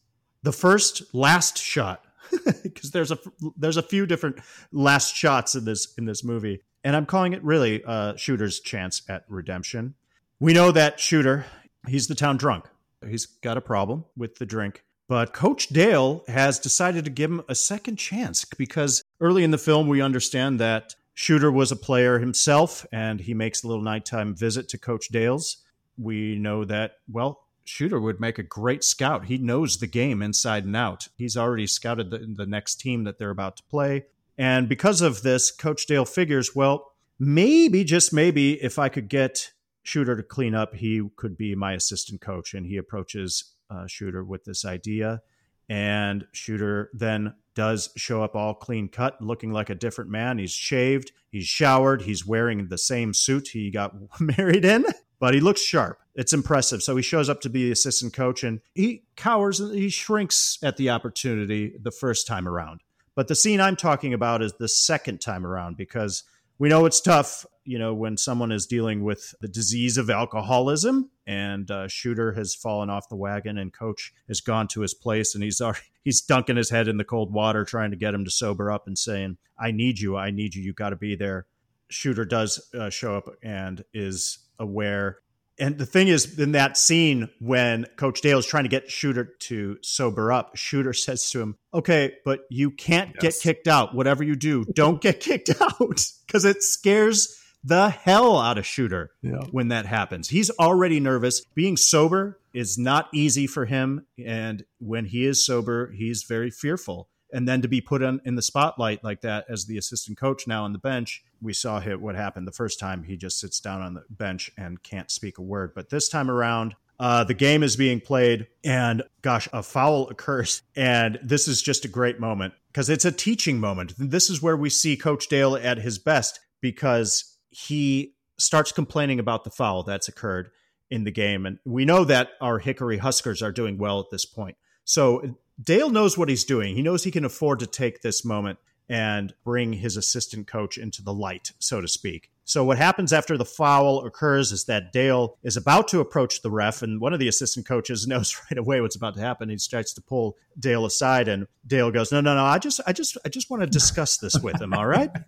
the 0.43 0.51
first 0.51 1.13
last 1.13 1.57
shot 1.57 2.03
because 2.63 2.91
there's 2.91 3.11
a 3.11 3.17
there's 3.57 3.77
a 3.77 3.83
few 3.83 4.05
different 4.05 4.39
last 4.71 5.15
shots 5.15 5.55
in 5.55 5.65
this 5.65 5.93
in 5.97 6.05
this 6.05 6.23
movie 6.23 6.61
and 6.83 6.95
I'm 6.95 7.05
calling 7.05 7.33
it 7.33 7.43
really 7.43 7.83
uh, 7.83 8.15
Shooter's 8.15 8.59
chance 8.59 9.01
at 9.09 9.25
redemption. 9.27 9.95
We 10.39 10.53
know 10.53 10.71
that 10.71 10.99
Shooter, 10.99 11.45
he's 11.87 12.07
the 12.07 12.15
town 12.15 12.37
drunk. 12.37 12.65
He's 13.07 13.25
got 13.25 13.57
a 13.57 13.61
problem 13.61 14.05
with 14.15 14.35
the 14.35 14.45
drink. 14.45 14.83
But 15.07 15.33
Coach 15.33 15.69
Dale 15.69 16.23
has 16.27 16.59
decided 16.59 17.05
to 17.05 17.11
give 17.11 17.31
him 17.31 17.41
a 17.49 17.55
second 17.55 17.97
chance 17.97 18.45
because 18.45 19.03
early 19.19 19.43
in 19.43 19.51
the 19.51 19.57
film, 19.57 19.87
we 19.87 20.01
understand 20.01 20.59
that 20.59 20.95
Shooter 21.15 21.51
was 21.51 21.71
a 21.71 21.75
player 21.75 22.19
himself 22.19 22.85
and 22.91 23.19
he 23.19 23.33
makes 23.33 23.63
a 23.63 23.67
little 23.67 23.83
nighttime 23.83 24.35
visit 24.35 24.69
to 24.69 24.77
Coach 24.77 25.09
Dale's. 25.09 25.57
We 25.97 26.37
know 26.37 26.63
that, 26.65 26.97
well, 27.11 27.41
Shooter 27.65 27.99
would 27.99 28.19
make 28.19 28.37
a 28.39 28.43
great 28.43 28.83
scout. 28.83 29.25
He 29.25 29.37
knows 29.37 29.77
the 29.77 29.87
game 29.87 30.21
inside 30.21 30.63
and 30.63 30.75
out. 30.75 31.07
He's 31.17 31.35
already 31.35 31.67
scouted 31.67 32.11
the, 32.11 32.19
the 32.19 32.45
next 32.45 32.75
team 32.75 33.03
that 33.03 33.17
they're 33.17 33.29
about 33.31 33.57
to 33.57 33.63
play. 33.63 34.05
And 34.39 34.69
because 34.69 35.01
of 35.01 35.21
this, 35.21 35.51
Coach 35.51 35.85
Dale 35.85 36.05
figures, 36.05 36.55
well, 36.55 36.93
maybe, 37.19 37.83
just 37.83 38.13
maybe, 38.13 38.53
if 38.63 38.79
I 38.79 38.87
could 38.87 39.09
get 39.09 39.51
Shooter 39.83 40.15
to 40.15 40.23
clean 40.23 40.55
up, 40.55 40.75
he 40.75 41.03
could 41.17 41.37
be 41.37 41.55
my 41.55 41.73
assistant 41.73 42.21
coach. 42.21 42.53
And 42.53 42.65
he 42.65 42.77
approaches 42.77 43.53
uh, 43.69 43.85
Shooter 43.85 44.23
with 44.23 44.45
this 44.45 44.63
idea. 44.63 45.21
And 45.67 46.25
Shooter 46.31 46.89
then 46.93 47.33
does 47.53 47.89
show 47.97 48.23
up 48.23 48.33
all 48.33 48.53
clean 48.53 48.87
cut, 48.87 49.21
looking 49.21 49.51
like 49.51 49.69
a 49.69 49.75
different 49.75 50.09
man. 50.09 50.37
He's 50.37 50.53
shaved, 50.53 51.11
he's 51.29 51.45
showered, 51.45 52.03
he's 52.03 52.25
wearing 52.25 52.69
the 52.69 52.77
same 52.77 53.13
suit 53.13 53.49
he 53.49 53.69
got 53.69 53.93
married 54.37 54.63
in, 54.63 54.85
but 55.19 55.33
he 55.33 55.41
looks 55.41 55.61
sharp. 55.61 55.99
It's 56.15 56.31
impressive. 56.31 56.81
So 56.81 56.95
he 56.95 57.03
shows 57.03 57.27
up 57.27 57.41
to 57.41 57.49
be 57.49 57.65
the 57.65 57.73
assistant 57.73 58.13
coach 58.13 58.43
and 58.45 58.61
he 58.73 59.03
cowers 59.17 59.59
and 59.59 59.75
he 59.75 59.89
shrinks 59.89 60.57
at 60.63 60.77
the 60.77 60.89
opportunity 60.89 61.75
the 61.81 61.91
first 61.91 62.25
time 62.25 62.47
around. 62.47 62.79
But 63.15 63.27
the 63.27 63.35
scene 63.35 63.59
I'm 63.61 63.75
talking 63.75 64.13
about 64.13 64.41
is 64.41 64.53
the 64.53 64.67
second 64.67 65.21
time 65.21 65.45
around 65.45 65.77
because 65.77 66.23
we 66.59 66.67
know 66.67 66.85
it's 66.85 66.99
tough, 66.99 67.45
you 67.63 67.79
know, 67.79 67.93
when 67.93 68.17
someone 68.17 68.51
is 68.51 68.65
dealing 68.65 69.03
with 69.03 69.33
the 69.39 69.47
disease 69.47 69.97
of 69.97 70.09
alcoholism 70.09 71.09
and 71.25 71.71
uh, 71.71 71.87
Shooter 71.87 72.33
has 72.33 72.53
fallen 72.53 72.89
off 72.89 73.07
the 73.07 73.15
wagon 73.15 73.57
and 73.57 73.73
Coach 73.73 74.13
has 74.27 74.41
gone 74.41 74.67
to 74.69 74.81
his 74.81 74.93
place 74.93 75.33
and 75.33 75.43
he's 75.43 75.61
already, 75.61 75.79
he's 76.03 76.21
dunking 76.21 76.57
his 76.57 76.69
head 76.69 76.89
in 76.89 76.97
the 76.97 77.05
cold 77.05 77.33
water 77.33 77.63
trying 77.63 77.91
to 77.91 77.97
get 77.97 78.13
him 78.13 78.25
to 78.25 78.31
sober 78.31 78.71
up 78.71 78.87
and 78.87 78.97
saying, 78.97 79.37
"I 79.57 79.71
need 79.71 79.99
you, 79.99 80.17
I 80.17 80.31
need 80.31 80.53
you, 80.53 80.61
you 80.61 80.73
got 80.73 80.89
to 80.89 80.97
be 80.97 81.15
there." 81.15 81.45
Shooter 81.89 82.25
does 82.25 82.69
uh, 82.73 82.89
show 82.89 83.15
up 83.15 83.29
and 83.41 83.83
is 83.93 84.39
aware. 84.59 85.19
And 85.59 85.77
the 85.77 85.85
thing 85.85 86.07
is, 86.07 86.39
in 86.39 86.53
that 86.53 86.77
scene, 86.77 87.29
when 87.39 87.85
Coach 87.97 88.21
Dale 88.21 88.39
is 88.39 88.45
trying 88.45 88.63
to 88.63 88.69
get 88.69 88.89
Shooter 88.89 89.25
to 89.39 89.77
sober 89.81 90.31
up, 90.31 90.55
Shooter 90.55 90.93
says 90.93 91.29
to 91.31 91.41
him, 91.41 91.57
Okay, 91.73 92.13
but 92.25 92.41
you 92.49 92.71
can't 92.71 93.11
yes. 93.15 93.21
get 93.21 93.41
kicked 93.41 93.67
out. 93.67 93.93
Whatever 93.93 94.23
you 94.23 94.35
do, 94.35 94.65
don't 94.73 95.01
get 95.01 95.19
kicked 95.19 95.49
out 95.61 96.05
because 96.25 96.45
it 96.45 96.63
scares 96.63 97.39
the 97.63 97.89
hell 97.89 98.37
out 98.37 98.57
of 98.57 98.65
Shooter 98.65 99.11
yeah. 99.21 99.43
when 99.51 99.67
that 99.69 99.85
happens. 99.85 100.29
He's 100.29 100.49
already 100.51 100.99
nervous. 100.99 101.41
Being 101.55 101.77
sober 101.77 102.39
is 102.53 102.77
not 102.77 103.07
easy 103.13 103.47
for 103.47 103.65
him. 103.65 104.05
And 104.23 104.63
when 104.79 105.05
he 105.05 105.25
is 105.25 105.45
sober, 105.45 105.91
he's 105.91 106.23
very 106.23 106.51
fearful. 106.51 107.09
And 107.31 107.47
then 107.47 107.61
to 107.61 107.67
be 107.67 107.81
put 107.81 108.01
in, 108.01 108.21
in 108.25 108.35
the 108.35 108.41
spotlight 108.41 109.03
like 109.03 109.21
that 109.21 109.45
as 109.49 109.65
the 109.65 109.77
assistant 109.77 110.17
coach 110.17 110.47
now 110.47 110.63
on 110.63 110.73
the 110.73 110.79
bench, 110.79 111.23
we 111.41 111.53
saw 111.53 111.81
what 111.81 112.15
happened 112.15 112.47
the 112.47 112.51
first 112.51 112.79
time. 112.79 113.03
He 113.03 113.17
just 113.17 113.39
sits 113.39 113.59
down 113.59 113.81
on 113.81 113.93
the 113.93 114.03
bench 114.09 114.51
and 114.57 114.81
can't 114.81 115.11
speak 115.11 115.37
a 115.37 115.41
word. 115.41 115.73
But 115.75 115.89
this 115.89 116.09
time 116.09 116.29
around, 116.29 116.75
uh, 116.99 117.23
the 117.23 117.33
game 117.33 117.63
is 117.63 117.75
being 117.77 118.01
played, 118.01 118.47
and 118.63 119.03
gosh, 119.21 119.47
a 119.53 119.63
foul 119.63 120.09
occurs. 120.09 120.61
And 120.75 121.17
this 121.23 121.47
is 121.47 121.61
just 121.61 121.85
a 121.85 121.89
great 121.89 122.19
moment 122.19 122.53
because 122.71 122.89
it's 122.89 123.05
a 123.05 123.11
teaching 123.11 123.59
moment. 123.59 123.93
This 123.97 124.29
is 124.29 124.41
where 124.41 124.57
we 124.57 124.69
see 124.69 124.97
Coach 124.97 125.27
Dale 125.27 125.55
at 125.55 125.77
his 125.77 125.97
best 125.97 126.39
because 126.59 127.37
he 127.49 128.15
starts 128.37 128.71
complaining 128.71 129.19
about 129.19 129.43
the 129.43 129.49
foul 129.49 129.83
that's 129.83 130.07
occurred 130.07 130.49
in 130.91 131.03
the 131.03 131.11
game. 131.11 131.45
And 131.45 131.59
we 131.65 131.85
know 131.85 132.03
that 132.03 132.31
our 132.41 132.59
Hickory 132.59 132.97
Huskers 132.97 133.41
are 133.41 133.51
doing 133.51 133.77
well 133.77 133.99
at 133.99 134.09
this 134.11 134.25
point. 134.25 134.57
So 134.83 135.37
Dale 135.61 135.89
knows 135.89 136.17
what 136.17 136.29
he's 136.29 136.43
doing. 136.43 136.75
He 136.75 136.81
knows 136.81 137.03
he 137.03 137.11
can 137.11 137.25
afford 137.25 137.59
to 137.59 137.67
take 137.67 138.01
this 138.01 138.25
moment 138.25 138.59
and 138.89 139.33
bring 139.43 139.73
his 139.73 139.95
assistant 139.95 140.47
coach 140.47 140.77
into 140.77 141.03
the 141.03 141.13
light, 141.13 141.51
so 141.59 141.79
to 141.79 141.87
speak. 141.87 142.31
So 142.43 142.63
what 142.63 142.79
happens 142.79 143.13
after 143.13 143.37
the 143.37 143.45
foul 143.45 144.03
occurs 144.05 144.51
is 144.51 144.65
that 144.65 144.91
Dale 144.91 145.37
is 145.43 145.55
about 145.55 145.87
to 145.89 145.99
approach 145.99 146.41
the 146.41 146.49
ref, 146.49 146.81
and 146.81 146.99
one 146.99 147.13
of 147.13 147.19
the 147.19 147.27
assistant 147.27 147.67
coaches 147.67 148.07
knows 148.07 148.35
right 148.49 148.57
away 148.57 148.81
what's 148.81 148.95
about 148.95 149.13
to 149.15 149.21
happen. 149.21 149.49
He 149.49 149.57
starts 149.59 149.93
to 149.93 150.01
pull 150.01 150.35
Dale 150.57 150.85
aside, 150.85 151.27
and 151.27 151.45
Dale 151.67 151.91
goes, 151.91 152.11
"No, 152.11 152.21
no, 152.21 152.33
no! 152.33 152.43
I 152.43 152.57
just, 152.57 152.81
I 152.87 152.93
just, 152.93 153.17
I 153.23 153.29
just 153.29 153.51
want 153.51 153.61
to 153.61 153.67
discuss 153.67 154.17
this 154.17 154.39
with 154.39 154.59
him. 154.59 154.73
All 154.73 154.87
right." 154.87 155.11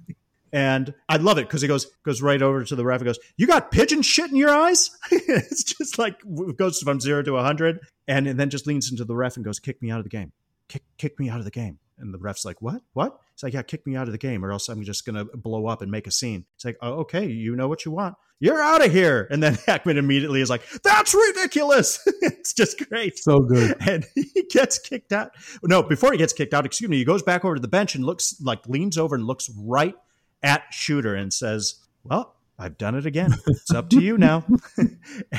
And 0.53 0.93
I 1.07 1.15
love 1.15 1.37
it 1.37 1.47
because 1.47 1.61
he 1.61 1.69
goes 1.69 1.87
goes 2.03 2.21
right 2.21 2.41
over 2.41 2.65
to 2.65 2.75
the 2.75 2.83
ref 2.83 2.99
and 2.99 3.05
goes, 3.05 3.19
"You 3.37 3.47
got 3.47 3.71
pigeon 3.71 4.01
shit 4.01 4.29
in 4.29 4.35
your 4.35 4.49
eyes." 4.49 4.91
it's 5.11 5.63
just 5.63 5.97
like 5.97 6.15
goes 6.57 6.81
from 6.81 6.99
zero 6.99 7.23
to 7.23 7.37
hundred, 7.37 7.79
and, 8.05 8.27
and 8.27 8.37
then 8.37 8.49
just 8.49 8.67
leans 8.67 8.91
into 8.91 9.05
the 9.05 9.15
ref 9.15 9.37
and 9.37 9.45
goes, 9.45 9.59
"Kick 9.59 9.81
me 9.81 9.91
out 9.91 9.99
of 9.99 10.03
the 10.03 10.09
game. 10.09 10.33
Kick 10.67 10.83
kick 10.97 11.17
me 11.21 11.29
out 11.29 11.39
of 11.39 11.45
the 11.45 11.51
game." 11.51 11.79
And 12.01 12.13
the 12.13 12.17
ref's 12.17 12.45
like, 12.45 12.61
"What? 12.61 12.81
What?" 12.93 13.19
He's 13.33 13.43
like, 13.43 13.53
"Yeah, 13.53 13.61
kick 13.61 13.85
me 13.85 13.95
out 13.95 14.07
of 14.07 14.11
the 14.11 14.17
game, 14.17 14.43
or 14.43 14.51
else 14.51 14.69
I'm 14.69 14.83
just 14.83 15.05
gonna 15.05 15.25
blow 15.25 15.67
up 15.67 15.81
and 15.81 15.91
make 15.91 16.07
a 16.07 16.11
scene." 16.11 16.45
It's 16.55 16.65
like, 16.65 16.77
"Oh, 16.81 16.93
okay, 17.01 17.25
you 17.27 17.55
know 17.55 17.67
what 17.67 17.85
you 17.85 17.91
want. 17.91 18.15
You're 18.39 18.61
out 18.61 18.83
of 18.83 18.91
here." 18.91 19.27
And 19.29 19.41
then 19.41 19.57
Hackman 19.65 19.97
immediately 19.97 20.41
is 20.41 20.49
like, 20.49 20.63
"That's 20.83 21.13
ridiculous." 21.13 21.99
it's 22.21 22.53
just 22.53 22.89
great, 22.89 23.17
so 23.17 23.39
good. 23.39 23.75
And 23.87 24.05
he 24.15 24.43
gets 24.49 24.79
kicked 24.79 25.13
out. 25.13 25.31
No, 25.63 25.83
before 25.83 26.11
he 26.11 26.17
gets 26.17 26.33
kicked 26.33 26.53
out, 26.53 26.65
excuse 26.65 26.89
me, 26.89 26.97
he 26.97 27.05
goes 27.05 27.23
back 27.23 27.45
over 27.45 27.55
to 27.55 27.61
the 27.61 27.67
bench 27.67 27.95
and 27.95 28.05
looks 28.05 28.35
like 28.41 28.67
leans 28.67 28.97
over 28.97 29.15
and 29.15 29.25
looks 29.25 29.49
right 29.57 29.95
at 30.43 30.63
Shooter 30.71 31.15
and 31.15 31.33
says, 31.33 31.75
Well, 32.03 32.35
I've 32.57 32.77
done 32.77 32.95
it 32.95 33.05
again. 33.05 33.33
It's 33.47 33.71
up 33.71 33.89
to 33.89 34.01
you 34.01 34.17
now. 34.17 34.45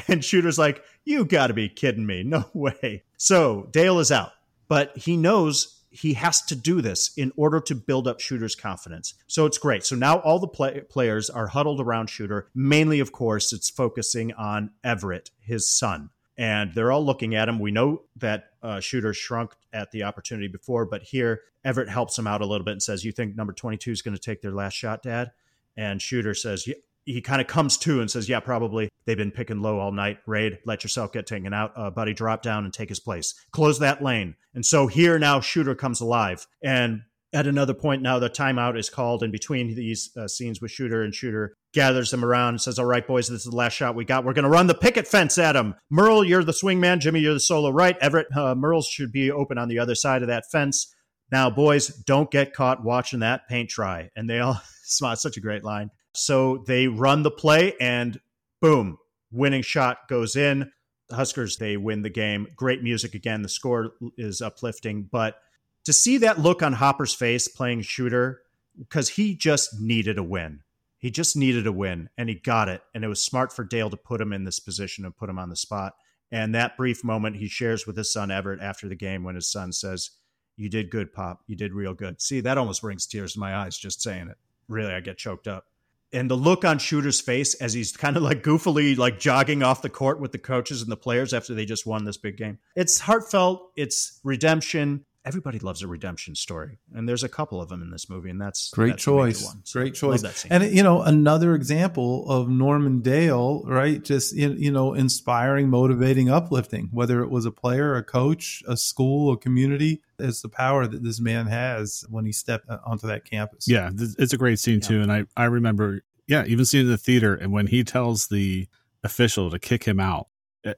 and 0.08 0.24
Shooter's 0.24 0.58
like, 0.58 0.82
You 1.04 1.24
got 1.24 1.48
to 1.48 1.54
be 1.54 1.68
kidding 1.68 2.06
me. 2.06 2.22
No 2.22 2.44
way. 2.52 3.04
So 3.16 3.68
Dale 3.70 3.98
is 4.00 4.10
out, 4.10 4.32
but 4.68 4.96
he 4.96 5.16
knows 5.16 5.81
he 5.92 6.14
has 6.14 6.42
to 6.42 6.56
do 6.56 6.80
this 6.80 7.12
in 7.16 7.32
order 7.36 7.60
to 7.60 7.74
build 7.74 8.08
up 8.08 8.20
Shooter's 8.20 8.54
confidence. 8.54 9.14
So 9.26 9.46
it's 9.46 9.58
great. 9.58 9.84
So 9.84 9.94
now 9.94 10.18
all 10.18 10.38
the 10.38 10.48
play- 10.48 10.80
players 10.80 11.30
are 11.30 11.48
huddled 11.48 11.80
around 11.80 12.08
Shooter. 12.08 12.48
Mainly, 12.54 12.98
of 13.00 13.12
course, 13.12 13.52
it's 13.52 13.70
focusing 13.70 14.32
on 14.32 14.70
Everett, 14.82 15.30
his 15.40 15.68
son 15.68 16.10
and 16.38 16.72
they're 16.74 16.90
all 16.90 17.04
looking 17.04 17.34
at 17.34 17.48
him. 17.48 17.58
We 17.58 17.70
know 17.70 18.02
that 18.16 18.46
uh, 18.62 18.80
Shooter 18.80 19.12
shrunk 19.12 19.52
at 19.72 19.90
the 19.90 20.04
opportunity 20.04 20.48
before, 20.48 20.86
but 20.86 21.02
here 21.02 21.42
Everett 21.64 21.88
helps 21.88 22.18
him 22.18 22.26
out 22.26 22.40
a 22.40 22.46
little 22.46 22.64
bit 22.64 22.72
and 22.72 22.82
says, 22.82 23.04
"You 23.04 23.12
think 23.12 23.36
number 23.36 23.52
twenty-two 23.52 23.92
is 23.92 24.02
going 24.02 24.16
to 24.16 24.20
take 24.20 24.40
their 24.40 24.52
last 24.52 24.74
shot, 24.74 25.02
Dad?" 25.02 25.32
And 25.76 26.02
Shooter 26.02 26.34
says, 26.34 26.66
yeah. 26.66 26.74
He 27.04 27.20
kind 27.20 27.40
of 27.40 27.46
comes 27.46 27.76
to 27.78 28.00
and 28.00 28.10
says, 28.10 28.28
"Yeah, 28.28 28.40
probably. 28.40 28.88
They've 29.04 29.16
been 29.16 29.32
picking 29.32 29.60
low 29.60 29.78
all 29.78 29.92
night. 29.92 30.18
Rade, 30.26 30.58
let 30.64 30.84
yourself 30.84 31.12
get 31.12 31.26
taken 31.26 31.52
out. 31.52 31.72
Uh, 31.76 31.90
buddy, 31.90 32.14
drop 32.14 32.42
down 32.42 32.64
and 32.64 32.72
take 32.72 32.88
his 32.88 33.00
place. 33.00 33.34
Close 33.50 33.78
that 33.80 34.02
lane." 34.02 34.36
And 34.54 34.64
so 34.64 34.86
here 34.86 35.18
now, 35.18 35.40
Shooter 35.40 35.74
comes 35.74 36.00
alive, 36.00 36.46
and 36.62 37.02
at 37.32 37.46
another 37.46 37.74
point 37.74 38.02
now 38.02 38.18
the 38.18 38.28
timeout 38.28 38.78
is 38.78 38.90
called 38.90 39.22
in 39.22 39.30
between 39.30 39.74
these 39.74 40.10
uh, 40.16 40.28
scenes 40.28 40.60
with 40.60 40.70
shooter 40.70 41.02
and 41.02 41.14
shooter 41.14 41.54
gathers 41.72 42.10
them 42.10 42.24
around 42.24 42.50
and 42.50 42.60
says 42.60 42.78
all 42.78 42.84
right 42.84 43.06
boys 43.06 43.28
this 43.28 43.44
is 43.44 43.50
the 43.50 43.56
last 43.56 43.72
shot 43.72 43.94
we 43.94 44.04
got 44.04 44.24
we're 44.24 44.32
going 44.32 44.44
to 44.44 44.50
run 44.50 44.66
the 44.66 44.74
picket 44.74 45.08
fence 45.08 45.38
at 45.38 45.56
him 45.56 45.74
merle 45.90 46.24
you're 46.24 46.44
the 46.44 46.52
swing 46.52 46.80
man 46.80 47.00
jimmy 47.00 47.20
you're 47.20 47.34
the 47.34 47.40
solo 47.40 47.70
right 47.70 47.96
everett 48.00 48.26
uh, 48.36 48.54
merle 48.54 48.82
should 48.82 49.12
be 49.12 49.30
open 49.30 49.58
on 49.58 49.68
the 49.68 49.78
other 49.78 49.94
side 49.94 50.22
of 50.22 50.28
that 50.28 50.44
fence 50.50 50.94
now 51.30 51.48
boys 51.48 51.88
don't 51.88 52.30
get 52.30 52.52
caught 52.52 52.84
watching 52.84 53.20
that 53.20 53.48
paint 53.48 53.70
dry 53.70 54.10
and 54.14 54.28
they 54.28 54.40
all 54.40 54.60
smile 54.84 55.16
such 55.16 55.36
a 55.36 55.40
great 55.40 55.64
line 55.64 55.90
so 56.14 56.64
they 56.66 56.88
run 56.88 57.22
the 57.22 57.30
play 57.30 57.74
and 57.80 58.20
boom 58.60 58.98
winning 59.30 59.62
shot 59.62 60.08
goes 60.08 60.36
in 60.36 60.70
the 61.08 61.16
huskers 61.16 61.56
they 61.56 61.76
win 61.76 62.02
the 62.02 62.10
game 62.10 62.46
great 62.56 62.82
music 62.82 63.14
again 63.14 63.42
the 63.42 63.48
score 63.48 63.92
is 64.16 64.40
uplifting 64.40 65.08
but 65.10 65.36
to 65.84 65.92
see 65.92 66.18
that 66.18 66.38
look 66.38 66.62
on 66.62 66.74
Hopper's 66.74 67.14
face 67.14 67.48
playing 67.48 67.82
shooter, 67.82 68.42
because 68.78 69.10
he 69.10 69.34
just 69.34 69.80
needed 69.80 70.18
a 70.18 70.22
win. 70.22 70.60
He 70.98 71.10
just 71.10 71.36
needed 71.36 71.66
a 71.66 71.72
win 71.72 72.08
and 72.16 72.28
he 72.28 72.36
got 72.36 72.68
it. 72.68 72.82
And 72.94 73.04
it 73.04 73.08
was 73.08 73.22
smart 73.22 73.52
for 73.52 73.64
Dale 73.64 73.90
to 73.90 73.96
put 73.96 74.20
him 74.20 74.32
in 74.32 74.44
this 74.44 74.60
position 74.60 75.04
and 75.04 75.16
put 75.16 75.28
him 75.28 75.38
on 75.38 75.48
the 75.48 75.56
spot. 75.56 75.94
And 76.30 76.54
that 76.54 76.76
brief 76.76 77.02
moment 77.04 77.36
he 77.36 77.48
shares 77.48 77.86
with 77.86 77.96
his 77.96 78.12
son 78.12 78.30
Everett 78.30 78.60
after 78.62 78.88
the 78.88 78.94
game 78.94 79.24
when 79.24 79.34
his 79.34 79.50
son 79.50 79.72
says, 79.72 80.10
You 80.56 80.70
did 80.70 80.90
good, 80.90 81.12
Pop. 81.12 81.40
You 81.46 81.56
did 81.56 81.74
real 81.74 81.92
good. 81.92 82.22
See, 82.22 82.40
that 82.40 82.56
almost 82.56 82.82
brings 82.82 83.06
tears 83.06 83.34
to 83.34 83.40
my 83.40 83.54
eyes 83.54 83.76
just 83.76 84.00
saying 84.00 84.28
it. 84.28 84.38
Really, 84.68 84.94
I 84.94 85.00
get 85.00 85.18
choked 85.18 85.48
up. 85.48 85.66
And 86.12 86.30
the 86.30 86.36
look 86.36 86.64
on 86.64 86.78
Shooter's 86.78 87.20
face 87.20 87.54
as 87.54 87.72
he's 87.72 87.96
kind 87.96 88.16
of 88.16 88.22
like 88.22 88.42
goofily 88.42 88.96
like 88.98 89.18
jogging 89.18 89.62
off 89.62 89.80
the 89.80 89.88
court 89.88 90.20
with 90.20 90.32
the 90.32 90.38
coaches 90.38 90.82
and 90.82 90.92
the 90.92 90.96
players 90.96 91.32
after 91.32 91.54
they 91.54 91.64
just 91.64 91.86
won 91.86 92.04
this 92.04 92.18
big 92.18 92.36
game. 92.36 92.58
It's 92.76 93.00
heartfelt, 93.00 93.72
it's 93.76 94.20
redemption, 94.22 95.06
everybody 95.24 95.58
loves 95.58 95.82
a 95.82 95.86
redemption 95.86 96.34
story, 96.34 96.78
and 96.94 97.08
there's 97.08 97.22
a 97.22 97.28
couple 97.28 97.60
of 97.60 97.68
them 97.68 97.82
in 97.82 97.90
this 97.90 98.08
movie, 98.08 98.30
and 98.30 98.40
that's 98.40 98.70
great 98.70 98.90
that's 98.90 99.02
choice. 99.02 99.54
So 99.64 99.80
great 99.80 99.94
choice. 99.94 100.44
And 100.46 100.64
you 100.64 100.82
know, 100.82 101.02
another 101.02 101.54
example 101.54 102.28
of 102.30 102.48
Norman 102.48 103.00
Dale, 103.00 103.62
right? 103.64 104.02
Just 104.02 104.34
you 104.34 104.70
know, 104.70 104.94
inspiring, 104.94 105.68
motivating, 105.68 106.30
uplifting. 106.30 106.88
Whether 106.92 107.22
it 107.22 107.30
was 107.30 107.46
a 107.46 107.50
player, 107.50 107.94
a 107.94 108.02
coach, 108.02 108.62
a 108.66 108.76
school, 108.76 109.32
a 109.32 109.36
community, 109.36 110.02
it's 110.18 110.42
the 110.42 110.48
power 110.48 110.86
that 110.86 111.02
this 111.02 111.20
man 111.20 111.46
has 111.46 112.04
when 112.08 112.24
he 112.24 112.32
stepped 112.32 112.68
uh, 112.68 112.78
onto 112.84 113.06
that 113.06 113.24
campus. 113.24 113.66
Yeah, 113.68 113.90
it's 113.94 114.32
a 114.32 114.38
great 114.38 114.58
scene 114.58 114.80
yeah. 114.80 114.88
too, 114.88 115.00
and 115.02 115.12
I 115.12 115.24
I 115.36 115.44
remember, 115.44 116.02
yeah, 116.26 116.44
even 116.46 116.64
seeing 116.64 116.86
in 116.86 116.90
the 116.90 116.98
theater, 116.98 117.34
and 117.34 117.52
when 117.52 117.68
he 117.68 117.84
tells 117.84 118.28
the 118.28 118.68
official 119.04 119.50
to 119.50 119.58
kick 119.58 119.84
him 119.84 119.98
out 119.98 120.28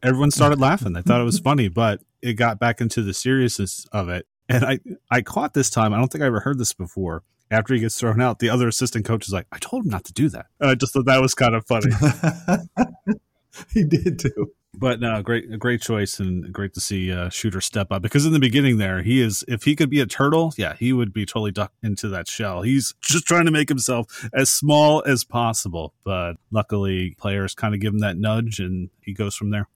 everyone 0.03 0.30
started 0.30 0.61
laughing. 0.61 0.92
They 0.92 1.03
thought 1.03 1.20
it 1.20 1.24
was 1.24 1.38
funny, 1.38 1.68
but 1.68 2.01
it 2.22 2.34
got 2.34 2.59
back 2.59 2.80
into 2.80 3.03
the 3.03 3.14
seriousness 3.14 3.86
of 3.92 4.09
it. 4.09 4.26
And 4.49 4.64
I, 4.64 4.78
I 5.11 5.22
caught 5.22 5.55
this 5.55 5.70
time. 5.70 5.92
I 5.92 5.99
don't 5.99 6.09
think 6.09 6.22
I 6.22 6.26
ever 6.26 6.40
heard 6.40 6.59
this 6.59 6.72
before. 6.72 7.22
After 7.51 7.74
he 7.74 7.80
gets 7.80 7.99
thrown 7.99 8.20
out, 8.20 8.38
the 8.38 8.49
other 8.49 8.68
assistant 8.68 9.05
coach 9.05 9.26
is 9.26 9.32
like, 9.32 9.47
"I 9.53 9.59
told 9.59 9.84
him 9.84 9.90
not 9.90 10.05
to 10.05 10.12
do 10.12 10.28
that." 10.30 10.47
And 10.61 10.70
I 10.70 10.74
just 10.74 10.92
thought 10.92 11.07
that 11.07 11.20
was 11.20 11.34
kind 11.34 11.55
of 11.55 11.64
funny. 11.66 11.92
he 13.72 13.84
did 13.84 14.18
too. 14.18 14.53
But 14.76 14.99
no, 14.99 15.22
great, 15.22 15.59
great 15.59 15.80
choice, 15.80 16.18
and 16.18 16.53
great 16.53 16.74
to 16.74 16.80
see 16.80 17.12
uh, 17.12 17.28
Shooter 17.28 17.61
step 17.61 17.92
up 17.92 18.03
because 18.03 18.26
in 18.26 18.32
the 18.32 18.40
beginning 18.40 18.78
there, 18.78 19.03
he 19.03 19.20
is 19.20 19.45
if 19.47 19.62
he 19.64 19.76
could 19.76 19.88
be 19.88 20.01
a 20.01 20.07
turtle, 20.07 20.53
yeah, 20.57 20.74
he 20.74 20.92
would 20.92 21.12
be 21.12 21.24
totally 21.24 21.53
ducked 21.53 21.76
into 21.82 22.09
that 22.09 22.28
shell. 22.28 22.62
He's 22.62 22.95
just 23.01 23.26
trying 23.26 23.45
to 23.45 23.51
make 23.53 23.68
himself 23.68 24.28
as 24.32 24.51
small 24.51 25.03
as 25.07 25.22
possible, 25.22 25.95
but 26.03 26.34
luckily, 26.51 27.14
players 27.18 27.55
kind 27.55 27.74
of 27.74 27.80
give 27.80 27.92
him 27.92 28.01
that 28.01 28.16
nudge, 28.16 28.59
and 28.59 28.90
he 29.01 29.12
goes 29.12 29.36
from 29.36 29.51
there. 29.51 29.68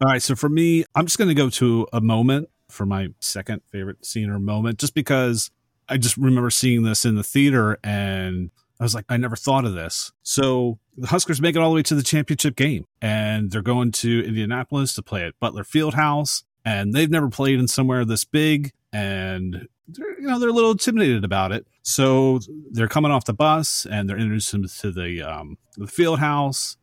All 0.00 0.08
right, 0.08 0.22
so 0.22 0.34
for 0.34 0.48
me, 0.48 0.84
I'm 0.94 1.06
just 1.06 1.18
going 1.18 1.28
to 1.28 1.34
go 1.34 1.50
to 1.50 1.86
a 1.92 2.00
moment 2.00 2.48
for 2.70 2.86
my 2.86 3.08
second 3.20 3.62
favorite 3.70 4.04
scene 4.04 4.30
or 4.30 4.38
moment, 4.38 4.78
just 4.78 4.94
because 4.94 5.50
I 5.88 5.96
just 5.96 6.16
remember 6.16 6.50
seeing 6.50 6.82
this 6.82 7.04
in 7.04 7.14
the 7.14 7.22
theater 7.22 7.78
and 7.82 8.50
I 8.80 8.84
was 8.84 8.94
like, 8.94 9.06
I 9.08 9.16
never 9.16 9.36
thought 9.36 9.64
of 9.64 9.74
this. 9.74 10.12
So 10.22 10.78
the 10.96 11.08
Huskers 11.08 11.40
make 11.40 11.56
it 11.56 11.62
all 11.62 11.70
the 11.70 11.76
way 11.76 11.82
to 11.84 11.94
the 11.94 12.02
championship 12.02 12.54
game 12.54 12.84
and 13.00 13.50
they're 13.50 13.62
going 13.62 13.92
to 13.92 14.24
Indianapolis 14.24 14.94
to 14.94 15.02
play 15.02 15.24
at 15.24 15.38
Butler 15.40 15.64
Fieldhouse. 15.64 16.44
And 16.64 16.92
they've 16.92 17.10
never 17.10 17.28
played 17.28 17.58
in 17.58 17.66
somewhere 17.66 18.04
this 18.04 18.24
big 18.24 18.72
and 18.92 19.68
they're, 19.88 20.20
you 20.20 20.26
know, 20.26 20.38
they're 20.38 20.50
a 20.50 20.52
little 20.52 20.72
intimidated 20.72 21.24
about 21.24 21.50
it. 21.50 21.66
So 21.82 22.40
they're 22.70 22.88
coming 22.88 23.10
off 23.10 23.24
the 23.24 23.32
bus 23.32 23.86
and 23.90 24.08
they're 24.08 24.18
introducing 24.18 24.60
them 24.60 24.70
to 24.80 24.92
the, 24.92 25.22
um, 25.22 25.56
the 25.76 25.86
field 25.86 26.18
house 26.18 26.76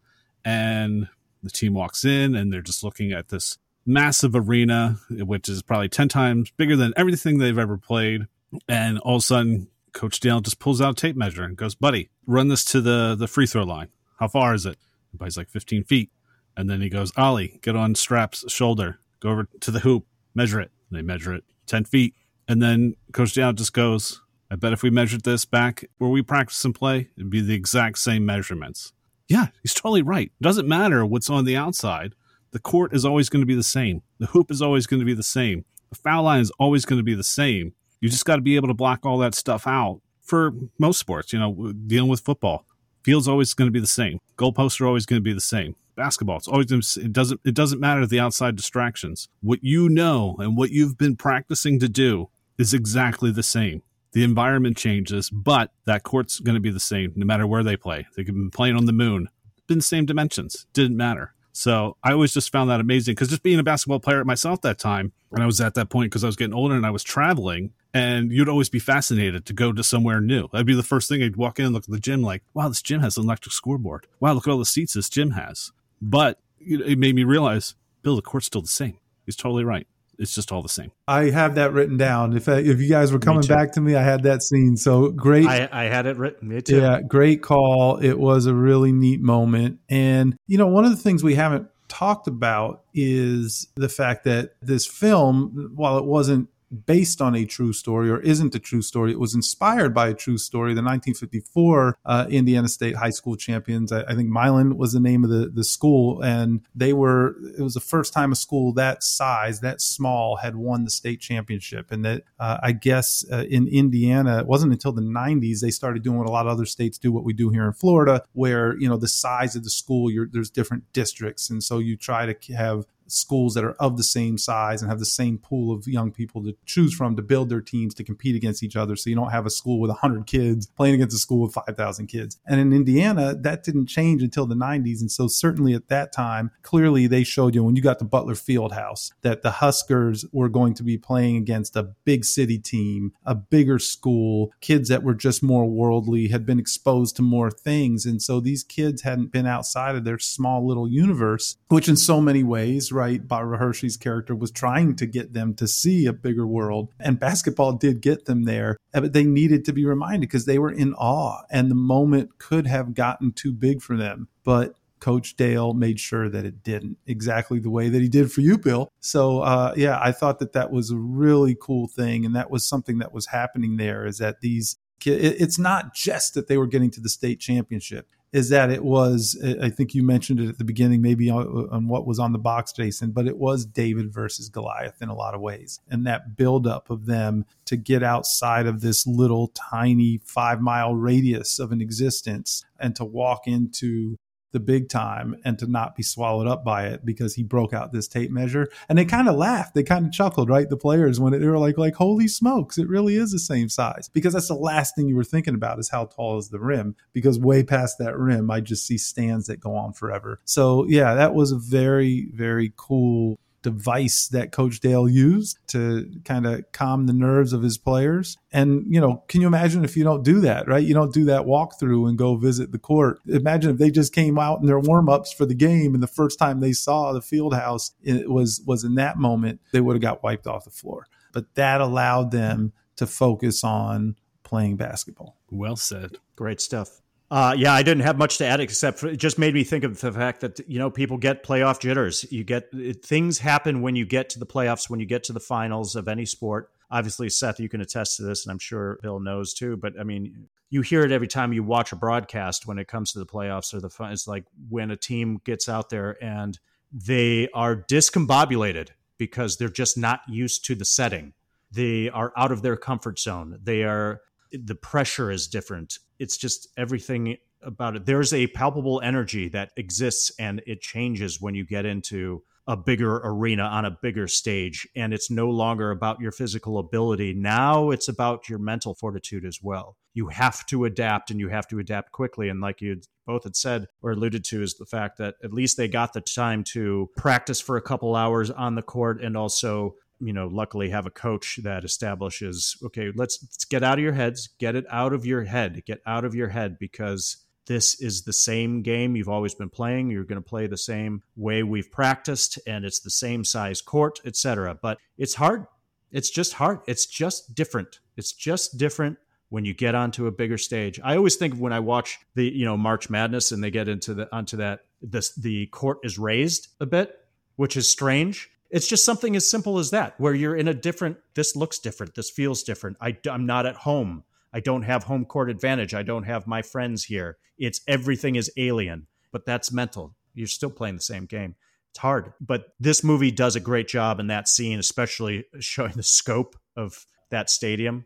and 0.43 1.07
the 1.43 1.51
team 1.51 1.75
walks 1.75 2.03
in 2.03 2.36
and 2.36 2.51
they're 2.51 2.61
just 2.61 2.83
looking 2.83 3.11
at 3.11 3.29
this 3.29 3.57
massive 3.86 4.36
arena, 4.36 4.97
which 5.09 5.49
is 5.49 5.61
probably 5.61 5.89
10 5.89 6.09
times 6.09 6.51
bigger 6.51 6.75
than 6.75 6.93
everything 6.95 7.38
they've 7.38 7.57
ever 7.57 7.77
played. 7.77 8.27
And 8.67 8.99
all 8.99 9.17
of 9.17 9.19
a 9.19 9.25
sudden, 9.25 9.67
Coach 9.93 10.19
Dale 10.19 10.41
just 10.41 10.59
pulls 10.59 10.81
out 10.81 10.91
a 10.91 10.95
tape 10.95 11.15
measure 11.15 11.43
and 11.43 11.55
goes, 11.55 11.75
"Buddy, 11.75 12.09
run 12.25 12.47
this 12.47 12.65
to 12.65 12.81
the 12.81 13.15
the 13.17 13.27
free 13.27 13.47
throw 13.47 13.63
line. 13.63 13.89
How 14.19 14.27
far 14.27 14.53
is 14.53 14.65
it?" 14.65 14.77
Everybody's 15.11 15.38
like 15.38 15.49
15 15.49 15.83
feet. 15.86 16.11
And 16.57 16.69
then 16.69 16.81
he 16.81 16.89
goes, 16.89 17.11
Ollie, 17.17 17.59
get 17.61 17.75
on 17.75 17.95
Strap's 17.95 18.49
shoulder, 18.51 18.99
go 19.19 19.29
over 19.29 19.47
to 19.61 19.71
the 19.71 19.79
hoop, 19.79 20.05
measure 20.33 20.59
it. 20.59 20.71
And 20.89 20.97
they 20.97 21.01
measure 21.01 21.33
it 21.33 21.43
10 21.67 21.86
feet. 21.86 22.15
And 22.47 22.61
then 22.61 22.95
Coach 23.11 23.33
Dale 23.33 23.53
just 23.53 23.73
goes, 23.73 24.21
I 24.51 24.55
bet 24.55 24.73
if 24.73 24.83
we 24.83 24.89
measured 24.89 25.23
this 25.23 25.45
back 25.45 25.86
where 25.97 26.09
we 26.09 26.21
practice 26.21 26.63
and 26.63 26.75
play, 26.75 27.09
it'd 27.17 27.29
be 27.29 27.41
the 27.41 27.55
exact 27.55 27.97
same 27.97 28.25
measurements. 28.25 28.93
Yeah, 29.27 29.47
he's 29.63 29.73
totally 29.73 30.03
right. 30.03 30.31
Doesn't 30.41 30.67
matter 30.67 31.05
what's 31.05 31.29
on 31.29 31.45
the 31.45 31.55
outside. 31.55 32.13
The 32.56 32.62
court 32.62 32.93
is 32.93 33.03
always 33.03 33.28
going 33.28 33.41
to 33.41 33.45
be 33.45 33.53
the 33.53 33.64
same. 33.64 34.01
The 34.18 34.28
hoop 34.28 34.49
is 34.49 34.62
always 34.62 34.88
going 34.88 35.01
to 35.01 35.06
be 35.06 35.14
the 35.14 35.24
same. 35.24 35.66
The 35.89 35.97
foul 35.97 36.24
line 36.24 36.39
is 36.39 36.51
always 36.51 36.86
going 36.86 36.99
to 36.99 37.03
be 37.03 37.14
the 37.14 37.22
same. 37.22 37.74
You 37.99 38.08
just 38.08 38.24
got 38.24 38.38
to 38.38 38.41
be 38.41 38.56
able 38.56 38.70
to 38.70 38.74
block 38.74 39.06
all 39.06 39.18
that 39.18 39.36
stuff 39.36 39.68
out 39.68 39.99
for 40.22 40.53
most 40.80 40.97
sports, 40.97 41.34
you 41.34 41.39
know, 41.39 41.74
dealing 41.74 42.10
with 42.10 42.22
football. 42.22 42.66
Field's 43.03 43.28
always 43.28 43.53
going 43.53 43.68
to 43.68 43.74
be 43.74 43.82
the 43.82 43.86
same. 43.86 44.20
Goalposts 44.38 44.80
are 44.80 44.88
always 44.88 45.06
going 45.06 45.18
to 45.18 45.22
be 45.22 45.34
the 45.34 45.41
same. 45.41 45.76
Basketball, 45.97 46.38
it's 46.38 46.47
always 46.47 46.72
it 46.95 47.12
doesn't 47.12 47.41
it 47.43 47.56
doesn't 47.56 47.82
matter 47.82 48.08
the 48.08 48.22
outside 48.22 48.56
distractions. 48.56 49.28
What 49.41 49.62
you 49.62 49.89
know 49.89 50.38
and 50.39 50.56
what 50.56 50.72
you've 50.72 50.97
been 50.97 51.18
practicing 51.18 51.78
to 51.82 51.89
do 51.89 52.30
is 52.58 52.74
exactly 52.74 53.32
the 53.32 53.43
same. 53.43 53.82
The 54.14 54.24
environment 54.24 54.78
changes, 54.78 55.30
but 55.30 55.72
that 55.84 56.03
court's 56.03 56.39
going 56.39 56.56
to 56.56 56.62
be 56.62 56.72
the 56.72 56.80
same 56.80 57.12
no 57.18 57.26
matter 57.26 57.45
where 57.45 57.64
they 57.64 57.76
play. 57.76 58.08
They 58.16 58.24
could 58.24 58.34
be 58.34 58.49
playing 58.49 58.78
on 58.78 58.86
the 58.86 58.93
moon, 58.93 59.28
been 59.68 59.80
the 59.80 59.84
same 59.84 60.06
dimensions, 60.06 60.68
didn't 60.72 60.95
matter. 60.95 61.34
So 61.58 61.95
I 62.03 62.12
always 62.12 62.34
just 62.34 62.51
found 62.51 62.70
that 62.70 62.82
amazing 62.82 63.16
because 63.16 63.30
just 63.30 63.41
being 63.41 63.60
a 63.60 63.64
basketball 63.64 64.01
player 64.01 64.26
myself 64.26 64.60
that 64.64 64.78
time, 64.78 65.14
and 65.32 65.41
I 65.41 65.45
was 65.45 65.62
at 65.62 65.74
that 65.76 65.89
point 65.89 66.12
because 66.12 66.26
I 66.26 66.28
was 66.28 66.36
getting 66.36 66.53
older 66.53 66.76
and 66.76 66.86
I 66.86 66.89
was 66.89 67.01
traveling, 67.01 67.72
and 67.93 68.30
you'd 68.30 68.49
always 68.49 68.68
be 68.68 68.78
fascinated 68.78 69.45
to 69.45 69.53
go 69.53 69.72
to 69.72 69.82
somewhere 69.82 70.20
new. 70.20 70.49
That'd 70.51 70.68
be 70.68 70.76
the 70.76 70.84
first 70.84 71.08
thing 71.08 71.24
I'd 71.24 71.38
walk 71.38 71.58
in 71.58 71.66
and 71.66 71.74
look 71.74 71.86
at 71.86 71.89
the 71.89 71.97
gym, 71.97 72.22
like, 72.22 72.43
wow, 72.53 72.68
this 72.68 72.82
gym 72.82 72.99
has 72.99 73.16
an 73.16 73.24
electric 73.24 73.53
scoreboard. 73.53 74.06
Wow, 74.20 74.34
look 74.34 74.45
at 74.45 74.51
all 74.51 74.60
the 74.60 74.66
seats 74.66 74.95
this 74.95 75.08
gym 75.08 75.32
has. 75.32 75.72
But 76.01 76.41
it 76.60 76.99
made 76.99 77.16
me 77.16 77.24
realize, 77.24 77.76
Bill, 78.01 78.18
the 78.18 78.22
court's 78.22 78.47
still 78.47 78.62
the 78.62 78.68
same. 78.68 78.97
He's 79.26 79.38
totally 79.38 79.64
right. 79.64 79.88
It's 80.20 80.34
just 80.34 80.51
all 80.51 80.61
the 80.61 80.70
same. 80.70 80.91
I 81.07 81.30
have 81.30 81.55
that 81.55 81.74
written 81.74 81.97
down. 81.97 82.36
If 82.36 82.47
I, 82.49 82.57
if 82.57 82.80
you 82.80 82.89
guys 82.89 83.11
were 83.11 83.20
coming 83.20 83.47
back 83.47 83.74
to 83.74 83.82
me, 83.82 83.95
I 83.95 84.03
had 84.03 84.24
that 84.24 84.43
scene. 84.43 84.78
So 84.78 85.11
great. 85.11 85.47
I, 85.47 85.70
I 85.72 85.84
had 85.86 86.05
it 86.05 86.18
written. 86.18 86.49
Me 86.49 86.61
too. 86.61 86.80
Yeah, 86.80 87.01
great 87.01 87.41
call. 87.41 87.97
It 87.97 88.18
was 88.20 88.45
a 88.45 88.53
really 88.53 88.91
neat 88.91 89.22
moment. 89.22 89.80
And 89.89 90.36
you 90.47 90.57
know, 90.57 90.68
one 90.68 90.86
of 90.86 90.91
the 90.91 90.97
things 90.97 91.24
we 91.24 91.36
haven't 91.36 91.68
talked 91.88 92.28
about 92.28 92.84
is 92.93 93.68
the 93.76 93.89
fact 93.89 94.24
that 94.26 94.55
this 94.61 94.86
film, 94.86 95.72
while 95.76 95.97
it 95.97 96.05
wasn't 96.05 96.49
based 96.76 97.21
on 97.21 97.36
a 97.36 97.45
true 97.45 97.73
story 97.73 98.09
or 98.09 98.19
isn't 98.19 98.55
a 98.55 98.59
true 98.59 98.82
story. 98.82 99.11
It 99.11 99.19
was 99.19 99.36
inspired 99.36 99.93
by 99.93 100.09
a 100.09 100.13
true 100.13 100.38
story. 100.38 100.73
The 100.73 100.82
1954 100.82 101.97
uh, 102.05 102.28
Indiana 102.30 102.67
State 102.67 102.95
High 102.95 103.09
School 103.09 103.36
champions. 103.36 103.91
I, 103.91 104.01
I, 104.03 104.15
think 104.15 104.30
Milan 104.30 104.78
was 104.78 104.93
the 104.93 104.99
name 104.99 105.23
of 105.23 105.30
the, 105.30 105.47
the 105.47 105.63
school, 105.63 106.21
and 106.21 106.61
they 106.73 106.93
were. 106.93 107.36
It 107.57 107.61
was 107.61 107.73
the 107.73 107.80
first 107.80 108.13
time 108.13 108.32
a 108.32 108.36
school 108.36 108.73
that 108.73 109.03
size, 109.03 109.61
that 109.61 109.82
small, 109.82 110.38
had 110.38 110.55
won 110.55 110.84
the 110.84 110.89
state 110.89 111.21
championship. 111.21 111.91
And 111.91 112.03
that 112.05 112.23
uh, 112.39 112.57
I 112.61 112.71
guess 112.71 113.26
uh, 113.32 113.45
in 113.49 113.67
Indiana, 113.67 114.39
it 114.39 114.47
wasn't 114.47 114.73
until 114.73 114.91
the 114.91 115.01
90s 115.01 115.59
they 115.61 115.71
started 115.71 116.03
doing 116.03 116.17
what 116.17 116.28
a 116.28 116.32
lot 116.32 116.45
of 116.45 116.51
other 116.51 116.65
states 116.65 116.97
do, 116.97 117.11
what 117.11 117.23
we 117.23 117.34
do 117.34 117.49
here 117.49 117.65
in 117.65 117.73
Florida, 117.73 118.23
where 118.34 118.78
you 118.78 118.89
know 118.89 118.97
the 118.97 119.07
size 119.07 119.55
of 119.55 119.63
the 119.63 119.69
school, 119.69 120.11
there's 120.32 120.49
different 120.49 120.84
districts, 120.93 121.49
and 121.49 121.63
so 121.63 121.80
you 121.80 121.95
try 121.95 122.32
to 122.32 122.53
have 122.53 122.86
schools 123.08 123.53
that 123.53 123.64
are 123.64 123.74
of 123.74 123.97
the 123.97 124.03
same 124.03 124.38
size 124.38 124.82
and 124.82 124.89
have 124.89 124.99
the 124.99 125.06
same 125.06 125.38
pool 125.38 125.74
of 125.74 125.88
young 125.88 126.12
people 126.12 126.43
to 126.43 126.56
choose 126.66 126.93
from 126.93 127.16
to 127.16 127.22
build 127.22 127.49
their 127.49 127.62
teams 127.62 127.93
to 127.95 128.03
compete 128.03 128.36
against 128.36 128.64
each 128.64 128.76
other. 128.76 128.95
So 128.95 129.10
you 129.10 129.16
don't 129.16 129.32
have 129.32 129.45
a 129.45 129.49
school 129.49 129.80
with 129.80 129.89
100 129.89 130.26
kids 130.28 130.68
playing 130.68 130.95
against 130.95 131.16
a 131.16 131.20
school 131.20 131.41
with 131.41 131.53
5,000 131.53 132.08
kids. 132.08 132.38
And 132.45 132.60
in 132.60 132.74
Indiana, 132.74 133.36
that 133.36 133.64
didn't 133.64 133.88
change 133.88 134.22
until 134.22 134.45
the 134.45 134.56
90s. 134.56 135.01
And 135.01 135.12
so 135.12 135.28
certainly 135.28 135.74
at 135.74 135.89
that 135.89 136.12
time, 136.12 136.51
clearly 136.62 137.08
they 137.08 137.24
showed 137.24 137.56
you 137.56 137.64
when 137.64 137.76
you 137.76 137.82
got 137.82 137.99
to 137.99 138.06
Butler 138.06 138.34
Fieldhouse 138.34 139.12
that 139.22 139.41
the 139.41 139.51
Huskers 139.51 140.26
were 140.32 140.49
going 140.49 140.74
to 140.76 140.84
be 140.84 140.97
playing 140.97 141.38
against 141.38 141.76
a 141.76 141.84
big 142.06 142.26
city 142.26 142.58
team, 142.58 143.14
a 143.26 143.36
bigger 143.36 143.80
school, 143.80 144.51
kids 144.62 144.89
that 144.89 145.03
were 145.03 145.16
just 145.16 145.43
more 145.43 145.66
worldly, 145.70 146.30
had 146.30 146.45
been 146.45 146.60
exposed 146.60 147.16
to 147.16 147.22
more 147.22 147.51
things. 147.51 148.06
And 148.06 148.22
so 148.22 148.39
these 148.39 148.64
kids 148.64 149.03
hadn't 149.03 149.32
been 149.32 149.45
outside 149.45 149.95
of 149.95 150.03
their 150.03 150.20
small 150.20 150.66
little 150.68 150.89
universe, 150.89 151.58
which 151.68 151.88
in 151.89 151.97
so 151.97 152.22
many 152.22 152.43
ways 152.43 152.91
right, 152.95 153.27
Barbara 153.27 153.57
Hershey's 153.57 153.97
character 153.97 154.35
was 154.35 154.51
trying 154.51 154.95
to 154.95 155.05
get 155.05 155.33
them 155.33 155.53
to 155.55 155.67
see 155.67 156.05
a 156.05 156.13
bigger 156.13 156.47
world. 156.47 156.91
And 156.99 157.19
basketball 157.19 157.73
did 157.73 158.01
get 158.01 158.25
them 158.25 158.43
there, 158.43 158.77
uh, 158.93 159.01
but 159.01 159.13
they 159.13 159.23
needed 159.23 159.65
to 159.65 159.73
be 159.73 159.85
reminded 159.85 160.21
because 160.21 160.45
they 160.45 160.57
were 160.57 160.71
in 160.71 160.93
awe 160.95 161.43
and 161.51 161.69
the 161.69 161.75
moment 161.75 162.39
could 162.39 162.65
have 162.67 162.95
gotten 162.95 163.31
too 163.31 163.51
big 163.51 163.81
for 163.81 163.95
them. 163.95 164.29
But 164.43 164.75
Coach 164.99 165.35
Dale 165.35 165.73
made 165.73 165.99
sure 165.99 166.29
that 166.29 166.45
it 166.45 166.63
didn't 166.63 166.97
exactly 167.05 167.59
the 167.59 167.69
way 167.69 167.89
that 167.89 168.01
he 168.01 168.09
did 168.09 168.31
for 168.31 168.41
you, 168.41 168.57
Bill. 168.57 168.91
So, 169.01 169.41
uh, 169.41 169.73
yeah, 169.77 169.99
I 170.01 170.11
thought 170.11 170.39
that 170.39 170.53
that 170.53 170.71
was 170.71 170.89
a 170.89 170.97
really 170.97 171.55
cool 171.59 171.87
thing. 171.87 172.25
And 172.25 172.35
that 172.35 172.49
was 172.49 172.67
something 172.67 172.97
that 172.99 173.13
was 173.13 173.27
happening 173.27 173.77
there 173.77 174.05
is 174.05 174.17
that 174.17 174.41
these 174.41 174.77
it's 175.05 175.59
not 175.59 175.93
just 175.93 176.33
that 176.33 176.47
they 176.47 176.57
were 176.57 176.65
getting 176.65 176.89
to 176.89 177.01
the 177.01 177.09
state 177.09 177.39
championship 177.39 178.07
is 178.36 178.49
that 178.49 178.69
it 178.69 178.83
was 178.83 179.41
i 179.61 179.69
think 179.69 179.93
you 179.93 180.03
mentioned 180.03 180.39
it 180.39 180.49
at 180.49 180.57
the 180.57 180.63
beginning 180.63 181.01
maybe 181.01 181.29
on, 181.29 181.67
on, 181.71 181.88
what 181.88 182.05
was 182.05 182.19
on 182.19 182.31
the 182.31 182.39
box 182.39 182.71
jason 182.71 183.11
but 183.11 183.27
it 183.27 183.38
was 183.38 183.65
david 183.65 184.13
versus 184.13 184.49
goliath 184.49 185.01
in 185.01 185.09
a 185.09 185.15
lot 185.15 185.33
of 185.33 185.41
ways. 185.41 185.79
And 185.89 186.05
that 186.07 186.36
buildup 186.36 186.89
of 186.89 187.05
them 187.05 187.45
to 187.65 187.77
get 187.77 188.03
outside 188.03 188.65
of 188.65 188.81
this 188.81 189.05
little 189.05 189.49
tiny 189.49 190.19
five 190.23 190.61
mile 190.61 190.95
radius 190.95 191.59
of 191.59 191.71
an 191.71 191.81
existence 191.81 192.65
and 192.79 192.95
to 192.95 193.05
walk 193.05 193.47
into 193.47 194.17
the 194.56 194.60
big 194.62 194.88
time 194.88 195.36
and 195.43 195.60
to 195.60 195.68
not 195.68 195.97
be 195.97 196.01
swallowed 196.01 196.47
up 196.47 196.64
by 196.64 196.88
it 196.88 197.06
because 197.06 197.36
he 197.36 197.43
broke 197.43 197.74
out 197.74 197.91
this 197.91 198.08
tape 198.08 198.32
measure. 198.32 198.70
And 198.88 198.97
they 198.97 199.03
kind 199.03 199.28
of 199.28 199.36
laughed. 199.36 199.76
They 199.76 199.84
kind 199.84 200.06
of 200.06 200.14
chuckled, 200.14 200.49
right? 200.49 200.70
The 200.70 200.78
players 200.78 201.20
when 201.20 201.34
it, 201.34 201.39
they 201.39 201.47
were 201.47 201.60
like, 201.60 201.78
like, 201.78 201.95
holy 201.95 202.30
smokes, 202.30 202.78
it 202.78 202.88
really 202.88 203.18
is 203.18 203.34
the 203.34 203.39
same 203.39 203.68
size. 203.68 204.08
Because 204.08 204.32
that's 204.32 204.47
the 204.47 204.56
last 204.56 204.95
thing 204.95 205.10
you 205.10 205.16
were 205.18 205.26
thinking 205.26 205.56
about 205.56 205.78
is 205.78 205.89
how 205.89 206.06
tall 206.06 206.38
is 206.38 206.49
the 206.49 206.60
rim. 206.60 206.95
Because 207.12 207.38
way 207.38 207.64
past 207.64 207.97
that 207.99 208.18
rim, 208.18 208.49
I 208.49 208.62
just 208.62 208.88
see 208.88 208.97
stands 208.97 209.47
that 209.47 209.60
go 209.60 209.76
on 209.76 209.91
forever. 209.91 210.39
So 210.45 210.86
yeah, 210.88 211.16
that 211.16 211.36
was 211.36 211.51
a 211.51 211.58
very, 211.58 212.30
very 212.34 212.72
cool 212.78 213.39
device 213.66 214.28
that 214.28 214.51
Coach 214.51 214.80
Dale 214.80 215.09
used 215.09 215.57
to 215.70 216.07
kind 216.24 216.45
of 216.45 216.72
calm 216.72 217.07
the 217.07 217.13
nerves 217.13 217.51
of 217.51 217.63
his 217.63 217.80
players. 217.80 218.38
And, 218.53 218.86
you 218.88 219.01
know, 219.01 219.24
can 219.28 219.41
you 219.41 219.47
imagine 219.47 219.84
if 219.84 219.97
you 219.97 220.03
don't 220.03 220.24
do 220.24 220.39
that, 220.41 220.68
right? 220.68 220.84
You 220.84 220.93
don't 220.93 221.11
do 221.11 221.26
that 221.26 221.47
walkthrough 221.47 222.07
and 222.07 222.16
go 222.16 222.36
visit 222.36 222.72
the 222.72 222.78
court. 222.78 223.22
Imagine 223.28 223.72
if 223.72 223.78
they 223.80 223.89
just 223.89 224.13
came 224.13 224.38
out 224.38 224.59
in 224.59 224.68
their 224.68 224.80
warm 224.80 225.09
ups 225.09 225.34
for 225.34 225.47
the 225.47 225.55
game 225.55 225.95
and 225.95 226.03
the 226.03 226.07
first 226.07 226.38
time 226.38 226.59
they 226.59 226.74
saw 226.74 227.11
the 227.11 227.24
field 227.24 227.55
house 227.55 227.93
it 228.03 228.30
was, 228.30 228.61
was 228.68 228.84
in 228.84 228.93
that 228.95 229.18
moment, 229.18 229.61
they 229.74 229.82
would 229.82 229.95
have 229.95 230.01
got 230.03 230.22
wiped 230.22 230.45
off 230.45 230.66
the 230.66 230.70
floor. 230.70 231.07
But 231.34 231.55
that 231.55 231.82
allowed 231.82 232.30
them 232.30 232.72
to 232.97 233.07
focus 233.07 233.63
on 233.63 234.16
playing 234.43 234.78
basketball. 234.78 235.38
Well 235.49 235.76
said. 235.76 236.20
Great 236.36 236.61
stuff. 236.61 237.01
Uh, 237.32 237.55
yeah, 237.57 237.73
I 237.73 237.82
didn't 237.82 238.03
have 238.03 238.17
much 238.17 238.38
to 238.38 238.45
add 238.45 238.59
except 238.59 238.99
for, 238.99 239.07
it 239.07 239.17
just 239.17 239.39
made 239.39 239.53
me 239.53 239.63
think 239.63 239.84
of 239.84 239.99
the 239.99 240.11
fact 240.11 240.41
that 240.41 240.59
you 240.69 240.78
know 240.78 240.91
people 240.91 241.17
get 241.17 241.43
playoff 241.43 241.80
jitters. 241.80 242.32
You 242.32 242.43
get 242.43 242.69
it, 242.73 243.03
things 243.03 243.39
happen 243.39 243.82
when 243.82 243.95
you 243.95 244.05
get 244.05 244.30
to 244.32 244.39
the 244.39 244.45
playoffs, 244.45 244.89
when 244.89 244.99
you 244.99 245.07
get 245.07 245.23
to 245.26 245.34
the 245.34 245.39
finals 245.39 245.95
of 245.95 246.07
any 246.07 246.26
sport. 246.26 246.69
Obviously, 246.91 247.30
Seth, 247.30 247.59
you 247.59 247.67
can 247.67 247.82
attest 247.82 248.17
to 248.17 248.23
this, 248.23 248.45
and 248.45 248.51
I'm 248.51 248.59
sure 248.59 248.99
Bill 249.01 249.19
knows 249.19 249.55
too. 249.55 249.76
But 249.76 249.99
I 249.99 250.03
mean, 250.03 250.47
you 250.69 250.82
hear 250.82 251.03
it 251.03 251.11
every 251.11 251.28
time 251.28 251.51
you 251.51 251.63
watch 251.63 251.91
a 251.91 251.95
broadcast 251.95 252.67
when 252.67 252.78
it 252.78 252.88
comes 252.88 253.11
to 253.13 253.19
the 253.19 253.26
playoffs 253.26 253.73
or 253.73 253.80
the 253.80 253.89
fun. 253.89 254.11
It's 254.11 254.28
like 254.28 254.45
when 254.69 254.91
a 254.91 254.95
team 254.95 255.41
gets 255.43 255.67
out 255.67 255.89
there 255.89 256.23
and 256.23 256.59
they 256.91 257.49
are 257.55 257.76
discombobulated 257.76 258.89
because 259.17 259.57
they're 259.57 259.69
just 259.69 259.97
not 259.97 260.21
used 260.28 260.63
to 260.65 260.76
the 260.76 260.86
setting. 260.86 261.34
They 261.71 262.09
are 262.09 262.32
out 262.38 262.51
of 262.51 262.61
their 262.61 262.78
comfort 262.78 263.19
zone. 263.19 263.59
They 263.63 263.84
are 263.84 264.21
the 264.51 264.76
pressure 264.76 265.32
is 265.32 265.47
different. 265.47 265.99
It's 266.20 266.38
just 266.38 266.68
everything 266.78 267.38
about 267.61 267.95
it. 267.95 268.06
There's 268.06 268.34
a 268.34 268.48
palpable 268.48 269.02
energy 269.03 269.49
that 269.49 269.72
exists 269.76 270.31
and 270.39 270.61
it 270.68 270.81
changes 270.81 271.41
when 271.41 271.56
you 271.56 271.65
get 271.65 271.85
into 271.85 272.44
a 272.68 272.76
bigger 272.76 273.18
arena 273.18 273.64
on 273.64 273.85
a 273.85 273.98
bigger 274.02 274.27
stage. 274.27 274.88
And 274.95 275.14
it's 275.14 275.30
no 275.30 275.49
longer 275.49 275.91
about 275.91 276.19
your 276.19 276.31
physical 276.31 276.80
ability. 276.80 277.34
Now 277.34 277.91
it's 277.91 278.07
about 278.07 278.49
your 278.49 278.60
mental 278.60 278.95
fortitude 278.95 279.45
as 279.45 279.60
well. 279.61 279.98
You 280.14 280.30
have 280.30 280.65
to 280.68 280.85
adapt 280.85 281.30
and 281.30 281.39
you 281.39 281.49
have 281.49 281.68
to 281.68 281.80
adapt 281.80 282.11
quickly. 282.11 282.49
And 282.49 282.61
like 282.61 282.81
you 282.81 283.02
both 283.27 283.44
had 283.44 283.56
said 283.56 283.88
or 284.02 284.11
alluded 284.11 284.44
to, 284.45 284.64
is 284.64 284.76
the 284.76 284.85
fact 284.85 285.18
that 285.18 285.35
at 285.44 285.53
least 285.53 285.77
they 285.77 285.88
got 285.88 286.14
the 286.14 286.22
time 286.22 286.64
to 286.72 287.10
practice 287.18 287.61
for 287.61 287.77
a 287.77 287.81
couple 287.81 288.15
hours 288.15 288.49
on 288.49 288.76
the 288.76 288.81
court 288.81 289.22
and 289.22 289.38
also 289.38 289.95
you 290.19 290.33
know, 290.33 290.47
luckily 290.47 290.89
have 290.89 291.05
a 291.05 291.11
coach 291.11 291.59
that 291.63 291.83
establishes, 291.83 292.77
okay, 292.83 293.11
let's, 293.15 293.39
let's 293.41 293.65
get 293.65 293.83
out 293.83 293.97
of 293.97 294.03
your 294.03 294.13
heads, 294.13 294.49
get 294.59 294.75
it 294.75 294.85
out 294.89 295.13
of 295.13 295.25
your 295.25 295.43
head, 295.43 295.83
get 295.85 296.01
out 296.05 296.25
of 296.25 296.35
your 296.35 296.49
head 296.49 296.77
because 296.79 297.45
this 297.67 297.99
is 297.99 298.23
the 298.23 298.33
same 298.33 298.81
game 298.81 299.15
you've 299.15 299.29
always 299.29 299.55
been 299.55 299.69
playing. 299.69 300.11
You're 300.11 300.23
going 300.23 300.41
to 300.41 300.47
play 300.47 300.67
the 300.67 300.77
same 300.77 301.23
way 301.35 301.63
we've 301.63 301.91
practiced, 301.91 302.59
and 302.67 302.85
it's 302.85 302.99
the 302.99 303.09
same 303.09 303.43
size 303.43 303.81
court, 303.81 304.19
etc. 304.25 304.77
But 304.79 304.99
it's 305.17 305.35
hard. 305.35 305.65
It's 306.11 306.29
just 306.29 306.53
hard. 306.53 306.79
It's 306.87 307.05
just 307.05 307.55
different. 307.55 307.99
It's 308.15 308.31
just 308.31 308.77
different 308.77 309.17
when 309.49 309.65
you 309.65 309.73
get 309.73 309.95
onto 309.95 310.27
a 310.27 310.31
bigger 310.31 310.57
stage. 310.57 310.99
I 311.03 311.15
always 311.15 311.35
think 311.35 311.55
when 311.55 311.73
I 311.73 311.79
watch 311.79 312.19
the 312.35 312.45
you 312.45 312.65
know 312.65 312.77
March 312.77 313.09
Madness 313.09 313.51
and 313.51 313.63
they 313.63 313.71
get 313.71 313.87
into 313.87 314.13
the 314.13 314.33
onto 314.35 314.57
that 314.57 314.81
this 315.01 315.33
the 315.35 315.67
court 315.67 315.99
is 316.03 316.17
raised 316.17 316.67
a 316.79 316.85
bit, 316.85 317.17
which 317.55 317.75
is 317.75 317.87
strange. 317.87 318.49
It's 318.69 318.87
just 318.87 319.05
something 319.05 319.35
as 319.35 319.49
simple 319.49 319.77
as 319.79 319.91
that, 319.91 320.19
where 320.19 320.33
you're 320.33 320.55
in 320.55 320.67
a 320.67 320.73
different. 320.73 321.17
This 321.33 321.55
looks 321.55 321.79
different. 321.79 322.15
This 322.15 322.29
feels 322.29 322.63
different. 322.63 322.97
I, 322.99 323.17
I'm 323.29 323.45
not 323.45 323.65
at 323.65 323.75
home. 323.75 324.23
I 324.53 324.59
don't 324.59 324.83
have 324.83 325.03
home 325.03 325.25
court 325.25 325.49
advantage. 325.49 325.93
I 325.93 326.03
don't 326.03 326.23
have 326.23 326.47
my 326.47 326.61
friends 326.61 327.05
here. 327.05 327.37
It's 327.57 327.81
everything 327.87 328.35
is 328.35 328.51
alien, 328.57 329.07
but 329.31 329.45
that's 329.45 329.71
mental. 329.71 330.15
You're 330.33 330.47
still 330.47 330.69
playing 330.69 330.95
the 330.95 331.01
same 331.01 331.25
game. 331.25 331.55
It's 331.91 331.99
hard, 331.99 332.33
but 332.41 332.73
this 332.79 333.03
movie 333.03 333.31
does 333.31 333.55
a 333.55 333.61
great 333.61 333.87
job 333.87 334.19
in 334.19 334.27
that 334.27 334.49
scene, 334.49 334.79
especially 334.79 335.45
showing 335.59 335.93
the 335.93 336.03
scope 336.03 336.57
of 336.75 337.05
that 337.29 337.49
stadium. 337.49 338.05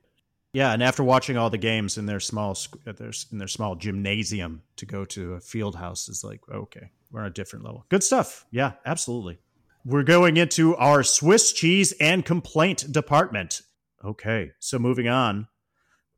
Yeah, 0.54 0.74
and 0.74 0.82
after 0.82 1.04
watching 1.04 1.38
all 1.38 1.50
the 1.50 1.58
games 1.58 1.98
in 1.98 2.06
their 2.06 2.20
small 2.20 2.58
uh, 2.88 2.94
in 3.32 3.38
their 3.38 3.48
small 3.48 3.76
gymnasium 3.76 4.64
to 4.78 4.86
go 4.86 5.06
to 5.06 5.34
a 5.34 5.40
field 5.40 5.76
house 5.76 6.10
is 6.10 6.24
like 6.24 6.42
okay, 6.52 6.92
we're 7.12 7.22
on 7.22 7.28
a 7.28 7.32
different 7.32 7.66
level. 7.66 7.86
Good 7.90 8.04
stuff. 8.04 8.46
Yeah, 8.52 8.74
absolutely. 8.86 9.40
We're 9.86 10.04
going 10.04 10.38
into 10.38 10.76
our 10.76 11.04
Swiss 11.04 11.52
cheese 11.52 11.94
and 12.00 12.26
complaint 12.26 12.92
department. 12.92 13.62
Okay, 14.04 14.52
so 14.60 14.80
moving 14.80 15.08
on. 15.08 15.48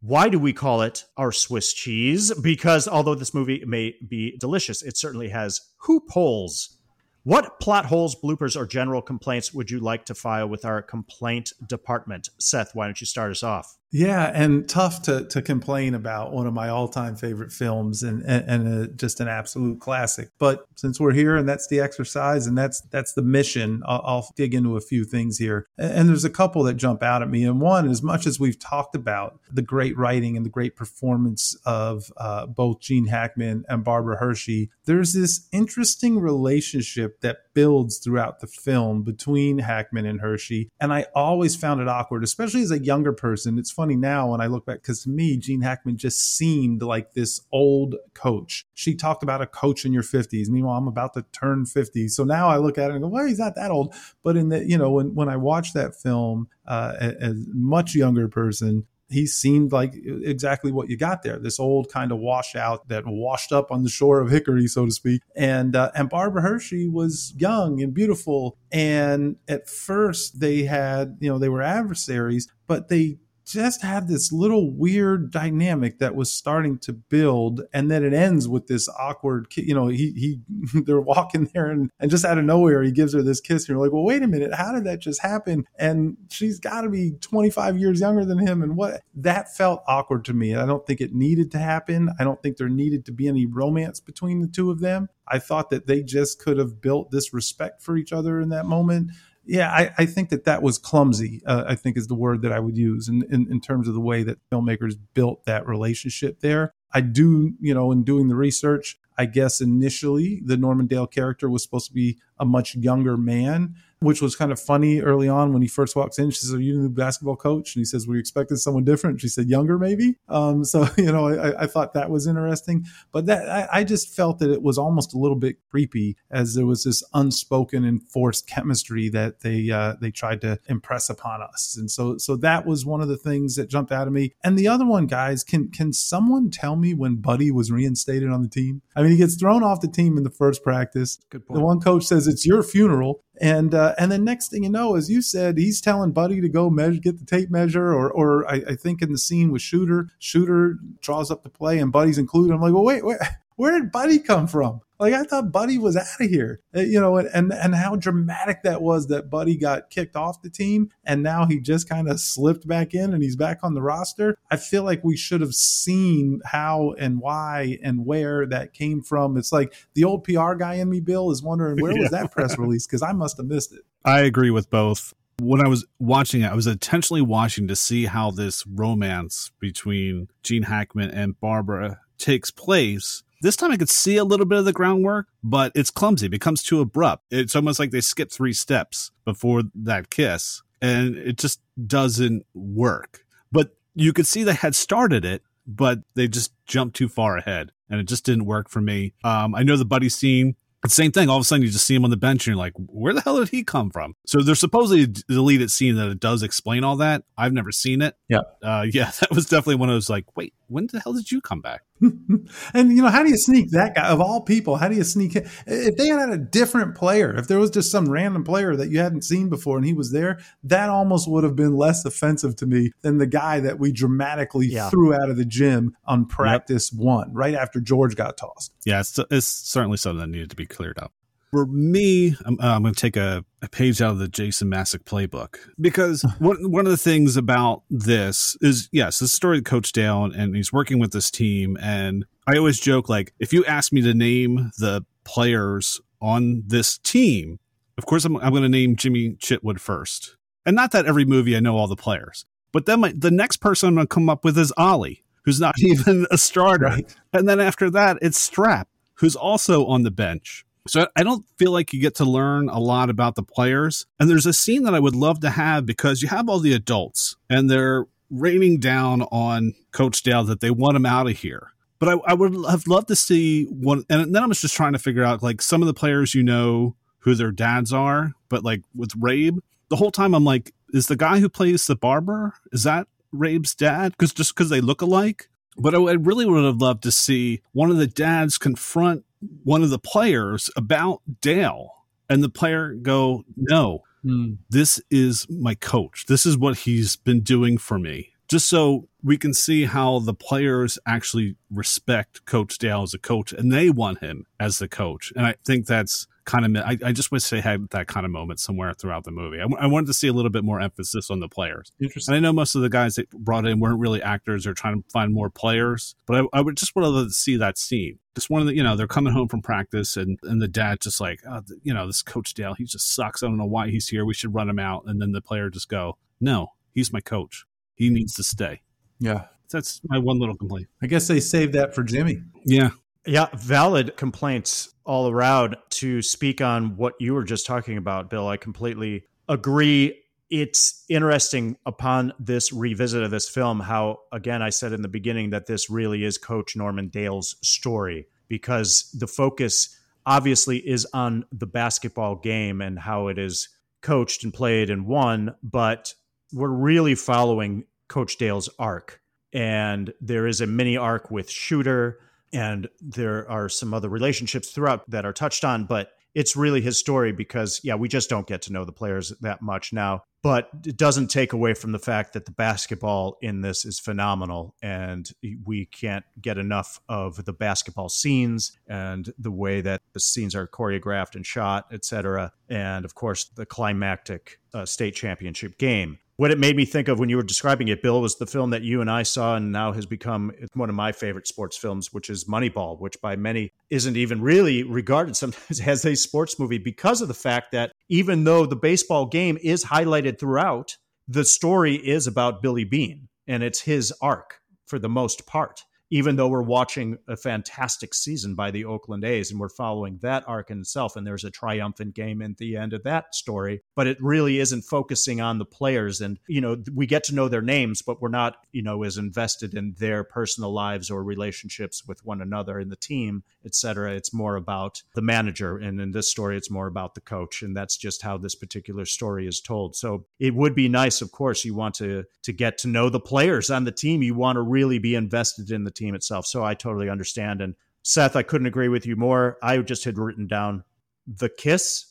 Why 0.02 0.30
do 0.30 0.40
we 0.40 0.52
call 0.52 0.82
it 0.82 1.06
our 1.16 1.32
Swiss 1.32 1.74
cheese? 1.74 2.34
Because 2.40 2.88
although 2.88 3.16
this 3.16 3.34
movie 3.34 3.64
may 3.66 3.96
be 4.08 4.38
delicious, 4.40 4.82
it 4.82 4.98
certainly 4.98 5.30
has 5.30 5.62
hoop 5.78 6.10
holes 6.10 6.78
what 7.24 7.60
plot 7.60 7.86
holes, 7.86 8.16
bloopers, 8.16 8.60
or 8.60 8.66
general 8.66 9.02
complaints 9.02 9.54
would 9.54 9.70
you 9.70 9.80
like 9.80 10.06
to 10.06 10.16
file 10.16 10.50
with 10.50 10.66
our 10.66 10.82
complaint 10.82 11.54
department? 11.68 12.30
Seth, 12.40 12.74
why 12.74 12.86
don't 12.86 13.00
you 13.00 13.06
start 13.06 13.30
us 13.30 13.44
off? 13.44 13.78
Yeah, 13.93 14.31
and 14.34 14.69
tough 14.69 15.01
to 15.03 15.26
to 15.26 15.41
complain 15.41 15.95
about 15.95 16.31
one 16.31 16.47
of 16.47 16.53
my 16.53 16.69
all 16.69 16.88
time 16.88 17.18
favorite 17.18 17.51
films 17.51 18.03
and 18.03 18.22
and, 18.23 18.49
and 18.49 18.84
a, 18.84 18.88
just 18.88 19.19
an 19.19 19.27
absolute 19.27 19.81
classic. 19.81 20.30
But 20.39 20.65
since 20.76 20.97
we're 20.97 21.11
here 21.11 21.35
and 21.35 21.47
that's 21.47 21.68
the 21.68 21.81
exercise 21.81 22.47
and 22.47 22.57
that's 22.57 22.80
that's 22.89 23.13
the 23.13 23.22
mission, 23.22 23.84
I'll, 23.85 24.01
I'll 24.05 24.34
dig 24.38 24.53
into 24.53 24.77
a 24.77 24.81
few 24.81 25.03
things 25.03 25.39
here. 25.39 25.68
And, 25.77 25.91
and 25.91 26.09
there's 26.09 26.23
a 26.23 26.30
couple 26.30 26.63
that 26.63 26.76
jump 26.76 27.03
out 27.03 27.22
at 27.22 27.30
me. 27.30 27.43
And 27.43 27.59
one, 27.59 27.89
as 27.89 28.01
much 28.01 28.26
as 28.26 28.39
we've 28.39 28.57
talked 28.57 28.95
about 28.95 29.41
the 29.51 29.61
great 29.61 29.97
writing 29.97 30.38
and 30.38 30.45
the 30.45 30.49
great 30.49 30.77
performance 30.77 31.57
of 31.65 32.13
uh, 32.15 32.45
both 32.45 32.80
Gene 32.80 33.07
Hackman 33.07 33.65
and 33.68 33.84
Barbara 33.84 34.15
Hershey, 34.18 34.69
there's 34.85 35.11
this 35.11 35.49
interesting 35.51 36.18
relationship 36.18 37.19
that 37.19 37.51
builds 37.53 37.98
throughout 37.98 38.40
the 38.40 38.48
film 38.48 39.03
between 39.03 39.60
Hackman 39.60 40.06
and 40.06 40.22
Hershey. 40.22 40.69
And 40.80 40.94
I 40.94 41.06
always 41.15 41.56
found 41.56 41.82
it 41.82 41.88
awkward, 41.88 42.23
especially 42.23 42.61
as 42.61 42.72
a 42.72 42.84
younger 42.84 43.14
person. 43.14 43.57
It's 43.57 43.72
funny 43.72 43.95
now 43.95 44.32
when 44.32 44.41
I 44.41 44.48
look 44.48 44.65
back, 44.65 44.82
because 44.82 45.03
to 45.03 45.10
me, 45.10 45.38
Gene 45.38 45.61
Hackman 45.61 45.98
just 45.98 46.38
seemed 46.38 46.82
like 46.82 47.14
this 47.14 47.41
old 47.52 47.95
coach. 48.14 48.65
She 48.73 48.95
talked 48.95 49.23
about 49.23 49.41
a 49.41 49.48
coach 49.48 49.86
in 49.86 49.94
your 49.94 50.03
50s. 50.03 50.49
Meanwhile, 50.49 50.78
I'm 50.78 50.88
about 50.88 51.14
to 51.14 51.26
turn 51.32 51.65
50. 51.65 52.07
So 52.07 52.23
now 52.23 52.48
I 52.48 52.57
look 52.57 52.78
at 52.78 52.90
it 52.90 52.94
and 52.94 53.03
go, 53.03 53.10
well, 53.10 53.26
he's 53.26 53.40
not 53.40 53.56
that 53.56 53.72
old. 53.72 53.94
But 54.23 54.38
in 54.38 54.49
the, 54.49 54.65
you 54.65 54.78
know, 54.78 54.91
when, 54.91 55.15
when 55.15 55.30
I 55.30 55.38
watched 55.38 55.73
that 55.73 55.95
film 55.95 56.48
uh, 56.68 56.94
as 56.99 57.34
a 57.34 57.45
much 57.53 57.95
younger 57.95 58.28
person, 58.28 58.86
he 59.12 59.28
seemed 59.28 59.72
like 59.72 59.94
exactly 60.06 60.72
what 60.72 60.90
you 60.90 60.98
got 60.98 61.24
there 61.24 61.40
this 61.40 61.60
old 61.60 61.92
kind 61.92 62.12
of 62.12 62.20
washout 62.20 62.88
that 62.88 63.04
washed 63.06 63.52
up 63.52 63.72
on 63.72 63.84
the 63.84 63.90
shore 63.90 64.20
of 64.20 64.30
hickory 64.30 64.68
so 64.68 64.86
to 64.86 64.92
speak. 64.92 65.22
And 65.36 65.76
uh, 65.76 65.92
and 65.96 66.10
barbara 66.10 66.42
hershey 66.42 66.88
was 66.88 67.34
young 67.38 67.82
and 67.82 67.94
beautiful 67.94 68.58
and 68.72 69.36
at 69.48 69.70
first 69.70 70.40
they 70.40 70.64
had 70.64 71.18
you 71.20 71.30
know 71.30 71.38
they 71.38 71.50
were 71.50 71.62
adversaries 71.62 72.48
but 72.68 72.90
they 72.90 73.18
just 73.45 73.81
had 73.81 74.07
this 74.07 74.31
little 74.31 74.72
weird 74.72 75.31
dynamic 75.31 75.99
that 75.99 76.15
was 76.15 76.31
starting 76.31 76.77
to 76.80 76.93
build 76.93 77.61
and 77.73 77.91
then 77.91 78.03
it 78.03 78.13
ends 78.13 78.47
with 78.47 78.68
this 78.68 78.88
awkward 78.99 79.47
you 79.55 79.73
know 79.73 79.88
he 79.88 80.11
he 80.11 80.39
they're 80.85 81.01
walking 81.01 81.49
there 81.53 81.68
and, 81.68 81.89
and 81.99 82.11
just 82.11 82.26
out 82.26 82.38
of 82.38 82.45
nowhere 82.45 82.84
he 82.84 82.91
gives 82.91 83.13
her 83.13 83.22
this 83.22 83.41
kiss 83.41 83.63
and 83.63 83.69
you're 83.69 83.84
like 83.84 83.91
well 83.91 84.03
wait 84.03 84.23
a 84.23 84.27
minute 84.27 84.53
how 84.53 84.72
did 84.72 84.84
that 84.85 84.99
just 84.99 85.22
happen? 85.22 85.65
And 85.77 86.18
she's 86.30 86.59
got 86.59 86.81
to 86.81 86.89
be 86.89 87.13
25 87.22 87.77
years 87.77 87.99
younger 87.99 88.26
than 88.26 88.39
him 88.39 88.61
and 88.61 88.76
what 88.76 89.01
that 89.15 89.55
felt 89.55 89.84
awkward 89.88 90.26
to 90.26 90.34
me. 90.34 90.55
I 90.55 90.65
don't 90.65 90.85
think 90.85 91.01
it 91.01 91.13
needed 91.13 91.51
to 91.51 91.57
happen. 91.57 92.11
I 92.19 92.23
don't 92.23 92.41
think 92.41 92.57
there 92.57 92.69
needed 92.69 93.05
to 93.05 93.11
be 93.11 93.27
any 93.27 93.45
romance 93.45 93.99
between 93.99 94.41
the 94.41 94.47
two 94.47 94.72
of 94.72 94.80
them. 94.80 95.09
I 95.27 95.39
thought 95.39 95.69
that 95.69 95.88
they 95.88 96.03
just 96.03 96.39
could 96.39 96.57
have 96.57 96.81
built 96.81 97.11
this 97.11 97.34
respect 97.34 97.81
for 97.81 97.97
each 97.97 98.13
other 98.13 98.39
in 98.39 98.49
that 98.49 98.65
moment 98.65 99.11
yeah, 99.52 99.69
I, 99.69 99.91
I, 99.98 100.06
think 100.06 100.30
that 100.30 100.45
that 100.45 100.61
was 100.64 100.78
clumsy. 100.78 101.41
Uh, 101.45 101.65
I 101.68 101.76
think 101.76 101.98
is 101.98 102.07
the 102.07 102.15
word 102.15 102.41
that 102.44 102.53
I 102.53 102.61
would 102.61 102.78
use 102.78 103.10
in, 103.10 103.23
in, 103.30 103.52
in 103.52 103.60
terms 103.60 103.90
of 103.90 103.94
the 103.94 103.99
way 103.99 104.23
that 104.23 104.38
filmmakers 104.49 104.95
built 105.14 105.44
that 105.44 105.68
relationship 105.68 106.40
there. 106.40 106.73
I 106.94 107.02
do, 107.02 107.56
you 107.60 107.73
know, 107.73 107.91
in 107.91 108.03
doing 108.03 108.30
the 108.30 108.36
research, 108.36 108.98
I 109.18 109.26
guess 109.26 109.60
initially 109.60 110.41
the 110.45 110.56
Norman 110.56 110.88
Dale 110.88 111.06
character 111.06 111.49
was 111.49 111.64
supposed 111.64 111.88
to 111.88 111.94
be 111.94 112.18
a 112.40 112.45
much 112.45 112.76
younger 112.76 113.18
man 113.18 113.76
which 114.02 114.22
was 114.22 114.36
kind 114.36 114.52
of 114.52 114.60
funny 114.60 114.99
early 114.99 115.30
on 115.30 115.53
when 115.53 115.61
he 115.61 115.68
first 115.68 115.95
walks 115.95 116.18
in. 116.18 116.32
She 116.32 116.40
says, 116.40 116.53
Are 116.53 116.60
you 116.60 116.73
the 116.73 116.82
new 116.84 116.90
basketball 116.90 117.36
coach? 117.36 117.76
And 117.76 117.82
he 117.82 117.86
says, 117.86 118.07
Were 118.07 118.15
you 118.15 118.19
expecting 118.19 118.57
someone 118.57 118.84
different? 118.84 119.22
She 119.22 119.28
said, 119.28 119.48
Younger, 119.48 119.78
maybe. 119.78 120.15
Um, 120.28 120.65
so, 120.65 120.88
you 120.98 121.11
know, 121.11 121.28
I, 121.28 121.64
I, 121.64 121.68
thought 121.68 121.94
that 121.94 122.10
was 122.10 122.28
interesting. 122.28 122.86
But 123.11 123.28
that 123.28 123.48
I, 123.49 123.68
I, 123.80 123.84
just 123.84 124.14
felt 124.14 124.40
that 124.40 124.49
it 124.49 124.64
was 124.64 124.78
almost 124.78 125.14
a 125.14 125.19
little 125.19 125.38
bit 125.38 125.57
creepy 125.69 126.18
as 126.32 126.56
there 126.56 126.65
was 126.65 126.84
this 126.84 127.03
unspoken 127.14 127.86
enforced 127.86 128.48
chemistry 128.48 129.07
that 129.10 129.41
they 129.41 129.69
uh, 129.69 129.95
they 130.02 130.10
tried 130.10 130.41
to 130.41 130.60
impress 130.68 131.10
upon 131.10 131.41
us. 131.44 131.78
And 131.78 131.90
so 131.90 132.18
so 132.18 132.36
that 132.38 132.65
was 132.65 132.86
one 132.86 133.02
of 133.02 133.07
the 133.07 133.18
things 133.18 133.56
that 133.56 133.69
jumped 133.69 133.91
out 133.91 134.07
at 134.07 134.14
me. 134.14 134.34
And 134.44 134.57
the 134.57 134.68
other 134.68 134.86
one, 134.86 135.06
guys, 135.06 135.44
can 135.44 135.69
can 135.69 135.94
someone 135.94 136.49
tell 136.49 136.76
me 136.76 136.95
when 136.95 137.18
Buddy 137.18 137.52
was 137.52 137.72
reinstated 137.72 138.30
on 138.30 138.41
the 138.41 138.49
team? 138.49 138.82
I 138.95 139.03
mean, 139.03 139.11
he 139.11 139.18
gets 139.18 139.36
thrown 139.36 139.64
off 139.64 139.82
the 139.82 139.88
team 139.88 140.18
in 140.18 140.23
the 140.23 140.32
first 140.32 140.64
practice. 140.64 141.19
Good 141.30 141.45
point. 141.45 141.60
The 141.60 141.64
one 141.64 141.80
coach 141.80 142.06
says 142.06 142.28
it's 142.28 142.48
your 142.48 142.64
funeral. 142.64 143.23
And 143.41 143.73
uh, 143.73 143.95
and 143.97 144.11
then 144.11 144.23
next 144.23 144.49
thing 144.49 144.63
you 144.63 144.69
know, 144.69 144.95
as 144.95 145.09
you 145.09 145.23
said, 145.23 145.57
he's 145.57 145.81
telling 145.81 146.11
Buddy 146.11 146.41
to 146.41 146.47
go 146.47 146.69
measure, 146.69 146.99
get 146.99 147.18
the 147.18 147.26
tape 147.26 147.49
measure, 147.49 147.91
or 147.91 148.11
or 148.11 148.47
I, 148.47 148.61
I 148.69 148.76
think 148.76 149.01
in 149.01 149.11
the 149.11 149.18
scene 149.18 149.51
with 149.51 149.63
Shooter, 149.63 150.09
Shooter 150.19 150.77
draws 151.01 151.31
up 151.31 151.41
the 151.41 151.49
play 151.49 151.80
and 151.80 151.91
Buddy's 151.91 152.19
included. 152.19 152.53
I'm 152.53 152.61
like, 152.61 152.72
well, 152.72 152.84
wait, 152.84 153.03
wait, 153.03 153.18
where 153.55 153.72
did 153.72 153.91
Buddy 153.91 154.19
come 154.19 154.45
from? 154.45 154.81
Like 155.02 155.15
I 155.15 155.23
thought 155.23 155.52
Buddy 155.52 155.80
was 155.80 155.98
out 155.98 156.06
of 156.19 156.30
here, 156.30 156.61
uh, 156.76 156.82
you 156.82 157.02
know, 157.02 157.18
and, 157.18 157.28
and 157.34 157.52
and 157.52 157.73
how 157.73 157.95
dramatic 157.95 158.61
that 158.61 158.84
was 158.84 159.07
that 159.07 159.32
Buddy 159.32 159.57
got 159.57 159.90
kicked 159.90 160.15
off 160.15 160.44
the 160.44 160.49
team 160.49 160.91
and 161.03 161.23
now 161.23 161.48
he 161.48 161.60
just 161.60 161.90
kind 161.90 162.07
of 162.07 162.19
slipped 162.19 162.68
back 162.68 162.94
in 162.94 163.11
and 163.11 163.23
he's 163.23 163.36
back 163.36 163.61
on 163.64 163.73
the 163.73 163.82
roster. 163.82 164.38
I 164.52 164.57
feel 164.57 164.84
like 164.84 165.03
we 165.03 165.18
should 165.18 165.41
have 165.41 165.56
seen 165.56 166.40
how 166.45 166.94
and 166.99 167.19
why 167.19 167.80
and 167.82 168.06
where 168.06 168.45
that 168.45 168.73
came 168.73 169.02
from. 169.02 169.38
It's 169.38 169.52
like 169.52 169.73
the 169.95 170.03
old 170.03 170.23
PR 170.23 170.53
guy 170.53 170.76
in 170.76 170.88
me, 170.88 170.99
Bill, 170.99 171.32
is 171.32 171.41
wondering 171.41 171.82
where 171.82 171.91
yeah. 171.95 172.02
was 172.03 172.11
that 172.11 172.32
press 172.32 172.60
release 172.60 172.86
because 172.86 173.02
I 173.02 173.11
must 173.11 173.38
have 173.38 173.48
missed 173.48 173.73
it. 173.73 173.82
I 174.06 174.19
agree 174.19 174.52
with 174.52 174.69
both 174.69 175.15
when 175.41 175.65
I 175.65 175.68
was 175.68 175.84
watching 175.98 176.41
it, 176.41 176.52
I 176.52 176.53
was 176.53 176.68
intentionally 176.68 177.23
watching 177.23 177.68
to 177.68 177.76
see 177.76 178.06
how 178.06 178.30
this 178.30 178.68
romance 178.68 179.49
between 179.60 180.28
Gene 180.44 180.64
Hackman 180.64 181.10
and 181.10 181.40
Barbara 181.40 182.02
takes 182.19 182.52
place 182.52 183.23
this 183.41 183.55
time 183.55 183.72
I 183.72 183.77
could 183.77 183.89
see 183.89 184.18
a 184.18 184.23
little 184.23 184.45
bit 184.45 184.59
of 184.59 184.65
the 184.65 184.73
groundwork, 184.73 185.27
but 185.43 185.72
it's 185.76 185.89
clumsy. 185.89 186.27
It 186.27 186.30
becomes 186.30 186.63
too 186.63 186.80
abrupt. 186.80 187.26
It's 187.31 187.55
almost 187.55 187.80
like 187.80 187.91
they 187.91 188.01
skip 188.01 188.31
three 188.31 188.53
steps 188.53 189.11
before 189.26 189.63
that 189.76 190.09
kiss, 190.09 190.61
and 190.81 191.15
it 191.15 191.38
just 191.38 191.59
doesn't 191.85 192.45
work. 192.53 193.26
But 193.51 193.76
you 193.95 194.13
could 194.13 194.27
see 194.27 194.43
they 194.43 194.53
had 194.53 194.76
started 194.76 195.26
it, 195.26 195.43
but 195.68 195.99
they 196.15 196.27
just 196.27 196.53
jumped 196.65 196.95
too 196.95 197.09
far 197.09 197.38
ahead, 197.38 197.72
and 197.89 197.99
it 197.99 198.07
just 198.07 198.26
didn't 198.26 198.45
work 198.45 198.69
for 198.69 198.81
me. 198.81 199.13
Um, 199.23 199.55
I 199.55 199.63
know 199.63 199.76
the 199.76 199.85
buddy 199.85 200.09
scene 200.09 200.55
same 200.89 201.11
thing. 201.11 201.30
All 201.30 201.38
of 201.38 201.41
a 201.41 201.43
sudden, 201.43 201.63
you 201.63 201.69
just 201.69 201.85
see 201.85 201.93
him 201.93 202.03
on 202.03 202.09
the 202.09 202.18
bench, 202.18 202.47
and 202.47 202.55
you're 202.55 202.63
like, 202.63 202.73
"Where 202.76 203.13
the 203.13 203.22
hell 203.22 203.38
did 203.38 203.49
he 203.49 203.63
come 203.63 203.91
from?" 203.91 204.15
So 204.26 204.41
there's 204.41 204.59
supposedly 204.59 205.03
a 205.03 205.07
deleted 205.07 205.69
scene 205.69 205.95
that 205.95 206.09
it 206.09 206.19
does 206.19 206.41
explain 206.41 206.84
all 206.84 206.95
that. 206.97 207.23
I've 207.38 207.53
never 207.53 207.72
seen 207.72 208.01
it. 208.01 208.15
Yeah, 208.27 208.41
uh, 208.63 208.88
yeah, 208.91 209.11
that 209.19 209.31
was 209.31 209.45
definitely 209.45 209.76
one 209.76 209.89
of 209.89 209.95
those 209.95 210.09
like, 210.09 210.26
"Wait, 210.35 210.53
when 210.72 210.88
the 210.88 210.99
hell 210.99 211.14
did 211.14 211.31
you 211.31 211.41
come 211.41 211.61
back?" 211.61 211.81
and 212.02 212.48
you 212.73 213.02
know, 213.02 213.10
how 213.10 213.23
do 213.23 213.30
you 213.30 213.38
sneak 213.38 213.69
that 213.72 213.93
guy 213.95 214.07
of 214.07 214.19
all 214.19 214.41
people? 214.41 214.77
How 214.77 214.88
do 214.88 214.95
you 214.95 215.03
sneak 215.03 215.34
him? 215.34 215.48
If 215.68 215.98
they 215.98 216.07
had 216.07 216.19
had 216.19 216.30
a 216.30 216.38
different 216.38 216.95
player, 216.95 217.35
if 217.35 217.48
there 217.48 217.60
was 217.60 217.69
just 217.69 217.91
some 217.91 218.10
random 218.10 218.43
player 218.43 218.76
that 218.76 218.89
you 218.89 218.99
hadn't 218.99 219.23
seen 219.23 219.49
before 219.49 219.77
and 219.77 219.85
he 219.85 219.93
was 219.93 220.11
there, 220.11 220.39
that 220.64 220.89
almost 220.89 221.30
would 221.30 221.43
have 221.43 221.56
been 221.56 221.76
less 221.76 222.06
offensive 222.06 222.56
to 222.57 222.65
me 222.65 222.91
than 223.02 223.18
the 223.18 223.27
guy 223.27 223.60
that 223.60 223.80
we 223.80 223.91
dramatically 223.91 224.68
yeah. 224.68 224.89
threw 224.89 225.14
out 225.14 225.30
of 225.30 225.38
the 225.38 225.45
gym 225.45 225.95
on 226.06 226.26
practice 226.26 226.91
yep. 226.91 227.02
one 227.02 227.34
right 227.34 227.53
after 227.53 227.80
George 227.80 228.15
got 228.15 228.38
tossed. 228.38 228.73
Yeah, 228.85 229.02
it's, 229.02 229.19
it's 229.30 229.48
certainly 229.48 229.98
something 229.98 230.19
that 230.19 230.27
needed 230.27 230.49
to 230.52 230.56
be 230.56 230.65
cleared 230.65 230.98
up. 230.98 231.14
For 231.52 231.65
me, 231.65 232.36
I'm, 232.45 232.57
uh, 232.61 232.76
I'm 232.76 232.82
going 232.82 232.94
to 232.94 232.99
take 232.99 233.18
a, 233.18 233.44
a, 233.61 233.68
page 233.68 234.02
out 234.02 234.11
of 234.11 234.19
the 234.19 234.30
Jason 234.30 234.72
Masek 234.72 235.03
playbook 235.03 235.57
because 235.80 236.26
one, 236.40 236.72
one 236.72 236.86
of 236.86 236.91
the 236.91 236.98
things 236.98 237.36
about 237.36 237.84
this 237.90 238.57
is 238.61 238.88
yes, 238.94 239.19
the 239.19 239.28
story 239.28 239.57
of 239.57 239.65
Coach 239.65 239.91
Dale 239.91 240.23
and, 240.23 240.34
and 240.34 240.56
he's 240.56 240.72
working 240.72 240.98
with 240.98 241.11
this 241.11 241.30
team. 241.30 241.78
And 241.82 242.26
I 242.48 242.56
always 242.56 242.80
joke 242.80 243.10
like, 243.10 243.34
if 243.38 243.52
you 243.52 243.65
ask 243.65 243.91
me 243.91 244.02
to 244.02 244.14
name 244.14 244.72
the 244.78 245.06
players 245.26 245.99
on 246.22 246.64
this 246.65 246.98
team, 246.98 247.60
of 247.98 248.06
course, 248.06 248.23
I'm, 248.23 248.38
I'm 248.38 248.52
going 248.52 248.64
to 248.64 248.69
name 248.69 248.95
Jimmy 248.95 249.32
Chitwood 249.34 249.80
first. 249.80 250.38
And 250.65 250.76
not 250.76 250.91
that 250.91 251.06
every 251.06 251.26
movie 251.26 251.57
I 251.57 251.60
know 251.60 251.76
all 251.76 251.88
the 251.88 251.95
players, 251.98 252.45
But 252.72 252.86
then 252.86 253.02
my, 253.02 253.14
the 253.15 253.32
next 253.32 253.57
person 253.57 253.90
I'm 253.90 253.95
going 253.95 254.07
to 254.07 254.14
come 254.14 254.30
up 254.30 254.45
with 254.45 254.57
is 254.57 254.72
Ollie, 254.78 255.26
who's 255.44 255.60
not 255.60 255.76
even 255.80 256.28
a 256.32 256.38
starter. 256.38 256.86
Right. 256.86 257.18
And 257.34 257.48
then 257.49 257.60
after 257.60 257.90
that, 257.90 258.19
it's 258.22 258.40
Strap, 258.40 258.88
who's 259.15 259.36
also 259.36 259.86
on 259.86 260.03
the 260.03 260.11
bench. 260.11 260.65
So 260.88 261.08
I 261.16 261.24
don't 261.24 261.45
feel 261.58 261.72
like 261.72 261.94
you 261.94 262.02
get 262.02 262.16
to 262.16 262.26
learn 262.26 262.70
a 262.70 262.80
lot 262.80 263.10
about 263.10 263.36
the 263.36 263.44
players. 263.44 264.06
And 264.20 264.30
there's 264.30 264.45
a 264.45 264.53
scene 264.53 264.84
that 264.84 264.95
I 264.95 264.99
would 264.99 265.16
love 265.16 265.40
to 265.41 265.52
have 265.52 265.86
because 265.86 266.22
you 266.22 266.28
have 266.30 266.49
all 266.49 266.60
the 266.60 266.74
adults 266.74 267.36
and 267.49 267.70
they're 267.70 268.06
raining 268.30 268.80
down 268.80 269.24
on 269.24 269.74
Coach 269.91 270.24
Dale 270.24 270.44
that 270.45 270.62
they 270.62 270.72
want 270.72 270.95
him 270.95 271.06
out 271.06 271.30
of 271.30 271.38
here. 271.38 271.72
But 271.99 272.10
I, 272.10 272.14
I 272.26 272.34
would 272.34 272.53
have 272.68 272.88
loved 272.88 273.10
to 273.10 273.16
see 273.16 273.66
one. 273.66 274.06
And 274.10 274.34
then 274.34 274.44
I 274.44 274.48
was 274.48 274.62
just 274.62 274.76
trying 274.76 274.94
to 274.94 274.99
figure 274.99 275.24
out 275.24 275.44
like 275.44 275.62
some 275.62 275.84
of 275.84 275.88
the 275.88 275.94
players 275.94 276.34
you 276.34 276.41
know 276.41 276.95
who 277.20 277.36
their 277.36 277.52
dads 277.52 277.94
are. 277.94 278.34
But 278.49 278.64
like 278.64 278.82
with 278.95 279.12
Rade, 279.20 279.56
the 279.90 279.98
whole 279.98 280.12
time 280.12 280.34
I'm 280.34 280.45
like, 280.45 280.74
is 280.94 281.08
the 281.08 281.16
guy 281.16 281.40
who 281.40 281.48
plays 281.48 281.86
the 281.86 281.95
barber, 281.95 282.53
is 282.72 282.84
that 282.84 283.08
Rade's 283.32 283.76
dad? 283.76 284.14
Because 284.14 284.34
just 284.34 284.56
because 284.56 284.70
they 284.70 284.82
look 284.82 285.02
alike? 285.02 285.48
But 285.78 285.94
I, 285.94 285.99
I 285.99 286.14
really 286.14 286.45
would 286.45 286.64
have 286.64 286.82
loved 286.82 287.03
to 287.03 287.12
see 287.12 287.62
one 287.72 287.91
of 287.91 287.98
the 287.98 288.08
dads 288.08 288.58
confront 288.58 289.24
one 289.63 289.84
of 289.84 289.89
the 289.89 289.99
players 289.99 290.69
about 290.76 291.22
Dale 291.41 291.91
and 292.30 292.43
the 292.43 292.49
player 292.49 292.93
go, 292.93 293.43
No, 293.55 294.03
mm. 294.23 294.57
this 294.69 295.01
is 295.09 295.47
my 295.49 295.76
coach. 295.76 296.26
This 296.27 296.45
is 296.45 296.57
what 296.57 296.80
he's 296.80 297.15
been 297.15 297.41
doing 297.41 297.77
for 297.77 297.99
me. 297.99 298.34
Just 298.47 298.68
so 298.68 299.07
we 299.23 299.38
can 299.38 299.53
see 299.53 299.85
how 299.85 300.19
the 300.19 300.34
players 300.34 300.99
actually 301.05 301.55
respect 301.69 302.45
Coach 302.45 302.77
Dale 302.77 303.03
as 303.03 303.13
a 303.13 303.19
coach 303.19 303.53
and 303.53 303.72
they 303.72 303.89
want 303.89 304.19
him 304.19 304.45
as 304.59 304.77
the 304.77 304.89
coach. 304.89 305.31
And 305.35 305.45
I 305.45 305.55
think 305.65 305.85
that's 305.85 306.27
kind 306.45 306.77
of 306.77 306.84
I, 306.84 306.97
I 307.05 307.11
just 307.11 307.31
wish 307.31 307.49
they 307.49 307.61
had 307.61 307.89
that 307.89 308.07
kind 308.07 308.26
of 308.26 308.31
moment 308.31 308.59
somewhere 308.59 308.93
throughout 308.93 309.23
the 309.23 309.31
movie. 309.31 309.59
I, 309.59 309.65
I, 309.84 309.88
wanted 309.88 310.07
to 310.07 310.13
see 310.13 310.27
a 310.27 310.34
little 310.34 310.49
bit 310.49 310.63
more 310.63 310.80
emphasis 310.80 311.30
on 311.30 311.39
the 311.39 311.47
players. 311.47 311.91
Interesting. 312.01 312.35
And 312.35 312.45
I 312.45 312.47
know 312.47 312.53
most 312.53 312.76
of 312.76 312.81
the 312.81 312.89
guys 312.89 313.15
that 313.15 313.30
brought 313.31 313.65
in 313.65 313.80
weren't 313.80 313.99
really 313.99 314.22
actors 314.22 314.65
or 314.65 314.73
trying 314.73 315.01
to 315.01 315.09
find 315.09 315.34
more 315.34 315.49
players, 315.49 316.15
but 316.26 316.41
I, 316.41 316.57
I 316.57 316.61
would 316.61 316.77
just 316.77 316.95
want 316.95 317.07
to 317.13 317.34
see 317.34 317.57
that 317.57 317.77
scene. 317.77 318.19
Just 318.35 318.49
one 318.49 318.61
of 318.61 318.68
the, 318.68 318.76
you 318.76 318.84
know, 318.84 318.95
they're 318.95 319.07
coming 319.07 319.34
home 319.34 319.49
from 319.49 319.61
practice 319.61 320.15
and, 320.15 320.39
and 320.43 320.61
the 320.61 320.68
dad 320.68 321.01
just 321.01 321.19
like, 321.19 321.41
oh, 321.49 321.61
you 321.84 321.93
know, 321.93 322.07
this 322.07 322.22
coach 322.22 322.53
Dale, 322.53 322.73
he 322.73 322.85
just 322.85 323.13
sucks. 323.13 323.43
I 323.43 323.47
don't 323.47 323.57
know 323.57 323.65
why 323.65 323.89
he's 323.89 324.07
here. 324.07 324.26
We 324.26 324.34
should 324.34 324.53
run 324.53 324.69
him 324.69 324.80
out. 324.80 325.03
And 325.05 325.22
then 325.22 325.34
the 325.34 325.41
player 325.41 325.69
just 325.69 325.89
go, 325.89 326.18
no, 326.39 326.73
he's 326.93 327.11
my 327.11 327.22
coach. 327.22 327.65
He 327.95 328.09
needs 328.09 328.34
to 328.35 328.43
stay. 328.43 328.81
Yeah. 329.19 329.45
That's 329.69 330.01
my 330.05 330.18
one 330.18 330.39
little 330.39 330.55
complaint. 330.55 330.88
I 331.01 331.07
guess 331.07 331.27
they 331.27 331.39
saved 331.39 331.73
that 331.73 331.95
for 331.95 332.03
Jimmy. 332.03 332.41
Yeah. 332.65 332.91
Yeah, 333.26 333.48
valid 333.53 334.18
complaints 334.18 334.93
all 335.06 335.30
around. 335.30 335.77
To 335.89 336.22
speak 336.22 336.61
on 336.61 336.98
what 336.98 337.14
you 337.19 337.34
were 337.34 337.43
just 337.43 337.65
talking 337.65 337.98
about, 337.98 338.30
Bill, 338.30 338.48
I 338.48 338.57
completely 338.57 339.26
agree. 339.48 340.23
It's 340.49 341.06
interesting 341.07 341.77
upon 341.85 342.34
this 342.39 342.73
revisit 342.73 343.23
of 343.23 343.31
this 343.31 343.48
film 343.48 343.80
how, 343.80 344.19
again, 344.31 344.61
I 344.61 344.69
said 344.69 344.91
in 344.91 345.02
the 345.02 345.07
beginning 345.07 345.52
that 345.52 345.68
this 345.68 345.89
really 345.89 346.23
is 346.23 346.38
Coach 346.38 346.76
Norman 346.76 347.07
Dale's 347.07 347.56
story 347.61 348.27
because 348.48 349.15
the 349.18 349.27
focus 349.27 349.98
obviously 350.26 350.77
is 350.77 351.07
on 351.14 351.45
the 351.52 351.68
basketball 351.68 352.35
game 352.35 352.81
and 352.81 352.99
how 352.99 353.27
it 353.27 353.38
is 353.38 353.69
coached 354.02 354.43
and 354.43 354.53
played 354.53 354.89
and 354.89 355.06
won, 355.06 355.56
but 355.64 356.14
we're 356.52 356.68
really 356.68 357.15
following 357.15 357.85
Coach 358.07 358.38
Dale's 358.38 358.69
arc. 358.77 359.22
And 359.53 360.14
there 360.19 360.48
is 360.48 360.60
a 360.60 360.68
mini 360.68 360.98
arc 360.98 361.31
with 361.31 361.49
Shooter 361.49 362.19
and 362.53 362.88
there 362.99 363.49
are 363.49 363.69
some 363.69 363.94
other 363.94 364.10
relationships 364.10 364.72
throughout 364.72 365.10
that 365.10 365.26
are 365.26 365.34
touched 365.34 365.64
on 365.64 365.86
but 365.86 366.11
it's 366.34 366.56
really 366.56 366.82
his 366.82 366.98
story 366.98 367.32
because 367.32 367.82
yeah 367.84 367.95
we 367.95 368.07
just 368.07 368.30
don't 368.30 368.48
get 368.48 368.61
to 368.64 368.73
know 368.73 368.86
the 368.86 368.91
players 368.91 369.34
that 369.41 369.61
much 369.61 369.94
now. 369.94 370.23
But 370.44 370.69
it 370.88 370.98
doesn't 370.98 371.28
take 371.28 371.53
away 371.53 371.76
from 371.76 371.91
the 371.91 371.99
fact 371.99 372.34
that 372.34 372.45
the 372.45 372.52
basketball 372.52 373.38
in 373.41 373.61
this 373.61 373.86
is 373.86 373.99
phenomenal 373.99 374.76
and 374.82 375.30
we 375.65 375.86
can't 375.86 376.26
get 376.41 376.57
enough 376.57 376.99
of 377.07 377.45
the 377.45 377.53
basketball 377.53 378.10
scenes 378.10 378.76
and 378.88 379.32
the 379.38 379.52
way 379.52 379.82
that 379.82 380.02
the 380.14 380.19
scenes 380.19 380.56
are 380.56 380.68
choreographed 380.68 381.36
and 381.36 381.45
shot 381.45 381.86
etc 381.91 382.52
and 382.69 383.06
of 383.06 383.14
course 383.14 383.45
the 383.56 383.65
climactic 383.65 384.60
uh, 384.73 384.86
state 384.86 385.14
championship 385.14 385.78
game 385.78 386.18
what 386.41 386.49
it 386.49 386.57
made 386.57 386.76
me 386.76 386.85
think 386.85 387.07
of 387.07 387.19
when 387.19 387.30
you 387.30 387.38
were 387.38 387.43
describing 387.43 387.89
it, 387.89 388.01
Bill, 388.01 388.19
was 388.19 388.38
the 388.38 388.47
film 388.47 388.72
that 388.72 388.81
you 388.81 388.99
and 388.99 389.11
I 389.11 389.22
saw 389.22 389.57
and 389.57 389.72
now 389.72 389.91
has 389.91 390.07
become 390.07 390.51
one 390.73 390.89
of 390.89 390.95
my 390.95 391.11
favorite 391.11 391.45
sports 391.45 391.77
films, 391.77 392.11
which 392.11 392.31
is 392.31 392.45
Moneyball, 392.45 392.99
which 392.99 393.22
by 393.22 393.35
many 393.35 393.69
isn't 393.91 394.18
even 394.18 394.41
really 394.41 394.81
regarded 394.81 395.35
sometimes 395.38 395.80
as 395.80 396.03
a 396.03 396.15
sports 396.15 396.57
movie 396.57 396.80
because 396.80 397.22
of 397.22 397.27
the 397.27 397.35
fact 397.35 397.72
that 397.73 397.91
even 398.09 398.43
though 398.43 398.65
the 398.65 398.76
baseball 398.76 399.27
game 399.27 399.55
is 399.61 399.85
highlighted 399.85 400.39
throughout, 400.39 400.97
the 401.27 401.45
story 401.45 401.93
is 401.93 402.26
about 402.26 402.63
Billy 402.63 402.85
Beane 402.85 403.27
and 403.45 403.61
it's 403.61 403.81
his 403.81 404.11
arc 404.19 404.61
for 404.88 404.97
the 404.97 405.07
most 405.07 405.45
part 405.45 405.84
even 406.12 406.36
though 406.36 406.50
we're 406.50 406.62
watching 406.62 407.18
a 407.28 407.38
fantastic 407.38 408.14
season 408.14 408.54
by 408.54 408.70
the 408.70 408.84
Oakland 408.86 409.24
A's 409.24 409.50
and 409.50 409.60
we're 409.60 409.70
following 409.70 410.20
that 410.22 410.44
arc 410.46 410.70
in 410.70 410.82
itself. 410.82 411.16
And 411.16 411.26
there's 411.26 411.46
a 411.46 411.50
triumphant 411.50 412.14
game 412.14 412.42
at 412.42 412.58
the 412.58 412.76
end 412.76 412.92
of 412.92 413.04
that 413.04 413.34
story, 413.34 413.82
but 413.96 414.08
it 414.08 414.18
really 414.22 414.60
isn't 414.60 414.82
focusing 414.82 415.40
on 415.40 415.58
the 415.58 415.66
players. 415.66 416.20
And, 416.20 416.38
you 416.48 416.60
know, 416.60 416.78
we 416.94 417.08
get 417.08 417.24
to 417.26 417.36
know 417.36 417.48
their 417.48 417.62
names, 417.62 418.02
but 418.02 418.22
we're 418.22 418.28
not, 418.28 418.58
you 418.74 418.82
know, 418.82 419.04
as 419.04 419.18
invested 419.18 419.74
in 419.74 419.96
their 420.00 420.26
personal 420.26 420.74
lives 420.74 421.10
or 421.10 421.24
relationships 421.24 422.06
with 422.06 422.26
one 422.26 422.42
another 422.42 422.78
in 422.78 422.90
the 422.90 422.98
team, 422.98 423.44
et 423.66 423.74
cetera. 423.74 424.12
It's 424.14 424.34
more 424.34 424.58
about 424.58 425.02
the 425.16 425.22
manager. 425.22 425.78
And 425.78 426.02
in 426.02 426.12
this 426.12 426.30
story, 426.30 426.58
it's 426.58 426.70
more 426.70 426.88
about 426.88 427.16
the 427.16 427.22
coach. 427.22 427.62
And 427.62 427.76
that's 427.76 427.96
just 427.96 428.22
how 428.22 428.38
this 428.38 428.56
particular 428.56 429.06
story 429.06 429.48
is 429.48 429.62
told. 429.62 429.96
So 429.96 430.26
it 430.40 430.54
would 430.56 430.76
be 430.76 430.90
nice, 430.90 431.22
of 431.22 431.32
course, 431.32 431.64
you 431.64 431.74
want 431.74 431.96
to, 431.96 432.26
to 432.44 432.52
get 432.52 432.78
to 432.80 432.90
know 432.90 433.10
the 433.10 433.20
players 433.22 433.70
on 433.70 433.86
the 433.86 433.94
team. 433.94 434.22
You 434.22 434.36
want 434.36 434.58
to 434.58 434.62
really 434.62 435.00
be 435.00 435.16
invested 435.16 435.72
in 435.72 435.86
the 435.86 435.92
team 435.92 436.01
itself. 436.15 436.45
So 436.45 436.64
I 436.64 436.73
totally 436.73 437.10
understand. 437.10 437.61
And 437.61 437.76
Seth, 438.03 438.36
I 438.36 438.44
couldn't 438.44 438.68
agree 438.68 438.88
with 438.88 439.06
you 439.06 439.15
more. 439.15 439.57
I 439.61 439.78
just 439.78 440.03
had 440.03 440.18
written 440.18 440.48
down 440.48 440.84
the 441.28 441.49
kiss. 441.49 442.06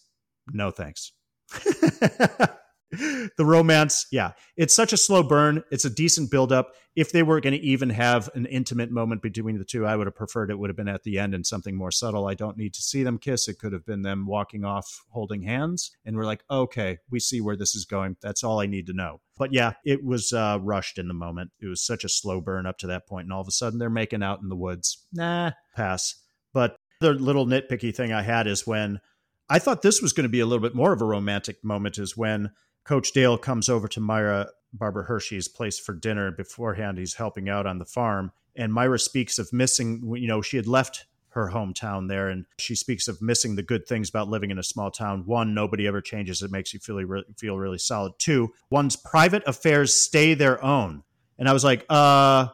No 0.52 0.70
thanks. 0.70 1.12
the 3.36 3.44
romance, 3.44 4.06
yeah, 4.10 4.32
it's 4.56 4.74
such 4.74 4.92
a 4.92 4.96
slow 4.96 5.22
burn. 5.22 5.62
It's 5.70 5.84
a 5.84 5.90
decent 5.90 6.30
buildup. 6.30 6.74
If 6.96 7.12
they 7.12 7.22
were 7.22 7.40
going 7.40 7.52
to 7.52 7.64
even 7.64 7.90
have 7.90 8.28
an 8.34 8.46
intimate 8.46 8.90
moment 8.90 9.22
between 9.22 9.58
the 9.58 9.64
two, 9.64 9.86
I 9.86 9.94
would 9.94 10.08
have 10.08 10.16
preferred 10.16 10.50
it 10.50 10.58
would 10.58 10.70
have 10.70 10.76
been 10.76 10.88
at 10.88 11.04
the 11.04 11.18
end 11.18 11.32
and 11.32 11.46
something 11.46 11.76
more 11.76 11.92
subtle. 11.92 12.26
I 12.26 12.34
don't 12.34 12.56
need 12.56 12.74
to 12.74 12.82
see 12.82 13.04
them 13.04 13.18
kiss. 13.18 13.46
It 13.46 13.60
could 13.60 13.72
have 13.72 13.86
been 13.86 14.02
them 14.02 14.26
walking 14.26 14.64
off 14.64 15.04
holding 15.10 15.42
hands, 15.42 15.92
and 16.04 16.16
we're 16.16 16.24
like, 16.24 16.42
okay, 16.50 16.98
we 17.10 17.20
see 17.20 17.40
where 17.40 17.56
this 17.56 17.76
is 17.76 17.84
going. 17.84 18.16
That's 18.20 18.42
all 18.42 18.60
I 18.60 18.66
need 18.66 18.88
to 18.88 18.92
know. 18.92 19.20
But 19.38 19.52
yeah, 19.52 19.74
it 19.84 20.04
was 20.04 20.32
uh, 20.32 20.58
rushed 20.60 20.98
in 20.98 21.06
the 21.06 21.14
moment. 21.14 21.52
It 21.60 21.68
was 21.68 21.80
such 21.80 22.02
a 22.02 22.08
slow 22.08 22.40
burn 22.40 22.66
up 22.66 22.78
to 22.78 22.88
that 22.88 23.06
point, 23.06 23.26
and 23.26 23.32
all 23.32 23.40
of 23.40 23.48
a 23.48 23.52
sudden 23.52 23.78
they're 23.78 23.88
making 23.88 24.24
out 24.24 24.42
in 24.42 24.48
the 24.48 24.56
woods. 24.56 25.06
Nah, 25.12 25.52
pass. 25.76 26.16
But 26.52 26.76
the 27.00 27.12
little 27.12 27.46
nitpicky 27.46 27.94
thing 27.94 28.12
I 28.12 28.22
had 28.22 28.48
is 28.48 28.66
when 28.66 29.00
I 29.48 29.58
thought 29.58 29.82
this 29.82 30.00
was 30.00 30.12
going 30.12 30.24
to 30.24 30.28
be 30.28 30.40
a 30.40 30.46
little 30.46 30.62
bit 30.62 30.76
more 30.76 30.92
of 30.92 31.00
a 31.00 31.06
romantic 31.06 31.64
moment 31.64 31.98
is 31.98 32.16
when 32.16 32.50
Coach 32.84 33.12
Dale 33.12 33.38
comes 33.38 33.68
over 33.68 33.88
to 33.88 34.00
Myra 34.00 34.48
Barbara 34.72 35.04
Hershey's 35.04 35.48
place 35.48 35.78
for 35.78 35.92
dinner. 35.92 36.30
Beforehand, 36.30 36.98
he's 36.98 37.14
helping 37.14 37.48
out 37.48 37.66
on 37.66 37.78
the 37.78 37.84
farm. 37.84 38.32
And 38.56 38.72
Myra 38.72 38.98
speaks 38.98 39.38
of 39.38 39.52
missing, 39.52 40.02
you 40.16 40.28
know, 40.28 40.42
she 40.42 40.56
had 40.56 40.66
left 40.66 41.06
her 41.30 41.50
hometown 41.52 42.08
there 42.08 42.28
and 42.28 42.44
she 42.58 42.74
speaks 42.74 43.06
of 43.08 43.22
missing 43.22 43.54
the 43.54 43.62
good 43.62 43.86
things 43.86 44.08
about 44.08 44.28
living 44.28 44.50
in 44.50 44.58
a 44.58 44.62
small 44.62 44.90
town 44.90 45.22
one 45.26 45.54
nobody 45.54 45.86
ever 45.86 46.00
changes 46.00 46.42
it 46.42 46.50
makes 46.50 46.74
you 46.74 46.80
feel 46.80 46.96
really, 46.96 47.24
feel 47.38 47.56
really 47.56 47.78
solid 47.78 48.12
two 48.18 48.52
one's 48.68 48.96
private 48.96 49.42
affairs 49.46 49.96
stay 49.96 50.34
their 50.34 50.62
own 50.64 51.04
and 51.38 51.48
i 51.48 51.52
was 51.52 51.62
like 51.62 51.86
uh 51.88 52.48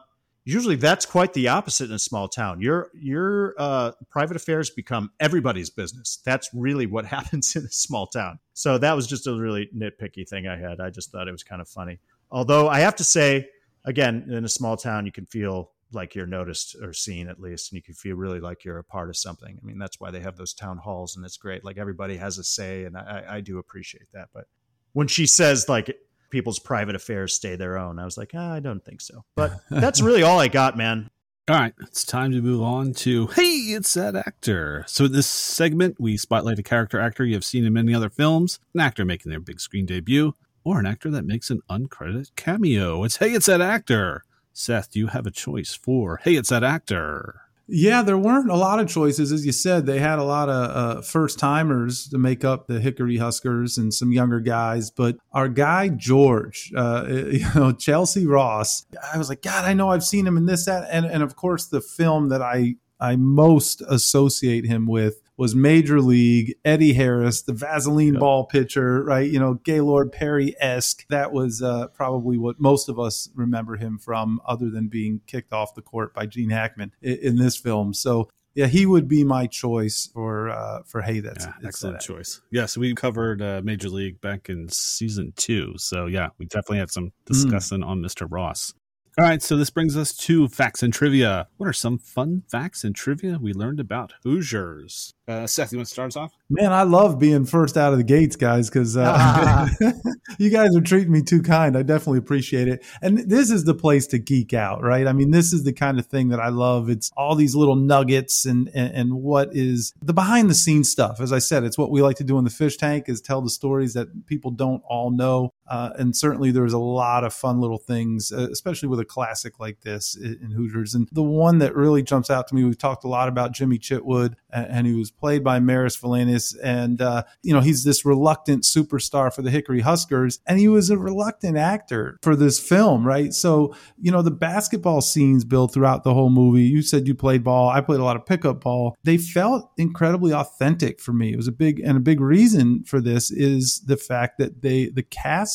usually 0.47 0.77
that's 0.77 1.05
quite 1.05 1.33
the 1.33 1.49
opposite 1.49 1.89
in 1.89 1.95
a 1.95 1.99
small 1.99 2.27
town. 2.27 2.61
Your 2.61 2.89
your 2.93 3.53
uh, 3.57 3.91
private 4.09 4.37
affairs 4.37 4.69
become 4.69 5.11
everybody's 5.19 5.69
business. 5.69 6.19
That's 6.23 6.49
really 6.53 6.85
what 6.85 7.05
happens 7.17 7.55
in 7.55 7.63
a 7.63 7.69
small 7.69 8.07
town. 8.07 8.39
So 8.53 8.77
that 8.77 8.95
was 8.95 9.07
just 9.07 9.27
a 9.27 9.33
really 9.35 9.69
nitpicky 9.75 10.27
thing 10.27 10.47
I 10.47 10.57
had. 10.57 10.79
I 10.79 10.89
just 10.89 11.11
thought 11.11 11.27
it 11.27 11.33
was 11.33 11.43
kind 11.43 11.61
of 11.61 11.67
funny. 11.67 11.99
Although 12.31 12.69
I 12.69 12.79
have 12.79 12.95
to 12.97 13.03
say, 13.03 13.49
again, 13.85 14.27
in 14.31 14.45
a 14.45 14.49
small 14.49 14.77
town, 14.77 15.05
you 15.05 15.11
can 15.11 15.25
feel 15.25 15.71
like 15.93 16.15
you're 16.15 16.25
noticed 16.25 16.75
or 16.81 16.91
seen 16.91 17.29
at 17.29 17.39
least, 17.39 17.71
and 17.71 17.77
you 17.77 17.83
can 17.83 17.93
feel 17.93 18.15
really 18.15 18.39
like 18.39 18.65
you're 18.65 18.79
a 18.79 18.83
part 18.83 19.09
of 19.09 19.17
something. 19.17 19.57
I 19.61 19.65
mean, 19.65 19.77
that's 19.77 19.99
why 19.99 20.11
they 20.11 20.19
have 20.21 20.37
those 20.37 20.53
town 20.53 20.77
halls, 20.77 21.15
and 21.15 21.25
it's 21.25 21.37
great. 21.37 21.63
Like 21.63 21.77
everybody 21.77 22.17
has 22.17 22.37
a 22.37 22.43
say, 22.43 22.85
and 22.85 22.97
I, 22.97 23.23
I 23.29 23.41
do 23.41 23.57
appreciate 23.57 24.07
that. 24.13 24.29
But 24.33 24.45
when 24.93 25.07
she 25.07 25.25
says 25.27 25.69
like 25.69 25.95
people's 26.29 26.59
private 26.59 26.95
affairs 26.95 27.33
stay 27.33 27.55
their 27.55 27.77
own. 27.77 27.99
I 27.99 28.05
was 28.05 28.17
like, 28.17 28.31
ah, 28.35 28.53
I 28.53 28.59
don't 28.59 28.83
think 28.83 29.01
so. 29.01 29.23
But 29.35 29.53
that's 29.69 30.01
really 30.01 30.23
all 30.23 30.39
I 30.39 30.47
got, 30.47 30.77
man. 30.77 31.09
All 31.49 31.55
right, 31.55 31.73
it's 31.81 32.03
time 32.03 32.33
to 32.33 32.41
move 32.41 32.61
on 32.61 32.93
to 32.95 33.27
Hey, 33.27 33.43
it's 33.43 33.93
that 33.93 34.17
actor. 34.17 34.83
So, 34.85 35.05
in 35.05 35.13
this 35.13 35.27
segment, 35.27 35.95
we 35.97 36.17
spotlight 36.17 36.59
a 36.59 36.63
character 36.63 36.99
actor 36.99 37.23
you 37.23 37.35
have 37.35 37.45
seen 37.45 37.63
in 37.63 37.71
many 37.71 37.93
other 37.93 38.09
films, 38.09 38.59
an 38.73 38.81
actor 38.81 39.05
making 39.05 39.29
their 39.29 39.39
big 39.39 39.61
screen 39.61 39.85
debut, 39.85 40.33
or 40.65 40.77
an 40.77 40.85
actor 40.85 41.09
that 41.09 41.25
makes 41.25 41.49
an 41.49 41.61
uncredited 41.69 42.35
cameo. 42.35 43.05
It's 43.05 43.17
Hey, 43.17 43.29
it's 43.29 43.45
that 43.45 43.61
actor. 43.61 44.23
Seth, 44.51 44.91
do 44.91 44.99
you 44.99 45.07
have 45.07 45.25
a 45.25 45.31
choice 45.31 45.73
for 45.73 46.17
Hey, 46.17 46.35
it's 46.35 46.49
that 46.49 46.65
actor? 46.65 47.43
Yeah, 47.69 48.01
there 48.01 48.17
weren't 48.17 48.49
a 48.49 48.55
lot 48.55 48.79
of 48.79 48.87
choices. 48.87 49.31
As 49.33 49.45
you 49.45 49.51
said, 49.51 49.85
they 49.85 49.99
had 49.99 50.19
a 50.19 50.23
lot 50.23 50.47
of 50.47 50.71
uh, 50.97 51.01
first 51.01 51.37
timers 51.37 52.07
to 52.09 52.17
make 52.17 52.45
up 52.45 52.67
the 52.67 52.79
Hickory 52.79 53.17
Huskers 53.17 53.77
and 53.77 53.93
some 53.93 54.13
younger 54.13 54.39
guys. 54.39 54.89
But 54.89 55.17
our 55.33 55.49
guy, 55.49 55.89
George, 55.89 56.71
uh, 56.75 57.05
you 57.09 57.39
know, 57.39 57.73
Chelcie 57.73 58.27
Ross, 58.27 58.85
I 59.13 59.17
was 59.17 59.27
like, 59.27 59.41
God, 59.41 59.65
I 59.65 59.73
know 59.73 59.89
I've 59.89 60.05
seen 60.05 60.25
him 60.25 60.37
in 60.37 60.45
this, 60.45 60.65
that. 60.65 60.87
And, 60.89 61.05
and 61.05 61.21
of 61.21 61.35
course, 61.35 61.65
the 61.65 61.81
film 61.81 62.29
that 62.29 62.41
I, 62.41 62.75
I 63.01 63.17
most 63.17 63.81
associate 63.81 64.65
him 64.65 64.87
with 64.87 65.21
was 65.37 65.53
Major 65.55 66.01
League, 66.01 66.55
Eddie 66.65 66.93
Harris, 66.93 67.43
the 67.43 67.53
Vaseline 67.53 68.15
ball 68.15 68.45
pitcher, 68.45 69.03
right? 69.03 69.29
You 69.29 69.39
know, 69.39 69.53
Gaylord 69.53 70.11
Perry 70.11 70.55
esque. 70.59 71.07
That 71.09 71.31
was 71.31 71.61
uh, 71.61 71.87
probably 71.89 72.37
what 72.37 72.59
most 72.59 72.89
of 72.89 72.99
us 72.99 73.29
remember 73.35 73.77
him 73.77 73.99
from, 73.99 74.41
other 74.47 74.69
than 74.69 74.87
being 74.87 75.21
kicked 75.27 75.53
off 75.53 75.75
the 75.75 75.81
court 75.81 76.13
by 76.13 76.25
Gene 76.25 76.49
Hackman 76.49 76.91
in, 77.01 77.17
in 77.17 77.35
this 77.37 77.55
film. 77.55 77.93
So 77.93 78.29
yeah, 78.57 78.65
he 78.65 78.87
would 78.87 79.07
be 79.07 79.23
my 79.23 79.45
choice 79.45 80.09
for 80.11 80.49
uh, 80.49 80.81
for 80.87 81.03
hey, 81.03 81.19
that's 81.19 81.45
yeah, 81.45 81.53
excellent 81.63 82.01
choice. 82.01 82.41
Yes, 82.49 82.61
yeah, 82.61 82.65
so 82.65 82.81
we 82.81 82.95
covered 82.95 83.39
uh, 83.39 83.61
Major 83.63 83.89
League 83.89 84.19
back 84.19 84.49
in 84.49 84.67
season 84.69 85.31
two, 85.35 85.75
so 85.77 86.07
yeah, 86.07 86.29
we 86.39 86.47
definitely 86.47 86.79
had 86.79 86.89
some 86.89 87.03
hmm. 87.03 87.11
discussing 87.33 87.81
mm. 87.81 87.87
on 87.87 88.01
Mister 88.01 88.25
Ross. 88.25 88.73
All 89.19 89.25
right, 89.25 89.41
so 89.41 89.57
this 89.57 89.71
brings 89.71 89.97
us 89.97 90.15
to 90.15 90.47
facts 90.47 90.83
and 90.83 90.93
trivia. 90.93 91.47
What 91.57 91.67
are 91.67 91.73
some 91.73 91.97
fun 91.97 92.43
facts 92.51 92.83
and 92.83 92.95
trivia 92.95 93.39
we 93.41 93.51
learned 93.51 93.79
about 93.79 94.13
Hoosiers? 94.21 95.15
Uh, 95.27 95.47
Seth, 95.47 95.71
you 95.71 95.79
want 95.79 95.87
to 95.87 95.91
start 95.91 96.09
us 96.09 96.15
off? 96.15 96.33
Man, 96.51 96.71
I 96.71 96.83
love 96.83 97.17
being 97.17 97.43
first 97.45 97.77
out 97.77 97.93
of 97.93 97.97
the 97.97 98.03
gates, 98.03 98.35
guys, 98.35 98.69
because 98.69 98.95
uh, 98.95 99.67
you 100.37 100.51
guys 100.51 100.75
are 100.75 100.81
treating 100.81 101.11
me 101.11 101.23
too 101.23 101.41
kind. 101.41 101.75
I 101.75 101.81
definitely 101.81 102.19
appreciate 102.19 102.67
it. 102.67 102.85
And 103.01 103.17
this 103.17 103.49
is 103.49 103.63
the 103.63 103.73
place 103.73 104.05
to 104.07 104.19
geek 104.19 104.53
out, 104.53 104.83
right? 104.83 105.07
I 105.07 105.13
mean, 105.13 105.31
this 105.31 105.51
is 105.51 105.63
the 105.63 105.73
kind 105.73 105.97
of 105.97 106.05
thing 106.05 106.29
that 106.29 106.39
I 106.39 106.49
love. 106.49 106.87
It's 106.87 107.11
all 107.17 107.33
these 107.33 107.55
little 107.55 107.75
nuggets 107.75 108.45
and, 108.45 108.69
and, 108.75 108.93
and 108.93 109.13
what 109.15 109.49
is 109.51 109.93
the 109.99 110.13
behind 110.13 110.47
the 110.47 110.53
scenes 110.53 110.91
stuff. 110.91 111.19
As 111.19 111.33
I 111.33 111.39
said, 111.39 111.63
it's 111.63 111.77
what 111.77 111.89
we 111.89 112.03
like 112.03 112.17
to 112.17 112.23
do 112.23 112.37
in 112.37 112.43
the 112.43 112.51
fish 112.51 112.77
tank 112.77 113.05
is 113.09 113.19
tell 113.19 113.41
the 113.41 113.49
stories 113.49 113.95
that 113.95 114.27
people 114.27 114.51
don't 114.51 114.83
all 114.87 115.09
know. 115.09 115.53
Uh, 115.67 115.91
and 115.97 116.15
certainly 116.15 116.51
there's 116.51 116.73
a 116.73 116.79
lot 116.79 117.23
of 117.23 117.33
fun 117.33 117.59
little 117.59 117.77
things, 117.77 118.31
uh, 118.31 118.47
especially 118.51 118.87
with 118.87 118.99
a 118.99 119.05
classic 119.05 119.59
like 119.59 119.81
this 119.81 120.15
in, 120.15 120.51
Hoosiers. 120.51 120.95
And 120.95 121.09
the 121.11 121.23
one 121.23 121.59
that 121.59 121.75
really 121.75 122.01
jumps 122.01 122.29
out 122.29 122.47
to 122.47 122.55
me, 122.55 122.63
we've 122.63 122.77
talked 122.77 123.03
a 123.03 123.09
lot 123.09 123.27
about 123.27 123.51
Jimmy 123.51 123.77
Chitwood, 123.77 124.35
and, 124.51 124.87
he 124.87 124.93
was 124.93 125.11
played 125.11 125.43
by 125.43 125.59
Maris 125.59 125.97
Valainis. 125.97 126.55
And, 126.63 127.01
uh, 127.01 127.23
you 127.43 127.53
know, 127.53 127.59
he's 127.59 127.83
this 127.83 128.05
reluctant 128.05 128.63
superstar 128.63 129.33
for 129.33 129.41
the 129.41 129.51
Hickory 129.51 129.81
Huskers. 129.81 130.39
And 130.47 130.59
he 130.59 130.69
was 130.69 130.89
a 130.89 130.97
reluctant 130.97 131.57
actor 131.57 132.17
for 132.21 132.35
this 132.35 132.57
film, 132.57 133.05
right? 133.05 133.33
So, 133.33 133.75
you 133.99 134.11
know, 134.11 134.21
the 134.21 134.31
basketball 134.31 135.01
scenes 135.01 135.43
built 135.43 135.73
throughout 135.73 136.03
the 136.03 136.13
whole 136.13 136.29
movie. 136.29 136.63
You 136.63 136.81
said 136.81 137.07
you 137.07 137.15
played 137.15 137.43
ball. 137.43 137.69
I 137.69 137.81
played 137.81 137.99
a 137.99 138.03
lot 138.05 138.15
of 138.15 138.25
pickup 138.25 138.61
ball. 138.61 138.95
They 139.03 139.17
felt 139.17 139.71
incredibly 139.77 140.33
authentic 140.33 141.01
for 141.01 141.11
me. 141.11 141.33
It 141.33 141.37
was 141.37 141.49
a 141.49 141.51
big, 141.51 141.81
and 141.81 141.97
a 141.97 142.01
big 142.01 142.21
reason 142.21 142.83
for 142.85 143.01
this 143.01 143.29
is 143.29 143.81
the 143.81 143.97
fact 143.97 144.37
that 144.37 144.61
they, 144.61 144.87
the 144.87 145.03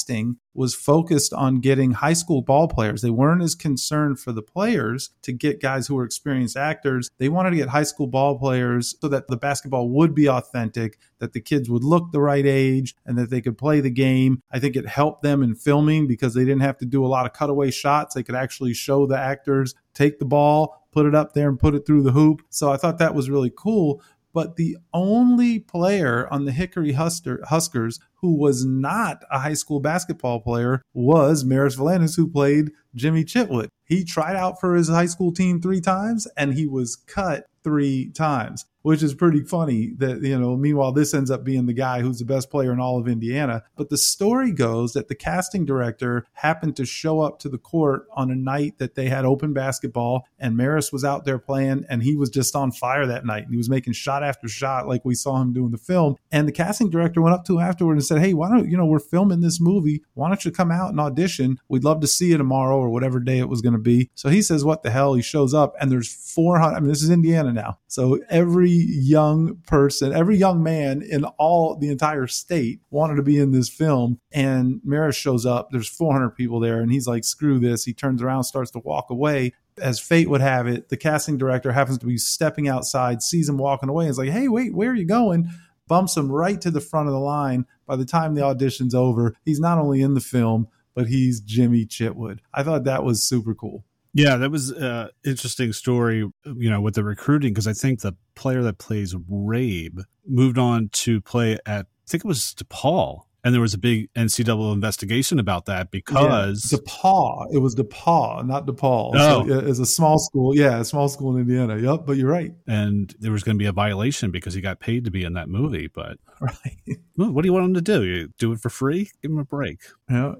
casting 0.02 0.36
was 0.54 0.74
focused 0.74 1.32
on 1.32 1.60
getting 1.60 1.92
high 1.92 2.12
school 2.12 2.42
ball 2.42 2.68
players. 2.68 3.00
They 3.00 3.10
weren't 3.10 3.42
as 3.42 3.54
concerned 3.54 4.20
for 4.20 4.32
the 4.32 4.42
players 4.42 5.10
to 5.22 5.32
get 5.32 5.62
guys 5.62 5.86
who 5.86 5.94
were 5.94 6.04
experienced 6.04 6.56
actors. 6.56 7.10
They 7.18 7.30
wanted 7.30 7.50
to 7.50 7.56
get 7.56 7.68
high 7.68 7.84
school 7.84 8.06
ball 8.06 8.38
players 8.38 8.94
so 9.00 9.08
that 9.08 9.28
the 9.28 9.36
basketball 9.36 9.88
would 9.88 10.14
be 10.14 10.28
authentic, 10.28 10.98
that 11.20 11.32
the 11.32 11.40
kids 11.40 11.70
would 11.70 11.84
look 11.84 12.12
the 12.12 12.20
right 12.20 12.44
age, 12.44 12.94
and 13.06 13.16
that 13.16 13.30
they 13.30 13.40
could 13.40 13.56
play 13.56 13.80
the 13.80 13.90
game. 13.90 14.42
I 14.50 14.58
think 14.58 14.76
it 14.76 14.86
helped 14.86 15.22
them 15.22 15.42
in 15.42 15.54
filming 15.54 16.06
because 16.06 16.34
they 16.34 16.44
didn't 16.44 16.60
have 16.60 16.78
to 16.78 16.86
do 16.86 17.04
a 17.04 17.08
lot 17.08 17.24
of 17.24 17.32
cutaway 17.32 17.70
shots. 17.70 18.14
They 18.14 18.22
could 18.22 18.34
actually 18.34 18.74
show 18.74 19.06
the 19.06 19.18
actors 19.18 19.74
take 19.94 20.18
the 20.18 20.24
ball, 20.24 20.86
put 20.92 21.06
it 21.06 21.14
up 21.14 21.32
there, 21.32 21.48
and 21.48 21.58
put 21.58 21.74
it 21.74 21.86
through 21.86 22.02
the 22.02 22.12
hoop. 22.12 22.42
So 22.50 22.72
I 22.72 22.76
thought 22.76 22.98
that 22.98 23.14
was 23.14 23.30
really 23.30 23.52
cool 23.54 24.02
but 24.32 24.56
the 24.56 24.76
only 24.92 25.58
player 25.58 26.28
on 26.30 26.44
the 26.44 26.52
Hickory 26.52 26.92
Huskers 26.92 27.98
who 28.14 28.34
was 28.34 28.64
not 28.64 29.22
a 29.30 29.40
high 29.40 29.54
school 29.54 29.80
basketball 29.80 30.40
player 30.40 30.82
was 30.94 31.44
Maris 31.44 31.76
Valainis, 31.76 32.16
who 32.16 32.28
played 32.28 32.70
Jimmy 32.94 33.24
Chitwood. 33.24 33.68
He 33.84 34.04
tried 34.04 34.36
out 34.36 34.60
for 34.60 34.74
his 34.74 34.88
high 34.88 35.06
school 35.06 35.32
team 35.32 35.60
three 35.60 35.80
times 35.80 36.26
and 36.36 36.54
he 36.54 36.66
was 36.66 36.96
cut 36.96 37.46
three 37.64 38.10
times 38.10 38.64
which 38.82 39.02
is 39.02 39.14
pretty 39.14 39.42
funny 39.42 39.92
that, 39.98 40.22
you 40.22 40.38
know, 40.38 40.56
meanwhile, 40.56 40.92
this 40.92 41.14
ends 41.14 41.30
up 41.30 41.44
being 41.44 41.66
the 41.66 41.72
guy 41.72 42.00
who's 42.00 42.18
the 42.18 42.24
best 42.24 42.50
player 42.50 42.72
in 42.72 42.80
all 42.80 42.98
of 42.98 43.08
Indiana. 43.08 43.62
But 43.76 43.88
the 43.88 43.96
story 43.96 44.52
goes 44.52 44.92
that 44.92 45.08
the 45.08 45.14
casting 45.14 45.64
director 45.64 46.26
happened 46.34 46.76
to 46.76 46.84
show 46.84 47.20
up 47.20 47.38
to 47.40 47.48
the 47.48 47.58
court 47.58 48.06
on 48.12 48.30
a 48.30 48.34
night 48.34 48.78
that 48.78 48.94
they 48.94 49.08
had 49.08 49.24
open 49.24 49.52
basketball 49.52 50.26
and 50.38 50.56
Maris 50.56 50.92
was 50.92 51.04
out 51.04 51.24
there 51.24 51.38
playing 51.38 51.84
and 51.88 52.02
he 52.02 52.16
was 52.16 52.30
just 52.30 52.56
on 52.56 52.72
fire 52.72 53.06
that 53.06 53.24
night. 53.24 53.44
and 53.44 53.52
He 53.52 53.56
was 53.56 53.70
making 53.70 53.92
shot 53.92 54.22
after 54.22 54.48
shot 54.48 54.88
like 54.88 55.04
we 55.04 55.14
saw 55.14 55.40
him 55.40 55.52
do 55.52 55.64
in 55.64 55.72
the 55.72 55.78
film. 55.78 56.16
And 56.30 56.48
the 56.48 56.52
casting 56.52 56.90
director 56.90 57.22
went 57.22 57.34
up 57.34 57.44
to 57.46 57.58
him 57.58 57.64
afterward 57.64 57.94
and 57.94 58.04
said, 58.04 58.20
Hey, 58.20 58.34
why 58.34 58.48
don't, 58.48 58.68
you 58.68 58.76
know, 58.76 58.86
we're 58.86 58.98
filming 58.98 59.40
this 59.40 59.60
movie. 59.60 60.02
Why 60.14 60.28
don't 60.28 60.44
you 60.44 60.50
come 60.50 60.70
out 60.70 60.90
and 60.90 61.00
audition? 61.00 61.58
We'd 61.68 61.84
love 61.84 62.00
to 62.00 62.06
see 62.06 62.30
you 62.30 62.38
tomorrow 62.38 62.76
or 62.76 62.90
whatever 62.90 63.20
day 63.20 63.38
it 63.38 63.48
was 63.48 63.60
going 63.60 63.74
to 63.74 63.78
be. 63.78 64.10
So 64.14 64.28
he 64.28 64.42
says, 64.42 64.64
What 64.64 64.82
the 64.82 64.90
hell? 64.90 65.14
He 65.14 65.22
shows 65.22 65.54
up 65.54 65.74
and 65.80 65.90
there's 65.90 66.12
400. 66.12 66.76
I 66.76 66.80
mean, 66.80 66.88
this 66.88 67.02
is 67.02 67.10
Indiana 67.10 67.52
now. 67.52 67.78
So 67.86 68.18
every 68.28 68.71
young 68.72 69.56
person, 69.66 70.12
every 70.12 70.36
young 70.36 70.62
man 70.62 71.02
in 71.02 71.24
all 71.38 71.76
the 71.76 71.88
entire 71.88 72.26
state 72.26 72.80
wanted 72.90 73.16
to 73.16 73.22
be 73.22 73.38
in 73.38 73.52
this 73.52 73.68
film. 73.68 74.18
And 74.32 74.80
Maris 74.84 75.16
shows 75.16 75.46
up. 75.46 75.70
There's 75.70 75.88
400 75.88 76.30
people 76.30 76.60
there, 76.60 76.80
and 76.80 76.92
he's 76.92 77.06
like, 77.06 77.24
"Screw 77.24 77.58
this!" 77.58 77.84
He 77.84 77.92
turns 77.92 78.22
around, 78.22 78.44
starts 78.44 78.70
to 78.72 78.78
walk 78.80 79.10
away. 79.10 79.52
As 79.78 80.00
fate 80.00 80.28
would 80.28 80.40
have 80.42 80.66
it, 80.66 80.88
the 80.90 80.96
casting 80.96 81.38
director 81.38 81.72
happens 81.72 81.98
to 81.98 82.06
be 82.06 82.18
stepping 82.18 82.68
outside, 82.68 83.22
sees 83.22 83.48
him 83.48 83.58
walking 83.58 83.88
away, 83.88 84.04
and 84.04 84.10
is 84.10 84.18
like, 84.18 84.30
"Hey, 84.30 84.48
wait, 84.48 84.74
where 84.74 84.90
are 84.90 84.94
you 84.94 85.06
going?" 85.06 85.48
Bumps 85.88 86.16
him 86.16 86.30
right 86.30 86.60
to 86.60 86.70
the 86.70 86.80
front 86.80 87.08
of 87.08 87.12
the 87.12 87.20
line. 87.20 87.66
By 87.86 87.96
the 87.96 88.04
time 88.04 88.34
the 88.34 88.44
audition's 88.44 88.94
over, 88.94 89.34
he's 89.44 89.60
not 89.60 89.78
only 89.78 90.00
in 90.00 90.14
the 90.14 90.20
film, 90.20 90.68
but 90.94 91.08
he's 91.08 91.40
Jimmy 91.40 91.84
Chitwood. 91.84 92.38
I 92.52 92.62
thought 92.62 92.84
that 92.84 93.04
was 93.04 93.24
super 93.24 93.54
cool. 93.54 93.84
Yeah, 94.14 94.36
that 94.36 94.50
was 94.50 94.70
an 94.70 95.08
interesting 95.24 95.72
story, 95.72 96.18
you 96.18 96.70
know, 96.70 96.80
with 96.80 96.94
the 96.94 97.04
recruiting 97.04 97.52
because 97.52 97.66
I 97.66 97.72
think 97.72 98.00
the 98.00 98.14
player 98.34 98.62
that 98.62 98.78
plays 98.78 99.14
Rade 99.28 99.98
moved 100.26 100.58
on 100.58 100.90
to 100.92 101.20
play 101.20 101.58
at 101.66 101.86
I 101.86 102.10
think 102.10 102.24
it 102.24 102.28
was 102.28 102.54
DePaul 102.54 103.22
and 103.44 103.52
there 103.52 103.60
was 103.60 103.74
a 103.74 103.78
big 103.78 104.12
NCAA 104.14 104.72
investigation 104.72 105.38
about 105.38 105.66
that 105.66 105.90
because 105.90 106.70
yeah, 106.70 106.78
DePaul. 106.78 107.46
It 107.52 107.58
was 107.58 107.74
DePauw, 107.74 108.46
not 108.46 108.66
DePaul. 108.66 109.12
Oh. 109.14 109.46
So 109.46 109.68
it's 109.68 109.80
a 109.80 109.86
small 109.86 110.18
school. 110.18 110.56
Yeah, 110.56 110.78
a 110.78 110.84
small 110.84 111.08
school 111.08 111.34
in 111.34 111.42
Indiana. 111.42 111.76
Yep, 111.76 112.06
but 112.06 112.16
you're 112.16 112.30
right. 112.30 112.52
And 112.68 113.12
there 113.18 113.32
was 113.32 113.42
going 113.42 113.56
to 113.56 113.62
be 113.62 113.66
a 113.66 113.72
violation 113.72 114.30
because 114.30 114.54
he 114.54 114.60
got 114.60 114.78
paid 114.78 115.04
to 115.06 115.10
be 115.10 115.24
in 115.24 115.32
that 115.32 115.48
movie. 115.48 115.88
But 115.88 116.18
right, 116.40 116.98
what 117.16 117.42
do 117.42 117.48
you 117.48 117.52
want 117.52 117.66
him 117.66 117.74
to 117.74 117.80
do? 117.80 118.04
You 118.04 118.28
do 118.38 118.52
it 118.52 118.60
for 118.60 118.70
free? 118.70 119.10
Give 119.22 119.32
him 119.32 119.38
a 119.38 119.44
break. 119.44 119.80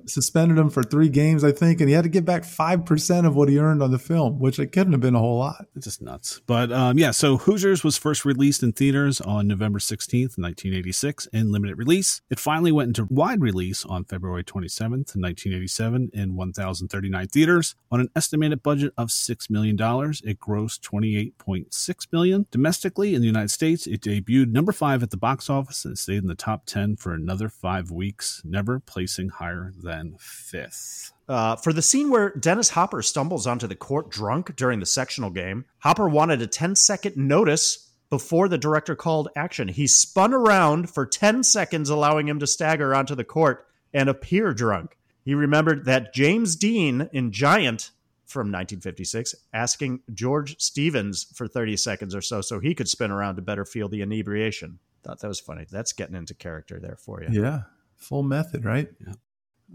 Suspended 0.07 0.59
him 0.59 0.71
for 0.71 0.83
three 0.83 1.09
games, 1.09 1.45
I 1.45 1.53
think, 1.53 1.81
and 1.81 1.89
he 1.89 1.95
had 1.95 2.05
to 2.05 2.09
give 2.09 2.25
back 2.25 2.45
five 2.45 2.85
percent 2.85 3.27
of 3.27 3.37
what 3.37 3.49
he 3.49 3.59
earned 3.59 3.83
on 3.83 3.91
the 3.91 3.99
film, 3.99 4.39
which 4.39 4.59
it 4.59 4.73
couldn't 4.73 4.93
have 4.93 5.01
been 5.01 5.15
a 5.15 5.19
whole 5.19 5.39
lot. 5.39 5.67
It's 5.75 5.87
just 5.87 6.03
nuts. 6.03 6.41
But 6.47 6.73
um, 6.73 6.99
yeah, 6.99 7.11
so 7.11 7.37
Hoosiers 7.37 7.85
was 7.85 7.97
first 7.97 8.25
released 8.25 8.63
in 8.63 8.73
theaters 8.73 9.21
on 9.21 9.47
November 9.47 9.79
16th, 9.79 10.39
1986, 10.39 11.27
in 11.27 11.53
limited 11.53 11.79
release. 11.79 12.21
It 12.31 12.39
finally 12.39 12.73
went 12.73 12.89
into 12.89 13.07
wide 13.13 13.41
release 13.41 13.85
on 13.85 14.05
February 14.05 14.45
27th, 14.45 15.17
1987, 15.17 16.11
in 16.13 16.35
1,039 16.35 17.29
theaters. 17.29 17.75
On 17.91 18.01
an 18.01 18.11
estimated 18.15 18.63
budget 18.63 18.93
of 18.97 19.09
$6 19.09 19.51
million, 19.51 19.75
it 19.77 20.39
grossed 20.41 20.81
28.6 20.81 22.07
million. 22.13 22.47
Domestically, 22.51 23.15
in 23.15 23.21
the 23.21 23.27
United 23.27 23.51
States, 23.51 23.87
it 23.87 24.01
debuted 24.01 24.53
number 24.53 24.73
five 24.73 25.03
at 25.03 25.11
the 25.11 25.17
box 25.17 25.49
office 25.49 25.85
and 25.85 25.99
stayed 25.99 26.23
in 26.23 26.29
the 26.29 26.35
top 26.35 26.67
10 26.67 26.97
for 26.97 27.13
another 27.13 27.49
five 27.49 27.91
weeks, 27.91 28.43
never 28.45 28.81
placing 28.81 29.29
higher 29.29 29.62
than 29.77 30.17
fifth. 30.19 31.13
Uh, 31.29 31.57
for 31.57 31.73
the 31.73 31.83
scene 31.83 32.11
where 32.11 32.31
Dennis 32.31 32.71
Hopper 32.71 33.03
stumbles 33.03 33.47
onto 33.47 33.67
the 33.67 33.77
court 33.77 34.11
drunk 34.11 34.57
during 34.57 34.81
the 34.81 34.87
sectional 34.87 35.31
game, 35.31 35.65
Hopper 35.79 36.09
wanted 36.09 36.43
a 36.43 36.47
10 36.47 36.75
second 36.75 37.17
notice 37.17 37.91
before 38.11 38.49
the 38.49 38.59
director 38.59 38.95
called 38.95 39.29
action. 39.35 39.69
He 39.69 39.87
spun 39.87 40.35
around 40.35 40.91
for 40.91 41.07
10 41.07 41.43
seconds, 41.45 41.89
allowing 41.89 42.29
him 42.29 42.39
to 42.41 42.47
stagger 42.47 42.95
onto 42.95 43.15
the 43.15 43.25
court 43.25 43.67
and 43.95 44.09
appear 44.09 44.53
drunk. 44.53 44.99
He 45.25 45.35
remembered 45.35 45.85
that 45.85 46.13
James 46.13 46.57
Dean 46.57 47.09
in 47.13 47.33
Giant 47.33 47.91
from 48.27 48.49
1956 48.49 49.35
asking 49.53 50.01
George 50.13 50.61
Stevens 50.61 51.27
for 51.35 51.47
30 51.47 51.77
seconds 51.77 52.15
or 52.15 52.23
so 52.23 52.41
so 52.41 52.59
he 52.59 52.75
could 52.75 52.89
spin 52.89 53.11
around 53.11 53.37
to 53.37 53.43
better 53.43 53.65
feel 53.65 53.89
the 53.89 54.03
inebriation. 54.03 54.79
Thought 55.05 55.21
that 55.21 55.29
was 55.29 55.41
funny. 55.41 55.67
That's 55.71 55.93
getting 55.93 56.17
into 56.17 56.35
character 56.35 56.81
there 56.81 56.97
for 56.97 57.23
you. 57.23 57.29
Yeah. 57.31 57.63
Full 57.97 58.23
method, 58.23 58.65
right? 58.65 58.89
Yeah. 59.05 59.15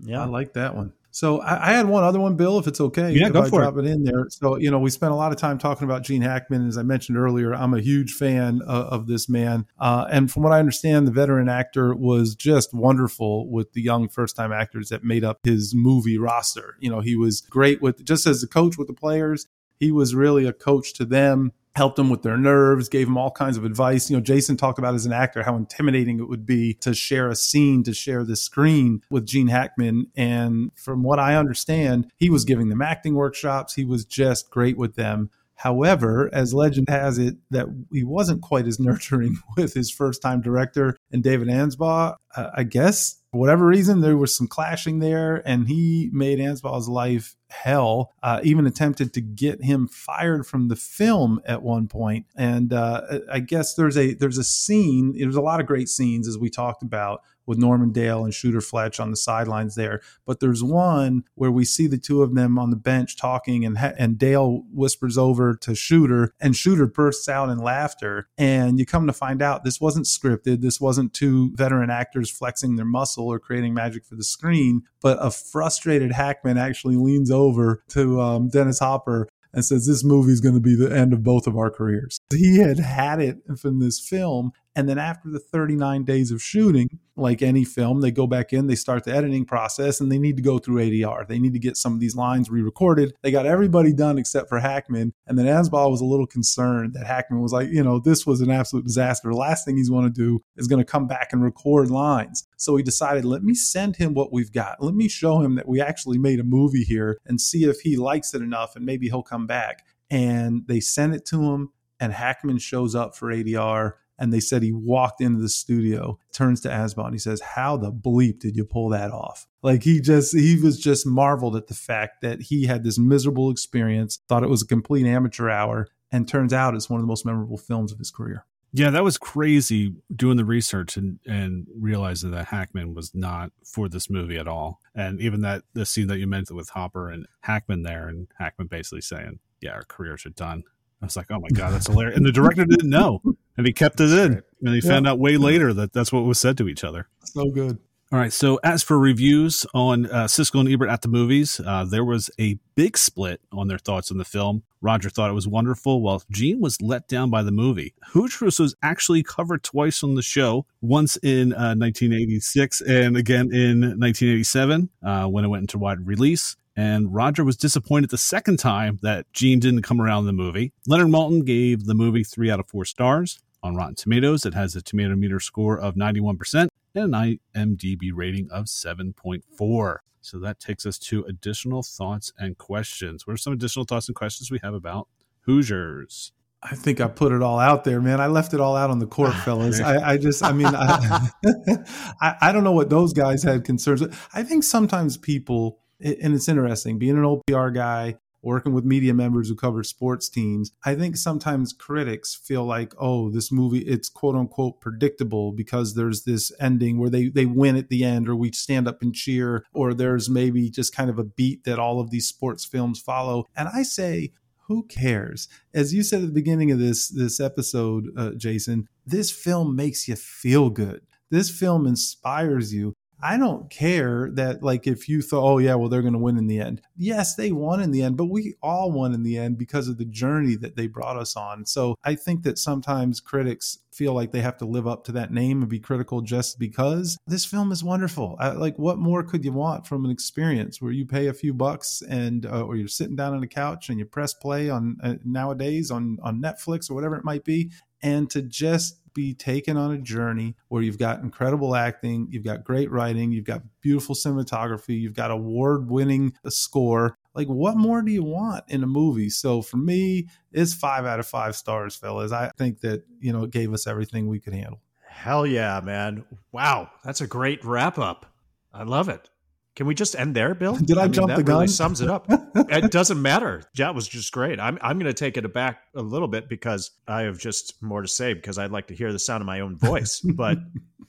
Yeah. 0.01 0.21
I 0.21 0.25
like 0.25 0.53
that 0.53 0.75
one. 0.75 0.93
So 1.17 1.41
I, 1.41 1.69
I, 1.69 1.73
had 1.73 1.87
one 1.87 2.03
other 2.03 2.19
one, 2.19 2.35
Bill, 2.35 2.59
if 2.59 2.67
it's 2.67 2.79
okay. 2.79 3.11
Yeah, 3.11 3.29
go 3.29 3.41
I 3.41 3.49
for 3.49 3.61
drop 3.61 3.77
it. 3.77 3.85
it. 3.85 3.91
in 3.91 4.03
there. 4.03 4.27
So 4.29 4.57
you 4.57 4.69
know, 4.69 4.77
we 4.77 4.91
spent 4.91 5.11
a 5.11 5.15
lot 5.15 5.31
of 5.31 5.39
time 5.39 5.57
talking 5.57 5.85
about 5.85 6.03
Gene 6.03 6.21
Hackman. 6.21 6.67
As 6.67 6.77
I 6.77 6.83
mentioned 6.83 7.17
earlier, 7.17 7.55
I'm 7.55 7.73
a 7.73 7.81
huge 7.81 8.13
fan 8.13 8.61
of, 8.67 8.85
of 8.85 9.07
this 9.07 9.27
man, 9.27 9.65
uh, 9.79 10.05
and 10.11 10.31
from 10.31 10.43
what 10.43 10.53
I 10.53 10.59
understand, 10.59 11.07
the 11.07 11.11
veteran 11.11 11.49
actor 11.49 11.95
was 11.95 12.35
just 12.35 12.71
wonderful 12.71 13.49
with 13.49 13.73
the 13.73 13.81
young 13.81 14.09
first-time 14.09 14.53
actors 14.53 14.89
that 14.89 15.03
made 15.03 15.23
up 15.23 15.39
his 15.43 15.73
movie 15.73 16.19
roster. 16.19 16.75
You 16.79 16.91
know, 16.91 16.99
he 16.99 17.15
was 17.15 17.41
great 17.41 17.81
with 17.81 18.05
just 18.05 18.27
as 18.27 18.43
a 18.43 18.47
coach 18.47 18.77
with 18.77 18.87
the 18.87 18.93
players 18.93 19.47
He 19.79 19.91
was 19.91 20.15
really 20.15 20.45
a 20.45 20.53
coach 20.53 20.93
to 20.93 21.05
them 21.05 21.51
helped 21.77 21.95
them 21.95 22.09
with 22.09 22.23
their 22.23 22.37
nerves, 22.37 22.89
gave 22.89 23.05
them 23.05 23.17
all 23.17 23.29
kinds 23.29 23.55
of 23.55 23.63
advice. 23.63 24.09
You 24.09 24.17
know, 24.17 24.21
Jason 24.21 24.57
talked 24.57 24.79
about 24.79 24.95
as 24.95 25.05
an 25.05 25.13
actor 25.13 25.43
how 25.43 25.55
intimidating 25.55 26.19
it 26.19 26.27
would 26.27 26.43
be 26.43 26.73
to 26.81 26.95
share 26.95 27.29
a 27.29 27.35
scene, 27.35 27.83
to 27.83 27.93
share 27.93 28.23
the 28.23 28.35
screen 28.35 29.03
with 29.11 29.27
Gene 29.27 29.47
Hackman. 29.47 30.07
And 30.15 30.71
from 30.75 31.03
what 31.03 31.19
I 31.19 31.35
understand, 31.35 32.11
he 32.17 32.31
was 32.31 32.45
giving 32.45 32.69
them 32.69 32.81
acting 32.81 33.13
workshops. 33.13 33.75
He 33.75 33.85
was 33.85 34.05
just 34.05 34.49
great 34.49 34.75
with 34.75 34.95
them. 34.95 35.29
However, 35.53 36.31
as 36.33 36.51
legend 36.51 36.89
has 36.89 37.19
it, 37.19 37.37
that 37.51 37.67
he 37.91 38.03
wasn't 38.03 38.41
quite 38.41 38.65
as 38.65 38.79
nurturing 38.79 39.37
with 39.55 39.75
his 39.75 39.91
first 39.91 40.19
time 40.19 40.41
director 40.41 40.97
and 41.11 41.21
David 41.21 41.47
Anspaugh. 41.47 42.15
Uh, 42.35 42.49
I 42.55 42.63
guess 42.63 43.21
for 43.31 43.39
whatever 43.39 43.67
reason, 43.67 44.01
there 44.01 44.17
was 44.17 44.35
some 44.35 44.47
clashing 44.47 44.97
there, 44.97 45.47
and 45.47 45.67
he 45.67 46.09
made 46.11 46.39
Anspaugh's 46.39 46.89
life 46.89 47.35
hell. 47.49 48.13
Uh, 48.21 48.39
even 48.43 48.67
attempted 48.67 49.13
to 49.13 49.21
get 49.21 49.63
him 49.63 49.87
fired 49.87 50.45
from 50.45 50.67
the 50.67 50.75
film 50.75 51.41
at 51.45 51.61
one 51.61 51.87
point. 51.87 52.25
And 52.35 52.73
uh, 52.73 53.19
I 53.31 53.39
guess 53.39 53.73
there's 53.73 53.97
a 53.97 54.13
there's 54.13 54.37
a 54.37 54.43
scene. 54.43 55.17
There's 55.17 55.35
a 55.35 55.41
lot 55.41 55.59
of 55.59 55.65
great 55.65 55.89
scenes 55.89 56.27
as 56.27 56.37
we 56.37 56.49
talked 56.49 56.83
about 56.83 57.21
with 57.47 57.57
Norman 57.57 57.91
Dale 57.91 58.23
and 58.23 58.33
Shooter 58.33 58.61
Flatch 58.61 58.99
on 58.99 59.09
the 59.09 59.17
sidelines 59.17 59.73
there. 59.75 60.01
But 60.25 60.39
there's 60.39 60.63
one 60.63 61.23
where 61.33 61.51
we 61.51 61.65
see 61.65 61.87
the 61.87 61.97
two 61.97 62.21
of 62.21 62.35
them 62.35 62.59
on 62.59 62.69
the 62.69 62.75
bench 62.75 63.17
talking, 63.17 63.65
and 63.65 63.77
and 63.79 64.19
Dale 64.19 64.63
whispers 64.71 65.17
over 65.17 65.55
to 65.55 65.73
Shooter, 65.73 66.33
and 66.39 66.55
Shooter 66.55 66.85
bursts 66.85 67.27
out 67.27 67.49
in 67.49 67.57
laughter. 67.57 68.27
And 68.37 68.77
you 68.77 68.85
come 68.85 69.07
to 69.07 69.13
find 69.13 69.41
out 69.41 69.63
this 69.63 69.81
wasn't 69.81 70.05
scripted. 70.05 70.61
This 70.61 70.79
wasn't 70.79 71.13
two 71.13 71.51
veteran 71.55 71.89
actors 71.89 72.29
flexing 72.29 72.75
their 72.75 72.85
muscle 72.85 73.27
or 73.27 73.39
creating 73.39 73.73
magic 73.73 74.05
for 74.05 74.15
the 74.15 74.23
screen, 74.23 74.83
but 75.01 75.17
a 75.21 75.31
frustrated 75.31 76.11
Hackman 76.11 76.57
actually 76.57 76.97
leans 76.97 77.31
over 77.31 77.83
to 77.89 78.19
um, 78.21 78.49
Dennis 78.49 78.79
Hopper 78.79 79.27
and 79.53 79.65
says 79.65 79.87
this 79.87 80.03
movie 80.03 80.31
is 80.31 80.41
going 80.41 80.55
to 80.55 80.61
be 80.61 80.75
the 80.75 80.95
end 80.95 81.13
of 81.13 81.23
both 81.23 81.47
of 81.47 81.57
our 81.57 81.71
careers. 81.71 82.19
He 82.29 82.59
had 82.59 82.79
had 82.79 83.19
it 83.19 83.37
from 83.59 83.79
this 83.79 83.99
film 83.99 84.51
and 84.77 84.87
then 84.87 84.99
after 84.99 85.27
the 85.27 85.39
39 85.39 86.03
days 86.03 86.29
of 86.29 86.39
shooting, 86.39 86.99
like 87.15 87.41
any 87.41 87.65
film, 87.65 88.01
they 88.01 88.11
go 88.11 88.27
back 88.27 88.53
in, 88.53 88.67
they 88.67 88.75
start 88.75 89.05
the 89.05 89.11
editing 89.11 89.43
process, 89.43 89.99
and 89.99 90.11
they 90.11 90.19
need 90.19 90.35
to 90.35 90.43
go 90.43 90.59
through 90.59 90.83
ADR. 90.83 91.27
They 91.27 91.39
need 91.39 91.53
to 91.53 91.59
get 91.59 91.77
some 91.77 91.95
of 91.95 91.99
these 91.99 92.15
lines 92.15 92.51
re 92.51 92.61
recorded. 92.61 93.15
They 93.23 93.31
got 93.31 93.47
everybody 93.47 93.91
done 93.91 94.19
except 94.19 94.47
for 94.47 94.59
Hackman. 94.59 95.13
And 95.25 95.39
then 95.39 95.47
Anspaugh 95.47 95.89
was 95.89 96.01
a 96.01 96.05
little 96.05 96.27
concerned 96.27 96.93
that 96.93 97.07
Hackman 97.07 97.41
was 97.41 97.51
like, 97.51 97.69
you 97.69 97.83
know, 97.83 97.97
this 97.97 98.27
was 98.27 98.39
an 98.39 98.51
absolute 98.51 98.85
disaster. 98.85 99.29
The 99.29 99.35
last 99.35 99.65
thing 99.65 99.77
he's 99.77 99.89
going 99.89 100.05
to 100.05 100.11
do 100.11 100.43
is 100.57 100.67
going 100.67 100.77
to 100.77 100.85
come 100.85 101.07
back 101.07 101.33
and 101.33 101.43
record 101.43 101.89
lines. 101.89 102.47
So 102.57 102.75
he 102.75 102.83
decided, 102.83 103.25
let 103.25 103.41
me 103.41 103.55
send 103.55 103.95
him 103.95 104.13
what 104.13 104.31
we've 104.31 104.51
got. 104.51 104.79
Let 104.79 104.93
me 104.93 105.07
show 105.07 105.41
him 105.41 105.55
that 105.55 105.67
we 105.67 105.81
actually 105.81 106.19
made 106.19 106.39
a 106.39 106.43
movie 106.43 106.83
here 106.83 107.17
and 107.25 107.41
see 107.41 107.63
if 107.63 107.79
he 107.79 107.97
likes 107.97 108.35
it 108.35 108.43
enough 108.43 108.75
and 108.75 108.85
maybe 108.85 109.07
he'll 109.07 109.23
come 109.23 109.47
back. 109.47 109.87
And 110.11 110.67
they 110.67 110.81
sent 110.81 111.15
it 111.15 111.25
to 111.29 111.41
him, 111.51 111.71
and 111.99 112.13
Hackman 112.13 112.59
shows 112.59 112.93
up 112.93 113.15
for 113.15 113.33
ADR 113.33 113.93
and 114.19 114.33
they 114.33 114.39
said 114.39 114.63
he 114.63 114.71
walked 114.71 115.21
into 115.21 115.41
the 115.41 115.49
studio, 115.49 116.17
turns 116.33 116.61
to 116.61 116.69
Anspaugh, 116.69 117.05
and 117.05 117.13
he 117.13 117.19
says, 117.19 117.41
How 117.41 117.77
the 117.77 117.91
bleep 117.91 118.39
did 118.39 118.55
you 118.55 118.65
pull 118.65 118.89
that 118.89 119.11
off? 119.11 119.47
Like 119.61 119.83
he 119.83 119.99
just, 119.99 120.35
he 120.35 120.59
was 120.61 120.79
just 120.79 121.05
marveled 121.05 121.55
at 121.55 121.67
the 121.67 121.73
fact 121.73 122.21
that 122.21 122.43
he 122.43 122.65
had 122.65 122.83
this 122.83 122.97
miserable 122.97 123.49
experience, 123.51 124.19
thought 124.27 124.43
it 124.43 124.49
was 124.49 124.63
a 124.63 124.67
complete 124.67 125.05
amateur 125.05 125.49
hour, 125.49 125.87
and 126.11 126.27
turns 126.27 126.53
out 126.53 126.75
it's 126.75 126.89
one 126.89 126.99
of 126.99 127.03
the 127.03 127.07
most 127.07 127.25
memorable 127.25 127.57
films 127.57 127.91
of 127.91 127.99
his 127.99 128.11
career. 128.11 128.45
Yeah, 128.73 128.89
that 128.91 129.03
was 129.03 129.17
crazy 129.17 129.95
doing 130.13 130.37
the 130.37 130.45
research 130.45 130.97
and, 130.97 131.19
and 131.25 131.67
realizing 131.73 132.31
that 132.31 132.47
Hackman 132.47 132.93
was 132.93 133.15
not 133.15 133.51
for 133.65 133.87
this 133.87 134.09
movie 134.09 134.37
at 134.37 134.47
all. 134.47 134.81
And 134.93 135.21
even 135.21 135.41
that 135.41 135.63
the 135.73 135.85
scene 135.85 136.07
that 136.07 136.19
you 136.19 136.27
mentioned 136.27 136.57
with 136.57 136.69
Hopper 136.69 137.09
and 137.09 137.27
Hackman 137.41 137.83
there, 137.83 138.07
and 138.07 138.27
Hackman 138.37 138.67
basically 138.67 139.01
saying, 139.01 139.39
Yeah, 139.61 139.71
our 139.71 139.83
careers 139.83 140.25
are 140.25 140.31
done. 140.31 140.63
I 141.01 141.05
was 141.05 141.15
like, 141.15 141.27
oh 141.29 141.39
my 141.39 141.49
god, 141.53 141.73
that's 141.73 141.87
hilarious. 141.87 142.17
And 142.17 142.25
the 142.25 142.31
director 142.31 142.65
didn't 142.65 142.89
know, 142.89 143.21
and 143.57 143.65
he 143.65 143.73
kept 143.73 143.99
it 143.99 144.11
in, 144.11 144.43
and 144.61 144.75
he 144.75 144.81
yeah. 144.83 144.89
found 144.89 145.07
out 145.07 145.19
way 145.19 145.37
later 145.37 145.73
that 145.73 145.93
that's 145.93 146.11
what 146.11 146.21
was 146.21 146.39
said 146.39 146.57
to 146.57 146.67
each 146.67 146.83
other. 146.83 147.07
So 147.23 147.49
good. 147.49 147.79
All 148.09 148.17
right. 148.17 148.31
So 148.31 148.57
as 148.63 148.83
for 148.83 148.97
reviews 148.97 149.65
on 149.73 150.05
uh, 150.05 150.25
Siskel 150.25 150.61
and 150.61 150.69
Ebert 150.69 150.89
at 150.89 151.01
the 151.01 151.09
movies, 151.09 151.59
uh, 151.59 151.83
there 151.83 152.05
was 152.05 152.29
a 152.39 152.57
big 152.75 152.97
split 152.97 153.41
on 153.51 153.67
their 153.67 153.77
thoughts 153.77 154.11
on 154.11 154.17
the 154.17 154.23
film. 154.23 154.63
Roger 154.79 155.09
thought 155.09 155.29
it 155.29 155.33
was 155.33 155.47
wonderful, 155.47 156.01
while 156.01 156.23
Gene 156.31 156.61
was 156.61 156.81
let 156.81 157.09
down 157.09 157.29
by 157.29 157.43
the 157.43 157.51
movie. 157.51 157.95
Hoosiers 158.11 158.59
was 158.59 158.75
actually 158.81 159.23
covered 159.23 159.61
twice 159.61 160.03
on 160.03 160.15
the 160.15 160.21
show, 160.21 160.65
once 160.79 161.17
in 161.17 161.51
uh, 161.51 161.75
1986 161.75 162.79
and 162.81 163.17
again 163.17 163.51
in 163.51 163.81
1987 163.81 164.89
uh, 165.03 165.25
when 165.25 165.43
it 165.43 165.49
went 165.49 165.63
into 165.63 165.77
wide 165.77 166.07
release 166.07 166.55
and 166.77 167.13
Roger 167.13 167.43
was 167.43 167.57
disappointed 167.57 168.11
the 168.11 168.19
second 168.19 168.57
time 168.57 168.99
that 169.01 169.25
Gene 169.33 169.59
didn't 169.59 169.81
come 169.81 169.99
around 169.99 170.19
in 170.19 170.25
the 170.27 170.43
movie. 170.43 170.71
Leonard 170.85 171.07
Maltin 171.07 171.43
gave 171.43 171.85
the 171.85 171.95
movie 171.95 172.23
three 172.23 172.51
out 172.51 172.59
of 172.59 172.67
four 172.69 172.85
stars. 172.85 173.39
On 173.63 173.75
Rotten 173.75 173.95
Tomatoes, 173.95 174.45
it 174.45 174.53
has 174.53 174.75
a 174.75 174.81
tomato 174.81 175.15
meter 175.15 175.39
score 175.39 175.77
of 175.77 175.95
91% 175.95 176.67
and 176.95 177.15
an 177.15 177.37
IMDb 177.55 178.11
rating 178.13 178.49
of 178.51 178.65
7.4. 178.65 179.97
So 180.21 180.39
that 180.39 180.59
takes 180.59 180.85
us 180.85 180.97
to 180.99 181.23
additional 181.23 181.83
thoughts 181.83 182.31
and 182.37 182.57
questions. 182.57 183.25
What 183.25 183.33
are 183.33 183.37
some 183.37 183.53
additional 183.53 183.85
thoughts 183.85 184.07
and 184.07 184.15
questions 184.15 184.51
we 184.51 184.59
have 184.63 184.73
about 184.73 185.07
Hoosiers? 185.41 186.33
I 186.61 186.75
think 186.75 186.99
I 186.99 187.07
put 187.07 187.31
it 187.31 187.41
all 187.41 187.59
out 187.59 187.83
there, 187.83 188.01
man. 188.01 188.19
I 188.19 188.27
left 188.27 188.53
it 188.53 188.59
all 188.59 188.75
out 188.75 188.89
on 188.89 188.99
the 188.99 189.07
court, 189.07 189.33
fellas. 189.45 189.79
I, 189.79 190.13
I 190.13 190.17
just, 190.17 190.43
I 190.43 190.51
mean, 190.51 190.67
I, 190.67 191.29
I, 192.21 192.35
I 192.41 192.51
don't 192.51 192.63
know 192.63 192.71
what 192.71 192.89
those 192.89 193.13
guys 193.13 193.43
had 193.43 193.63
concerns. 193.63 194.03
I 194.33 194.43
think 194.43 194.63
sometimes 194.63 195.17
people 195.17 195.79
and 195.99 196.33
it's 196.33 196.47
interesting 196.47 196.99
being 196.99 197.17
an 197.17 197.25
old 197.25 197.45
PR 197.47 197.69
guy, 197.69 198.15
working 198.41 198.73
with 198.73 198.85
media 198.85 199.13
members 199.13 199.49
who 199.49 199.55
cover 199.55 199.83
sports 199.83 200.29
teams. 200.29 200.71
I 200.85 200.95
think 200.95 201.17
sometimes 201.17 201.73
critics 201.73 202.35
feel 202.35 202.65
like, 202.65 202.93
oh, 202.99 203.29
this 203.29 203.51
movie, 203.51 203.79
it's 203.79 204.09
quote 204.09 204.35
unquote 204.35 204.79
predictable 204.79 205.51
because 205.51 205.95
there's 205.95 206.23
this 206.23 206.51
ending 206.59 206.97
where 206.97 207.09
they, 207.09 207.29
they 207.29 207.45
win 207.45 207.75
at 207.75 207.89
the 207.89 208.03
end, 208.03 208.29
or 208.29 208.35
we 208.35 208.51
stand 208.51 208.87
up 208.87 209.01
and 209.01 209.13
cheer, 209.13 209.65
or 209.73 209.93
there's 209.93 210.29
maybe 210.29 210.69
just 210.69 210.95
kind 210.95 211.09
of 211.09 211.19
a 211.19 211.23
beat 211.23 211.63
that 211.63 211.79
all 211.79 211.99
of 211.99 212.09
these 212.09 212.27
sports 212.27 212.65
films 212.65 212.99
follow. 212.99 213.45
And 213.55 213.69
I 213.73 213.83
say, 213.83 214.31
who 214.67 214.83
cares? 214.83 215.47
As 215.73 215.93
you 215.93 216.03
said 216.03 216.21
at 216.21 216.27
the 216.27 216.33
beginning 216.33 216.71
of 216.71 216.79
this 216.79 217.07
this 217.07 217.39
episode, 217.39 218.09
uh, 218.17 218.31
Jason, 218.31 218.87
this 219.05 219.31
film 219.31 219.75
makes 219.75 220.07
you 220.07 220.15
feel 220.15 220.69
good. 220.69 221.01
This 221.29 221.49
film 221.49 221.87
inspires 221.87 222.73
you. 222.73 222.93
I 223.21 223.37
don't 223.37 223.69
care 223.69 224.29
that, 224.33 224.61
like, 224.61 224.85
if 224.85 225.09
you 225.09 225.21
thought, 225.21 225.43
oh, 225.43 225.57
yeah, 225.57 225.75
well, 225.75 225.89
they're 225.89 226.01
going 226.01 226.13
to 226.13 226.19
win 226.19 226.37
in 226.37 226.47
the 226.47 226.59
end. 226.59 226.81
Yes, 226.95 227.35
they 227.35 227.51
won 227.51 227.81
in 227.81 227.91
the 227.91 228.03
end, 228.03 228.15
but 228.15 228.25
we 228.25 228.55
all 228.61 228.91
won 228.91 229.13
in 229.13 229.23
the 229.23 229.37
end 229.37 229.57
because 229.57 229.87
of 229.87 229.97
the 229.97 230.05
journey 230.05 230.55
that 230.57 230.75
they 230.75 230.87
brought 230.87 231.17
us 231.17 231.35
on. 231.35 231.65
So 231.65 231.95
I 232.03 232.15
think 232.15 232.43
that 232.43 232.59
sometimes 232.59 233.19
critics 233.19 233.79
feel 233.91 234.13
like 234.13 234.31
they 234.31 234.41
have 234.41 234.57
to 234.57 234.65
live 234.65 234.85
up 234.85 235.03
to 235.05 235.11
that 235.13 235.33
name 235.33 235.61
and 235.61 235.69
be 235.69 235.79
critical 235.79 236.21
just 236.21 236.59
because 236.59 237.17
this 237.25 237.45
film 237.45 237.71
is 237.71 237.83
wonderful. 237.83 238.35
I, 238.39 238.49
like, 238.51 238.77
what 238.77 238.99
more 238.99 239.23
could 239.23 239.43
you 239.43 239.53
want 239.53 239.87
from 239.87 240.05
an 240.05 240.11
experience 240.11 240.79
where 240.79 240.91
you 240.91 241.05
pay 241.05 241.27
a 241.27 241.33
few 241.33 241.55
bucks 241.55 242.03
and, 242.07 242.45
uh, 242.45 242.61
or 242.61 242.75
you're 242.75 242.87
sitting 242.87 243.15
down 243.15 243.33
on 243.33 243.41
a 243.41 243.47
couch 243.47 243.89
and 243.89 243.97
you 243.97 244.05
press 244.05 244.35
play 244.35 244.69
on 244.69 244.97
uh, 245.01 245.15
nowadays 245.25 245.89
on, 245.89 246.19
on 246.21 246.39
Netflix 246.39 246.91
or 246.91 246.93
whatever 246.93 247.15
it 247.15 247.25
might 247.25 247.43
be, 247.43 247.71
and 248.03 248.29
to 248.29 248.43
just 248.43 248.99
be 249.17 249.33
taken 249.33 249.77
on 249.77 249.91
a 249.91 249.97
journey 249.97 250.55
where 250.67 250.83
you've 250.83 250.99
got 250.99 251.21
incredible 251.21 251.75
acting, 251.75 252.27
you've 252.29 252.43
got 252.43 252.63
great 252.63 252.91
writing, 252.91 253.31
you've 253.31 253.45
got 253.45 253.63
beautiful 253.81 254.13
cinematography, 254.13 255.01
you've 255.01 255.15
got 255.15 255.31
award 255.31 255.89
winning 255.89 256.33
score. 256.49 257.17
Like, 257.33 257.47
what 257.47 257.75
more 257.75 258.03
do 258.03 258.11
you 258.11 258.23
want 258.23 258.65
in 258.67 258.83
a 258.83 258.87
movie? 258.87 259.31
So 259.31 259.63
for 259.63 259.77
me, 259.77 260.27
it's 260.51 260.75
five 260.75 261.05
out 261.05 261.19
of 261.19 261.25
five 261.25 261.55
stars, 261.55 261.95
fellas. 261.95 262.31
I 262.31 262.51
think 262.57 262.81
that, 262.81 263.05
you 263.19 263.33
know, 263.33 263.45
it 263.45 263.51
gave 263.51 263.73
us 263.73 263.87
everything 263.87 264.27
we 264.27 264.39
could 264.39 264.53
handle. 264.53 264.81
Hell 265.07 265.47
yeah, 265.47 265.81
man. 265.83 266.23
Wow. 266.51 266.91
That's 267.03 267.21
a 267.21 267.27
great 267.27 267.65
wrap 267.65 267.97
up. 267.97 268.27
I 268.71 268.83
love 268.83 269.09
it. 269.09 269.31
Can 269.77 269.85
we 269.85 269.93
just 269.93 270.15
end 270.17 270.35
there, 270.35 270.55
Bill? 270.55 270.75
Did 270.75 270.97
I, 270.97 271.01
I 271.01 271.03
mean, 271.03 271.13
jump 271.13 271.27
the 271.27 271.35
gun? 271.35 271.45
That 271.45 271.51
really 271.51 271.67
sums 271.67 272.01
it 272.01 272.09
up. 272.09 272.25
it 272.55 272.91
doesn't 272.91 273.21
matter. 273.21 273.61
That 273.75 273.93
was 273.93 274.07
just 274.07 274.31
great. 274.31 274.59
I'm 274.59 274.79
I'm 274.81 274.97
going 274.97 275.05
to 275.05 275.13
take 275.13 275.37
it 275.37 275.53
back 275.53 275.83
a 275.95 276.01
little 276.01 276.27
bit 276.27 276.49
because 276.49 276.89
I 277.07 277.21
have 277.21 277.37
just 277.37 277.79
more 277.79 278.01
to 278.01 278.07
say 278.07 278.33
because 278.33 278.57
I'd 278.57 278.71
like 278.71 278.87
to 278.87 278.95
hear 278.95 279.13
the 279.13 279.19
sound 279.19 279.41
of 279.41 279.45
my 279.45 279.59
own 279.59 279.77
voice. 279.77 280.19
but 280.35 280.57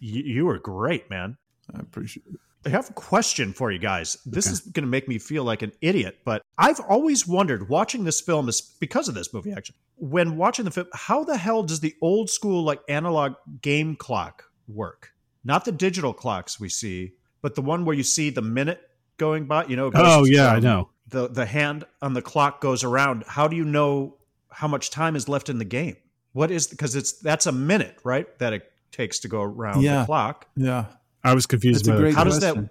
you, 0.00 0.22
you 0.22 0.44
were 0.44 0.58
great, 0.58 1.08
man. 1.08 1.38
I 1.74 1.80
appreciate 1.80 2.26
it. 2.26 2.38
I 2.66 2.68
have 2.68 2.90
a 2.90 2.92
question 2.92 3.54
for 3.54 3.72
you 3.72 3.78
guys. 3.78 4.18
This 4.26 4.46
okay. 4.46 4.52
is 4.52 4.60
going 4.60 4.84
to 4.84 4.90
make 4.90 5.08
me 5.08 5.18
feel 5.18 5.44
like 5.44 5.62
an 5.62 5.72
idiot, 5.80 6.18
but 6.26 6.42
I've 6.58 6.80
always 6.80 7.26
wondered 7.26 7.70
watching 7.70 8.04
this 8.04 8.20
film 8.20 8.50
is 8.50 8.60
because 8.60 9.08
of 9.08 9.14
this 9.14 9.32
movie 9.32 9.52
actually. 9.52 9.76
When 9.96 10.36
watching 10.36 10.66
the 10.66 10.70
film, 10.70 10.88
how 10.92 11.24
the 11.24 11.38
hell 11.38 11.62
does 11.62 11.80
the 11.80 11.94
old 12.02 12.28
school 12.28 12.64
like 12.64 12.82
analog 12.86 13.32
game 13.62 13.96
clock 13.96 14.44
work? 14.66 15.12
Not 15.42 15.64
the 15.64 15.72
digital 15.72 16.12
clocks 16.12 16.60
we 16.60 16.68
see, 16.68 17.14
but 17.42 17.54
the 17.54 17.62
one 17.62 17.84
where 17.84 17.96
you 17.96 18.02
see 18.02 18.30
the 18.30 18.42
minute 18.42 18.80
going 19.16 19.46
by, 19.46 19.66
you 19.66 19.76
know. 19.76 19.90
oh 19.94 20.24
yeah, 20.24 20.48
I 20.48 20.60
know. 20.60 20.90
The 21.08 21.28
the 21.28 21.46
hand 21.46 21.84
on 22.02 22.14
the 22.14 22.22
clock 22.22 22.60
goes 22.60 22.84
around. 22.84 23.24
How 23.26 23.48
do 23.48 23.56
you 23.56 23.64
know 23.64 24.16
how 24.50 24.68
much 24.68 24.90
time 24.90 25.16
is 25.16 25.28
left 25.28 25.48
in 25.48 25.58
the 25.58 25.64
game? 25.64 25.96
What 26.32 26.50
is 26.50 26.66
because 26.66 26.94
it's 26.94 27.12
that's 27.12 27.46
a 27.46 27.52
minute, 27.52 27.98
right? 28.04 28.38
That 28.38 28.52
it 28.52 28.72
takes 28.92 29.20
to 29.20 29.28
go 29.28 29.42
around 29.42 29.82
yeah. 29.82 30.00
the 30.00 30.06
clock. 30.06 30.46
Yeah, 30.56 30.86
I 31.24 31.34
was 31.34 31.46
confused. 31.46 31.86
That's 31.86 31.98
a 31.98 32.00
great 32.00 32.14
how 32.14 32.24
question. 32.24 32.40
does 32.40 32.54
that? 32.54 32.70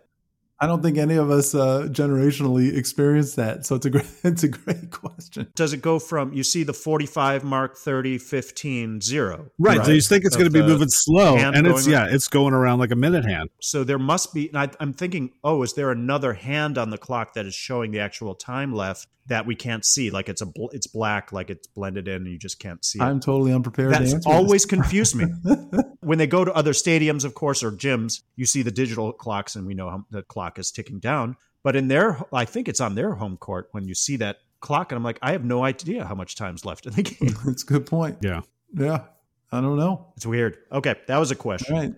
I 0.60 0.66
don't 0.66 0.82
think 0.82 0.98
any 0.98 1.16
of 1.16 1.30
us 1.30 1.54
uh, 1.54 1.88
generationally 1.92 2.76
experienced 2.76 3.36
that. 3.36 3.66
So 3.66 3.76
it's 3.76 3.86
a 3.86 3.90
great, 3.92 4.08
it's 4.24 4.44
a 4.44 4.48
great 4.48 4.90
question. 4.92 5.48
Does 5.56 5.74
it 5.74 5.82
go 5.82 6.00
from 6.00 6.34
you 6.34 6.44
see 6.44 6.64
the 6.64 6.74
45 6.74 7.44
mark 7.44 7.78
30 7.78 8.18
15 8.18 9.02
0? 9.02 9.52
Right. 9.60 9.78
right. 9.78 9.86
So 9.86 9.92
you 9.92 10.02
think 10.02 10.26
it's 10.26 10.36
going 10.36 10.52
to 10.52 10.54
be 10.54 10.66
moving 10.66 10.90
slow 10.90 11.38
and 11.38 11.68
it's 11.68 11.88
yeah, 11.88 12.08
it's 12.10 12.28
going 12.28 12.54
around 12.54 12.80
like 12.80 12.92
a 12.92 12.96
minute 12.96 13.26
hand. 13.26 13.50
So 13.62 13.84
there 13.84 14.00
must 14.00 14.34
be 14.34 14.50
I, 14.56 14.70
I'm 14.80 14.94
thinking, 14.94 15.32
"Oh, 15.44 15.62
is 15.62 15.74
there 15.74 15.92
another 15.92 16.34
hand 16.34 16.78
on 16.78 16.90
the 16.90 16.98
clock 16.98 17.34
that 17.34 17.46
is 17.46 17.54
showing 17.54 17.92
the 17.92 18.00
actual 18.00 18.34
time 18.36 18.74
left?" 18.74 19.08
that 19.28 19.46
we 19.46 19.56
can't 19.56 19.86
see. 19.86 20.10
Like 20.10 20.30
it's 20.30 20.42
a 20.42 20.46
bl- 20.46 20.70
it's 20.72 20.88
black, 20.88 21.32
like 21.32 21.50
it's 21.50 21.68
blended 21.68 22.08
in, 22.08 22.16
and 22.16 22.28
you 22.28 22.38
just 22.38 22.60
can't 22.60 22.84
see. 22.84 23.00
I'm 23.00 23.18
it. 23.18 23.24
totally 23.24 23.54
unprepared. 23.54 23.94
That's 23.94 24.26
always 24.26 24.66
confused 24.66 25.16
me. 25.16 25.26
when 26.02 26.18
they 26.18 26.28
go 26.28 26.46
to 26.46 26.54
other 26.54 26.72
stadiums, 26.72 27.26
of 27.26 27.34
course, 27.34 27.64
or 27.64 27.72
gyms, 27.72 28.22
you 28.36 28.46
see 28.46 28.62
the 28.62 28.72
digital 28.72 29.12
clocks, 29.12 29.56
and 29.56 29.68
we 29.68 29.74
know 29.74 29.90
how 29.90 30.06
the 30.10 30.24
clock 30.24 30.47
is 30.58 30.72
ticking 30.72 31.00
down. 31.00 31.36
But 31.64 31.76
in 31.76 31.88
their, 31.88 32.20
I 32.34 32.46
think 32.46 32.68
it's 32.68 32.80
on 32.80 32.96
their 32.96 33.14
home 33.14 33.38
court 33.38 33.68
when 33.72 33.88
you 33.88 33.96
see 33.96 34.16
that 34.18 34.38
clock, 34.62 34.92
and 34.92 34.98
I'm 34.98 35.04
like, 35.04 35.20
I 35.22 35.32
have 35.34 35.44
no 35.44 35.64
idea 35.64 36.06
how 36.06 36.16
much 36.16 36.36
time's 36.36 36.66
left 36.66 36.86
in 36.86 36.94
the 36.94 37.04
game. 37.04 37.36
That's 37.46 37.64
a 37.64 37.66
good 37.66 37.86
point. 37.86 38.18
Yeah, 38.22 38.42
yeah. 38.74 39.06
I 39.52 39.62
don't 39.62 39.78
know. 39.78 40.14
It's 40.16 40.26
weird. 40.26 40.58
Okay, 40.72 40.96
that 41.08 41.18
was 41.18 41.32
a 41.32 41.36
question. 41.36 41.76
All 41.76 41.82
right. 41.82 41.94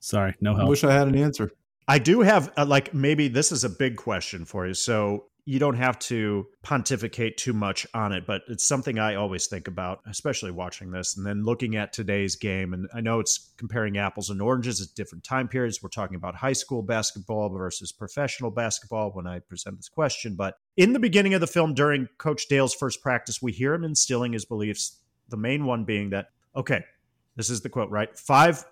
Sorry, 0.00 0.34
no 0.40 0.54
help. 0.54 0.66
I 0.66 0.70
wish 0.70 0.84
I 0.84 0.92
had 0.92 1.08
an 1.08 1.16
answer. 1.16 1.50
I 1.88 1.98
do 1.98 2.20
have 2.20 2.52
uh, 2.56 2.64
like 2.66 2.94
maybe 2.94 3.28
this 3.28 3.52
is 3.52 3.64
a 3.64 3.68
big 3.68 3.96
question 3.96 4.44
for 4.44 4.66
you. 4.66 4.74
So 4.74 5.26
you 5.46 5.58
don't 5.58 5.76
have 5.76 5.98
to 5.98 6.46
pontificate 6.62 7.36
too 7.36 7.52
much 7.52 7.86
on 7.92 8.12
it, 8.12 8.26
but 8.26 8.42
it's 8.48 8.66
something 8.66 8.98
I 8.98 9.16
always 9.16 9.46
think 9.46 9.68
about, 9.68 10.00
especially 10.06 10.50
watching 10.50 10.90
this 10.90 11.16
and 11.16 11.26
then 11.26 11.44
looking 11.44 11.76
at 11.76 11.92
today's 11.92 12.34
game. 12.34 12.72
And 12.72 12.88
I 12.94 13.02
know 13.02 13.20
it's 13.20 13.52
comparing 13.58 13.98
apples 13.98 14.30
and 14.30 14.40
oranges 14.40 14.80
at 14.80 14.94
different 14.94 15.22
time 15.22 15.48
periods. 15.48 15.82
We're 15.82 15.90
talking 15.90 16.16
about 16.16 16.34
high 16.34 16.54
school 16.54 16.82
basketball 16.82 17.50
versus 17.50 17.92
professional 17.92 18.50
basketball 18.50 19.10
when 19.10 19.26
I 19.26 19.40
present 19.40 19.76
this 19.76 19.88
question. 19.88 20.34
But 20.34 20.56
in 20.78 20.94
the 20.94 20.98
beginning 20.98 21.34
of 21.34 21.42
the 21.42 21.46
film, 21.46 21.74
during 21.74 22.08
Coach 22.16 22.48
Dale's 22.48 22.74
first 22.74 23.02
practice, 23.02 23.42
we 23.42 23.52
hear 23.52 23.74
him 23.74 23.84
instilling 23.84 24.32
his 24.32 24.46
beliefs. 24.46 24.98
The 25.28 25.36
main 25.36 25.66
one 25.66 25.84
being 25.84 26.10
that, 26.10 26.28
okay, 26.56 26.84
this 27.36 27.50
is 27.50 27.60
the 27.60 27.68
quote, 27.68 27.90
right? 27.90 28.16
Five 28.18 28.64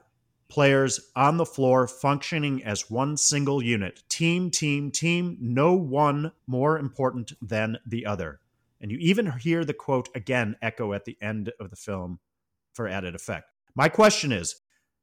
players 0.52 1.00
on 1.16 1.38
the 1.38 1.46
floor 1.46 1.86
functioning 1.86 2.62
as 2.62 2.90
one 2.90 3.16
single 3.16 3.62
unit. 3.62 4.02
Team, 4.10 4.50
team, 4.50 4.90
team, 4.90 5.34
no 5.40 5.72
one 5.72 6.30
more 6.46 6.78
important 6.78 7.32
than 7.40 7.78
the 7.86 8.04
other. 8.04 8.38
And 8.78 8.90
you 8.90 8.98
even 8.98 9.32
hear 9.38 9.64
the 9.64 9.72
quote 9.72 10.10
again 10.14 10.56
echo 10.60 10.92
at 10.92 11.06
the 11.06 11.16
end 11.22 11.50
of 11.58 11.70
the 11.70 11.76
film 11.76 12.18
for 12.74 12.86
added 12.86 13.14
effect. 13.14 13.46
My 13.74 13.88
question 13.88 14.30
is 14.30 14.56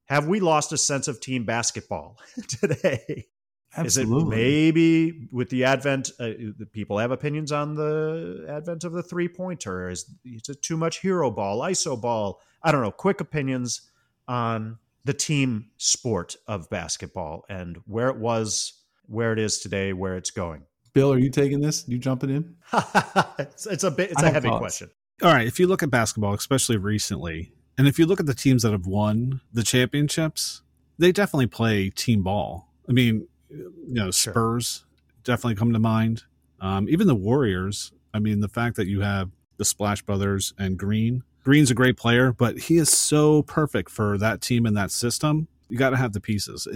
Have 0.06 0.28
we 0.28 0.40
lost 0.40 0.72
a 0.72 0.78
sense 0.78 1.08
of 1.08 1.20
team 1.20 1.46
basketball 1.46 2.20
today? 2.48 3.26
Absolutely. 3.76 3.88
Is 3.88 3.98
it 3.98 4.30
maybe 4.30 5.30
with 5.32 5.50
the 5.50 5.64
advent, 5.64 6.12
uh, 6.20 6.30
the 6.60 6.68
people 6.72 7.00
have 7.00 7.10
opinions 7.10 7.52
on 7.52 7.74
the 7.74 8.46
advent 8.48 8.84
of 8.84 8.94
the 8.94 9.02
three 9.02 9.28
pointer? 9.28 9.90
Is, 9.90 10.06
is 10.24 10.48
it 10.48 10.62
too 10.62 10.78
much 10.78 11.00
hero 11.00 11.32
ball, 11.32 11.62
iso 11.62 12.00
ball? 12.00 12.40
I 12.62 12.72
don't 12.72 12.84
know. 12.84 12.92
Quick 12.92 13.20
opinions 13.20 13.90
on 14.28 14.78
the 15.10 15.14
team 15.16 15.66
sport 15.78 16.36
of 16.46 16.70
basketball 16.70 17.44
and 17.50 17.78
where 17.88 18.10
it 18.10 18.18
was, 18.18 18.74
where 19.08 19.34
it 19.34 19.40
is 19.40 19.58
today, 19.58 19.92
where 19.92 20.16
it's 20.18 20.30
going. 20.30 20.62
Bill, 20.94 21.12
are 21.12 21.18
you 21.18 21.32
taking 21.32 21.62
this? 21.62 21.84
You 21.88 21.98
jumping 21.98 22.30
in? 22.30 22.56
it's, 23.40 23.66
it's, 23.66 23.84
a 23.84 23.90
bit. 23.90 24.12
It's 24.12 24.22
a 24.22 24.30
heavy 24.30 24.50
thoughts. 24.50 24.60
question. 24.60 24.92
All 25.24 25.34
right. 25.34 25.48
If 25.48 25.60
you 25.60 25.66
look 25.66 25.82
at 25.82 25.90
basketball, 25.90 26.36
especially 26.36 26.78
recently, 26.78 27.54
and 27.76 27.88
if 27.88 27.98
you 27.98 28.06
look 28.06 28.20
at 28.20 28.28
the 28.28 28.36
teams 28.36 28.62
that 28.62 28.72
have 28.72 28.86
won 28.86 29.42
the 29.52 29.64
championships, 29.64 30.62
they 31.00 31.12
definitely 31.12 31.48
play 31.48 31.90
team 31.90 32.22
ball. 32.22 32.72
I 32.88 32.92
mean, 32.92 33.28
you 33.50 33.74
know, 33.88 34.12
Spurs 34.12 34.86
sure. 34.86 35.18
definitely 35.24 35.56
come 35.56 35.74
to 35.74 35.80
mind. 35.80 36.22
Um, 36.62 36.88
even 36.88 37.08
the 37.08 37.16
Warriors. 37.16 37.94
I 38.14 38.20
mean, 38.20 38.42
the 38.42 38.48
fact 38.48 38.76
that 38.76 38.86
you 38.86 39.02
have 39.02 39.32
the 39.58 39.66
Splash 39.66 40.04
Brothers 40.04 40.54
and 40.60 40.78
Green 40.78 41.24
Green's 41.50 41.72
a 41.72 41.74
great 41.74 41.98
player, 41.98 42.32
but 42.32 42.60
he 42.60 42.78
is 42.78 42.92
so 42.92 43.42
perfect 43.42 43.90
for 43.90 44.20
that 44.20 44.40
team 44.40 44.68
and 44.68 44.78
that 44.78 44.92
system. 44.92 45.48
You 45.68 45.80
got 45.80 45.90
to 45.90 45.98
have 45.98 46.14
the 46.14 46.22
pieces. 46.22 46.68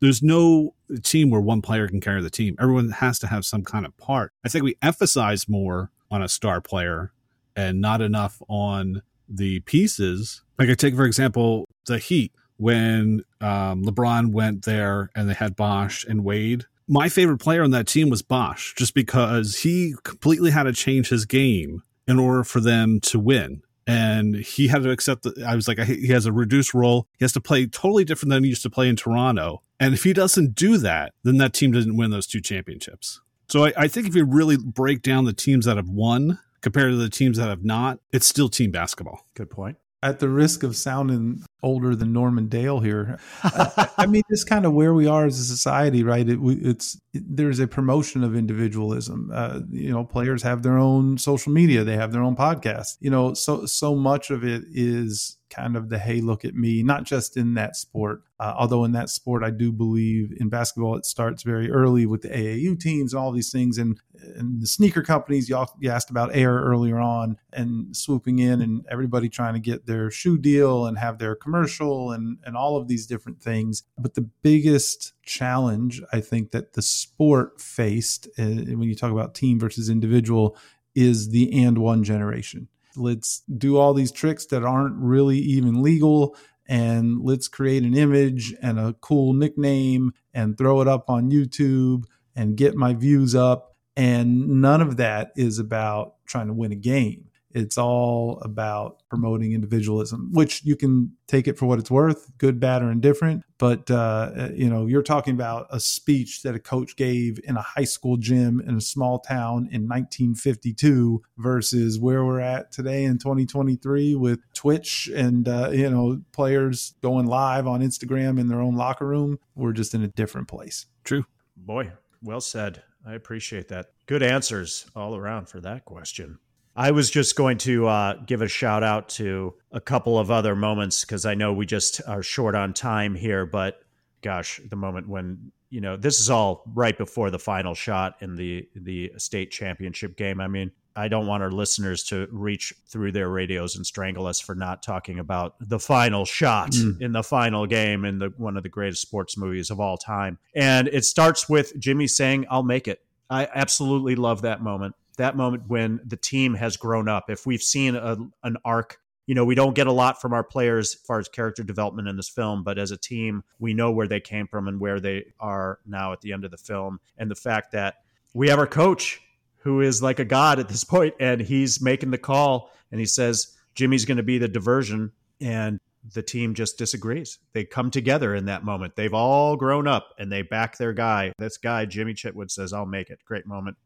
There's 0.00 0.22
no 0.22 0.74
team 1.02 1.30
where 1.30 1.40
one 1.40 1.62
player 1.62 1.88
can 1.88 1.98
carry 1.98 2.20
the 2.20 2.28
team. 2.28 2.54
Everyone 2.60 2.90
has 2.90 3.18
to 3.20 3.26
have 3.26 3.46
some 3.46 3.64
kind 3.64 3.86
of 3.86 3.96
part. 3.96 4.34
I 4.44 4.50
think 4.50 4.64
we 4.64 4.76
emphasize 4.82 5.48
more 5.48 5.92
on 6.10 6.22
a 6.22 6.28
star 6.28 6.60
player 6.60 7.10
and 7.56 7.80
not 7.80 8.02
enough 8.02 8.42
on 8.48 9.00
the 9.30 9.60
pieces. 9.60 10.42
Like 10.58 10.68
I 10.68 10.74
take, 10.74 10.94
for 10.94 11.06
example, 11.06 11.64
the 11.86 11.96
Heat 11.96 12.34
when 12.58 13.22
um, 13.40 13.82
LeBron 13.82 14.32
went 14.32 14.66
there 14.66 15.08
and 15.16 15.30
they 15.30 15.34
had 15.34 15.56
Bosh 15.56 16.04
and 16.04 16.22
Wade. 16.22 16.66
My 16.86 17.08
favorite 17.08 17.38
player 17.38 17.62
on 17.62 17.70
that 17.70 17.86
team 17.86 18.10
was 18.10 18.20
Bosh, 18.20 18.74
just 18.76 18.92
because 18.92 19.60
he 19.60 19.94
completely 20.02 20.50
had 20.50 20.64
to 20.64 20.74
change 20.74 21.08
his 21.08 21.24
game 21.24 21.82
in 22.06 22.18
order 22.18 22.44
for 22.44 22.60
them 22.60 23.00
to 23.00 23.18
win 23.18 23.62
and 23.88 24.36
he 24.36 24.68
had 24.68 24.82
to 24.82 24.90
accept 24.90 25.22
that 25.22 25.38
I 25.38 25.56
was 25.56 25.66
like, 25.66 25.78
he 25.78 26.08
has 26.08 26.26
a 26.26 26.32
reduced 26.32 26.74
role. 26.74 27.08
He 27.18 27.24
has 27.24 27.32
to 27.32 27.40
play 27.40 27.66
totally 27.66 28.04
different 28.04 28.30
than 28.30 28.44
he 28.44 28.50
used 28.50 28.62
to 28.62 28.70
play 28.70 28.86
in 28.86 28.96
Toronto. 28.96 29.62
And 29.80 29.94
if 29.94 30.04
he 30.04 30.12
doesn't 30.12 30.54
do 30.54 30.76
that, 30.76 31.14
then 31.24 31.38
that 31.38 31.54
team 31.54 31.72
doesn't 31.72 31.96
win 31.96 32.10
those 32.10 32.26
two 32.26 32.42
championships. 32.42 33.22
So 33.48 33.64
I, 33.64 33.72
I 33.76 33.88
think 33.88 34.06
if 34.06 34.14
you 34.14 34.26
really 34.26 34.58
break 34.58 35.00
down 35.00 35.24
the 35.24 35.32
teams 35.32 35.64
that 35.64 35.78
have 35.78 35.88
won 35.88 36.38
compared 36.60 36.90
to 36.90 36.96
the 36.96 37.08
teams 37.08 37.38
that 37.38 37.48
have 37.48 37.64
not, 37.64 37.98
it's 38.12 38.26
still 38.26 38.50
team 38.50 38.70
basketball. 38.70 39.26
Good 39.34 39.48
point 39.48 39.78
at 40.02 40.20
the 40.20 40.28
risk 40.28 40.62
of 40.62 40.76
sounding 40.76 41.42
older 41.62 41.96
than 41.96 42.12
Norman 42.12 42.48
Dale 42.48 42.80
here, 42.80 43.18
I, 43.42 43.88
I, 43.98 44.06
mean, 44.06 44.22
it's 44.28 44.44
kind 44.44 44.64
of 44.64 44.72
where 44.72 44.94
we 44.94 45.06
are 45.06 45.26
as 45.26 45.38
a 45.38 45.44
society, 45.44 46.02
right? 46.04 46.28
It, 46.28 46.38
it's 46.42 47.00
it, 47.12 47.22
there's 47.28 47.58
a 47.58 47.66
promotion 47.66 48.22
of 48.22 48.36
individualism. 48.36 49.30
Uh, 49.32 49.60
you 49.70 49.90
know, 49.90 50.04
players 50.04 50.42
have 50.42 50.62
their 50.62 50.78
own 50.78 51.18
social 51.18 51.52
media, 51.52 51.84
they 51.84 51.96
have 51.96 52.12
their 52.12 52.22
own 52.22 52.36
podcast. 52.36 52.96
You 53.00 53.10
know, 53.10 53.34
so 53.34 53.66
so 53.66 53.94
much 53.94 54.30
of 54.30 54.44
it 54.44 54.64
is 54.72 55.37
kind 55.50 55.76
of 55.76 55.88
the 55.88 55.98
hey, 55.98 56.20
look 56.20 56.44
at 56.44 56.54
me, 56.54 56.82
not 56.82 57.04
just 57.04 57.36
in 57.36 57.54
that 57.54 57.76
sport. 57.76 58.22
Uh, 58.40 58.54
although 58.56 58.84
in 58.84 58.92
that 58.92 59.10
sport, 59.10 59.42
I 59.42 59.50
do 59.50 59.72
believe 59.72 60.32
in 60.38 60.48
basketball, 60.48 60.96
it 60.96 61.04
starts 61.04 61.42
very 61.42 61.70
early 61.70 62.06
with 62.06 62.22
the 62.22 62.28
AAU 62.28 62.78
teams 62.78 63.12
and 63.12 63.20
all 63.20 63.32
these 63.32 63.50
things. 63.50 63.78
And, 63.78 63.98
and 64.36 64.60
the 64.62 64.66
sneaker 64.66 65.02
companies, 65.02 65.48
you, 65.48 65.64
you 65.80 65.90
asked 65.90 66.10
about 66.10 66.34
Air 66.34 66.54
earlier 66.54 66.98
on, 66.98 67.36
and 67.52 67.96
swooping 67.96 68.38
in 68.38 68.62
and 68.62 68.84
everybody 68.90 69.28
trying 69.28 69.54
to 69.54 69.60
get 69.60 69.86
their 69.86 70.10
shoe 70.10 70.38
deal 70.38 70.86
and 70.86 70.98
have 70.98 71.18
their 71.18 71.34
commercial 71.34 72.12
and, 72.12 72.38
and 72.44 72.56
all 72.56 72.76
of 72.76 72.86
these 72.86 73.06
different 73.06 73.42
things. 73.42 73.82
But 73.98 74.14
the 74.14 74.28
biggest 74.42 75.14
challenge 75.22 76.00
I 76.12 76.20
think 76.20 76.52
that 76.52 76.74
the 76.74 76.82
sport 76.82 77.60
faced 77.60 78.28
uh, 78.38 78.44
when 78.44 78.82
you 78.82 78.94
talk 78.94 79.10
about 79.10 79.34
team 79.34 79.58
versus 79.58 79.88
individual 79.88 80.56
is 80.94 81.30
the 81.30 81.52
and 81.52 81.78
one 81.78 82.04
generation 82.04 82.68
let's 82.98 83.42
do 83.56 83.76
all 83.76 83.94
these 83.94 84.12
tricks 84.12 84.46
that 84.46 84.64
aren't 84.64 84.96
really 84.96 85.38
even 85.38 85.82
legal 85.82 86.36
and 86.66 87.22
let's 87.22 87.48
create 87.48 87.82
an 87.82 87.96
image 87.96 88.54
and 88.60 88.78
a 88.78 88.94
cool 89.00 89.32
nickname 89.32 90.12
and 90.34 90.58
throw 90.58 90.80
it 90.82 90.88
up 90.88 91.08
on 91.08 91.30
YouTube 91.30 92.04
and 92.36 92.56
get 92.56 92.76
my 92.76 92.92
views 92.92 93.34
up. 93.34 93.74
And 93.96 94.60
none 94.60 94.80
of 94.80 94.98
that 94.98 95.32
is 95.34 95.58
about 95.58 96.14
trying 96.26 96.46
to 96.48 96.52
win 96.52 96.70
a 96.70 96.76
game. 96.76 97.27
It's 97.52 97.78
all 97.78 98.38
about 98.42 99.02
promoting 99.08 99.52
individualism, 99.52 100.30
which 100.32 100.64
you 100.64 100.76
can 100.76 101.12
take 101.26 101.48
it 101.48 101.58
for 101.58 101.66
what 101.66 101.78
it's 101.78 101.90
worth, 101.90 102.30
good, 102.38 102.60
bad, 102.60 102.82
or 102.82 102.90
indifferent. 102.90 103.42
But 103.58 103.90
uh, 103.90 104.50
you 104.54 104.68
know, 104.68 104.86
you're 104.86 105.02
talking 105.02 105.34
about 105.34 105.66
a 105.70 105.80
speech 105.80 106.42
that 106.42 106.54
a 106.54 106.58
coach 106.58 106.94
gave 106.96 107.40
in 107.44 107.56
a 107.56 107.62
high 107.62 107.84
school 107.84 108.16
gym 108.16 108.60
in 108.60 108.76
a 108.76 108.80
small 108.80 109.18
town 109.18 109.68
in 109.72 109.88
1952 109.88 111.22
versus 111.38 111.98
where 111.98 112.24
we're 112.24 112.40
at 112.40 112.70
today 112.70 113.04
in 113.04 113.18
2023 113.18 114.14
with 114.14 114.40
Twitch 114.52 115.10
and 115.14 115.48
uh, 115.48 115.70
you 115.72 115.88
know 115.88 116.20
players 116.32 116.94
going 117.02 117.26
live 117.26 117.66
on 117.66 117.80
Instagram 117.80 118.38
in 118.38 118.48
their 118.48 118.60
own 118.60 118.76
locker 118.76 119.06
room. 119.06 119.38
We're 119.54 119.72
just 119.72 119.94
in 119.94 120.02
a 120.02 120.08
different 120.08 120.48
place. 120.48 120.86
True, 121.04 121.24
boy. 121.56 121.92
Well 122.22 122.40
said. 122.40 122.82
I 123.06 123.14
appreciate 123.14 123.68
that. 123.68 123.86
Good 124.06 124.22
answers 124.22 124.86
all 124.94 125.16
around 125.16 125.48
for 125.48 125.60
that 125.60 125.84
question. 125.84 126.40
I 126.78 126.92
was 126.92 127.10
just 127.10 127.34
going 127.34 127.58
to 127.58 127.88
uh, 127.88 128.14
give 128.24 128.40
a 128.40 128.46
shout 128.46 128.84
out 128.84 129.08
to 129.10 129.54
a 129.72 129.80
couple 129.80 130.16
of 130.16 130.30
other 130.30 130.54
moments 130.54 131.04
because 131.04 131.26
I 131.26 131.34
know 131.34 131.52
we 131.52 131.66
just 131.66 132.00
are 132.06 132.22
short 132.22 132.54
on 132.54 132.72
time 132.72 133.16
here, 133.16 133.44
but 133.46 133.80
gosh, 134.22 134.60
the 134.64 134.76
moment 134.76 135.08
when 135.08 135.50
you 135.70 135.80
know 135.80 135.96
this 135.96 136.20
is 136.20 136.30
all 136.30 136.62
right 136.72 136.96
before 136.96 137.32
the 137.32 137.38
final 137.38 137.74
shot 137.74 138.14
in 138.20 138.36
the 138.36 138.68
the 138.76 139.10
state 139.16 139.50
championship 139.50 140.16
game. 140.16 140.40
I 140.40 140.46
mean, 140.46 140.70
I 140.94 141.08
don't 141.08 141.26
want 141.26 141.42
our 141.42 141.50
listeners 141.50 142.04
to 142.04 142.28
reach 142.30 142.72
through 142.86 143.10
their 143.10 143.28
radios 143.28 143.74
and 143.74 143.84
strangle 143.84 144.28
us 144.28 144.38
for 144.38 144.54
not 144.54 144.80
talking 144.80 145.18
about 145.18 145.56
the 145.60 145.80
final 145.80 146.24
shot 146.24 146.70
mm. 146.70 147.02
in 147.02 147.10
the 147.10 147.24
final 147.24 147.66
game 147.66 148.04
in 148.04 148.20
the 148.20 148.32
one 148.36 148.56
of 148.56 148.62
the 148.62 148.68
greatest 148.68 149.02
sports 149.02 149.36
movies 149.36 149.70
of 149.70 149.80
all 149.80 149.96
time. 149.96 150.38
And 150.54 150.86
it 150.86 151.04
starts 151.04 151.48
with 151.48 151.76
Jimmy 151.76 152.06
saying, 152.06 152.46
"I'll 152.48 152.62
make 152.62 152.86
it." 152.86 153.02
I 153.28 153.48
absolutely 153.52 154.14
love 154.14 154.42
that 154.42 154.62
moment 154.62 154.94
that 155.18 155.36
moment 155.36 155.64
when 155.68 156.00
the 156.04 156.16
team 156.16 156.54
has 156.54 156.76
grown 156.76 157.08
up. 157.08 157.30
If 157.30 157.46
we've 157.46 157.62
seen 157.62 157.94
a, 157.94 158.16
an 158.42 158.56
arc 158.64 158.98
you 159.28 159.34
know, 159.34 159.44
we 159.44 159.54
don't 159.54 159.74
get 159.74 159.86
a 159.86 159.92
lot 159.92 160.22
from 160.22 160.32
our 160.32 160.42
players 160.42 160.94
as 160.94 161.02
far 161.02 161.18
as 161.18 161.28
character 161.28 161.62
development 161.62 162.08
in 162.08 162.16
this 162.16 162.30
film, 162.30 162.64
but 162.64 162.78
as 162.78 162.92
a 162.92 162.96
team, 162.96 163.44
we 163.58 163.74
know 163.74 163.90
where 163.90 164.08
they 164.08 164.20
came 164.20 164.48
from 164.48 164.68
and 164.68 164.80
where 164.80 165.00
they 165.00 165.26
are 165.38 165.80
now 165.84 166.14
at 166.14 166.22
the 166.22 166.32
end 166.32 166.46
of 166.46 166.50
the 166.50 166.56
film. 166.56 166.98
And 167.18 167.30
the 167.30 167.34
fact 167.34 167.72
that 167.72 167.96
we 168.32 168.48
have 168.48 168.58
our 168.58 168.66
coach 168.66 169.20
who 169.58 169.82
is 169.82 170.02
like 170.02 170.18
a 170.18 170.24
god 170.24 170.58
at 170.58 170.68
this 170.68 170.82
point, 170.94 171.14
and 171.20 171.42
he's 171.42 171.82
making 171.82 172.10
the 172.10 172.16
call 172.16 172.72
and 172.90 172.98
he 172.98 173.04
says, 173.04 173.54
Jimmy's 173.74 174.06
going 174.06 174.16
to 174.16 174.22
be 174.22 174.38
the 174.38 174.48
diversion. 174.48 175.12
And 175.42 175.78
the 176.14 176.22
team 176.22 176.54
just 176.54 176.78
disagrees. 176.78 177.38
They 177.52 177.64
come 177.64 177.90
together 177.90 178.34
in 178.34 178.46
that 178.46 178.64
moment. 178.64 178.96
They've 178.96 179.12
all 179.12 179.56
grown 179.56 179.86
up 179.86 180.14
and 180.18 180.32
they 180.32 180.42
back 180.42 180.78
their 180.78 180.94
guy. 180.94 181.32
This 181.38 181.58
guy, 181.58 181.84
Jimmy 181.84 182.14
Chitwood, 182.14 182.50
says, 182.50 182.72
I'll 182.72 182.86
make 182.86 183.10
it. 183.10 183.18
Great 183.26 183.46
moment. 183.46 183.76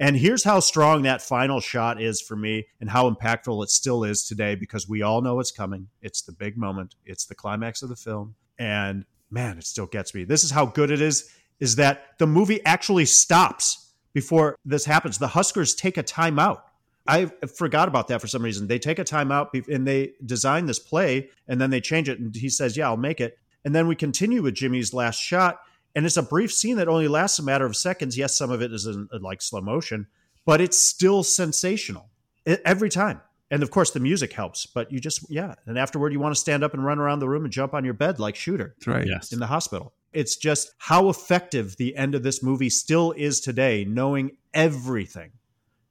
And 0.00 0.16
here's 0.16 0.42
how 0.42 0.60
strong 0.60 1.02
that 1.02 1.20
final 1.20 1.60
shot 1.60 2.00
is 2.00 2.22
for 2.22 2.34
me 2.34 2.66
and 2.80 2.88
how 2.88 3.10
impactful 3.10 3.62
it 3.62 3.68
still 3.68 4.02
is 4.02 4.26
today 4.26 4.54
because 4.54 4.88
we 4.88 5.02
all 5.02 5.20
know 5.20 5.38
it's 5.40 5.52
coming. 5.52 5.88
It's 6.00 6.22
the 6.22 6.32
big 6.32 6.56
moment, 6.56 6.94
it's 7.04 7.26
the 7.26 7.34
climax 7.34 7.82
of 7.82 7.90
the 7.90 7.96
film. 7.96 8.34
And 8.58 9.04
man, 9.30 9.58
it 9.58 9.64
still 9.64 9.86
gets 9.86 10.14
me. 10.14 10.24
This 10.24 10.42
is 10.42 10.50
how 10.50 10.64
good 10.64 10.90
it 10.90 11.02
is 11.02 11.30
is 11.60 11.76
that 11.76 12.18
the 12.18 12.26
movie 12.26 12.64
actually 12.64 13.04
stops 13.04 13.92
before 14.14 14.56
this 14.64 14.86
happens. 14.86 15.18
The 15.18 15.28
Huskers 15.28 15.74
take 15.74 15.98
a 15.98 16.02
timeout. 16.02 16.62
I 17.06 17.26
forgot 17.26 17.86
about 17.86 18.08
that 18.08 18.22
for 18.22 18.26
some 18.26 18.42
reason. 18.42 18.68
They 18.68 18.78
take 18.78 18.98
a 18.98 19.04
timeout 19.04 19.68
and 19.68 19.86
they 19.86 20.12
design 20.24 20.64
this 20.64 20.78
play 20.78 21.28
and 21.46 21.60
then 21.60 21.68
they 21.68 21.80
change 21.82 22.08
it. 22.08 22.18
And 22.18 22.34
he 22.34 22.48
says, 22.48 22.74
Yeah, 22.74 22.88
I'll 22.88 22.96
make 22.96 23.20
it. 23.20 23.38
And 23.66 23.74
then 23.74 23.86
we 23.86 23.96
continue 23.96 24.40
with 24.42 24.54
Jimmy's 24.54 24.94
last 24.94 25.20
shot 25.20 25.60
and 25.94 26.06
it's 26.06 26.16
a 26.16 26.22
brief 26.22 26.52
scene 26.52 26.76
that 26.76 26.88
only 26.88 27.08
lasts 27.08 27.38
a 27.38 27.42
matter 27.42 27.66
of 27.66 27.76
seconds. 27.76 28.16
Yes, 28.16 28.36
some 28.36 28.50
of 28.50 28.62
it 28.62 28.72
is 28.72 28.86
in, 28.86 29.08
like 29.20 29.42
slow 29.42 29.60
motion, 29.60 30.06
but 30.44 30.60
it's 30.60 30.78
still 30.78 31.22
sensational 31.22 32.10
every 32.46 32.90
time. 32.90 33.20
And 33.50 33.62
of 33.62 33.70
course, 33.70 33.90
the 33.90 34.00
music 34.00 34.32
helps. 34.32 34.66
But 34.66 34.92
you 34.92 35.00
just 35.00 35.28
yeah, 35.30 35.54
and 35.66 35.78
afterward, 35.78 36.12
you 36.12 36.20
want 36.20 36.34
to 36.34 36.40
stand 36.40 36.62
up 36.62 36.74
and 36.74 36.84
run 36.84 36.98
around 36.98 37.18
the 37.18 37.28
room 37.28 37.44
and 37.44 37.52
jump 37.52 37.74
on 37.74 37.84
your 37.84 37.94
bed 37.94 38.20
like 38.20 38.36
Shooter. 38.36 38.74
That's 38.78 38.86
right. 38.86 39.06
Yes. 39.06 39.32
In 39.32 39.40
the 39.40 39.46
hospital. 39.46 39.92
It's 40.12 40.36
just 40.36 40.72
how 40.78 41.08
effective 41.08 41.76
the 41.76 41.94
end 41.96 42.14
of 42.14 42.22
this 42.22 42.42
movie 42.42 42.70
still 42.70 43.12
is 43.12 43.40
today, 43.40 43.84
knowing 43.84 44.36
everything. 44.52 45.30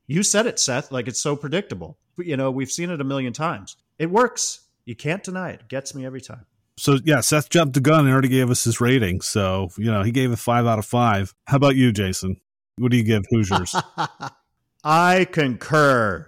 You 0.08 0.24
said 0.24 0.46
it, 0.46 0.60
Seth, 0.60 0.92
like 0.92 1.08
it's 1.08 1.22
so 1.22 1.36
predictable. 1.36 1.98
You 2.18 2.36
know, 2.36 2.52
we've 2.52 2.72
seen 2.72 2.90
it 2.90 3.00
a 3.00 3.06
million 3.06 3.32
times. 3.32 3.78
It 3.98 4.10
works. 4.10 4.68
You 4.84 4.96
can't 4.96 5.24
deny 5.24 5.52
it. 5.52 5.62
It 5.62 5.68
gets 5.70 5.96
me 5.96 6.06
every 6.06 6.20
time 6.20 6.46
so 6.80 6.98
yeah, 7.04 7.22
Seth 7.22 7.50
jumped 7.50 7.74
the 7.74 7.82
gun 7.82 8.06
and 8.06 8.14
already 8.14 8.30
gave 8.30 8.50
us 8.50 8.64
his 8.64 8.80
rating. 8.80 9.22
So 9.22 9.70
you 9.78 9.92
know 9.92 10.04
he 10.04 10.12
gave 10.12 10.32
it 10.32 10.40
five 10.40 10.66
out 10.66 10.80
of 10.80 10.86
five. 10.86 11.34
How 11.46 11.58
about 11.58 11.76
you, 11.76 11.92
Jason? 11.92 12.38
What 12.78 12.92
do 12.92 12.98
you 12.98 13.04
give 13.04 13.24
Hoosiers? 13.30 13.76
I 14.84 15.26
concur. 15.26 16.26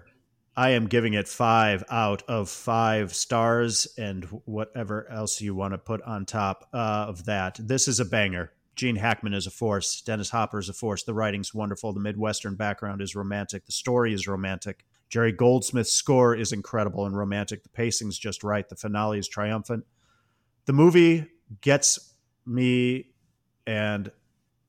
I 0.56 0.72
am 0.72 0.88
giving 0.88 1.14
it 1.14 1.30
five 1.30 1.84
out 1.90 2.23
of 2.28 2.49
five 2.49 3.15
stars, 3.15 3.88
and 3.98 4.26
whatever 4.45 5.10
else 5.10 5.40
you 5.40 5.56
want 5.56 5.73
to 5.73 5.78
put 5.78 6.02
on 6.02 6.26
top 6.26 6.68
of 6.73 7.26
that. 7.26 7.57
This 7.60 7.88
is 7.88 8.02
a 8.02 8.06
banger. 8.06 8.52
Gene 8.76 8.98
Hackman 8.98 9.34
is 9.34 9.48
a 9.48 9.52
force. 9.52 10.02
Dennis 10.02 10.30
Hopper 10.30 10.60
is 10.60 10.68
a 10.68 10.73
force. 10.73 11.03
The 11.03 11.14
writing's 11.14 11.53
wonderful. 11.53 11.94
The 11.94 11.99
Midwestern 11.99 12.56
background 12.56 13.02
is 13.02 13.15
romantic. 13.15 13.65
The 13.65 13.72
story 13.72 14.14
is 14.14 14.28
romantic. 14.28 14.86
Jerry 15.10 15.32
Goldsmith's 15.32 15.91
score 15.91 16.36
is 16.36 16.52
incredible 16.52 17.06
and 17.06 17.18
romantic. 17.18 17.64
The 17.64 17.69
pacing's 17.69 18.18
just 18.18 18.44
right. 18.44 18.68
The 18.68 18.78
finale 18.78 19.19
is 19.19 19.28
triumphant 19.28 19.86
the 20.65 20.73
movie 20.73 21.25
gets 21.61 22.13
me, 22.45 23.07
and 23.65 24.11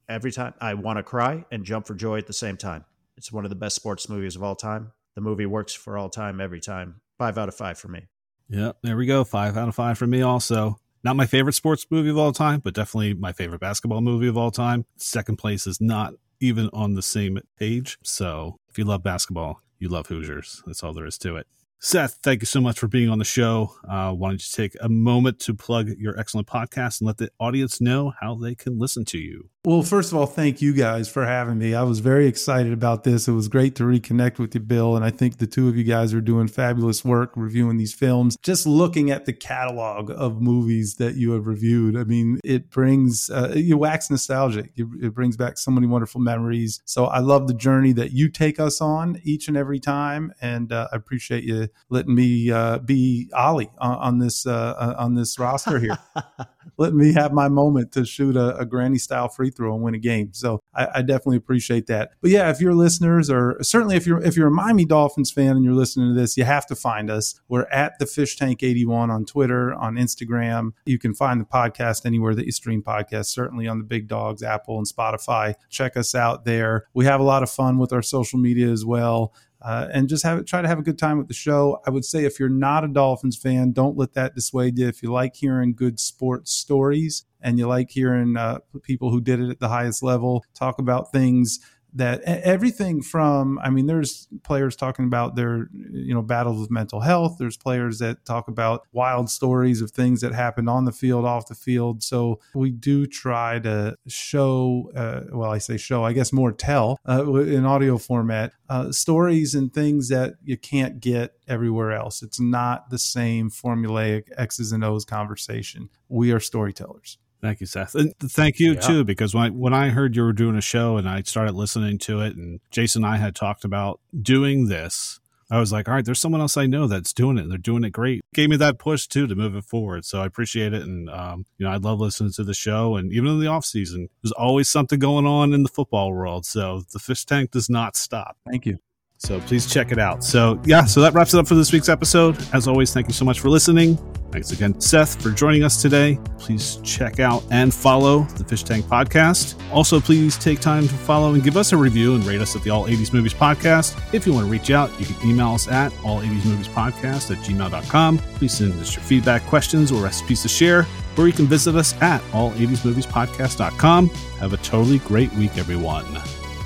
every 0.09 0.33
time 0.33 0.55
I 0.61 0.75
want 0.75 0.99
to 0.99 1.03
cry 1.03 1.45
and 1.51 1.65
jump 1.65 1.87
for 1.87 1.95
joy 1.95 2.19
at 2.19 2.27
the 2.27 2.33
same 2.33 2.57
time. 2.57 2.85
It's 3.17 3.33
one 3.33 3.45
of 3.45 3.51
the 3.51 3.57
best 3.57 3.77
sports 3.77 4.09
movies 4.09 4.37
of 4.37 4.43
all 4.43 4.57
time. 4.57 4.93
The 5.15 5.21
movie 5.21 5.47
works 5.47 5.75
for 5.75 5.97
all 5.97 6.09
time, 6.09 6.41
every 6.41 6.61
time. 6.61 7.01
Five 7.19 7.39
out 7.39 7.49
of 7.49 7.55
five 7.55 7.79
for 7.79 7.89
me. 7.89 8.07
Yeah, 8.49 8.73
there 8.83 8.97
we 8.97 9.07
go. 9.07 9.25
Five 9.25 9.57
out 9.57 9.69
of 9.69 9.75
five 9.75 9.99
for 9.99 10.07
me, 10.07 10.23
also. 10.23 10.79
Not 11.05 11.17
my 11.17 11.27
favorite 11.27 11.55
sports 11.55 11.87
movie 11.91 12.11
of 12.11 12.19
all 12.19 12.33
time, 12.33 12.61
but 12.61 12.75
definitely 12.75 13.15
my 13.15 13.33
favorite 13.33 13.61
basketball 13.61 14.01
movie 14.01 14.29
of 14.29 14.37
all 14.37 14.51
time. 14.51 14.87
Second 14.97 15.37
place 15.37 15.67
is 15.67 15.81
not 15.81 16.15
even 16.41 16.71
on 16.73 16.95
the 16.95 17.03
same 17.03 17.39
page. 17.59 17.99
So 18.03 18.59
if 18.69 18.79
you 18.79 18.85
love 18.85 19.03
basketball, 19.03 19.61
you 19.79 19.89
love 19.89 20.07
Hoosiers. 20.07 20.63
That's 20.67 20.83
all 20.83 20.93
there 20.93 21.07
is 21.07 21.19
to 21.19 21.37
it. 21.37 21.47
Seth, 21.85 22.21
thank 22.23 22.43
you 22.43 22.47
so 22.47 22.61
much 22.61 22.79
for 22.79 22.87
being 22.87 23.09
on 23.09 23.19
the 23.19 23.25
show. 23.25 23.75
Uh, 23.91 24.13
don't 24.13 24.35
you 24.35 24.39
take 24.53 24.77
a 24.81 24.89
moment 24.89 25.41
to 25.41 25.53
plug 25.53 25.89
your 25.99 26.17
excellent 26.17 26.47
podcast 26.47 27.01
and 27.01 27.09
let 27.09 27.17
the 27.17 27.29
audience 27.41 27.81
know 27.81 28.13
how 28.21 28.37
they 28.37 28.55
can 28.55 28.79
listen 28.79 29.05
to 29.07 29.19
you? 29.19 29.51
Well, 29.65 29.85
first 29.85 30.11
of 30.11 30.19
all, 30.19 30.27
thank 30.27 30.61
you 30.61 30.73
guys 30.73 31.09
for 31.09 31.25
having 31.25 31.59
me. 31.59 31.73
I 31.73 31.85
was 31.85 32.01
very 32.01 32.27
excited 32.27 32.73
about 32.73 33.05
this. 33.05 33.29
It 33.29 33.33
was 33.33 33.47
great 33.47 33.77
to 33.77 33.85
reconnect 33.85 34.41
with 34.41 34.57
you, 34.57 34.61
Bill. 34.61 34.97
And 34.97 35.05
I 35.05 35.11
think 35.11 35.39
the 35.39 35.47
two 35.47 35.69
of 35.69 35.77
you 35.77 35.85
guys 35.85 36.13
are 36.13 36.21
doing 36.21 36.49
fabulous 36.49 37.05
work 37.05 37.31
reviewing 37.37 37.77
these 37.77 37.95
films. 37.95 38.37
Just 38.43 38.67
looking 38.67 39.13
at 39.13 39.25
the 39.25 39.33
catalog 39.33 40.11
of 40.11 40.43
movies 40.43 40.97
that 40.97 41.15
you 41.15 41.31
have 41.31 41.47
reviewed, 41.47 41.97
I 41.97 42.03
mean, 42.03 42.41
it 42.43 42.71
brings, 42.71 43.31
uh, 43.31 43.53
you 43.55 43.79
wax 43.79 44.11
nostalgic. 44.11 44.73
It, 44.75 44.89
it 45.01 45.15
brings 45.15 45.37
back 45.37 45.57
so 45.59 45.71
many 45.71 45.87
wonderful 45.87 46.21
memories. 46.21 46.83
So 46.85 47.05
I 47.05 47.21
love 47.21 47.47
the 47.47 47.55
journey 47.55 47.93
that 47.93 48.11
you 48.11 48.31
take 48.31 48.59
us 48.59 48.81
on 48.81 49.21
each 49.23 49.47
and 49.47 49.57
every 49.57 49.79
time. 49.79 50.33
And 50.41 50.73
uh, 50.73 50.89
I 50.93 50.97
appreciate 50.97 51.45
you 51.45 51.69
letting 51.89 52.17
me 52.17 52.51
uh, 52.51 52.79
be 52.79 53.31
Ollie 53.33 53.71
on, 53.79 53.97
on 53.99 54.19
this 54.19 54.45
uh, 54.45 54.97
on 54.99 55.15
this 55.15 55.39
roster 55.39 55.79
here. 55.79 55.99
letting 56.77 56.99
me 56.99 57.13
have 57.13 57.33
my 57.33 57.49
moment 57.49 57.93
to 57.93 58.05
shoot 58.05 58.37
a, 58.37 58.57
a 58.57 58.65
granny 58.65 58.99
style 58.99 59.29
free 59.29 59.51
throw 59.51 59.75
and 59.75 59.83
win 59.83 59.95
a 59.95 59.99
game. 59.99 60.31
So 60.33 60.61
I, 60.75 60.89
I, 60.97 61.03
definitely 61.03 61.37
appreciate 61.37 61.87
that. 61.87 62.13
But 62.21 62.31
yeah, 62.31 62.51
if 62.51 62.61
you're 62.61 62.75
listeners, 62.75 63.31
or 63.31 63.59
certainly 63.63 63.97
if 63.97 64.07
you're 64.07 64.23
if 64.23 64.37
you're 64.37 64.49
a 64.49 64.53
Miami 64.53 64.85
Dolphins 64.85 65.31
fan 65.31 65.57
and 65.57 65.65
you're 65.65 65.75
listening 65.75 66.15
to 66.15 66.21
this, 66.21 66.37
you 66.37 66.45
have 66.45 66.67
to 66.67 66.77
find 66.77 67.11
us. 67.11 67.41
We're 67.49 67.67
at 67.71 67.99
the 67.99 68.07
Fish 68.07 68.37
Tank 68.37 68.63
81 68.63 69.11
on 69.11 69.25
Twitter, 69.25 69.75
on 69.75 69.97
Instagram. 69.97 70.73
You 70.87 70.99
can 70.99 71.15
find 71.15 71.41
the 71.41 71.45
podcast 71.45 72.07
anywhere 72.07 72.35
that 72.35 72.47
you 72.47 72.53
stream 72.53 72.83
podcasts. 72.83 73.27
Certainly 73.27 73.69
on 73.69 73.79
the 73.79 73.85
big 73.85 74.09
dogs, 74.09 74.43
Apple 74.43 74.79
and 74.79 74.87
Spotify. 74.87 75.55
Check 75.69 75.97
us 75.97 76.15
out 76.15 76.45
there. 76.45 76.87
We 76.95 77.05
have 77.05 77.21
a 77.21 77.25
lot 77.25 77.43
of 77.43 77.51
fun 77.51 77.79
with 77.79 77.93
our 77.93 78.03
social 78.03 78.39
media 78.39 78.71
as 78.71 78.85
well 78.85 79.35
uh, 79.65 79.89
and 79.93 80.09
just 80.09 80.25
have 80.25 80.45
try 80.45 80.61
to 80.61 80.69
have 80.69 80.79
a 80.79 80.83
good 80.83 80.99
time 80.99 81.19
with 81.19 81.29
the 81.29 81.35
show. 81.35 81.81
I 81.87 81.91
would 81.91 82.05
say 82.05 82.25
if 82.25 82.41
you're 82.41 82.49
not 82.49 82.85
a 82.85 82.89
Dolphins 82.89 83.37
fan, 83.37 83.73
don't 83.73 83.97
let 83.97 84.15
that 84.15 84.35
dissuade 84.35 84.79
you. 84.79 84.89
If 84.89 85.03
you 85.03 85.13
like 85.13 85.37
hearing 85.37 85.75
good 85.75 86.01
sports 86.01 86.53
stories 86.53 87.25
and 87.41 87.59
you 87.59 87.67
like 87.67 87.91
hearing 87.91 88.37
uh, 88.37 88.59
people 88.83 89.11
who 89.11 89.21
did 89.21 89.41
it 89.41 89.51
at 89.51 89.61
the 89.61 89.69
highest 89.69 90.03
level 90.03 90.45
talk 90.55 90.79
about 90.79 91.13
things 91.13 91.61
that 91.95 92.23
everything 92.23 93.03
from 93.03 93.59
i 93.63 93.71
mean 93.71 93.87
there's 93.87 94.29
players 94.43 94.77
talking 94.77 95.05
about 95.05 95.37
their 95.37 95.69
you 95.73 96.15
know 96.15 96.23
battles 96.23 96.61
with 96.61 96.71
mental 96.71 97.01
health. 97.01 97.37
There's 97.39 97.57
players 97.57 97.99
that 97.99 98.25
talk 98.25 98.49
about 98.49 98.87
wild 98.93 99.31
stories 99.31 99.81
of 99.81 99.91
things 99.91 100.21
that 100.23 100.33
happened 100.33 100.69
on 100.69 100.85
the 100.85 100.93
field 100.93 101.25
off 101.25 101.47
the 101.47 101.55
field. 101.55 102.03
So 102.03 102.41
we 102.55 102.71
do 102.71 103.07
try 103.07 103.59
to 103.61 103.97
show 104.07 104.91
uh, 104.97 105.23
well 105.33 105.51
i 105.51 105.59
say 105.59 105.77
show 105.77 106.05
i 106.05 106.13
guess 106.13 106.33
more 106.33 106.53
tell 106.53 106.99
uh, 107.09 107.33
in 107.35 107.65
audio 107.65 107.99
format 107.99 108.53
uh, 108.69 108.91
stories 108.91 109.55
and 109.55 109.73
things 109.73 110.09
that 110.09 110.35
you 110.43 110.57
can't 110.57 111.01
get 111.01 111.35
everywhere 111.47 111.93
else. 111.93 112.23
It's 112.23 112.41
not 112.41 112.89
the 112.89 112.99
same 112.99 113.51
formulaic 113.51 114.29
x's 114.37 114.73
and 114.73 114.83
o's 114.83 115.05
conversation. 115.05 115.91
We 116.09 116.33
are 116.33 116.41
storytellers 116.41 117.19
Thank 117.43 117.61
you, 117.61 117.67
Seth. 117.67 117.97
And 117.97 118.15
thank 118.21 118.61
you 118.61 118.75
yeah. 118.75 118.81
too, 118.81 119.05
because 119.05 119.35
when 119.35 119.45
I, 119.45 119.51
when 119.51 119.75
I 119.75 119.89
heard 119.89 120.15
you 120.15 120.23
were 120.23 120.33
doing 120.33 120.57
a 120.57 120.61
show 120.61 120.97
and 120.97 121.09
I 121.09 121.23
started 121.23 121.55
listening 121.55 121.99
to 121.99 122.21
it, 122.21 122.37
and 122.37 122.61
Jason 122.71 123.05
and 123.05 123.13
I 123.13 123.17
had 123.17 123.35
talked 123.35 123.65
about 123.65 124.01
doing 124.21 124.69
this, 124.69 125.19
I 125.51 125.59
was 125.59 125.73
like, 125.73 125.87
all 125.87 125.95
right, 125.95 126.05
there's 126.05 126.21
someone 126.21 126.41
else 126.41 126.57
I 126.57 126.67
know 126.67 126.87
that's 126.87 127.13
doing 127.13 127.37
it. 127.37 127.43
And 127.43 127.51
they're 127.51 127.59
doing 127.59 127.85
it 127.85 127.91
great. 127.91 128.23
Gave 128.33 128.49
me 128.49 128.57
that 128.57 128.79
push 128.79 129.07
too 129.07 129.27
to 129.27 129.35
move 129.35 129.55
it 129.57 129.65
forward. 129.65 130.05
So 130.05 130.23
I 130.23 130.27
appreciate 130.27 130.73
it. 130.73 130.83
And, 130.83 131.11
um, 131.11 131.45
you 131.59 131.67
know, 131.67 131.73
I 131.73 131.77
love 131.77 132.01
listening 132.01 132.33
to 132.35 132.45
the 132.45 132.55
show. 132.55 132.97
And 132.97 133.13
even 133.13 133.29
in 133.33 133.41
the 133.41 133.49
off 133.49 133.67
season, 133.67 134.09
there's 134.23 134.33
always 134.33 134.71
something 134.71 134.99
going 134.99 135.27
on 135.27 135.53
in 135.53 135.63
the 135.63 135.69
football 135.69 136.13
world. 136.13 136.47
So 136.47 136.85
the 136.93 136.99
fish 136.99 137.27
tank 137.27 137.51
does 137.51 137.69
not 137.69 137.97
stop. 137.97 138.37
Thank 138.49 138.65
you. 138.67 138.79
So 139.25 139.39
please 139.41 139.73
check 139.73 139.93
it 139.93 140.01
out. 140.01 140.25
So, 140.25 140.61
yeah, 140.65 140.85
so 140.85 141.01
that 141.01 141.15
wraps 141.15 141.33
it 141.33 141.39
up 141.39 141.47
for 141.47 141.55
this 141.55 141.73
week's 141.73 141.89
episode. 141.89 142.37
As 142.53 142.67
always, 142.67 142.93
thank 142.93 143.07
you 143.07 143.15
so 143.15 143.25
much 143.25 143.39
for 143.39 143.49
listening. 143.49 143.97
Thanks 144.33 144.51
again, 144.51 144.81
Seth, 144.81 145.23
for 145.23 145.31
joining 145.31 145.63
us 145.63 145.81
today. 145.81 146.19
Please 146.39 146.81
check 146.83 147.21
out 147.21 147.45
and 147.51 147.73
follow 147.73 148.23
the 148.37 148.45
Fish 148.45 148.65
Tank 148.65 148.87
Podcast. 148.87 149.61
Also, 149.71 150.01
please 150.01 150.37
take 150.39 150.59
time 150.59 150.89
to 150.89 150.95
follow 150.95 151.35
and 151.35 151.45
give 151.45 151.57
us 151.57 151.73
a 151.73 151.77
review 151.77 152.15
and 152.17 152.25
rate 152.25 152.41
us 152.41 152.57
at 152.57 152.63
the 152.65 152.71
All 152.71 152.87
80s 152.87 153.13
Movies 153.13 153.35
Podcast. 153.35 153.97
If 154.13 154.27
you 154.27 154.33
want 154.33 154.47
to 154.47 154.51
reach 154.51 154.71
out, 154.71 154.91
you 154.99 155.07
can 155.07 155.29
email 155.29 155.51
us 155.51 155.69
at 155.69 155.93
all 156.03 156.21
80s 156.21 156.45
movies 156.47 156.69
podcast 156.69 157.31
at 157.31 157.45
gmail.com. 157.45 158.19
Please 158.19 158.55
send 158.55 158.73
us 158.81 158.97
your 158.97 159.05
feedback, 159.05 159.43
questions, 159.43 159.93
or 159.93 160.03
recipes 160.03 160.43
to 160.43 160.49
share, 160.49 160.87
or 161.17 161.27
you 161.29 161.33
can 161.33 161.47
visit 161.47 161.77
us 161.77 161.95
at 162.03 162.23
all 162.33 162.51
80s 162.53 162.85
movies 162.85 163.07
podcast.com. 163.07 164.09
Have 164.41 164.53
a 164.53 164.59
totally 164.59 164.99
great 165.01 165.33
week, 165.35 165.59
everyone. 165.59 166.07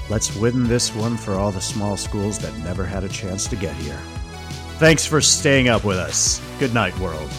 Let's 0.08 0.36
win 0.36 0.64
this 0.64 0.94
one 0.94 1.16
for 1.16 1.34
all 1.34 1.50
the 1.50 1.60
small 1.60 1.96
schools 1.96 2.38
that 2.38 2.56
never 2.58 2.84
had 2.84 3.04
a 3.04 3.08
chance 3.08 3.46
to 3.48 3.56
get 3.56 3.74
here. 3.76 4.00
Thanks 4.78 5.04
for 5.04 5.20
staying 5.20 5.68
up 5.68 5.84
with 5.84 5.96
us. 5.96 6.40
Good 6.58 6.74
night, 6.74 6.96
world. 6.98 7.30